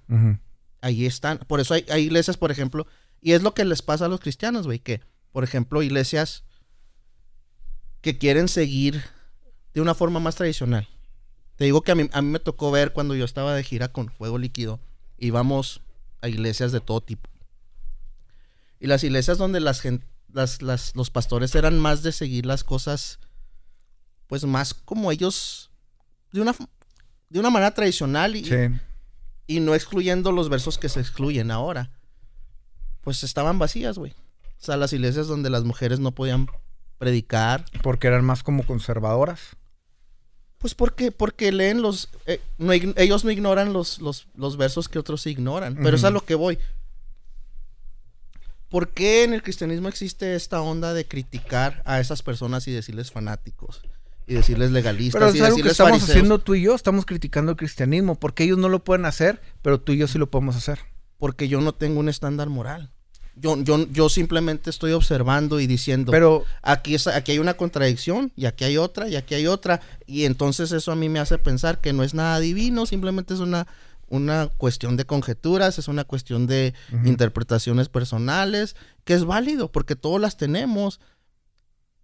ahí 0.85 1.07
están. 1.07 1.39
Por 1.39 1.61
eso 1.61 1.75
hay, 1.75 1.87
hay 1.89 2.03
iglesias, 2.03 2.37
por 2.37 2.51
ejemplo, 2.51 2.87
y 3.21 3.33
es 3.33 3.43
lo 3.43 3.55
que 3.55 3.65
les 3.65 3.81
pasa 3.81 4.05
a 4.05 4.09
los 4.09 4.21
cristianos, 4.21 4.67
güey, 4.67 4.79
que, 4.79 5.01
por 5.33 5.43
ejemplo, 5.43 5.83
iglesias 5.83 6.45
que 8.03 8.19
quieren 8.19 8.49
seguir 8.49 9.03
de 9.75 9.81
una 9.81 9.95
forma 9.95 10.21
más 10.21 10.37
tradicional. 10.37 10.89
Te 11.57 11.65
digo 11.65 11.83
que 11.83 11.93
a 11.93 11.95
mí, 11.95 12.09
a 12.13 12.23
mí 12.23 12.29
me 12.29 12.39
tocó 12.41 12.71
ver 12.71 12.93
cuando 12.93 13.15
yo 13.15 13.25
estaba 13.25 13.55
de 13.55 13.63
gira 13.63 13.89
con 13.89 14.09
Fuego 14.09 14.39
Líquido, 14.39 14.81
íbamos 15.19 15.81
a 16.21 16.29
iglesias 16.29 16.73
de 16.73 16.81
todo 16.81 17.01
tipo. 17.01 17.29
Y 18.81 18.87
las 18.87 19.05
iglesias 19.05 19.39
donde 19.39 19.61
las, 19.61 19.83
las, 20.33 20.63
las- 20.63 20.95
los 20.97 21.11
pastores 21.11 21.55
eran 21.55 21.79
más 21.79 22.03
de 22.03 22.13
seguir 22.13 22.45
las 22.47 22.65
cosas, 22.65 23.19
pues 24.27 24.45
más 24.45 24.75
como 24.75 25.13
ellos, 25.13 25.71
de 26.33 26.41
una, 26.41 26.55
de 27.31 27.41
una 27.41 27.51
manera 27.51 27.73
tradicional 27.73 28.37
y, 28.37 28.45
Sí. 28.45 28.57
y 29.47 29.61
no 29.61 29.75
excluyendo 29.75 30.33
los 30.33 30.49
versos 30.49 30.77
que 30.79 30.89
se 30.89 31.01
excluyen 31.01 31.51
ahora. 31.51 31.91
Pues 33.01 33.23
estaban 33.23 33.59
vacías, 33.59 33.99
güey. 33.99 34.13
O 34.61 34.65
sea, 34.65 34.77
las 34.77 34.93
iglesias 34.93 35.27
donde 35.29 35.51
las 35.51 35.63
mujeres 35.65 36.01
no 36.01 36.13
podían 36.13 36.49
predicar. 36.99 37.65
Porque 37.83 38.07
eran 38.07 38.25
más 38.25 38.43
como 38.43 38.65
conservadoras. 38.67 39.41
Pues 40.65 40.75
porque, 40.75 41.13
porque 41.13 41.53
leen 41.53 41.83
los... 41.83 42.09
eh, 42.25 42.41
no 42.57 42.73
ellos 42.73 43.23
no 43.23 43.31
ignoran 43.31 43.75
los, 43.75 44.01
los, 44.01 44.29
los 44.35 44.57
versos 44.57 44.89
que 44.89 44.99
otros 44.99 45.27
ignoran. 45.27 45.77
Pero 45.77 45.95
es 45.95 46.05
a 46.05 46.11
lo 46.11 46.25
que 46.25 46.35
voy. 46.35 46.59
¿Por 48.71 48.89
qué 48.89 49.25
en 49.25 49.35
el 49.35 49.43
cristianismo 49.43 49.91
existe 49.91 50.35
esta 50.35 50.63
onda 50.63 50.95
de 50.95 51.07
criticar 51.07 51.83
a 51.85 52.01
esas 52.01 52.23
personas 52.23 52.67
y 52.67 52.73
decirles 52.73 53.13
fanáticos? 53.13 53.83
Y 54.27 54.33
decirles 54.33 54.71
legalistas 54.71 55.21
Pero 55.21 55.29
es 55.33 55.37
y 55.37 55.41
algo 55.41 55.57
que 55.57 55.65
decirles 55.65 55.73
estamos 55.73 55.91
fariseos? 55.91 56.11
haciendo 56.17 56.39
tú 56.39 56.55
y 56.55 56.63
yo, 56.63 56.75
estamos 56.75 57.05
criticando 57.05 57.51
el 57.51 57.59
cristianismo, 57.59 58.15
porque 58.15 58.45
ellos 58.45 58.57
no 58.57 58.71
lo 58.71 58.83
pueden 58.83 59.05
hacer, 59.05 59.43
pero 59.61 59.83
tú 59.83 59.93
y 59.93 59.99
yo 59.99 60.09
sí 60.09 60.17
lo 60.17 60.31
podemos 60.31 60.57
hacer. 60.57 60.79
Porque 61.19 61.47
yo 61.47 61.61
no 61.61 61.75
tengo 61.75 62.01
un 62.01 62.09
estándar 62.09 62.49
moral. 62.49 62.91
Yo, 63.37 63.61
yo, 63.63 63.87
yo 63.91 64.09
simplemente 64.09 64.71
estoy 64.71 64.93
observando 64.93 65.59
y 65.59 65.67
diciendo... 65.67 66.13
Pero 66.13 66.45
aquí, 66.63 66.95
es, 66.95 67.07
aquí 67.07 67.33
hay 67.33 67.39
una 67.39 67.55
contradicción 67.55 68.33
y 68.37 68.47
aquí 68.47 68.65
hay 68.65 68.77
otra 68.77 69.09
y 69.09 69.17
aquí 69.17 69.35
hay 69.35 69.47
otra. 69.47 69.81
Y 70.07 70.25
entonces 70.25 70.71
eso 70.73 70.93
a 70.93 70.97
mí 70.97 71.09
me 71.09 71.19
hace 71.19 71.39
pensar 71.39 71.81
que 71.81 71.93
no 71.93 72.05
es 72.05 72.15
nada 72.15 72.39
divino, 72.39 72.87
simplemente 72.87 73.35
es 73.35 73.41
una, 73.41 73.67
una 74.09 74.49
cuestión 74.57 74.97
de 74.97 75.05
conjeturas, 75.05 75.79
es 75.79 75.89
una 75.89 76.05
cuestión 76.05 76.47
de 76.47 76.75
interpretaciones 77.05 77.89
personales, 77.89 78.77
que 79.05 79.15
es 79.15 79.25
válido 79.25 79.73
porque 79.73 79.97
todos 79.97 80.21
las 80.21 80.37
tenemos. 80.37 81.01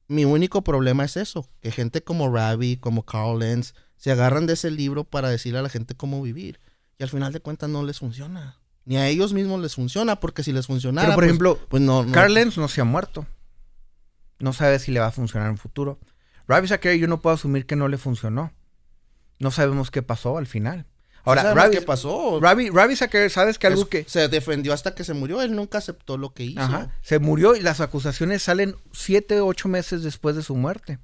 mi 0.09 0.24
único 0.24 0.62
problema 0.62 1.05
es 1.05 1.16
eso, 1.16 1.49
que 1.61 1.70
gente 1.70 2.03
como 2.03 2.28
Ravi, 2.28 2.76
como 2.76 3.05
Carl 3.05 3.39
Lenz, 3.39 3.74
se 3.97 4.11
agarran 4.11 4.47
de 4.47 4.55
ese 4.55 4.70
libro 4.70 5.05
para 5.05 5.28
decirle 5.28 5.61
a 5.61 5.62
la 5.62 5.68
gente 5.68 5.95
cómo 5.95 6.22
vivir. 6.22 6.59
Y 6.99 7.03
al 7.03 7.09
final 7.09 7.33
de 7.33 7.41
cuentas 7.41 7.70
no 7.70 7.85
les 7.85 7.99
funciona. 7.99 8.59
Ni 8.85 8.97
a 8.97 9.07
ellos 9.09 9.33
mismos 9.33 9.61
les 9.61 9.74
funciona, 9.74 10.18
porque 10.20 10.43
si 10.43 10.53
les 10.53 10.66
funcionara... 10.66 11.07
Pero, 11.09 11.14
por 11.14 11.22
pues- 11.22 11.28
ejemplo, 11.28 11.59
pues 11.68 11.83
no, 11.83 12.05
no- 12.05 12.12
Carl 12.12 12.33
Lenz 12.35 12.57
no 12.57 12.68
se 12.68 12.81
ha 12.81 12.85
muerto. 12.85 13.26
No 14.39 14.53
sabe 14.53 14.78
si 14.78 14.91
le 14.91 15.01
va 15.01 15.07
a 15.09 15.12
funcionar 15.12 15.49
en 15.49 15.55
el 15.55 15.59
futuro. 15.59 15.99
Ravi 16.49 16.66
Zachary 16.66 16.99
yo 16.99 17.07
no 17.07 17.20
puedo 17.20 17.35
asumir 17.35 17.66
que 17.66 17.76
no 17.76 17.89
le 17.89 17.99
funcionó. 17.99 18.53
No 19.39 19.51
sabemos 19.51 19.91
qué 19.91 20.03
pasó 20.03 20.39
al 20.39 20.47
final. 20.47 20.87
Ahora, 21.24 21.43
¿sabemos 21.43 21.62
Ravi, 21.64 21.76
qué 21.76 21.83
pasó? 21.83 22.41
Ravi, 22.41 22.70
Ravi 22.70 22.97
¿sabes 22.97 23.59
que 23.59 23.66
algo 23.66 23.83
Es- 23.83 23.89
que... 23.89 24.05
Se 24.09 24.28
defendió 24.28 24.72
hasta 24.72 24.95
que 24.95 25.05
se 25.05 25.12
murió. 25.14 25.43
Él 25.43 25.55
nunca 25.55 25.78
aceptó 25.78 26.16
lo 26.16 26.33
que 26.33 26.45
hizo. 26.45 26.61
Ajá, 26.61 26.91
se 27.03 27.18
murió 27.18 27.55
y 27.55 27.61
las 27.61 27.81
acusaciones 27.81 28.43
salen 28.43 28.74
siete, 28.93 29.41
ocho 29.41 29.68
meses 29.68 30.03
después 30.03 30.35
de 30.35 30.43
su 30.43 30.57
muerte. 30.57 30.99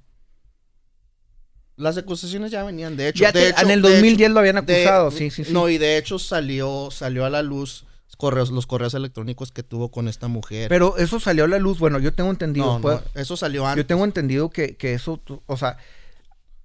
Las 1.77 1.97
acusaciones 1.99 2.51
ya 2.51 2.65
venían. 2.65 2.97
De 2.97 3.09
hecho, 3.09 3.23
Ya 3.23 3.33
de 3.33 3.51
hecho- 3.51 3.63
en 3.63 3.71
el 3.71 3.83
de 3.83 3.91
2010 3.91 4.27
hecho- 4.29 4.35
lo 4.35 4.41
habían 4.41 4.65
de- 4.67 4.77
acusado, 4.77 5.11
sí, 5.11 5.31
sí, 5.31 5.45
sí. 5.45 5.53
No, 5.53 5.69
y 5.69 5.77
de 5.79 5.99
hecho 5.99 6.19
salió, 6.19 6.89
salió 6.91 7.25
a 7.27 7.31
la 7.31 7.43
luz 7.43 7.85
correos, 8.17 8.51
los 8.51 8.67
correos 8.67 8.95
electrónicos 8.95 9.53
que 9.53 9.63
tuvo 9.63 9.91
con 9.91 10.09
esta 10.09 10.27
mujer. 10.27 10.71
Pero 10.71 10.97
eso 10.97 11.21
salió 11.21 11.45
a 11.45 11.49
la 11.49 11.59
luz. 11.59 11.79
Bueno, 11.79 11.99
yo 11.99 12.15
tengo 12.15 12.31
entendido. 12.31 12.65
no, 12.77 12.81
pues, 12.81 13.01
no, 13.15 13.21
eso 13.21 13.37
salió 13.37 13.67
antes. 13.67 13.85
yo 13.85 13.87
tengo 13.87 14.05
entendido 14.07 14.49
que, 14.49 14.75
que 14.77 14.95
eso, 14.95 15.21
o 15.47 15.57
sea, 15.59 15.77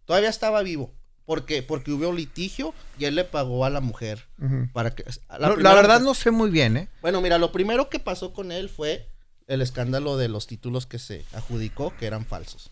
Todavía 0.06 0.30
estaba 0.30 0.62
vivo. 0.64 0.94
Porque, 1.26 1.62
porque 1.64 1.92
hubo 1.94 2.12
litigio 2.12 2.74
y 2.98 3.06
él 3.06 3.16
le 3.16 3.24
pagó 3.24 3.64
a 3.64 3.70
la 3.70 3.80
mujer. 3.80 4.28
Para 4.74 4.92
que, 4.96 5.04
la, 5.04 5.38
No, 5.38 5.40
la 5.50 5.54
primera- 5.54 5.76
verdad 5.76 6.02
no 6.02 6.14
sé 6.14 6.32
muy 6.32 6.50
bien, 6.50 6.76
¿eh? 6.76 6.90
Bueno, 7.02 7.22
mira, 7.22 7.38
lo 7.38 7.52
primero 7.54 7.90
que 7.90 8.00
pasó 8.00 8.34
con 8.34 8.52
él 8.52 8.68
fue 8.70 9.08
el 9.48 9.62
escándalo 9.62 10.18
de 10.18 10.28
los 10.28 10.48
títulos 10.48 10.86
que 10.88 11.00
se 11.00 11.24
adjudicó 11.34 11.94
que 11.98 12.08
eran 12.08 12.26
falsos. 12.26 12.72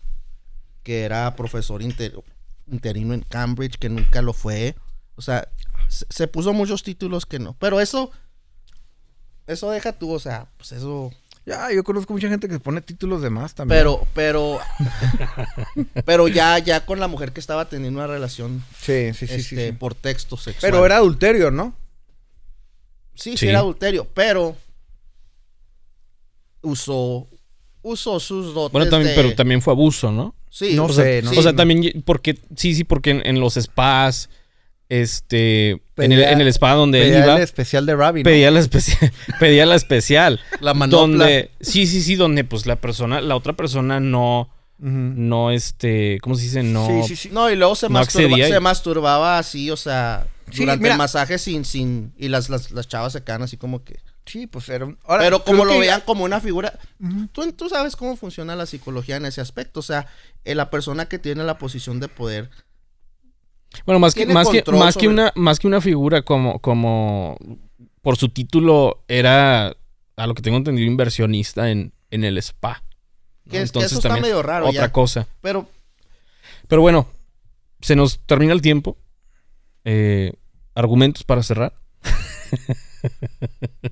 Que 0.82 1.02
era 1.02 1.34
profesor 1.36 1.82
inter- 1.82 2.14
interino 2.66 3.14
en 3.14 3.20
Cambridge, 3.22 3.76
que 3.78 3.88
nunca 3.88 4.22
lo 4.22 4.32
fue. 4.32 4.74
O 5.16 5.22
sea, 5.22 5.48
se, 5.88 6.06
se 6.08 6.26
puso 6.28 6.52
muchos 6.52 6.82
títulos 6.82 7.26
que 7.26 7.38
no. 7.38 7.54
Pero 7.58 7.80
eso, 7.80 8.10
eso 9.46 9.70
deja 9.70 9.92
tú, 9.92 10.12
o 10.12 10.18
sea, 10.20 10.46
pues 10.56 10.72
eso. 10.72 11.12
Ya, 11.46 11.72
yo 11.72 11.82
conozco 11.82 12.12
mucha 12.12 12.28
gente 12.28 12.46
que 12.48 12.54
se 12.54 12.60
pone 12.60 12.80
títulos 12.82 13.22
de 13.22 13.30
más 13.30 13.54
también. 13.54 13.78
Pero, 13.80 14.06
pero, 14.14 14.60
pero 16.04 16.28
ya, 16.28 16.58
ya 16.58 16.84
con 16.86 17.00
la 17.00 17.08
mujer 17.08 17.32
que 17.32 17.40
estaba 17.40 17.68
teniendo 17.68 17.98
una 17.98 18.06
relación 18.06 18.62
Sí, 18.78 19.12
sí, 19.14 19.26
sí, 19.26 19.34
sí, 19.42 19.54
este, 19.54 19.66
sí. 19.70 19.72
por 19.72 19.94
texto 19.94 20.36
sexual. 20.36 20.70
Pero 20.70 20.84
era 20.86 20.96
adulterio, 20.98 21.50
¿no? 21.50 21.74
Sí, 23.14 23.32
sí, 23.32 23.38
Sí. 23.38 23.48
era 23.48 23.58
adulterio, 23.60 24.06
pero 24.14 24.56
usó, 26.62 27.26
usó 27.82 28.20
sus 28.20 28.54
dotes 28.54 28.72
Bueno, 28.72 28.88
también, 28.90 29.14
de- 29.14 29.22
pero 29.22 29.34
también 29.34 29.62
fue 29.62 29.72
abuso, 29.72 30.10
¿no? 30.12 30.34
Sí, 30.50 30.74
No 30.74 30.86
o 30.86 30.88
sé, 30.92 31.22
sea, 31.22 31.22
no 31.22 31.30
o 31.38 31.42
sea, 31.42 31.52
sí, 31.52 31.56
también, 31.56 32.02
porque, 32.04 32.36
sí, 32.56 32.74
sí, 32.74 32.84
porque 32.84 33.10
en, 33.10 33.22
en 33.24 33.38
los 33.40 33.54
spas, 33.54 34.28
este, 34.88 35.70
en, 35.96 36.12
el, 36.12 36.20
en 36.24 36.40
el 36.40 36.48
spa 36.48 36.72
donde 36.74 37.02
él 37.02 37.08
Pedía 37.12 37.24
iba, 37.24 37.36
el 37.36 37.42
especial 37.42 37.86
de 37.86 37.94
Ravi, 37.94 38.20
¿no? 38.20 38.24
pedía 38.24 38.50
la 38.50 38.58
especial, 38.60 39.12
pedía 39.40 39.64
la 39.66 39.76
especial. 39.76 40.40
La 40.60 40.74
manopla. 40.74 41.00
donde, 41.00 41.50
sí, 41.60 41.86
sí, 41.86 42.02
sí, 42.02 42.16
donde 42.16 42.42
pues 42.44 42.66
la 42.66 42.76
persona, 42.76 43.20
la 43.20 43.36
otra 43.36 43.52
persona 43.52 44.00
no, 44.00 44.48
no, 44.78 45.52
este, 45.52 46.18
¿cómo 46.22 46.34
se 46.34 46.42
dice? 46.42 46.62
No, 46.64 46.86
Sí, 46.86 47.08
sí, 47.08 47.16
sí. 47.16 47.28
No, 47.32 47.48
y 47.50 47.54
luego 47.56 47.76
se, 47.76 47.88
No 47.88 48.00
masturba- 48.00 48.38
y- 48.48 48.50
se 48.50 48.58
masturbaba 48.60 49.38
así, 49.38 49.70
o 49.70 49.76
sea, 49.76 50.26
Sí, 50.50 50.62
durante 50.62 50.82
mira. 50.82 50.94
el 50.94 50.98
masaje 50.98 51.38
sin, 51.38 51.64
sin, 51.64 52.12
y 52.18 52.26
las, 52.28 52.48
las, 52.50 52.72
las 52.72 52.88
chavas 52.88 53.12
se 53.12 53.22
quedan 53.22 53.42
así 53.42 53.56
como 53.56 53.84
que. 53.84 54.00
Sí, 54.30 54.46
pues 54.46 54.68
era 54.68 54.84
un... 54.86 54.98
Ahora, 55.04 55.24
pero 55.24 55.42
como 55.44 55.64
lo 55.64 55.72
que- 55.72 55.80
vean 55.80 56.02
como 56.06 56.24
una 56.24 56.40
figura, 56.40 56.78
tú, 57.32 57.50
tú 57.52 57.68
sabes 57.68 57.96
cómo 57.96 58.16
funciona 58.16 58.54
la 58.56 58.66
psicología 58.66 59.16
en 59.16 59.24
ese 59.26 59.40
aspecto, 59.40 59.80
o 59.80 59.82
sea, 59.82 60.06
eh, 60.44 60.54
la 60.54 60.70
persona 60.70 61.06
que 61.08 61.18
tiene 61.18 61.42
la 61.44 61.58
posición 61.58 61.98
de 62.00 62.08
poder, 62.08 62.50
Bueno, 63.86 63.98
más 63.98 64.14
que, 64.14 64.26
más 64.26 64.48
que, 64.48 64.62
más 64.72 64.94
que 64.96 65.06
sobre- 65.06 65.08
una, 65.08 65.32
más 65.34 65.58
que 65.58 65.66
una 65.66 65.80
figura 65.80 66.22
como, 66.22 66.58
como 66.60 67.36
por 68.02 68.16
su 68.16 68.28
título 68.28 69.02
era, 69.08 69.76
a 70.16 70.26
lo 70.26 70.34
que 70.34 70.42
tengo 70.42 70.56
entendido, 70.58 70.86
inversionista 70.90 71.70
en, 71.70 71.92
en 72.10 72.24
el 72.24 72.38
spa. 72.38 72.82
¿no? 73.44 73.50
que, 73.52 73.62
es, 73.62 73.72
que 73.72 73.80
eso 73.80 73.96
está 73.96 74.16
medio 74.16 74.42
raro 74.42 74.68
otra 74.68 74.82
ya. 74.86 74.92
cosa. 74.92 75.26
Pero 75.40 75.68
Pero 76.68 76.82
bueno, 76.82 77.08
se 77.80 77.96
nos 77.96 78.20
termina 78.26 78.52
el 78.52 78.62
tiempo. 78.62 78.96
Eh, 79.84 80.34
argumentos 80.74 81.24
para 81.24 81.42
cerrar. 81.42 81.72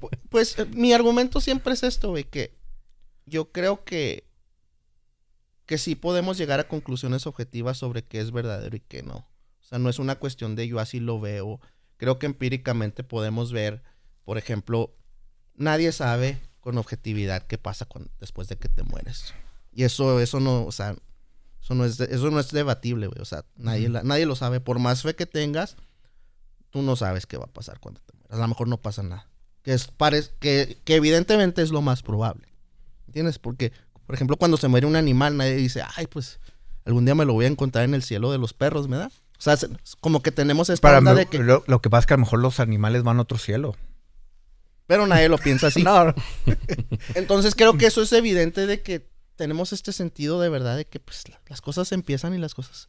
Pu- 0.01 0.11
Pues 0.29 0.59
eh, 0.59 0.67
mi 0.67 0.93
argumento 0.93 1.41
siempre 1.41 1.75
es 1.75 1.83
esto, 1.83 2.11
güey, 2.11 2.25
que 2.25 2.57
yo 3.27 3.51
creo 3.53 3.85
que 3.85 4.27
que 5.67 5.77
sí 5.79 5.95
podemos 5.95 6.39
llegar 6.39 6.61
a 6.61 6.69
conclusiones 6.69 7.27
objetivas 7.27 7.77
sobre 7.77 8.03
qué 8.03 8.21
es 8.21 8.31
verdadero 8.33 8.75
y 8.77 8.81
qué 8.81 9.03
no. 9.03 9.17
O 9.17 9.65
sea, 9.69 9.79
no 9.79 9.91
es 9.91 9.99
una 9.99 10.15
cuestión 10.19 10.57
de 10.57 10.67
yo 10.67 10.81
así 10.81 10.99
lo 10.99 11.21
veo. 11.21 11.61
Creo 11.99 12.19
que 12.19 12.25
empíricamente 12.25 13.05
podemos 13.05 13.53
ver, 13.53 13.83
por 14.25 14.39
ejemplo, 14.39 14.97
nadie 15.55 15.93
sabe 15.93 16.41
con 16.61 16.79
objetividad 16.79 17.47
qué 17.47 17.59
pasa 17.59 17.85
con- 17.85 18.11
después 18.19 18.49
de 18.49 18.57
que 18.57 18.69
te 18.71 18.83
mueres. 18.83 19.35
Y 19.73 19.85
eso 19.85 20.21
eso 20.21 20.41
no, 20.41 20.65
o 20.65 20.73
sea, 20.73 20.97
eso 21.61 21.75
no 21.75 21.85
es 21.85 22.01
eso 22.01 22.31
no 22.31 22.41
es 22.41 22.51
debatible, 22.51 23.07
güey, 23.09 23.21
o 23.21 23.27
sea, 23.27 23.45
nadie 23.57 23.91
la- 23.91 24.03
nadie 24.03 24.25
lo 24.25 24.37
sabe 24.37 24.61
por 24.61 24.79
más 24.79 25.03
fe 25.03 25.15
que 25.15 25.27
tengas, 25.27 25.77
tú 26.71 26.81
no 26.81 26.97
sabes 26.97 27.27
qué 27.27 27.37
va 27.37 27.45
a 27.45 27.53
pasar 27.53 27.79
cuando 27.79 28.01
te. 28.01 28.15
A 28.29 28.37
lo 28.37 28.49
mejor 28.49 28.69
no 28.69 28.77
pasa 28.79 29.03
nada 29.03 29.27
que 29.63 29.75
es 29.75 29.93
parec- 29.93 30.31
que, 30.39 30.79
que 30.85 30.95
evidentemente 30.97 31.61
es 31.63 31.71
lo 31.71 31.83
más 31.83 32.03
probable. 32.03 32.47
¿Entiendes? 33.07 33.39
Porque, 33.39 33.73
por 34.07 34.15
ejemplo, 34.15 34.37
cuando 34.37 34.57
se 34.57 34.69
muere 34.69 34.87
un 34.87 34.97
animal, 34.97 35.37
nadie 35.37 35.57
dice, 35.57 35.83
ay, 35.97 36.07
pues 36.07 36.41
algún 36.87 37.05
día 37.05 37.15
me 37.15 37.25
lo 37.27 37.35
voy 37.35 37.45
a 37.45 37.49
encontrar 37.49 37.85
en 37.85 37.93
el 37.93 38.03
cielo 38.03 38.31
de 38.33 38.39
los 38.39 38.55
perros, 38.55 38.89
¿verdad? 38.89 39.13
O 39.39 39.41
sea, 39.43 39.57
se- 39.57 39.69
como 40.01 40.23
que 40.23 40.31
tenemos 40.33 40.71
esta 40.71 40.81
Para 40.89 40.99
onda 40.99 41.13
mí, 41.13 41.19
de 41.19 41.27
que. 41.27 41.39
lo, 41.41 41.65
lo 41.67 41.83
que 41.83 41.91
pasa 41.91 42.01
es 42.01 42.07
que 42.07 42.15
a 42.15 42.17
lo 42.17 42.23
mejor 42.23 42.39
los 42.39 42.61
animales 42.61 43.03
van 43.03 43.19
a 43.19 43.23
otro 43.23 43.37
cielo. 43.37 43.77
Pero 44.87 45.07
nadie 45.07 45.29
lo 45.29 45.37
piensa 45.37 45.67
así. 45.67 45.83
No, 45.85 46.15
Entonces 47.15 47.55
creo 47.55 47.77
que 47.77 47.87
eso 47.87 48.01
es 48.01 48.13
evidente 48.13 48.67
de 48.67 48.81
que 48.83 49.07
tenemos 49.37 49.73
este 49.73 49.93
sentido 49.93 50.41
de 50.41 50.49
verdad 50.49 50.77
de 50.77 50.87
que 50.87 50.99
pues, 51.01 51.29
la- 51.29 51.41
las 51.49 51.61
cosas 51.61 51.93
empiezan 51.93 52.33
y 52.35 52.39
las 52.39 52.55
cosas 52.55 52.89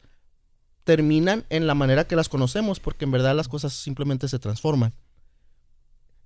terminan 0.86 1.46
en 1.50 1.68
la 1.68 1.74
manera 1.76 2.06
que 2.08 2.16
las 2.16 2.30
conocemos, 2.30 2.80
porque 2.80 3.06
en 3.06 3.12
verdad 3.12 3.36
las 3.36 3.48
cosas 3.50 3.74
simplemente 3.74 4.28
se 4.30 4.40
transforman. 4.40 4.94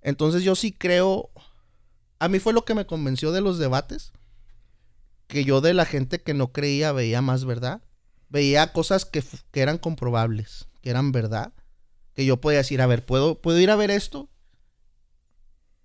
Entonces 0.04 0.44
yo 0.44 0.56
sí 0.56 0.74
creo, 0.74 1.32
a 2.20 2.28
mí 2.28 2.40
fue 2.40 2.54
lo 2.54 2.66
que 2.66 2.76
me 2.76 2.86
convenció 2.86 3.32
de 3.32 3.42
los 3.42 3.58
debates, 3.58 4.12
que 5.28 5.46
yo 5.46 5.62
de 5.62 5.74
la 5.74 5.86
gente 5.86 6.22
que 6.22 6.34
no 6.34 6.52
creía 6.52 6.92
veía 6.92 7.22
más 7.22 7.46
verdad, 7.46 7.82
veía 8.28 8.74
cosas 8.74 9.06
que, 9.06 9.24
que 9.52 9.62
eran 9.62 9.78
comprobables, 9.78 10.68
que 10.82 10.90
eran 10.90 11.14
verdad, 11.14 11.54
que 12.14 12.26
yo 12.26 12.42
podía 12.42 12.60
decir, 12.60 12.82
a 12.82 12.86
ver, 12.86 13.06
¿puedo, 13.06 13.42
puedo 13.42 13.60
ir 13.60 13.72
a 13.72 13.78
ver 13.78 13.92
esto? 13.92 14.30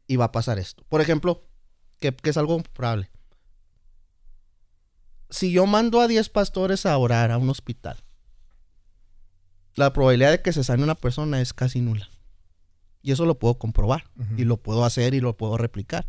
Y 0.09 0.17
va 0.17 0.27
a 0.27 0.33
pasar 0.33 0.59
esto. 0.59 0.85
Por 0.89 1.01
ejemplo, 1.01 1.47
que, 2.01 2.15
que 2.15 2.31
es 2.31 2.37
algo 2.37 2.61
probable. 2.75 3.11
Si 5.31 5.53
yo 5.53 5.65
mando 5.67 6.01
a 6.01 6.09
10 6.09 6.29
pastores 6.31 6.87
a 6.87 6.99
orar 6.99 7.31
a 7.31 7.39
un 7.39 7.51
hospital, 7.51 8.03
la 9.77 9.93
probabilidad 9.93 10.33
de 10.33 10.43
que 10.43 10.53
se 10.53 10.65
sane 10.65 10.83
una 10.83 10.97
persona 10.97 11.41
es 11.41 11.53
casi 11.53 11.81
nula. 11.81 12.09
Y 13.03 13.13
eso 13.13 13.25
lo 13.27 13.39
puedo 13.39 13.55
comprobar. 13.59 14.05
Ujú. 14.19 14.35
Y 14.37 14.45
lo 14.45 14.57
puedo 14.57 14.85
hacer 14.85 15.15
y 15.15 15.21
lo 15.21 15.37
puedo 15.37 15.57
replicar. 15.57 16.07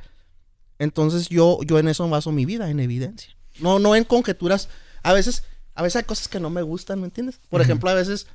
Entonces 0.79 1.29
yo, 1.29 1.59
yo 1.65 1.77
en 1.79 1.87
eso 1.87 2.07
baso 2.09 2.31
mi 2.31 2.45
vida, 2.45 2.69
en 2.69 2.79
evidencia. 2.79 3.35
No, 3.59 3.79
no 3.79 3.95
en 3.95 4.03
conjeturas. 4.05 4.69
A 5.03 5.13
veces, 5.13 5.43
a 5.75 5.83
veces 5.83 5.97
hay 5.97 6.03
cosas 6.03 6.27
que 6.27 6.39
no 6.39 6.49
me 6.49 6.61
gustan, 6.61 6.99
¿me 7.01 7.05
entiendes? 7.05 7.39
Por 7.49 7.59
Ujú. 7.61 7.65
ejemplo, 7.65 7.89
a 7.89 7.93
veces, 7.93 8.27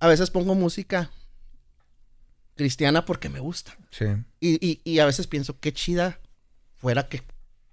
a 0.00 0.08
veces 0.08 0.30
pongo 0.30 0.54
música 0.54 1.10
cristiana 2.54 3.04
porque 3.04 3.28
me 3.28 3.40
gusta. 3.40 3.76
sí. 3.90 4.06
Y, 4.40 4.64
y, 4.66 4.80
y 4.84 4.98
a 5.00 5.06
veces 5.06 5.26
pienso, 5.26 5.58
qué 5.60 5.72
chida 5.72 6.20
fuera 6.76 7.08
que, 7.08 7.22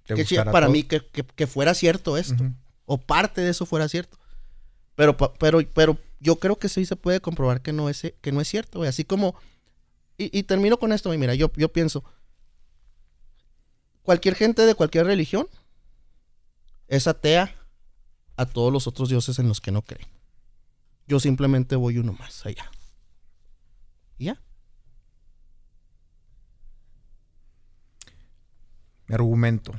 qué 0.05 0.25
chida 0.25 0.45
para 0.45 0.65
todo. 0.65 0.73
mí 0.73 0.83
que, 0.83 1.05
que- 1.07 1.23
que 1.23 1.47
fuera 1.47 1.73
cierto 1.73 2.17
esto. 2.17 2.35
Ujú. 2.43 2.53
O 2.85 2.97
parte 2.97 3.41
de 3.41 3.49
eso 3.51 3.65
fuera 3.65 3.87
cierto. 3.87 4.17
Pero, 4.95 5.15
pero, 5.17 5.59
pero 5.73 5.97
yo 6.19 6.35
creo 6.37 6.57
que 6.59 6.67
sí 6.69 6.85
se 6.85 6.95
puede 6.97 7.21
comprobar 7.21 7.61
que 7.61 7.71
no 7.73 7.89
es, 7.89 8.01
que 8.21 8.31
no 8.31 8.41
es 8.41 8.47
cierto, 8.49 8.79
güey. 8.79 8.89
Así 8.89 9.03
como. 9.05 9.35
Y, 10.17 10.37
y 10.37 10.43
termino 10.43 10.77
con 10.77 10.91
esto. 10.93 11.09
Mira, 11.09 11.35
yo, 11.35 11.51
yo 11.55 11.71
pienso. 11.71 12.03
Cualquier 14.03 14.35
gente 14.35 14.65
de 14.65 14.75
cualquier 14.75 15.05
religión 15.05 15.47
es 16.87 17.07
atea 17.07 17.55
a 18.35 18.45
todos 18.45 18.71
los 18.71 18.87
otros 18.87 19.09
dioses 19.09 19.39
en 19.39 19.47
los 19.47 19.61
que 19.61 19.71
no 19.71 19.81
creen. 19.81 20.07
Yo 21.07 21.19
simplemente 21.19 21.75
voy 21.75 21.97
uno 21.97 22.13
más 22.13 22.45
allá. 22.45 22.69
¿Y 24.17 24.25
ya? 24.25 24.41
Mi 29.07 29.15
argumento. 29.15 29.73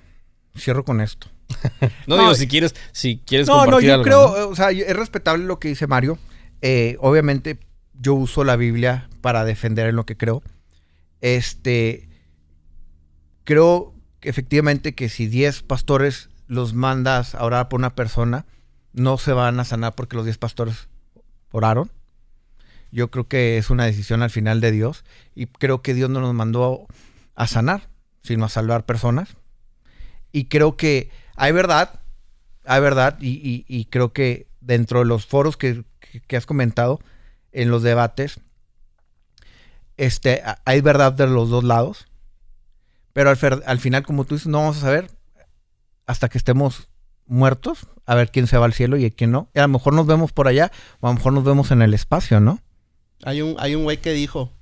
Cierro 0.57 0.85
con 0.85 1.01
esto. 1.01 1.29
No, 2.07 2.17
No, 2.17 2.23
digo, 2.23 2.35
si 2.35 2.47
quieres, 2.47 2.75
si 2.93 3.19
quieres 3.19 3.47
No, 3.47 3.57
no, 3.57 3.63
compartir 3.65 3.89
yo 3.89 3.95
algo, 3.95 4.05
creo, 4.05 4.39
¿no? 4.39 4.49
o 4.49 4.57
sea, 4.57 4.71
es 4.71 4.97
respetable 4.97 5.45
lo 5.45 5.59
que 5.59 5.69
dice 5.69 5.87
Mario. 5.87 6.19
Eh, 6.61 6.97
obviamente, 7.01 7.59
yo 7.95 8.15
uso 8.15 8.45
la 8.45 8.57
Biblia 8.57 9.09
para 9.25 9.47
defender 9.47 9.89
en 9.89 9.97
lo 9.97 10.05
que 10.05 10.19
creo. 10.19 10.43
Este, 11.23 12.11
creo 13.45 13.95
efectivamente 14.21 14.95
que 14.95 15.09
si 15.09 15.27
10 15.27 15.63
pastores 15.63 16.29
los 16.47 16.75
mandas 16.75 17.35
a 17.35 17.43
orar 17.43 17.71
por 17.71 17.81
una 17.81 17.95
persona, 17.95 18.45
no 18.93 19.17
se 19.17 19.33
van 19.33 19.59
a 19.61 19.65
sanar 19.65 19.95
porque 19.95 20.17
los 20.17 20.27
10 20.27 20.37
pastores 20.37 20.89
oraron. 21.53 21.91
Yo 22.93 23.11
creo 23.11 23.27
que 23.27 23.57
es 23.57 23.71
una 23.71 23.87
decisión 23.87 24.23
al 24.23 24.29
final 24.29 24.61
de 24.61 24.73
Dios 24.73 25.05
y 25.35 25.47
creo 25.47 25.81
que 25.81 25.95
Dios 25.95 26.11
no 26.11 26.21
nos 26.21 26.35
mandó 26.35 26.87
a 27.35 27.47
sanar, 27.47 27.89
sino 28.23 28.45
a 28.45 28.51
salvar 28.51 28.85
personas. 28.85 29.39
Y 30.33 30.45
creo 30.49 30.77
que 30.77 31.09
hay 31.35 31.53
verdad, 31.53 31.99
hay 32.67 32.83
verdad 32.83 33.17
y, 33.23 33.65
y- 33.67 33.85
creo 33.87 34.13
que 34.13 34.49
dentro 34.61 34.99
de 34.99 35.07
los 35.07 35.25
foros 35.25 35.57
que- 35.57 35.85
que 36.27 36.37
has 36.37 36.45
comentado, 36.45 37.01
en 37.53 37.71
los 37.71 37.83
debates, 37.83 38.41
este, 39.97 40.43
hay 40.65 40.81
verdad 40.81 41.13
de 41.13 41.27
los 41.27 41.51
dos 41.51 41.65
lados. 41.65 42.07
Pero 43.13 43.31
al, 43.31 43.37
fer- 43.37 43.63
al 43.67 43.79
final, 43.79 44.03
como 44.05 44.25
tú 44.25 44.35
dices, 44.35 44.49
no 44.49 44.59
vamos 44.59 44.79
a 44.79 44.81
saber 44.81 45.11
hasta 46.07 46.29
que 46.29 46.37
estemos 46.39 46.89
muertos, 47.27 47.87
a 48.07 48.15
ver 48.15 48.31
quién 48.31 48.47
se 48.47 48.59
va 48.59 48.67
al 48.67 48.75
cielo 48.75 48.97
y 48.97 49.11
quién 49.11 49.31
no. 49.31 49.49
Y 49.55 49.59
a 49.61 49.63
lo 49.63 49.69
mejor 49.69 49.95
nos 49.95 50.07
vemos 50.07 50.33
por 50.33 50.49
allá, 50.49 50.73
o 51.01 51.07
a 51.07 51.11
lo 51.11 51.15
mejor 51.17 51.33
nos 51.33 51.45
vemos 51.45 51.71
en 51.71 51.81
el 51.83 51.95
espacio, 51.95 52.41
¿no? 52.41 52.61
Hay 53.25 53.41
un, 53.41 53.57
hay 53.59 53.75
un 53.75 53.85
güey 53.85 53.99
que 53.99 54.13
dijo 54.13 54.53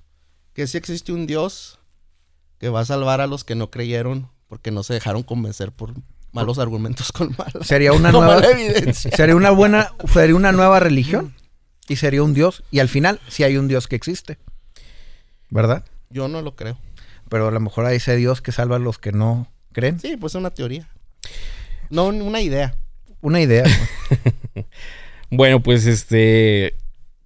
que 0.53 0.67
sí 0.67 0.77
existe 0.77 1.13
un 1.13 1.27
Dios 1.27 1.81
que 2.59 2.69
va 2.69 2.81
a 2.81 2.85
salvar 2.85 3.21
a 3.21 3.27
los 3.27 3.43
que 3.43 3.55
no 3.55 3.71
creyeron 3.71 4.29
porque 4.47 4.71
no 4.71 4.83
se 4.83 4.95
dejaron 4.95 5.23
convencer 5.23 5.73
por 5.73 5.95
malos 6.31 6.59
argumentos 6.59 7.11
con 7.11 7.35
malas. 7.39 7.67
Sería 7.67 7.93
una 7.95 8.13
nueva, 8.13 8.39
evidencia. 8.45 9.11
sería 9.17 9.35
una 9.35 9.51
buena, 9.51 9.93
sería 10.13 10.37
una 10.37 10.53
nueva 10.53 10.79
religión 10.79 11.35
y 11.89 11.97
sería 11.97 12.23
un 12.23 12.35
Dios. 12.35 12.63
Y 12.71 12.79
al 12.81 12.89
final, 12.89 13.19
sí 13.29 13.43
hay 13.45 13.57
un 13.57 13.67
Dios 13.67 13.89
que 13.89 13.97
existe, 13.97 14.39
¿verdad? 15.53 15.85
Yo 16.11 16.29
no 16.29 16.43
lo 16.43 16.57
creo. 16.57 16.77
Pero 17.29 17.49
a 17.49 17.51
lo 17.51 17.61
mejor 17.61 17.87
hay 17.87 17.97
ese 17.97 18.17
Dios 18.17 18.43
que 18.43 18.53
salva 18.53 18.77
a 18.77 18.79
los 18.79 18.99
que 18.99 19.13
no 19.13 19.47
creen. 19.73 19.99
Sí, 20.01 20.17
pues 20.17 20.33
es 20.35 20.39
una 20.39 20.51
teoría. 20.51 20.89
No, 21.91 22.07
una 22.09 22.41
idea. 22.41 22.75
Una 23.21 23.41
idea. 23.41 23.65
pues. 23.65 24.67
Bueno, 25.31 25.63
pues 25.63 25.87
este. 25.87 26.75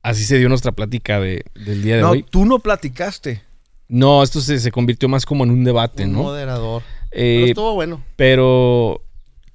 Así 0.03 0.23
se 0.25 0.39
dio 0.39 0.49
nuestra 0.49 0.71
plática 0.71 1.19
de- 1.19 1.45
del 1.57 1.83
día 1.83 1.97
de 1.97 2.03
no, 2.03 2.11
hoy. 2.11 2.23
tú 2.23 2.45
no 2.47 2.61
platicaste. 2.61 3.43
No, 3.89 4.23
esto 4.23 4.41
se, 4.41 4.61
se 4.61 4.71
convirtió 4.71 5.09
más 5.09 5.27
como 5.27 5.43
en 5.43 5.51
un 5.51 5.65
debate, 5.65 6.05
Un 6.05 6.13
¿no? 6.13 6.23
moderador. 6.23 6.83
Eh, 7.11 7.39
Pero 7.41 7.47
estuvo 7.47 7.75
bueno. 7.75 8.05
pero. 8.15 9.03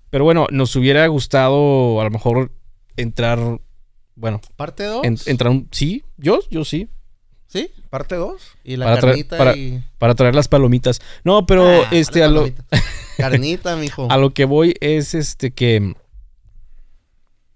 Pero 0.09 0.25
bueno, 0.25 0.47
nos 0.51 0.75
hubiera 0.75 1.07
gustado 1.07 2.01
a 2.01 2.03
lo 2.03 2.09
mejor 2.09 2.51
entrar. 2.97 3.39
Bueno, 4.15 4.41
Parte 4.57 4.83
2. 4.83 5.05
en- 5.05 5.17
entrar 5.27 5.51
un. 5.51 5.69
Sí, 5.71 6.03
yo, 6.17 6.41
yo 6.49 6.65
sí. 6.65 6.89
¿Sí? 7.51 7.69
Parte 7.89 8.15
2. 8.15 8.41
Y 8.63 8.77
la 8.77 8.85
Para 8.85 9.01
carnita 9.01 9.37
para- 9.37 9.57
y... 9.57 9.83
Para 9.97 10.15
traer 10.15 10.33
las 10.35 10.47
palomitas. 10.47 11.01
No, 11.25 11.45
pero 11.45 11.65
Ah, 11.67 11.87
este, 11.91 12.23
a 12.23 12.29
lo. 12.29 12.49
Carnita, 13.17 13.75
mijo. 13.77 14.07
a 14.09 14.17
lo 14.17 14.33
que 14.33 14.45
voy 14.45 14.73
es 14.79 15.13
este 15.13 15.51
que 15.51 15.93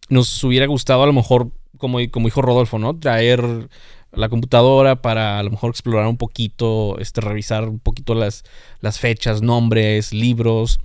nos 0.10 0.44
hubiera 0.44 0.66
gustado 0.68 1.04
a 1.04 1.06
lo 1.08 1.14
mejor, 1.14 1.50
como, 1.78 2.00
como 2.12 2.28
dijo 2.28 2.42
Rodolfo, 2.42 2.78
¿no? 2.78 2.98
Traer 3.00 3.70
la 4.12 4.30
computadora 4.30 5.02
para 5.02 5.40
a 5.40 5.44
lo 5.44 5.52
mejor 5.52 5.72
explorar 5.72 6.08
un 6.08 6.18
poquito, 6.18 6.98
este, 7.00 7.22
revisar 7.22 7.68
un 7.68 7.80
poquito 7.80 8.14
las, 8.16 8.44
las 8.82 9.00
fechas, 9.00 9.42
nombres, 9.42 10.14
libros. 10.14 10.80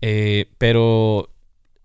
eh, 0.00 0.46
pero 0.58 1.28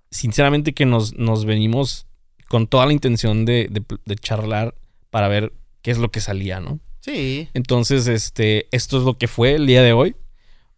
sinceramente 0.10 0.74
que 0.74 0.86
nos, 0.86 1.14
nos 1.16 1.46
venimos 1.46 2.08
con 2.48 2.66
toda 2.68 2.86
la 2.86 2.94
intención 2.94 3.46
de, 3.46 3.68
de- 3.70 3.84
de 4.06 4.16
charlar 4.16 4.74
para 5.10 5.28
ver 5.28 5.54
qué 5.88 5.92
es 5.92 6.00
lo 6.00 6.12
que 6.12 6.20
salía, 6.20 6.60
¿no? 6.60 6.82
Sí. 7.00 7.48
Entonces, 7.54 8.08
este, 8.08 8.68
esto 8.76 8.98
es 8.98 9.06
lo 9.06 9.14
que 9.18 9.30
fue 9.30 9.54
el 9.56 9.66
día 9.66 9.82
de 9.82 9.94
hoy. 9.94 10.18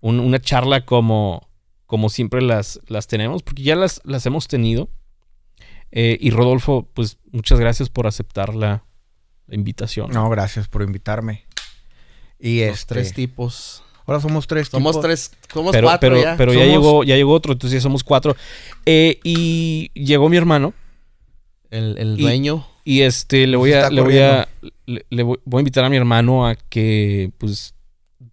Un- 0.02 0.20
una 0.20 0.40
charla 0.40 0.86
como, 0.86 1.50
como 1.88 2.10
siempre 2.10 2.44
las, 2.44 2.80
las 2.86 3.08
tenemos, 3.08 3.42
porque 3.42 3.64
ya 3.64 3.76
las, 3.76 4.02
las 4.04 4.24
hemos 4.28 4.48
tenido. 4.48 4.88
Eh, 5.92 6.16
y 6.22 6.30
Rodolfo, 6.30 6.88
pues 6.94 7.18
muchas 7.32 7.60
gracias 7.60 7.90
por 7.90 8.06
aceptar 8.06 8.54
la, 8.54 8.84
la 9.48 9.56
invitación. 9.56 10.12
No, 10.12 10.30
gracias 10.30 10.68
por 10.68 10.84
invitarme. 10.84 11.46
Y 12.40 12.64
Los 12.64 12.82
este, 12.82 12.94
tres 12.94 13.12
tipos. 13.16 13.82
ahora 14.06 14.20
somos 14.22 14.46
tres 14.46 14.68
Somos 14.68 14.92
tipos. 14.92 15.04
tres. 15.04 15.32
Somos 15.52 15.72
pero 15.72 15.88
cuatro 15.88 16.10
pero, 16.12 16.22
ya. 16.22 16.38
pero 16.38 16.54
ya 16.54 16.66
llegó, 16.66 17.04
ya 17.04 17.16
llegó 17.16 17.34
otro, 17.34 17.54
entonces 17.54 17.80
ya 17.80 17.82
somos 17.82 18.04
cuatro. 18.04 18.36
Eh, 18.86 19.20
y 19.24 19.90
llegó 19.96 20.30
mi 20.30 20.38
hermano. 20.38 20.76
El, 21.72 21.98
el 21.98 22.20
y- 22.20 22.22
dueño. 22.22 22.68
Y 22.84 23.02
este, 23.02 23.46
le 23.46 23.54
Nos 23.54 23.60
voy 23.60 23.74
a, 23.74 23.90
le 23.90 24.02
voy 24.02 24.18
a, 24.20 24.48
le, 24.86 25.06
le 25.10 25.24
voy, 25.24 25.38
voy 25.46 25.60
a 25.60 25.62
invitar 25.62 25.84
a 25.84 25.90
mi 25.90 25.98
hermano 25.98 26.48
a 26.48 26.56
que, 26.56 27.32
pues, 27.38 27.74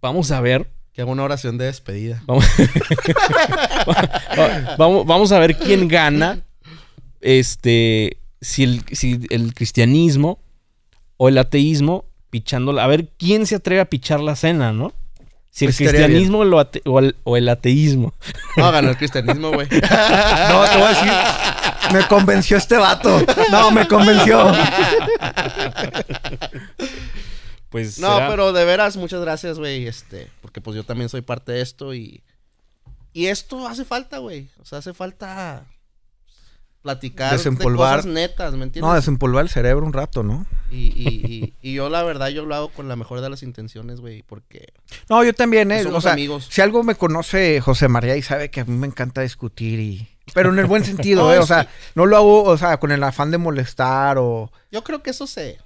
vamos 0.01 0.31
a 0.31 0.41
ver 0.41 0.69
Que 0.93 1.01
haga 1.01 1.11
una 1.11 1.23
oración 1.23 1.57
de 1.57 1.65
despedida. 1.65 2.23
Vamos, 2.25 2.45
Va- 3.87 4.75
vamos, 4.77 5.05
vamos 5.05 5.31
a 5.31 5.39
ver 5.39 5.57
quién 5.57 5.87
gana. 5.87 6.41
Este. 7.21 8.17
Si 8.41 8.63
el, 8.63 8.83
si 8.91 9.19
el 9.29 9.53
cristianismo 9.53 10.39
o 11.17 11.27
el 11.29 11.37
ateísmo 11.37 12.05
pichándola. 12.29 12.83
A 12.83 12.87
ver 12.87 13.09
quién 13.17 13.45
se 13.45 13.55
atreve 13.55 13.81
a 13.81 13.85
pichar 13.89 14.19
la 14.19 14.35
cena, 14.35 14.71
¿no? 14.73 14.93
Si 15.57 15.65
el 15.65 15.69
Estaría 15.71 15.91
cristianismo 15.91 16.37
o 16.39 16.43
el, 16.43 16.53
ate- 16.53 16.81
o 16.85 16.99
el- 16.99 17.15
o 17.23 17.35
el 17.35 17.49
ateísmo. 17.49 18.13
No, 18.57 18.71
ganó 18.71 18.89
el 18.91 18.97
cristianismo, 18.97 19.49
güey. 19.51 19.67
No, 19.71 19.79
te 19.79 20.77
voy 20.77 20.83
a 20.83 20.89
decir. 20.89 21.11
Me 21.93 22.07
convenció 22.07 22.57
este 22.57 22.77
vato. 22.77 23.25
No, 23.51 23.71
me 23.71 23.87
convenció. 23.87 24.51
Pues. 27.69 27.99
No, 27.99 28.13
será- 28.15 28.29
pero 28.29 28.53
de 28.53 28.65
veras, 28.65 28.97
muchas 28.97 29.21
gracias, 29.21 29.57
güey. 29.59 29.87
Este, 29.87 30.29
porque 30.41 30.61
pues 30.61 30.75
yo 30.75 30.83
también 30.83 31.09
soy 31.09 31.21
parte 31.21 31.51
de 31.53 31.61
esto 31.61 31.93
y. 31.93 32.21
Y 33.13 33.27
esto 33.27 33.67
hace 33.67 33.83
falta, 33.83 34.19
güey. 34.19 34.49
O 34.61 34.65
sea, 34.65 34.77
hace 34.77 34.93
falta 34.93 35.65
platicar 36.81 37.31
Desempolvar. 37.33 37.97
de 37.97 37.97
cosas 37.97 38.05
netas, 38.13 38.53
¿me 38.53 38.63
entiendes? 38.63 38.81
No, 38.89 38.93
desempolvar 38.95 39.43
el 39.43 39.49
cerebro 39.49 39.85
un 39.85 39.93
rato, 39.93 40.23
¿no? 40.23 40.45
y, 40.71 40.87
y, 40.95 41.53
y, 41.61 41.69
y 41.69 41.73
yo, 41.73 41.89
la 41.89 42.03
verdad, 42.03 42.27
yo 42.29 42.45
lo 42.45 42.55
hago 42.55 42.69
con 42.69 42.87
la 42.87 42.95
mejor 42.95 43.19
de 43.21 43.29
las 43.29 43.43
intenciones, 43.43 43.99
güey. 43.99 44.23
Porque 44.23 44.73
No, 45.09 45.23
yo 45.23 45.33
también, 45.33 45.71
¿eh? 45.71 45.83
somos 45.83 45.97
O 45.97 46.01
sea, 46.01 46.13
amigos. 46.13 46.47
si 46.49 46.61
algo 46.61 46.83
me 46.83 46.95
conoce 46.95 47.59
José 47.61 47.87
María 47.87 48.15
y 48.17 48.21
sabe 48.21 48.49
que 48.51 48.61
a 48.61 48.65
mí 48.65 48.75
me 48.77 48.87
encanta 48.87 49.21
discutir 49.21 49.79
y... 49.79 50.07
Pero 50.33 50.49
en 50.51 50.59
el 50.59 50.65
buen 50.65 50.83
sentido, 50.83 51.23
No, 51.27 51.33
¿eh? 51.33 51.39
O 51.39 51.43
sí. 51.43 51.47
sea, 51.49 51.69
no 51.95 52.05
lo 52.05 52.17
hago, 52.17 52.43
o 52.43 52.57
sea, 52.57 52.77
con 52.79 52.91
el 52.91 53.03
afán 53.03 53.31
de 53.31 53.37
molestar 53.37 54.17
o... 54.17 54.51
Yo 54.71 54.83
creo 54.83 55.01
que 55.03 55.11
eso 55.11 55.25
se, 55.27 55.57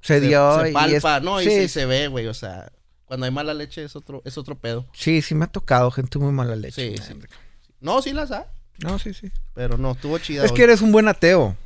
Se 0.00 0.20
dio 0.20 0.60
se 0.62 0.70
y 0.70 0.72
palpa, 0.72 1.16
es- 1.18 1.22
¿no? 1.22 1.40
Y 1.40 1.44
sí, 1.44 1.50
se, 1.50 1.68
se 1.68 1.86
ve, 1.86 2.08
güey. 2.08 2.26
O 2.26 2.34
sea, 2.34 2.72
cuando 3.04 3.26
hay 3.26 3.32
mala 3.32 3.52
leche 3.54 3.84
es 3.84 3.96
otro, 3.96 4.22
es 4.24 4.36
otro 4.38 4.54
pedo. 4.58 4.86
sí, 4.94 5.20
sí 5.22 5.34
me 5.34 5.44
ha 5.44 5.48
tocado 5.48 5.90
gente 5.90 6.18
muy 6.18 6.32
mala 6.32 6.56
leche. 6.56 6.96
Sí, 6.96 7.02
sí. 7.02 7.14
No, 7.80 8.00
sí 8.02 8.12
las 8.12 8.30
hay. 8.30 8.44
No, 8.78 8.98
sí, 8.98 9.12
sí. 9.14 9.30
Pero 9.54 9.76
no, 9.78 9.92
estuvo 9.92 10.18
chida. 10.18 10.44
Es 10.44 10.50
hoy. 10.52 10.56
que 10.56 10.62
eres 10.64 10.80
un 10.82 10.92
buen 10.92 11.08
ateo. 11.08 11.56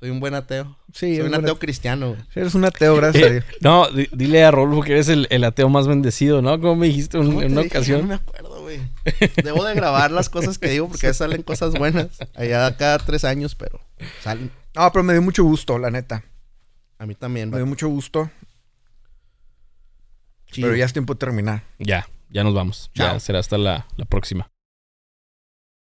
Soy 0.00 0.10
un 0.10 0.20
buen 0.20 0.34
ateo. 0.34 0.76
Sí, 0.92 0.98
Soy 0.98 1.08
eres 1.12 1.24
un 1.26 1.30
buen 1.30 1.40
ateo 1.44 1.54
ate- 1.54 1.58
cristiano, 1.60 2.08
güey. 2.10 2.20
Eres 2.34 2.54
un 2.54 2.64
ateo, 2.64 2.96
gracias 2.96 3.24
a 3.24 3.26
Eh, 3.28 3.32
Dios. 3.32 3.44
no, 3.60 3.88
di- 3.90 4.08
dile 4.12 4.44
a 4.44 4.50
Rodolfo 4.50 4.82
que 4.82 4.92
eres 4.92 5.08
el, 5.08 5.26
el 5.30 5.44
ateo 5.44 5.68
más 5.68 5.86
bendecido, 5.86 6.42
¿no? 6.42 6.60
Como 6.60 6.76
me 6.76 6.86
dijiste 6.88 7.18
un- 7.18 7.26
¿Cómo 7.26 7.42
en 7.42 7.52
una 7.52 7.62
dije? 7.62 7.76
Ocasión. 7.78 8.00
No 8.02 8.06
me 8.08 8.14
acuerdo, 8.14 8.60
güey. 8.62 8.80
Debo 9.42 9.64
de 9.64 9.74
grabar 9.74 10.10
las 10.10 10.28
cosas 10.28 10.58
que 10.58 10.68
digo 10.68 10.88
porque 10.88 11.12
salen 11.14 11.42
cosas 11.42 11.74
buenas. 11.74 12.08
Allá 12.34 12.76
cada 12.76 12.98
tres 12.98 13.24
años, 13.24 13.54
pero 13.54 13.80
salen. 14.22 14.50
No, 14.74 14.90
pero 14.92 15.02
me 15.04 15.12
dio 15.12 15.22
mucho 15.22 15.44
gusto, 15.44 15.78
la 15.78 15.90
neta. 15.90 16.24
A 16.98 17.06
mí 17.06 17.14
también, 17.14 17.50
Me 17.50 17.56
dio 17.58 17.66
mucho 17.66 17.88
gusto. 17.88 18.30
Chido. 20.50 20.66
Pero 20.68 20.76
ya 20.76 20.84
es 20.84 20.92
tiempo 20.92 21.14
de 21.14 21.18
terminar. 21.18 21.62
Ya, 21.78 22.06
ya 22.30 22.44
nos 22.44 22.54
vamos. 22.54 22.90
Ya 22.94 23.18
será 23.20 23.38
hasta 23.40 23.58
la, 23.58 23.86
la 23.96 24.04
próxima. 24.04 24.48